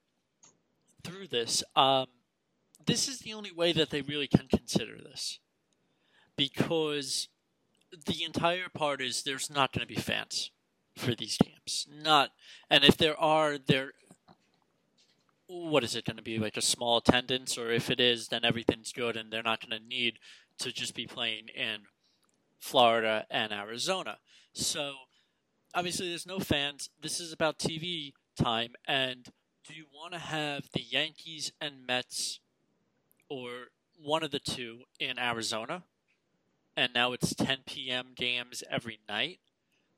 through 1.04 1.28
this. 1.28 1.64
Um, 1.76 2.08
this 2.86 3.08
is 3.08 3.20
the 3.20 3.34
only 3.34 3.52
way 3.52 3.72
that 3.72 3.90
they 3.90 4.02
really 4.02 4.28
can 4.28 4.48
consider 4.48 4.98
this. 4.98 5.40
Because 6.36 7.28
the 8.06 8.24
entire 8.24 8.70
part 8.74 9.02
is 9.02 9.24
there's 9.24 9.50
not 9.50 9.74
going 9.74 9.86
to 9.86 9.94
be 9.94 10.00
fans 10.00 10.52
for 10.96 11.16
these 11.16 11.38
games. 11.38 11.88
Not, 11.92 12.32
and 12.70 12.84
if 12.84 12.98
there 12.98 13.20
are, 13.20 13.58
there. 13.58 13.94
What 15.48 15.84
is 15.84 15.96
it 15.96 16.06
going 16.06 16.18
to 16.18 16.24
be 16.24 16.38
like 16.38 16.58
a 16.58 16.62
small 16.62 16.98
attendance, 16.98 17.58
or 17.58 17.72
if 17.72 17.90
it 17.90 18.00
is, 18.00 18.28
then 18.28 18.46
everything's 18.46 18.94
good, 18.94 19.18
and 19.18 19.32
they're 19.32 19.42
not 19.42 19.68
going 19.68 19.82
to 19.82 19.88
need 19.88 20.20
to 20.60 20.72
just 20.72 20.94
be 20.94 21.08
playing 21.08 21.48
in 21.48 21.80
Florida 22.60 23.26
and 23.32 23.52
Arizona. 23.52 24.20
So 24.54 24.94
obviously, 25.74 26.10
there's 26.10 26.28
no 26.28 26.40
fans. 26.40 26.90
This 27.02 27.20
is 27.20 27.32
about 27.32 27.60
TV 27.60 28.14
time, 28.38 28.74
and 28.88 29.28
do 29.68 29.74
you 29.74 29.86
want 29.94 30.14
to 30.14 30.20
have 30.20 30.70
the 30.74 30.82
Yankees 30.82 31.52
and 31.62 31.86
Mets, 31.86 32.40
or 33.30 33.68
one 34.02 34.24
of 34.24 34.32
the 34.32 34.40
two 34.40 34.82
in 35.00 35.20
Arizona, 35.20 35.84
and 36.76 36.94
now 36.94 37.12
it's 37.14 37.36
10 37.36 37.60
p.m. 37.66 38.14
games 38.16 38.64
every 38.70 39.00
night, 39.08 39.40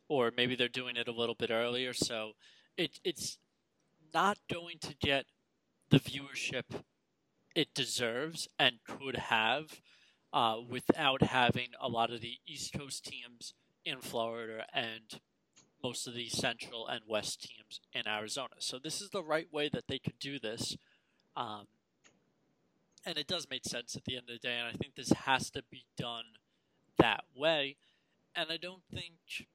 or 0.07 0.31
maybe 0.35 0.55
they're 0.55 0.67
doing 0.67 0.95
it 0.95 1.07
a 1.07 1.13
little 1.13 1.35
bit 1.35 1.51
earlier. 1.51 1.93
So 1.93 2.33
it, 2.77 2.99
it's 3.03 3.37
not 4.13 4.37
going 4.51 4.79
to 4.79 4.95
get 4.95 5.25
the 5.89 5.99
viewership 5.99 6.83
it 7.55 7.73
deserves 7.73 8.47
and 8.57 8.79
could 8.87 9.15
have 9.15 9.81
uh, 10.33 10.55
without 10.67 11.21
having 11.21 11.69
a 11.79 11.87
lot 11.87 12.11
of 12.11 12.21
the 12.21 12.37
East 12.47 12.73
Coast 12.73 13.05
teams 13.05 13.53
in 13.85 13.99
Florida 13.99 14.65
and 14.73 15.19
most 15.83 16.07
of 16.07 16.13
the 16.13 16.29
Central 16.29 16.87
and 16.87 17.01
West 17.07 17.41
teams 17.41 17.79
in 17.93 18.07
Arizona. 18.07 18.55
So 18.59 18.77
this 18.77 19.01
is 19.01 19.09
the 19.09 19.23
right 19.23 19.51
way 19.51 19.69
that 19.73 19.87
they 19.87 19.99
could 19.99 20.19
do 20.19 20.39
this. 20.39 20.77
Um, 21.35 21.67
and 23.05 23.17
it 23.17 23.27
does 23.27 23.47
make 23.49 23.65
sense 23.65 23.95
at 23.95 24.05
the 24.05 24.15
end 24.15 24.29
of 24.29 24.39
the 24.39 24.47
day, 24.47 24.57
and 24.57 24.67
I 24.67 24.73
think 24.73 24.95
this 24.95 25.11
has 25.11 25.49
to 25.51 25.63
be 25.71 25.85
done 25.97 26.25
that 26.97 27.23
way. 27.35 27.77
And 28.35 28.51
I 28.51 28.57
don't 28.57 28.83
think 28.93 29.47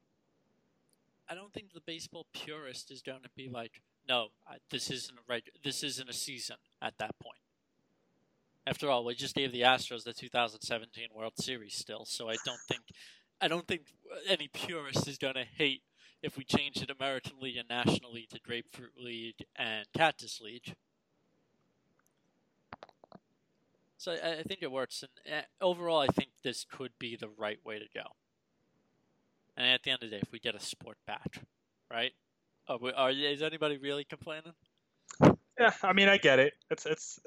I 1.28 1.34
don't 1.34 1.52
think 1.52 1.72
the 1.72 1.80
baseball 1.80 2.26
purist 2.32 2.90
is 2.90 3.02
going 3.02 3.22
to 3.22 3.30
be 3.36 3.48
like, 3.48 3.82
no, 4.08 4.28
this 4.70 4.90
isn't 4.90 5.18
a 5.18 5.22
right, 5.28 5.42
this 5.64 5.82
isn't 5.82 6.08
a 6.08 6.12
season 6.12 6.56
at 6.80 6.98
that 6.98 7.18
point. 7.18 7.38
After 8.66 8.90
all, 8.90 9.04
we 9.04 9.14
just 9.14 9.34
gave 9.34 9.52
the 9.52 9.62
Astros 9.62 10.04
the 10.04 10.12
2017 10.12 11.08
World 11.14 11.34
Series 11.36 11.74
still, 11.74 12.04
so 12.04 12.28
I 12.28 12.36
don't 12.44 12.60
think 12.68 12.82
I 13.40 13.48
don't 13.48 13.66
think 13.66 13.82
any 14.28 14.48
purist 14.48 15.06
is 15.08 15.18
going 15.18 15.34
to 15.34 15.44
hate 15.44 15.82
if 16.22 16.36
we 16.36 16.44
change 16.44 16.78
it 16.78 16.90
American 16.90 17.34
League 17.40 17.56
and 17.56 17.68
National 17.68 18.12
League 18.12 18.30
to 18.30 18.40
Grapefruit 18.40 18.92
League 18.98 19.44
and 19.54 19.86
Cactus 19.94 20.40
League. 20.40 20.74
So 23.98 24.12
I, 24.12 24.38
I 24.38 24.42
think 24.42 24.62
it 24.62 24.70
works, 24.70 25.02
and 25.02 25.34
uh, 25.38 25.64
overall, 25.64 26.00
I 26.00 26.06
think 26.08 26.30
this 26.42 26.64
could 26.70 26.92
be 26.98 27.16
the 27.16 27.28
right 27.28 27.58
way 27.64 27.78
to 27.78 27.86
go. 27.94 28.04
And 29.56 29.66
at 29.66 29.82
the 29.82 29.90
end 29.90 30.02
of 30.02 30.10
the 30.10 30.16
day, 30.16 30.22
if 30.22 30.30
we 30.32 30.38
get 30.38 30.54
a 30.54 30.60
sport 30.60 30.98
back, 31.06 31.42
right? 31.90 32.12
Are, 32.68 32.78
we, 32.78 32.92
are 32.92 33.10
is 33.10 33.42
anybody 33.42 33.78
really 33.78 34.04
complaining? 34.04 34.52
Yeah, 35.58 35.72
I 35.82 35.92
mean, 35.92 36.08
I 36.08 36.18
get 36.18 36.38
it. 36.38 36.52
It's 36.70 36.84
it's 36.84 37.20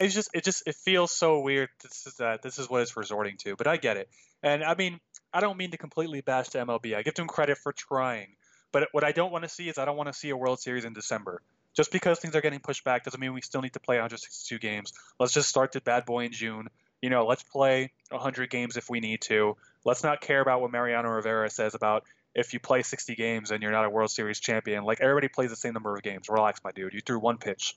it's 0.00 0.14
just 0.14 0.30
it 0.34 0.42
just 0.42 0.66
it 0.66 0.74
feels 0.74 1.12
so 1.12 1.40
weird. 1.40 1.68
This 1.82 2.06
is 2.06 2.14
that 2.14 2.42
this 2.42 2.58
is 2.58 2.68
what 2.68 2.82
it's 2.82 2.96
resorting 2.96 3.36
to, 3.44 3.54
but 3.56 3.66
I 3.66 3.76
get 3.76 3.96
it. 3.96 4.08
And 4.42 4.64
I 4.64 4.74
mean, 4.74 4.98
I 5.34 5.40
don't 5.40 5.56
mean 5.56 5.72
to 5.72 5.76
completely 5.76 6.20
bash 6.20 6.50
the 6.50 6.60
MLB. 6.60 6.94
I 6.96 7.02
give 7.02 7.14
them 7.14 7.26
credit 7.26 7.58
for 7.58 7.72
trying, 7.72 8.36
but 8.70 8.88
what 8.92 9.02
I 9.02 9.10
don't 9.10 9.32
want 9.32 9.42
to 9.42 9.48
see 9.48 9.68
is 9.68 9.78
I 9.78 9.84
don't 9.84 9.96
want 9.96 10.06
to 10.06 10.12
see 10.12 10.30
a 10.30 10.36
World 10.36 10.60
Series 10.60 10.84
in 10.84 10.92
December. 10.92 11.42
Just 11.74 11.90
because 11.90 12.20
things 12.20 12.36
are 12.36 12.40
getting 12.40 12.60
pushed 12.60 12.84
back 12.84 13.02
doesn't 13.02 13.20
mean 13.20 13.34
we 13.34 13.40
still 13.40 13.60
need 13.60 13.72
to 13.72 13.80
play 13.80 13.96
162 13.96 14.60
games. 14.60 14.92
Let's 15.18 15.32
just 15.32 15.48
start 15.48 15.72
the 15.72 15.80
bad 15.80 16.04
boy 16.06 16.26
in 16.26 16.32
June. 16.32 16.68
You 17.02 17.10
know, 17.10 17.26
let's 17.26 17.42
play 17.42 17.90
100 18.10 18.48
games 18.48 18.76
if 18.76 18.88
we 18.88 19.00
need 19.00 19.22
to. 19.22 19.56
Let's 19.84 20.04
not 20.04 20.20
care 20.20 20.40
about 20.40 20.60
what 20.60 20.70
Mariano 20.70 21.08
Rivera 21.08 21.50
says 21.50 21.74
about 21.74 22.04
if 22.34 22.52
you 22.52 22.60
play 22.60 22.82
60 22.82 23.16
games 23.16 23.50
and 23.50 23.60
you're 23.60 23.72
not 23.72 23.84
a 23.84 23.90
World 23.90 24.12
Series 24.12 24.38
champion. 24.38 24.84
Like 24.84 25.00
everybody 25.00 25.26
plays 25.26 25.50
the 25.50 25.56
same 25.56 25.72
number 25.72 25.94
of 25.94 26.02
games. 26.02 26.28
Relax, 26.28 26.60
my 26.62 26.70
dude. 26.70 26.94
You 26.94 27.00
threw 27.00 27.18
one 27.18 27.38
pitch. 27.38 27.76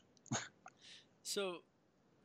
so 1.24 1.58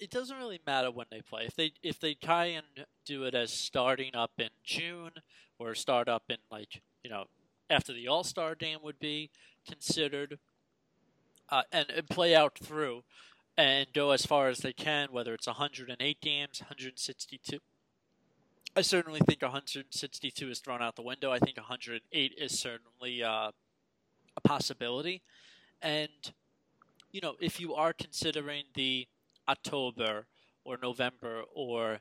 it 0.02 0.10
doesn't 0.10 0.36
really 0.36 0.60
matter 0.66 0.90
when 0.90 1.06
they 1.10 1.20
play. 1.20 1.44
If 1.46 1.54
they 1.54 1.72
if 1.82 2.00
they 2.00 2.14
try 2.14 2.46
and 2.46 2.66
do 3.04 3.22
it 3.22 3.34
as 3.34 3.52
starting 3.52 4.16
up 4.16 4.32
in 4.38 4.48
June 4.64 5.12
or 5.58 5.74
start 5.76 6.08
up 6.08 6.24
in 6.28 6.38
like 6.50 6.82
you 7.04 7.10
know 7.10 7.26
after 7.70 7.92
the 7.92 8.08
All 8.08 8.24
Star 8.24 8.56
game 8.56 8.78
would 8.82 8.98
be 8.98 9.30
considered, 9.66 10.38
uh, 11.48 11.62
and, 11.70 11.88
and 11.90 12.08
play 12.08 12.34
out 12.34 12.58
through 12.58 13.04
and 13.56 13.86
go 13.92 14.10
as 14.10 14.26
far 14.26 14.48
as 14.48 14.58
they 14.58 14.72
can, 14.72 15.08
whether 15.12 15.34
it's 15.34 15.46
108 15.46 16.20
games, 16.20 16.60
162. 16.60 17.58
I 18.74 18.80
certainly 18.80 19.20
think 19.20 19.42
162 19.42 20.50
is 20.50 20.60
thrown 20.60 20.82
out 20.82 20.96
the 20.96 21.02
window. 21.02 21.30
I 21.30 21.38
think 21.38 21.58
108 21.58 22.34
is 22.38 22.58
certainly 22.58 23.22
uh, 23.22 23.50
a 24.36 24.40
possibility. 24.42 25.20
And, 25.82 26.32
you 27.12 27.20
know, 27.20 27.34
if 27.38 27.60
you 27.60 27.74
are 27.74 27.92
considering 27.92 28.64
the 28.74 29.06
October 29.48 30.26
or 30.64 30.78
November 30.80 31.42
or 31.54 31.98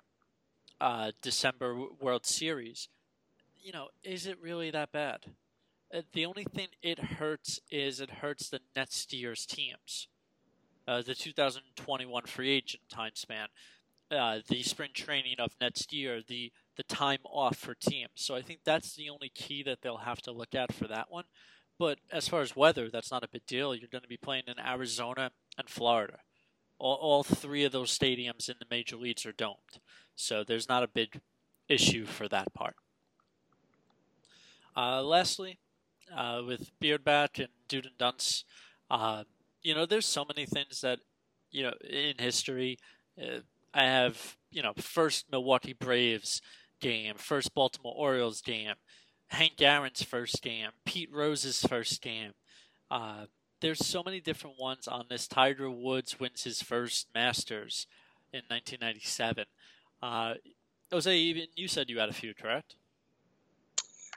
uh, 0.80 1.12
December 1.22 1.76
World 2.00 2.26
Series, 2.26 2.90
you 3.60 3.72
know, 3.72 3.90
is 4.04 4.26
it 4.26 4.42
really 4.42 4.72
that 4.72 4.92
bad? 4.92 5.26
Uh, 5.94 6.02
the 6.14 6.26
only 6.26 6.44
thing 6.44 6.68
it 6.82 7.00
hurts 7.00 7.60
is 7.70 8.00
it 8.00 8.10
hurts 8.10 8.50
the 8.50 8.62
next 8.76 9.14
year's 9.14 9.46
teams. 9.46 10.08
Uh, 10.88 11.02
the 11.02 11.14
2021 11.14 12.24
free 12.26 12.50
agent 12.50 12.84
time 12.90 13.12
span, 13.14 13.48
uh, 14.10 14.40
the 14.48 14.64
spring 14.64 14.90
training 14.94 15.36
of 15.40 15.52
next 15.62 15.94
year, 15.94 16.22
the 16.28 16.52
the 16.78 16.84
time 16.84 17.20
off 17.26 17.58
for 17.58 17.76
teams. 17.76 18.12
So 18.16 18.36
I 18.36 18.42
think 18.42 18.62
that's 18.64 18.96
the 18.96 19.10
only 19.10 19.30
key 19.30 19.62
that 19.64 19.82
they'll 19.82 19.98
have 19.98 20.22
to 20.24 20.32
look 20.32 20.56
at 20.56 20.74
for 20.74 20.88
that 20.88 21.12
one. 21.12 21.26
But 21.78 22.00
as 22.12 22.28
far 22.28 22.42
as 22.42 22.56
weather, 22.56 22.90
that's 22.90 23.12
not 23.12 23.24
a 23.24 23.30
big 23.30 23.46
deal. 23.46 23.76
You're 23.76 23.90
going 23.92 24.04
to 24.04 24.08
be 24.08 24.18
playing 24.18 24.44
in 24.48 24.60
Arizona 24.60 25.32
and 25.58 25.70
Florida. 25.70 26.20
All, 26.82 26.96
all 26.96 27.24
three 27.24 27.64
of 27.64 27.72
those 27.72 27.96
stadiums 27.96 28.50
in 28.50 28.56
the 28.60 28.66
major 28.72 28.96
leagues 28.96 29.24
are 29.28 29.32
domed. 29.32 29.80
So 30.16 30.44
there's 30.44 30.68
not 30.68 30.82
a 30.82 30.88
big 30.88 31.22
issue 31.70 32.06
for 32.06 32.28
that 32.30 32.54
part. 32.56 32.76
Uh, 34.76 35.04
lastly, 35.04 35.60
uh, 36.16 36.42
with 36.46 36.72
Beardback 36.82 37.38
and 37.38 37.50
Dude 37.68 37.86
and 37.86 37.98
Dunce, 38.00 38.46
uh, 38.90 39.26
you 39.62 39.76
know, 39.76 39.86
there's 39.86 40.08
so 40.08 40.26
many 40.26 40.48
things 40.48 40.82
that, 40.82 41.00
you 41.52 41.62
know, 41.62 41.74
in 41.88 42.16
history, 42.18 42.80
uh, 43.22 43.42
I 43.76 43.84
have, 43.84 44.38
you 44.50 44.64
know, 44.64 44.74
first 44.76 45.32
Milwaukee 45.32 45.74
Braves 45.74 46.42
game, 46.80 47.16
first 47.16 47.54
Baltimore 47.54 47.94
Orioles 47.96 48.42
game, 48.42 48.74
Hank 49.28 49.62
Aaron's 49.62 50.02
first 50.02 50.42
game, 50.42 50.70
Pete 50.84 51.10
Rose's 51.14 51.62
first 51.62 52.02
game. 52.02 52.32
There's 53.62 53.86
so 53.86 54.02
many 54.04 54.20
different 54.20 54.60
ones 54.60 54.88
on 54.88 55.06
this. 55.08 55.28
Tiger 55.28 55.70
Woods 55.70 56.20
wins 56.20 56.44
his 56.44 56.64
first 56.64 57.08
Masters 57.14 57.86
in 58.34 58.42
1997. 58.48 59.46
Uh, 60.02 60.34
Jose, 60.92 61.16
even 61.16 61.46
you 61.56 61.68
said 61.68 61.90
you 61.90 62.00
had 62.00 62.10
a 62.10 62.14
few, 62.14 62.34
correct? 62.34 62.76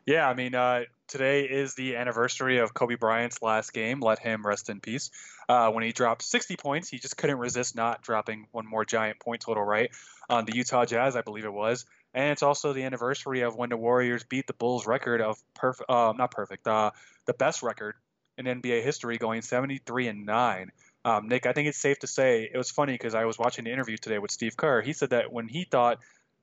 Yeah, 0.07 0.29
I 0.29 0.35
mean, 0.35 0.55
uh, 0.55 0.85
today 1.09 1.45
is 1.45 1.75
the 1.75 1.97
anniversary 1.97 2.59
of 2.59 2.75
Kobe 2.75 2.95
Bryant's 2.95 3.41
last 3.43 3.73
game. 3.73 4.01
Let 4.01 4.19
him 4.19 4.47
rest 4.47 4.69
in 4.69 4.81
peace. 4.81 5.11
Uh, 5.49 5.71
when 5.71 5.85
he 5.85 5.93
dropped 5.93 6.23
60 6.23 6.57
points, 6.57 6.89
he 6.89 6.99
just 6.99 7.17
couldn't 7.17 7.39
resist 7.39 7.77
not 7.77 8.03
dropping 8.03 8.47
one 8.53 8.67
more 8.67 8.85
giant 8.85 9.21
point 9.21 9.43
total, 9.43 9.63
right? 9.63 9.91
On 10.29 10.45
the 10.45 10.55
Utah 10.57 10.85
Jazz, 10.85 11.17
I 11.17 11.23
believe 11.23 11.45
it 11.45 11.53
was. 11.53 11.85
And 12.15 12.31
it's 12.33 12.43
also 12.43 12.73
the 12.73 12.85
anniversary 12.85 13.43
of 13.43 13.57
when 13.57 13.71
the 13.71 13.77
Warriors 13.77 14.25
beat 14.25 14.47
the 14.47 14.53
Bulls' 14.53 14.87
record 14.87 15.21
of 15.21 15.39
perfect, 15.55 15.91
uh, 15.91 16.13
not 16.17 16.31
perfect, 16.31 16.67
uh, 16.67 16.93
the 17.27 17.35
best 17.35 17.63
record 17.63 17.95
in 18.39 18.47
NBA 18.47 18.83
history, 18.83 19.19
going 19.19 19.43
73 19.43 20.09
and 20.09 20.27
nine. 20.27 20.73
Um, 21.05 21.29
Nick, 21.29 21.47
I 21.47 21.53
think 21.53 21.69
it's 21.69 21.79
safe 21.79 21.99
to 22.01 22.07
say 22.07 22.49
it 22.53 22.57
was 22.57 22.71
funny 22.71 22.95
because 22.95 23.15
I 23.15 23.27
was 23.27 23.39
watching 23.39 23.65
the 23.65 23.73
interview 23.73 23.97
today 23.97 24.19
with 24.19 24.31
Steve 24.31 24.57
Kerr. 24.57 24.81
He 24.81 24.93
said 24.95 25.11
that 25.11 25.33
when 25.33 25.49
he 25.49 25.65
thought 25.65 25.99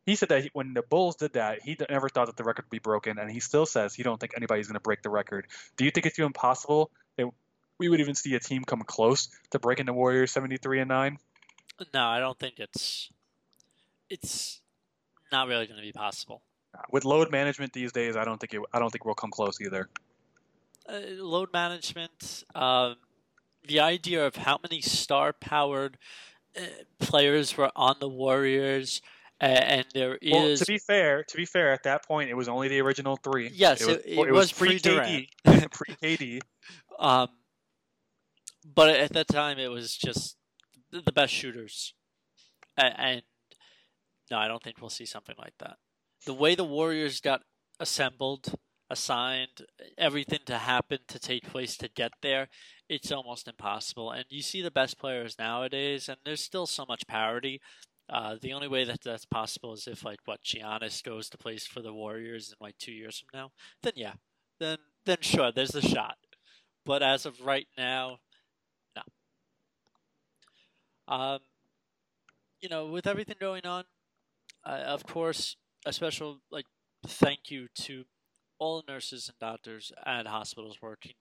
he 0.06 0.16
said 0.16 0.30
that 0.30 0.50
when 0.54 0.74
the 0.74 0.82
Bulls 0.82 1.16
did 1.16 1.34
that, 1.34 1.62
he 1.62 1.78
never 1.90 2.10
thought 2.10 2.26
that 2.26 2.38
the 2.38 2.44
record 2.44 2.66
would 2.66 2.72
be 2.72 2.80
broken, 2.80 3.20
and 3.20 3.30
he 3.30 3.40
still 3.40 3.66
says 3.66 3.94
he 3.94 4.04
don't 4.04 4.20
think 4.20 4.34
anybody's 4.36 4.68
going 4.68 4.76
to 4.76 4.82
break 4.82 5.04
the 5.04 5.10
record. 5.10 5.48
Do 5.78 5.86
you 5.86 5.92
think 5.92 6.06
it's 6.06 6.18
impossible 6.18 6.90
that 7.18 7.28
we 7.78 7.90
would 7.90 8.00
even 8.00 8.16
see 8.16 8.34
a 8.36 8.40
team 8.40 8.64
come 8.64 8.82
close 8.82 9.30
to 9.52 9.60
breaking 9.60 9.86
the 9.86 9.94
Warriors 9.94 10.32
73 10.32 10.82
and 10.82 10.90
nine? 10.90 11.18
No, 11.94 12.04
I 12.04 12.20
don't 12.20 12.38
think 12.38 12.60
it's 12.60 13.10
it's 14.10 14.62
not 15.32 15.48
really 15.48 15.66
going 15.66 15.78
to 15.78 15.86
be 15.86 15.92
possible. 15.92 16.42
With 16.92 17.06
load 17.06 17.32
management 17.32 17.74
these 17.74 17.92
days, 17.92 18.16
I 18.16 18.24
don't 18.24 18.40
think 18.40 18.54
it, 18.54 18.62
I 18.74 18.80
don't 18.80 18.92
think 18.92 19.06
we'll 19.06 19.16
come 19.16 19.32
close 19.32 19.60
either. 19.62 19.90
Uh, 20.92 21.24
load 21.24 21.54
management, 21.54 22.44
um, 22.54 22.96
the 23.68 23.80
idea 23.80 24.26
of 24.26 24.36
how 24.36 24.60
many 24.62 24.82
star-powered 24.82 25.98
uh, 26.58 26.62
players 27.00 27.56
were 27.56 27.72
on 27.76 27.96
the 28.00 28.10
Warriors 28.10 29.02
and 29.42 29.86
there 29.94 30.18
is. 30.22 30.32
Well, 30.32 30.56
to 30.56 30.66
be 30.66 30.78
fair, 30.78 31.24
to 31.24 31.38
be 31.38 31.46
fair, 31.46 31.72
at 31.72 31.84
that 31.84 32.06
point 32.06 32.30
it 32.30 32.36
was 32.36 32.48
only 32.48 32.68
the 32.68 32.80
original 32.80 33.18
three. 33.18 33.50
Yes, 33.54 33.82
it 33.82 33.88
was, 33.88 33.96
it, 33.98 34.06
it, 34.06 34.20
it 34.20 34.32
was 34.32 34.52
pre 34.52 34.80
KD. 34.80 35.28
pre 35.72 35.96
KD. 35.96 36.42
Um, 37.00 37.30
but 38.64 38.90
at 38.90 39.14
that 39.14 39.28
time 39.28 39.58
it 39.58 39.70
was 39.70 39.98
just 39.98 40.38
the 40.92 41.12
best 41.12 41.34
shooters, 41.34 41.96
and, 42.78 42.94
and 42.98 43.22
no, 44.30 44.38
I 44.38 44.48
don't 44.48 44.62
think 44.62 44.80
we'll 44.80 44.90
see 44.90 45.06
something 45.06 45.36
like 45.40 45.54
that. 45.60 45.78
The 46.26 46.34
way 46.34 46.54
the 46.54 46.64
Warriors 46.64 47.20
got 47.20 47.42
assembled, 47.80 48.54
assigned, 48.92 49.66
everything 49.98 50.40
to 50.46 50.58
happen 50.58 51.00
to 51.08 51.20
take 51.20 51.44
place 51.44 51.78
to 51.78 51.88
get 51.88 52.12
there, 52.22 52.50
it's 52.90 53.12
almost 53.12 53.48
impossible. 53.48 54.12
And 54.12 54.26
you 54.30 54.42
see 54.42 54.62
the 54.62 54.72
best 54.72 55.00
players 55.00 55.38
nowadays, 55.40 56.10
and 56.10 56.18
there's 56.26 56.42
still 56.42 56.68
so 56.68 56.86
much 56.88 57.08
parity 57.08 57.62
uh, 58.12 58.36
the 58.42 58.52
only 58.52 58.68
way 58.68 58.84
that 58.84 59.02
that's 59.02 59.26
possible 59.26 59.74
is 59.74 59.88
if 59.88 60.04
like 60.04 60.20
what 60.26 60.44
Giannis 60.44 61.02
goes 61.02 61.30
to 61.30 61.38
place 61.38 61.66
for 61.66 61.82
the 61.82 61.94
Warriors 61.94 62.50
in 62.50 62.58
like 62.60 62.78
two 62.78 62.92
years 62.92 63.18
from 63.18 63.40
now. 63.40 63.52
Then 63.82 63.94
yeah, 63.96 64.14
then 64.60 64.78
then 65.06 65.18
sure, 65.22 65.52
there's 65.52 65.72
the 65.72 65.82
shot. 65.82 66.18
But 66.86 67.02
as 67.04 67.26
of 67.26 67.40
right 67.40 67.68
now, 67.78 68.18
no. 68.96 69.04
Um, 71.16 71.40
you 72.60 72.68
know, 72.68 72.88
with 72.88 73.08
everything 73.08 73.38
going 73.40 73.66
on, 73.66 73.86
uh, 74.66 74.84
of 74.86 75.06
course, 75.06 75.56
a 75.86 75.94
special 75.94 76.42
like 76.52 76.66
thank 77.08 77.50
you 77.50 77.68
to 77.76 78.04
all 78.62 78.84
nurses 78.88 79.28
and 79.28 79.38
doctors 79.40 79.92
at 80.06 80.28
hospitals 80.28 80.78
working, 80.82 81.14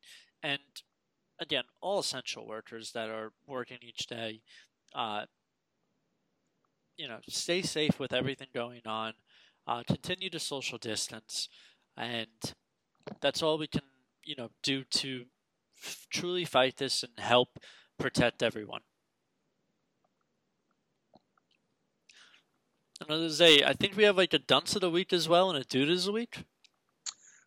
and 0.43 0.61
again, 1.41 1.65
all 1.81 2.01
essential 2.01 2.47
workers 2.47 2.93
that 2.93 3.09
are 3.09 3.33
working 3.47 3.79
each 3.83 4.07
day. 4.07 4.43
Uh, 4.95 5.25
you 6.97 7.09
know, 7.09 7.19
stay 7.29 7.63
safe 7.63 7.99
with 7.99 8.13
everything 8.13 8.49
going 8.55 8.83
on. 8.87 9.15
Uh, 9.67 9.83
continue 9.87 10.29
to 10.31 10.39
social 10.39 10.79
distance, 10.79 11.49
and 11.97 12.55
that's 13.21 13.43
all 13.43 13.59
we 13.59 13.67
can, 13.67 13.83
you 14.25 14.37
know, 14.37 14.51
do 14.63 14.85
to 14.85 15.25
f- 15.83 16.07
truly 16.11 16.45
fight 16.45 16.77
this 16.77 17.03
and 17.03 17.13
help 17.19 17.59
protect 17.99 18.43
everyone. 18.43 18.83
Another 23.01 23.31
day, 23.35 23.65
I 23.65 23.73
think 23.73 23.97
we 23.97 24.05
have 24.05 24.17
like 24.19 24.35
a 24.35 24.39
dunce 24.39 24.75
of 24.75 24.83
the 24.83 24.91
week 24.91 25.13
as 25.13 25.29
well 25.29 25.51
and 25.51 25.59
a 25.59 25.65
dude 25.65 25.91
of 25.91 26.05
the 26.05 26.13
week. 26.13 26.45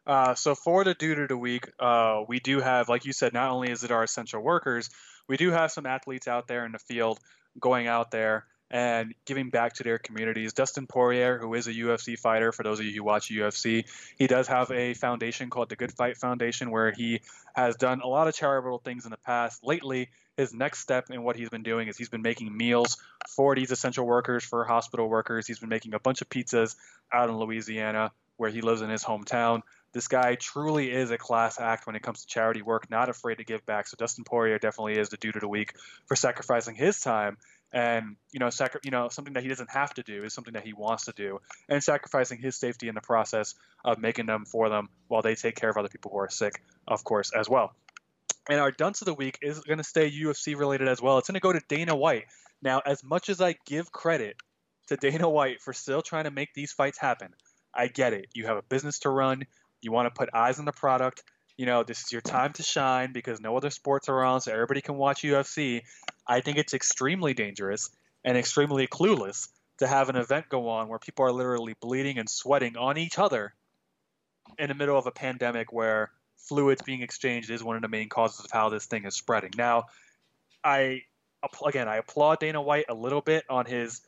Uh, 0.06 0.36
so 0.36 0.56
for 0.56 0.84
the 0.84 0.94
dude 0.94 1.20
of 1.20 1.30
the 1.30 1.38
week, 1.38 1.70
uh, 1.80 2.24
we 2.28 2.40
do 2.40 2.60
have, 2.60 2.90
like 2.90 3.06
you 3.06 3.14
said, 3.14 3.34
not 3.34 3.52
only 3.52 3.72
is 3.72 3.84
it 3.84 3.92
our 3.92 4.04
essential 4.04 4.42
workers, 4.42 4.90
we 5.28 5.38
do 5.38 5.52
have 5.52 5.72
some 5.72 5.86
athletes 5.86 6.28
out 6.28 6.48
there 6.48 6.66
in 6.66 6.74
the 6.74 6.80
field 6.80 7.20
going 7.60 7.88
out 7.88 8.12
there 8.12 8.46
and 8.70 9.14
giving 9.26 9.52
back 9.52 9.74
to 9.74 9.84
their 9.84 10.00
communities. 10.00 10.52
Dustin 10.54 10.88
Poirier, 10.88 11.38
who 11.38 11.54
is 11.54 11.68
a 11.68 11.74
UFC 11.74 12.18
fighter, 12.18 12.52
for 12.52 12.64
those 12.64 12.80
of 12.80 12.86
you 12.86 12.94
who 12.94 13.04
watch 13.04 13.30
UFC, 13.30 13.86
he 14.18 14.26
does 14.26 14.48
have 14.48 14.72
a 14.72 14.96
foundation 14.96 15.52
called 15.52 15.70
the 15.70 15.76
Good 15.76 15.92
Fight 15.92 16.18
Foundation 16.18 16.72
where 16.72 16.92
he 16.92 17.22
has 17.56 17.76
done 17.76 18.02
a 18.02 18.08
lot 18.08 18.28
of 18.28 18.34
charitable 18.34 18.80
things 18.80 19.06
in 19.06 19.12
the 19.12 19.18
past. 19.18 19.64
Lately, 19.64 20.10
his 20.38 20.56
next 20.56 20.80
step 20.80 21.12
in 21.12 21.22
what 21.22 21.36
he's 21.36 21.50
been 21.50 21.62
doing 21.62 21.88
is 21.88 21.98
he's 21.98 22.10
been 22.10 22.24
making 22.24 22.56
meals 22.56 22.98
for 23.30 23.56
these 23.56 23.70
essential 23.70 24.08
workers, 24.08 24.44
for 24.44 24.66
hospital 24.66 25.08
workers. 25.08 25.46
He's 25.46 25.60
been 25.60 25.70
making 25.70 25.94
a 25.94 26.00
bunch 26.00 26.22
of 26.22 26.30
pizzas 26.30 26.76
out 27.14 27.30
in 27.30 27.38
Louisiana 27.38 28.12
where 28.38 28.50
he 28.50 28.62
lives 28.62 28.82
in 28.82 28.90
his 28.90 29.04
hometown. 29.04 29.62
This 29.94 30.08
guy 30.08 30.36
truly 30.36 30.92
is 30.92 31.12
a 31.12 31.18
class 31.18 31.60
act 31.60 31.86
when 31.86 31.96
it 31.96 32.02
comes 32.02 32.22
to 32.22 32.28
charity 32.28 32.62
work, 32.62 32.90
not 32.90 33.10
afraid 33.10 33.36
to 33.36 33.44
give 33.44 33.66
back. 33.66 33.88
So 33.88 33.96
Dustin 33.98 34.24
Poirier 34.24 34.60
definitely 34.60 34.98
is 34.98 35.10
the 35.10 35.18
dude 35.18 35.36
of 35.36 35.42
the 35.42 35.48
week 35.48 35.74
for 36.08 36.16
sacrificing 36.16 36.76
his 36.76 37.00
time 37.00 37.38
and 37.74 38.18
you 38.32 38.40
know, 38.40 38.52
sacri- 38.52 38.82
you 38.84 38.92
know, 38.92 39.10
something 39.10 39.34
that 39.34 39.42
he 39.42 39.50
doesn't 39.50 39.72
have 39.72 39.94
to 39.96 40.04
do 40.04 40.24
is 40.24 40.34
something 40.34 40.54
that 40.54 40.64
he 40.64 40.74
wants 40.74 41.06
to 41.06 41.12
do, 41.12 41.40
and 41.68 41.84
sacrificing 41.84 42.38
his 42.38 42.56
safety 42.56 42.88
in 42.88 42.94
the 42.94 43.02
process 43.02 43.56
of 43.84 43.98
making 43.98 44.28
them 44.28 44.46
for 44.46 44.70
them 44.70 44.90
while 45.08 45.24
they 45.24 45.34
take 45.34 45.56
care 45.56 45.70
of 45.70 45.78
other 45.78 45.90
people 45.90 46.12
who 46.12 46.20
are 46.20 46.30
sick, 46.30 46.62
of 46.88 47.04
course, 47.04 47.32
as 47.36 47.50
well. 47.50 47.74
And 48.48 48.60
our 48.60 48.72
dunce 48.72 49.02
of 49.02 49.06
the 49.06 49.14
week 49.14 49.40
is 49.42 49.60
going 49.62 49.80
to 49.80 49.84
stay 49.84 50.12
UFC 50.12 50.56
related 50.56 50.88
as 50.88 51.02
well. 51.02 51.18
It's 51.18 51.28
going 51.28 51.36
to 51.36 51.40
go 51.40 51.54
to 51.54 51.62
Dana 51.68 51.96
White. 51.96 52.26
Now, 52.62 52.82
as 52.86 53.04
much 53.04 53.30
as 53.30 53.42
I 53.42 53.56
give 53.66 53.92
credit 53.92 54.36
to 54.88 54.98
Dana 54.98 55.28
White 55.28 55.62
for 55.62 55.74
still 55.74 56.04
trying 56.04 56.26
to 56.26 56.32
make 56.32 56.54
these 56.54 56.74
fights 56.74 57.00
happen, 57.00 57.34
I 57.74 57.88
get 57.88 58.14
it. 58.14 58.28
You 58.34 58.46
have 58.46 58.58
a 58.58 58.62
business 58.62 59.00
to 59.00 59.10
run. 59.10 59.46
You 59.84 59.92
want 59.92 60.14
to 60.14 60.18
put 60.18 60.30
eyes 60.34 60.60
on 60.60 60.66
the 60.66 60.72
product. 60.72 61.24
You 61.58 61.66
know, 61.66 61.84
this 61.84 62.02
is 62.02 62.12
your 62.12 62.22
time 62.22 62.54
to 62.54 62.64
shine 62.64 63.14
because 63.14 63.40
no 63.40 63.56
other 63.56 63.70
sports 63.70 64.10
are 64.10 64.24
on, 64.24 64.42
so 64.42 64.52
everybody 64.52 64.82
can 64.82 64.96
watch 64.96 65.22
UFC. 65.22 65.82
I 66.26 66.42
think 66.42 66.58
it's 66.58 66.74
extremely 66.74 67.34
dangerous 67.34 67.90
and 68.24 68.38
extremely 68.38 68.88
clueless 68.88 69.50
to 69.80 69.88
have 69.88 70.10
an 70.10 70.16
event 70.16 70.50
go 70.50 70.70
on 70.70 70.88
where 70.88 71.00
people 71.00 71.26
are 71.26 71.32
literally 71.32 71.76
bleeding 71.80 72.18
and 72.18 72.30
sweating 72.30 72.78
on 72.78 72.98
each 72.98 73.20
other 73.20 73.54
in 74.58 74.70
the 74.70 74.76
middle 74.76 74.98
of 74.98 75.08
a 75.08 75.12
pandemic 75.12 75.72
where 75.72 76.12
fluids 76.38 76.82
being 76.82 77.02
exchanged 77.02 77.50
is 77.50 77.64
one 77.64 77.76
of 77.76 77.82
the 77.82 77.88
main 77.88 78.10
causes 78.10 78.44
of 78.46 78.52
how 78.52 78.70
this 78.70 78.86
thing 78.86 79.06
is 79.06 79.16
spreading. 79.16 79.52
Now, 79.58 79.86
I 80.64 81.02
again, 81.66 81.88
I 81.88 81.98
applaud 81.98 82.40
Dana 82.40 82.62
White 82.62 82.86
a 82.90 82.94
little 82.94 83.22
bit 83.22 83.44
on 83.50 83.66
his 83.66 84.02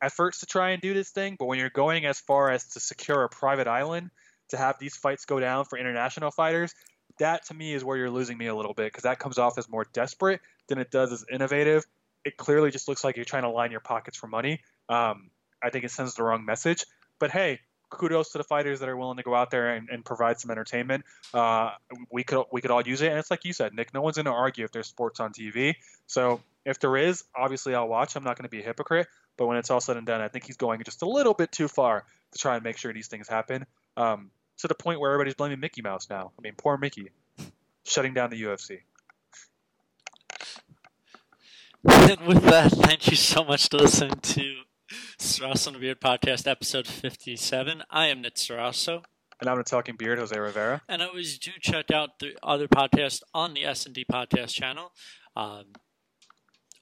efforts 0.00 0.40
to 0.40 0.46
try 0.46 0.70
and 0.70 0.82
do 0.82 0.94
this 0.94 1.10
thing, 1.10 1.36
but 1.38 1.46
when 1.46 1.58
you're 1.58 1.70
going 1.70 2.06
as 2.06 2.18
far 2.20 2.50
as 2.50 2.64
to 2.70 2.80
secure 2.80 3.22
a 3.22 3.28
private 3.28 3.68
island 3.68 4.10
to 4.52 4.56
have 4.56 4.78
these 4.78 4.96
fights 4.96 5.24
go 5.24 5.40
down 5.40 5.64
for 5.64 5.78
international 5.78 6.30
fighters, 6.30 6.72
that 7.18 7.44
to 7.46 7.54
me 7.54 7.74
is 7.74 7.84
where 7.84 7.96
you're 7.96 8.10
losing 8.10 8.38
me 8.38 8.46
a 8.46 8.54
little 8.54 8.74
bit 8.74 8.86
because 8.86 9.02
that 9.02 9.18
comes 9.18 9.38
off 9.38 9.58
as 9.58 9.68
more 9.68 9.86
desperate 9.92 10.40
than 10.68 10.78
it 10.78 10.90
does 10.90 11.12
as 11.12 11.24
innovative. 11.30 11.84
It 12.24 12.36
clearly 12.36 12.70
just 12.70 12.88
looks 12.88 13.04
like 13.04 13.16
you're 13.16 13.24
trying 13.24 13.42
to 13.42 13.50
line 13.50 13.70
your 13.70 13.80
pockets 13.80 14.16
for 14.16 14.28
money. 14.28 14.60
Um, 14.88 15.30
I 15.62 15.70
think 15.70 15.84
it 15.84 15.90
sends 15.90 16.14
the 16.14 16.22
wrong 16.22 16.44
message. 16.44 16.84
But 17.18 17.30
hey, 17.30 17.60
kudos 17.90 18.30
to 18.30 18.38
the 18.38 18.44
fighters 18.44 18.80
that 18.80 18.88
are 18.88 18.96
willing 18.96 19.18
to 19.18 19.22
go 19.22 19.34
out 19.34 19.50
there 19.50 19.74
and, 19.74 19.88
and 19.90 20.04
provide 20.04 20.40
some 20.40 20.50
entertainment. 20.50 21.04
Uh, 21.34 21.70
we 22.10 22.24
could 22.24 22.44
we 22.52 22.60
could 22.60 22.70
all 22.70 22.82
use 22.82 23.02
it, 23.02 23.08
and 23.08 23.18
it's 23.18 23.30
like 23.30 23.44
you 23.44 23.52
said, 23.52 23.74
Nick. 23.74 23.92
No 23.92 24.00
one's 24.00 24.16
going 24.16 24.26
to 24.26 24.32
argue 24.32 24.64
if 24.64 24.72
there's 24.72 24.86
sports 24.86 25.20
on 25.20 25.32
TV. 25.32 25.74
So 26.06 26.40
if 26.64 26.78
there 26.78 26.96
is, 26.96 27.24
obviously 27.36 27.74
I'll 27.74 27.88
watch. 27.88 28.16
I'm 28.16 28.24
not 28.24 28.36
going 28.36 28.44
to 28.44 28.50
be 28.50 28.60
a 28.60 28.64
hypocrite. 28.64 29.08
But 29.36 29.46
when 29.46 29.56
it's 29.56 29.70
all 29.70 29.80
said 29.80 29.96
and 29.96 30.06
done, 30.06 30.20
I 30.20 30.28
think 30.28 30.44
he's 30.44 30.56
going 30.56 30.82
just 30.84 31.02
a 31.02 31.08
little 31.08 31.34
bit 31.34 31.52
too 31.52 31.68
far 31.68 32.04
to 32.32 32.38
try 32.38 32.54
and 32.54 32.64
make 32.64 32.76
sure 32.76 32.92
these 32.92 33.08
things 33.08 33.28
happen. 33.28 33.66
Um, 33.96 34.30
to 34.62 34.68
the 34.68 34.74
point 34.76 35.00
where 35.00 35.12
everybody's 35.12 35.34
blaming 35.34 35.58
Mickey 35.58 35.82
Mouse 35.82 36.08
now. 36.08 36.30
I 36.38 36.40
mean, 36.40 36.54
poor 36.56 36.78
Mickey, 36.78 37.10
shutting 37.84 38.14
down 38.14 38.30
the 38.30 38.40
UFC. 38.40 38.78
And 41.84 42.20
with 42.20 42.44
that, 42.44 42.70
thank 42.70 43.10
you 43.10 43.16
so 43.16 43.42
much 43.42 43.68
to 43.70 43.76
listen 43.76 44.10
to 44.20 44.54
Sarasso 45.18 45.66
and 45.66 45.76
the 45.76 45.80
Beard 45.80 46.00
Podcast, 46.00 46.48
episode 46.48 46.86
57. 46.86 47.82
I 47.90 48.06
am 48.06 48.22
Nick 48.22 48.36
Sarasso. 48.36 49.02
And 49.40 49.50
I'm 49.50 49.58
the 49.58 49.64
Talking 49.64 49.96
Beard, 49.96 50.20
Jose 50.20 50.38
Rivera. 50.38 50.82
And 50.88 51.02
always 51.02 51.38
do 51.38 51.50
check 51.60 51.90
out 51.90 52.20
the 52.20 52.36
other 52.40 52.68
podcasts 52.68 53.22
on 53.34 53.54
the 53.54 53.64
S&D 53.64 54.04
Podcast 54.04 54.54
channel. 54.54 54.92
Um, 55.34 55.72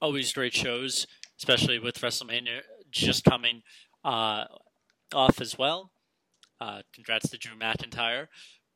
always 0.02 0.34
great 0.34 0.52
shows, 0.52 1.06
especially 1.38 1.78
with 1.78 1.98
WrestleMania 1.98 2.60
just 2.90 3.24
coming 3.24 3.62
uh, 4.04 4.44
off 5.14 5.40
as 5.40 5.56
well. 5.56 5.92
Uh, 6.60 6.82
congrats 6.92 7.30
to 7.30 7.38
Drew 7.38 7.56
McIntyre. 7.56 8.26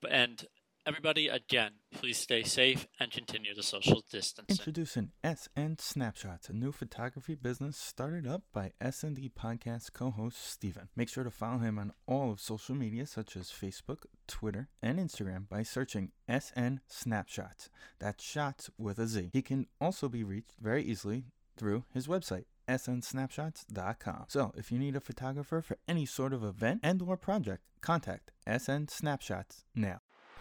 And 0.09 0.47
everybody, 0.87 1.29
again, 1.29 1.73
please 1.93 2.19
stay 2.19 2.43
safe 2.43 2.87
and 3.01 3.11
continue 3.11 3.55
the 3.55 3.63
social 3.63 4.03
distancing. 4.11 4.57
Introducing 4.59 5.13
SN 5.25 5.77
Snapshots, 5.79 6.49
a 6.49 6.53
new 6.53 6.73
photography 6.73 7.35
business 7.35 7.77
started 7.77 8.27
up 8.27 8.43
by 8.53 8.73
SND 8.83 9.33
podcast 9.33 9.93
co-host 9.93 10.45
Steven. 10.45 10.89
Make 10.97 11.09
sure 11.09 11.25
to 11.25 11.31
follow 11.31 11.59
him 11.59 11.79
on 11.79 11.93
all 12.07 12.33
of 12.33 12.41
social 12.41 12.75
media 12.75 13.07
such 13.07 13.37
as 13.37 13.51
Facebook, 13.51 14.05
Twitter, 14.27 14.69
and 14.83 14.99
Instagram 14.99 15.49
by 15.49 15.63
searching 15.63 16.13
SN 16.29 16.81
Snapshots. 16.87 17.71
That's 17.99 18.25
shots 18.25 18.71
with 18.79 18.99
a 18.99 19.07
Z. 19.07 19.31
He 19.33 19.43
can 19.43 19.67
also 19.81 20.09
be 20.09 20.25
reached 20.25 20.55
very 20.61 20.83
easily 20.83 21.25
through 21.57 21.85
his 21.93 22.07
website 22.07 22.45
snsnapshots.com. 22.69 24.25
So, 24.29 24.53
if 24.57 24.71
you 24.73 24.79
need 24.79 24.97
a 24.97 25.01
photographer 25.01 25.61
for 25.61 25.77
any 25.89 26.07
sort 26.07 26.33
of 26.33 26.45
event 26.45 26.81
and 26.83 27.03
or 27.03 27.17
project, 27.17 27.65
contact 27.81 28.31
SN 28.47 28.89
Snapshots 28.89 29.65
now. 29.75 29.99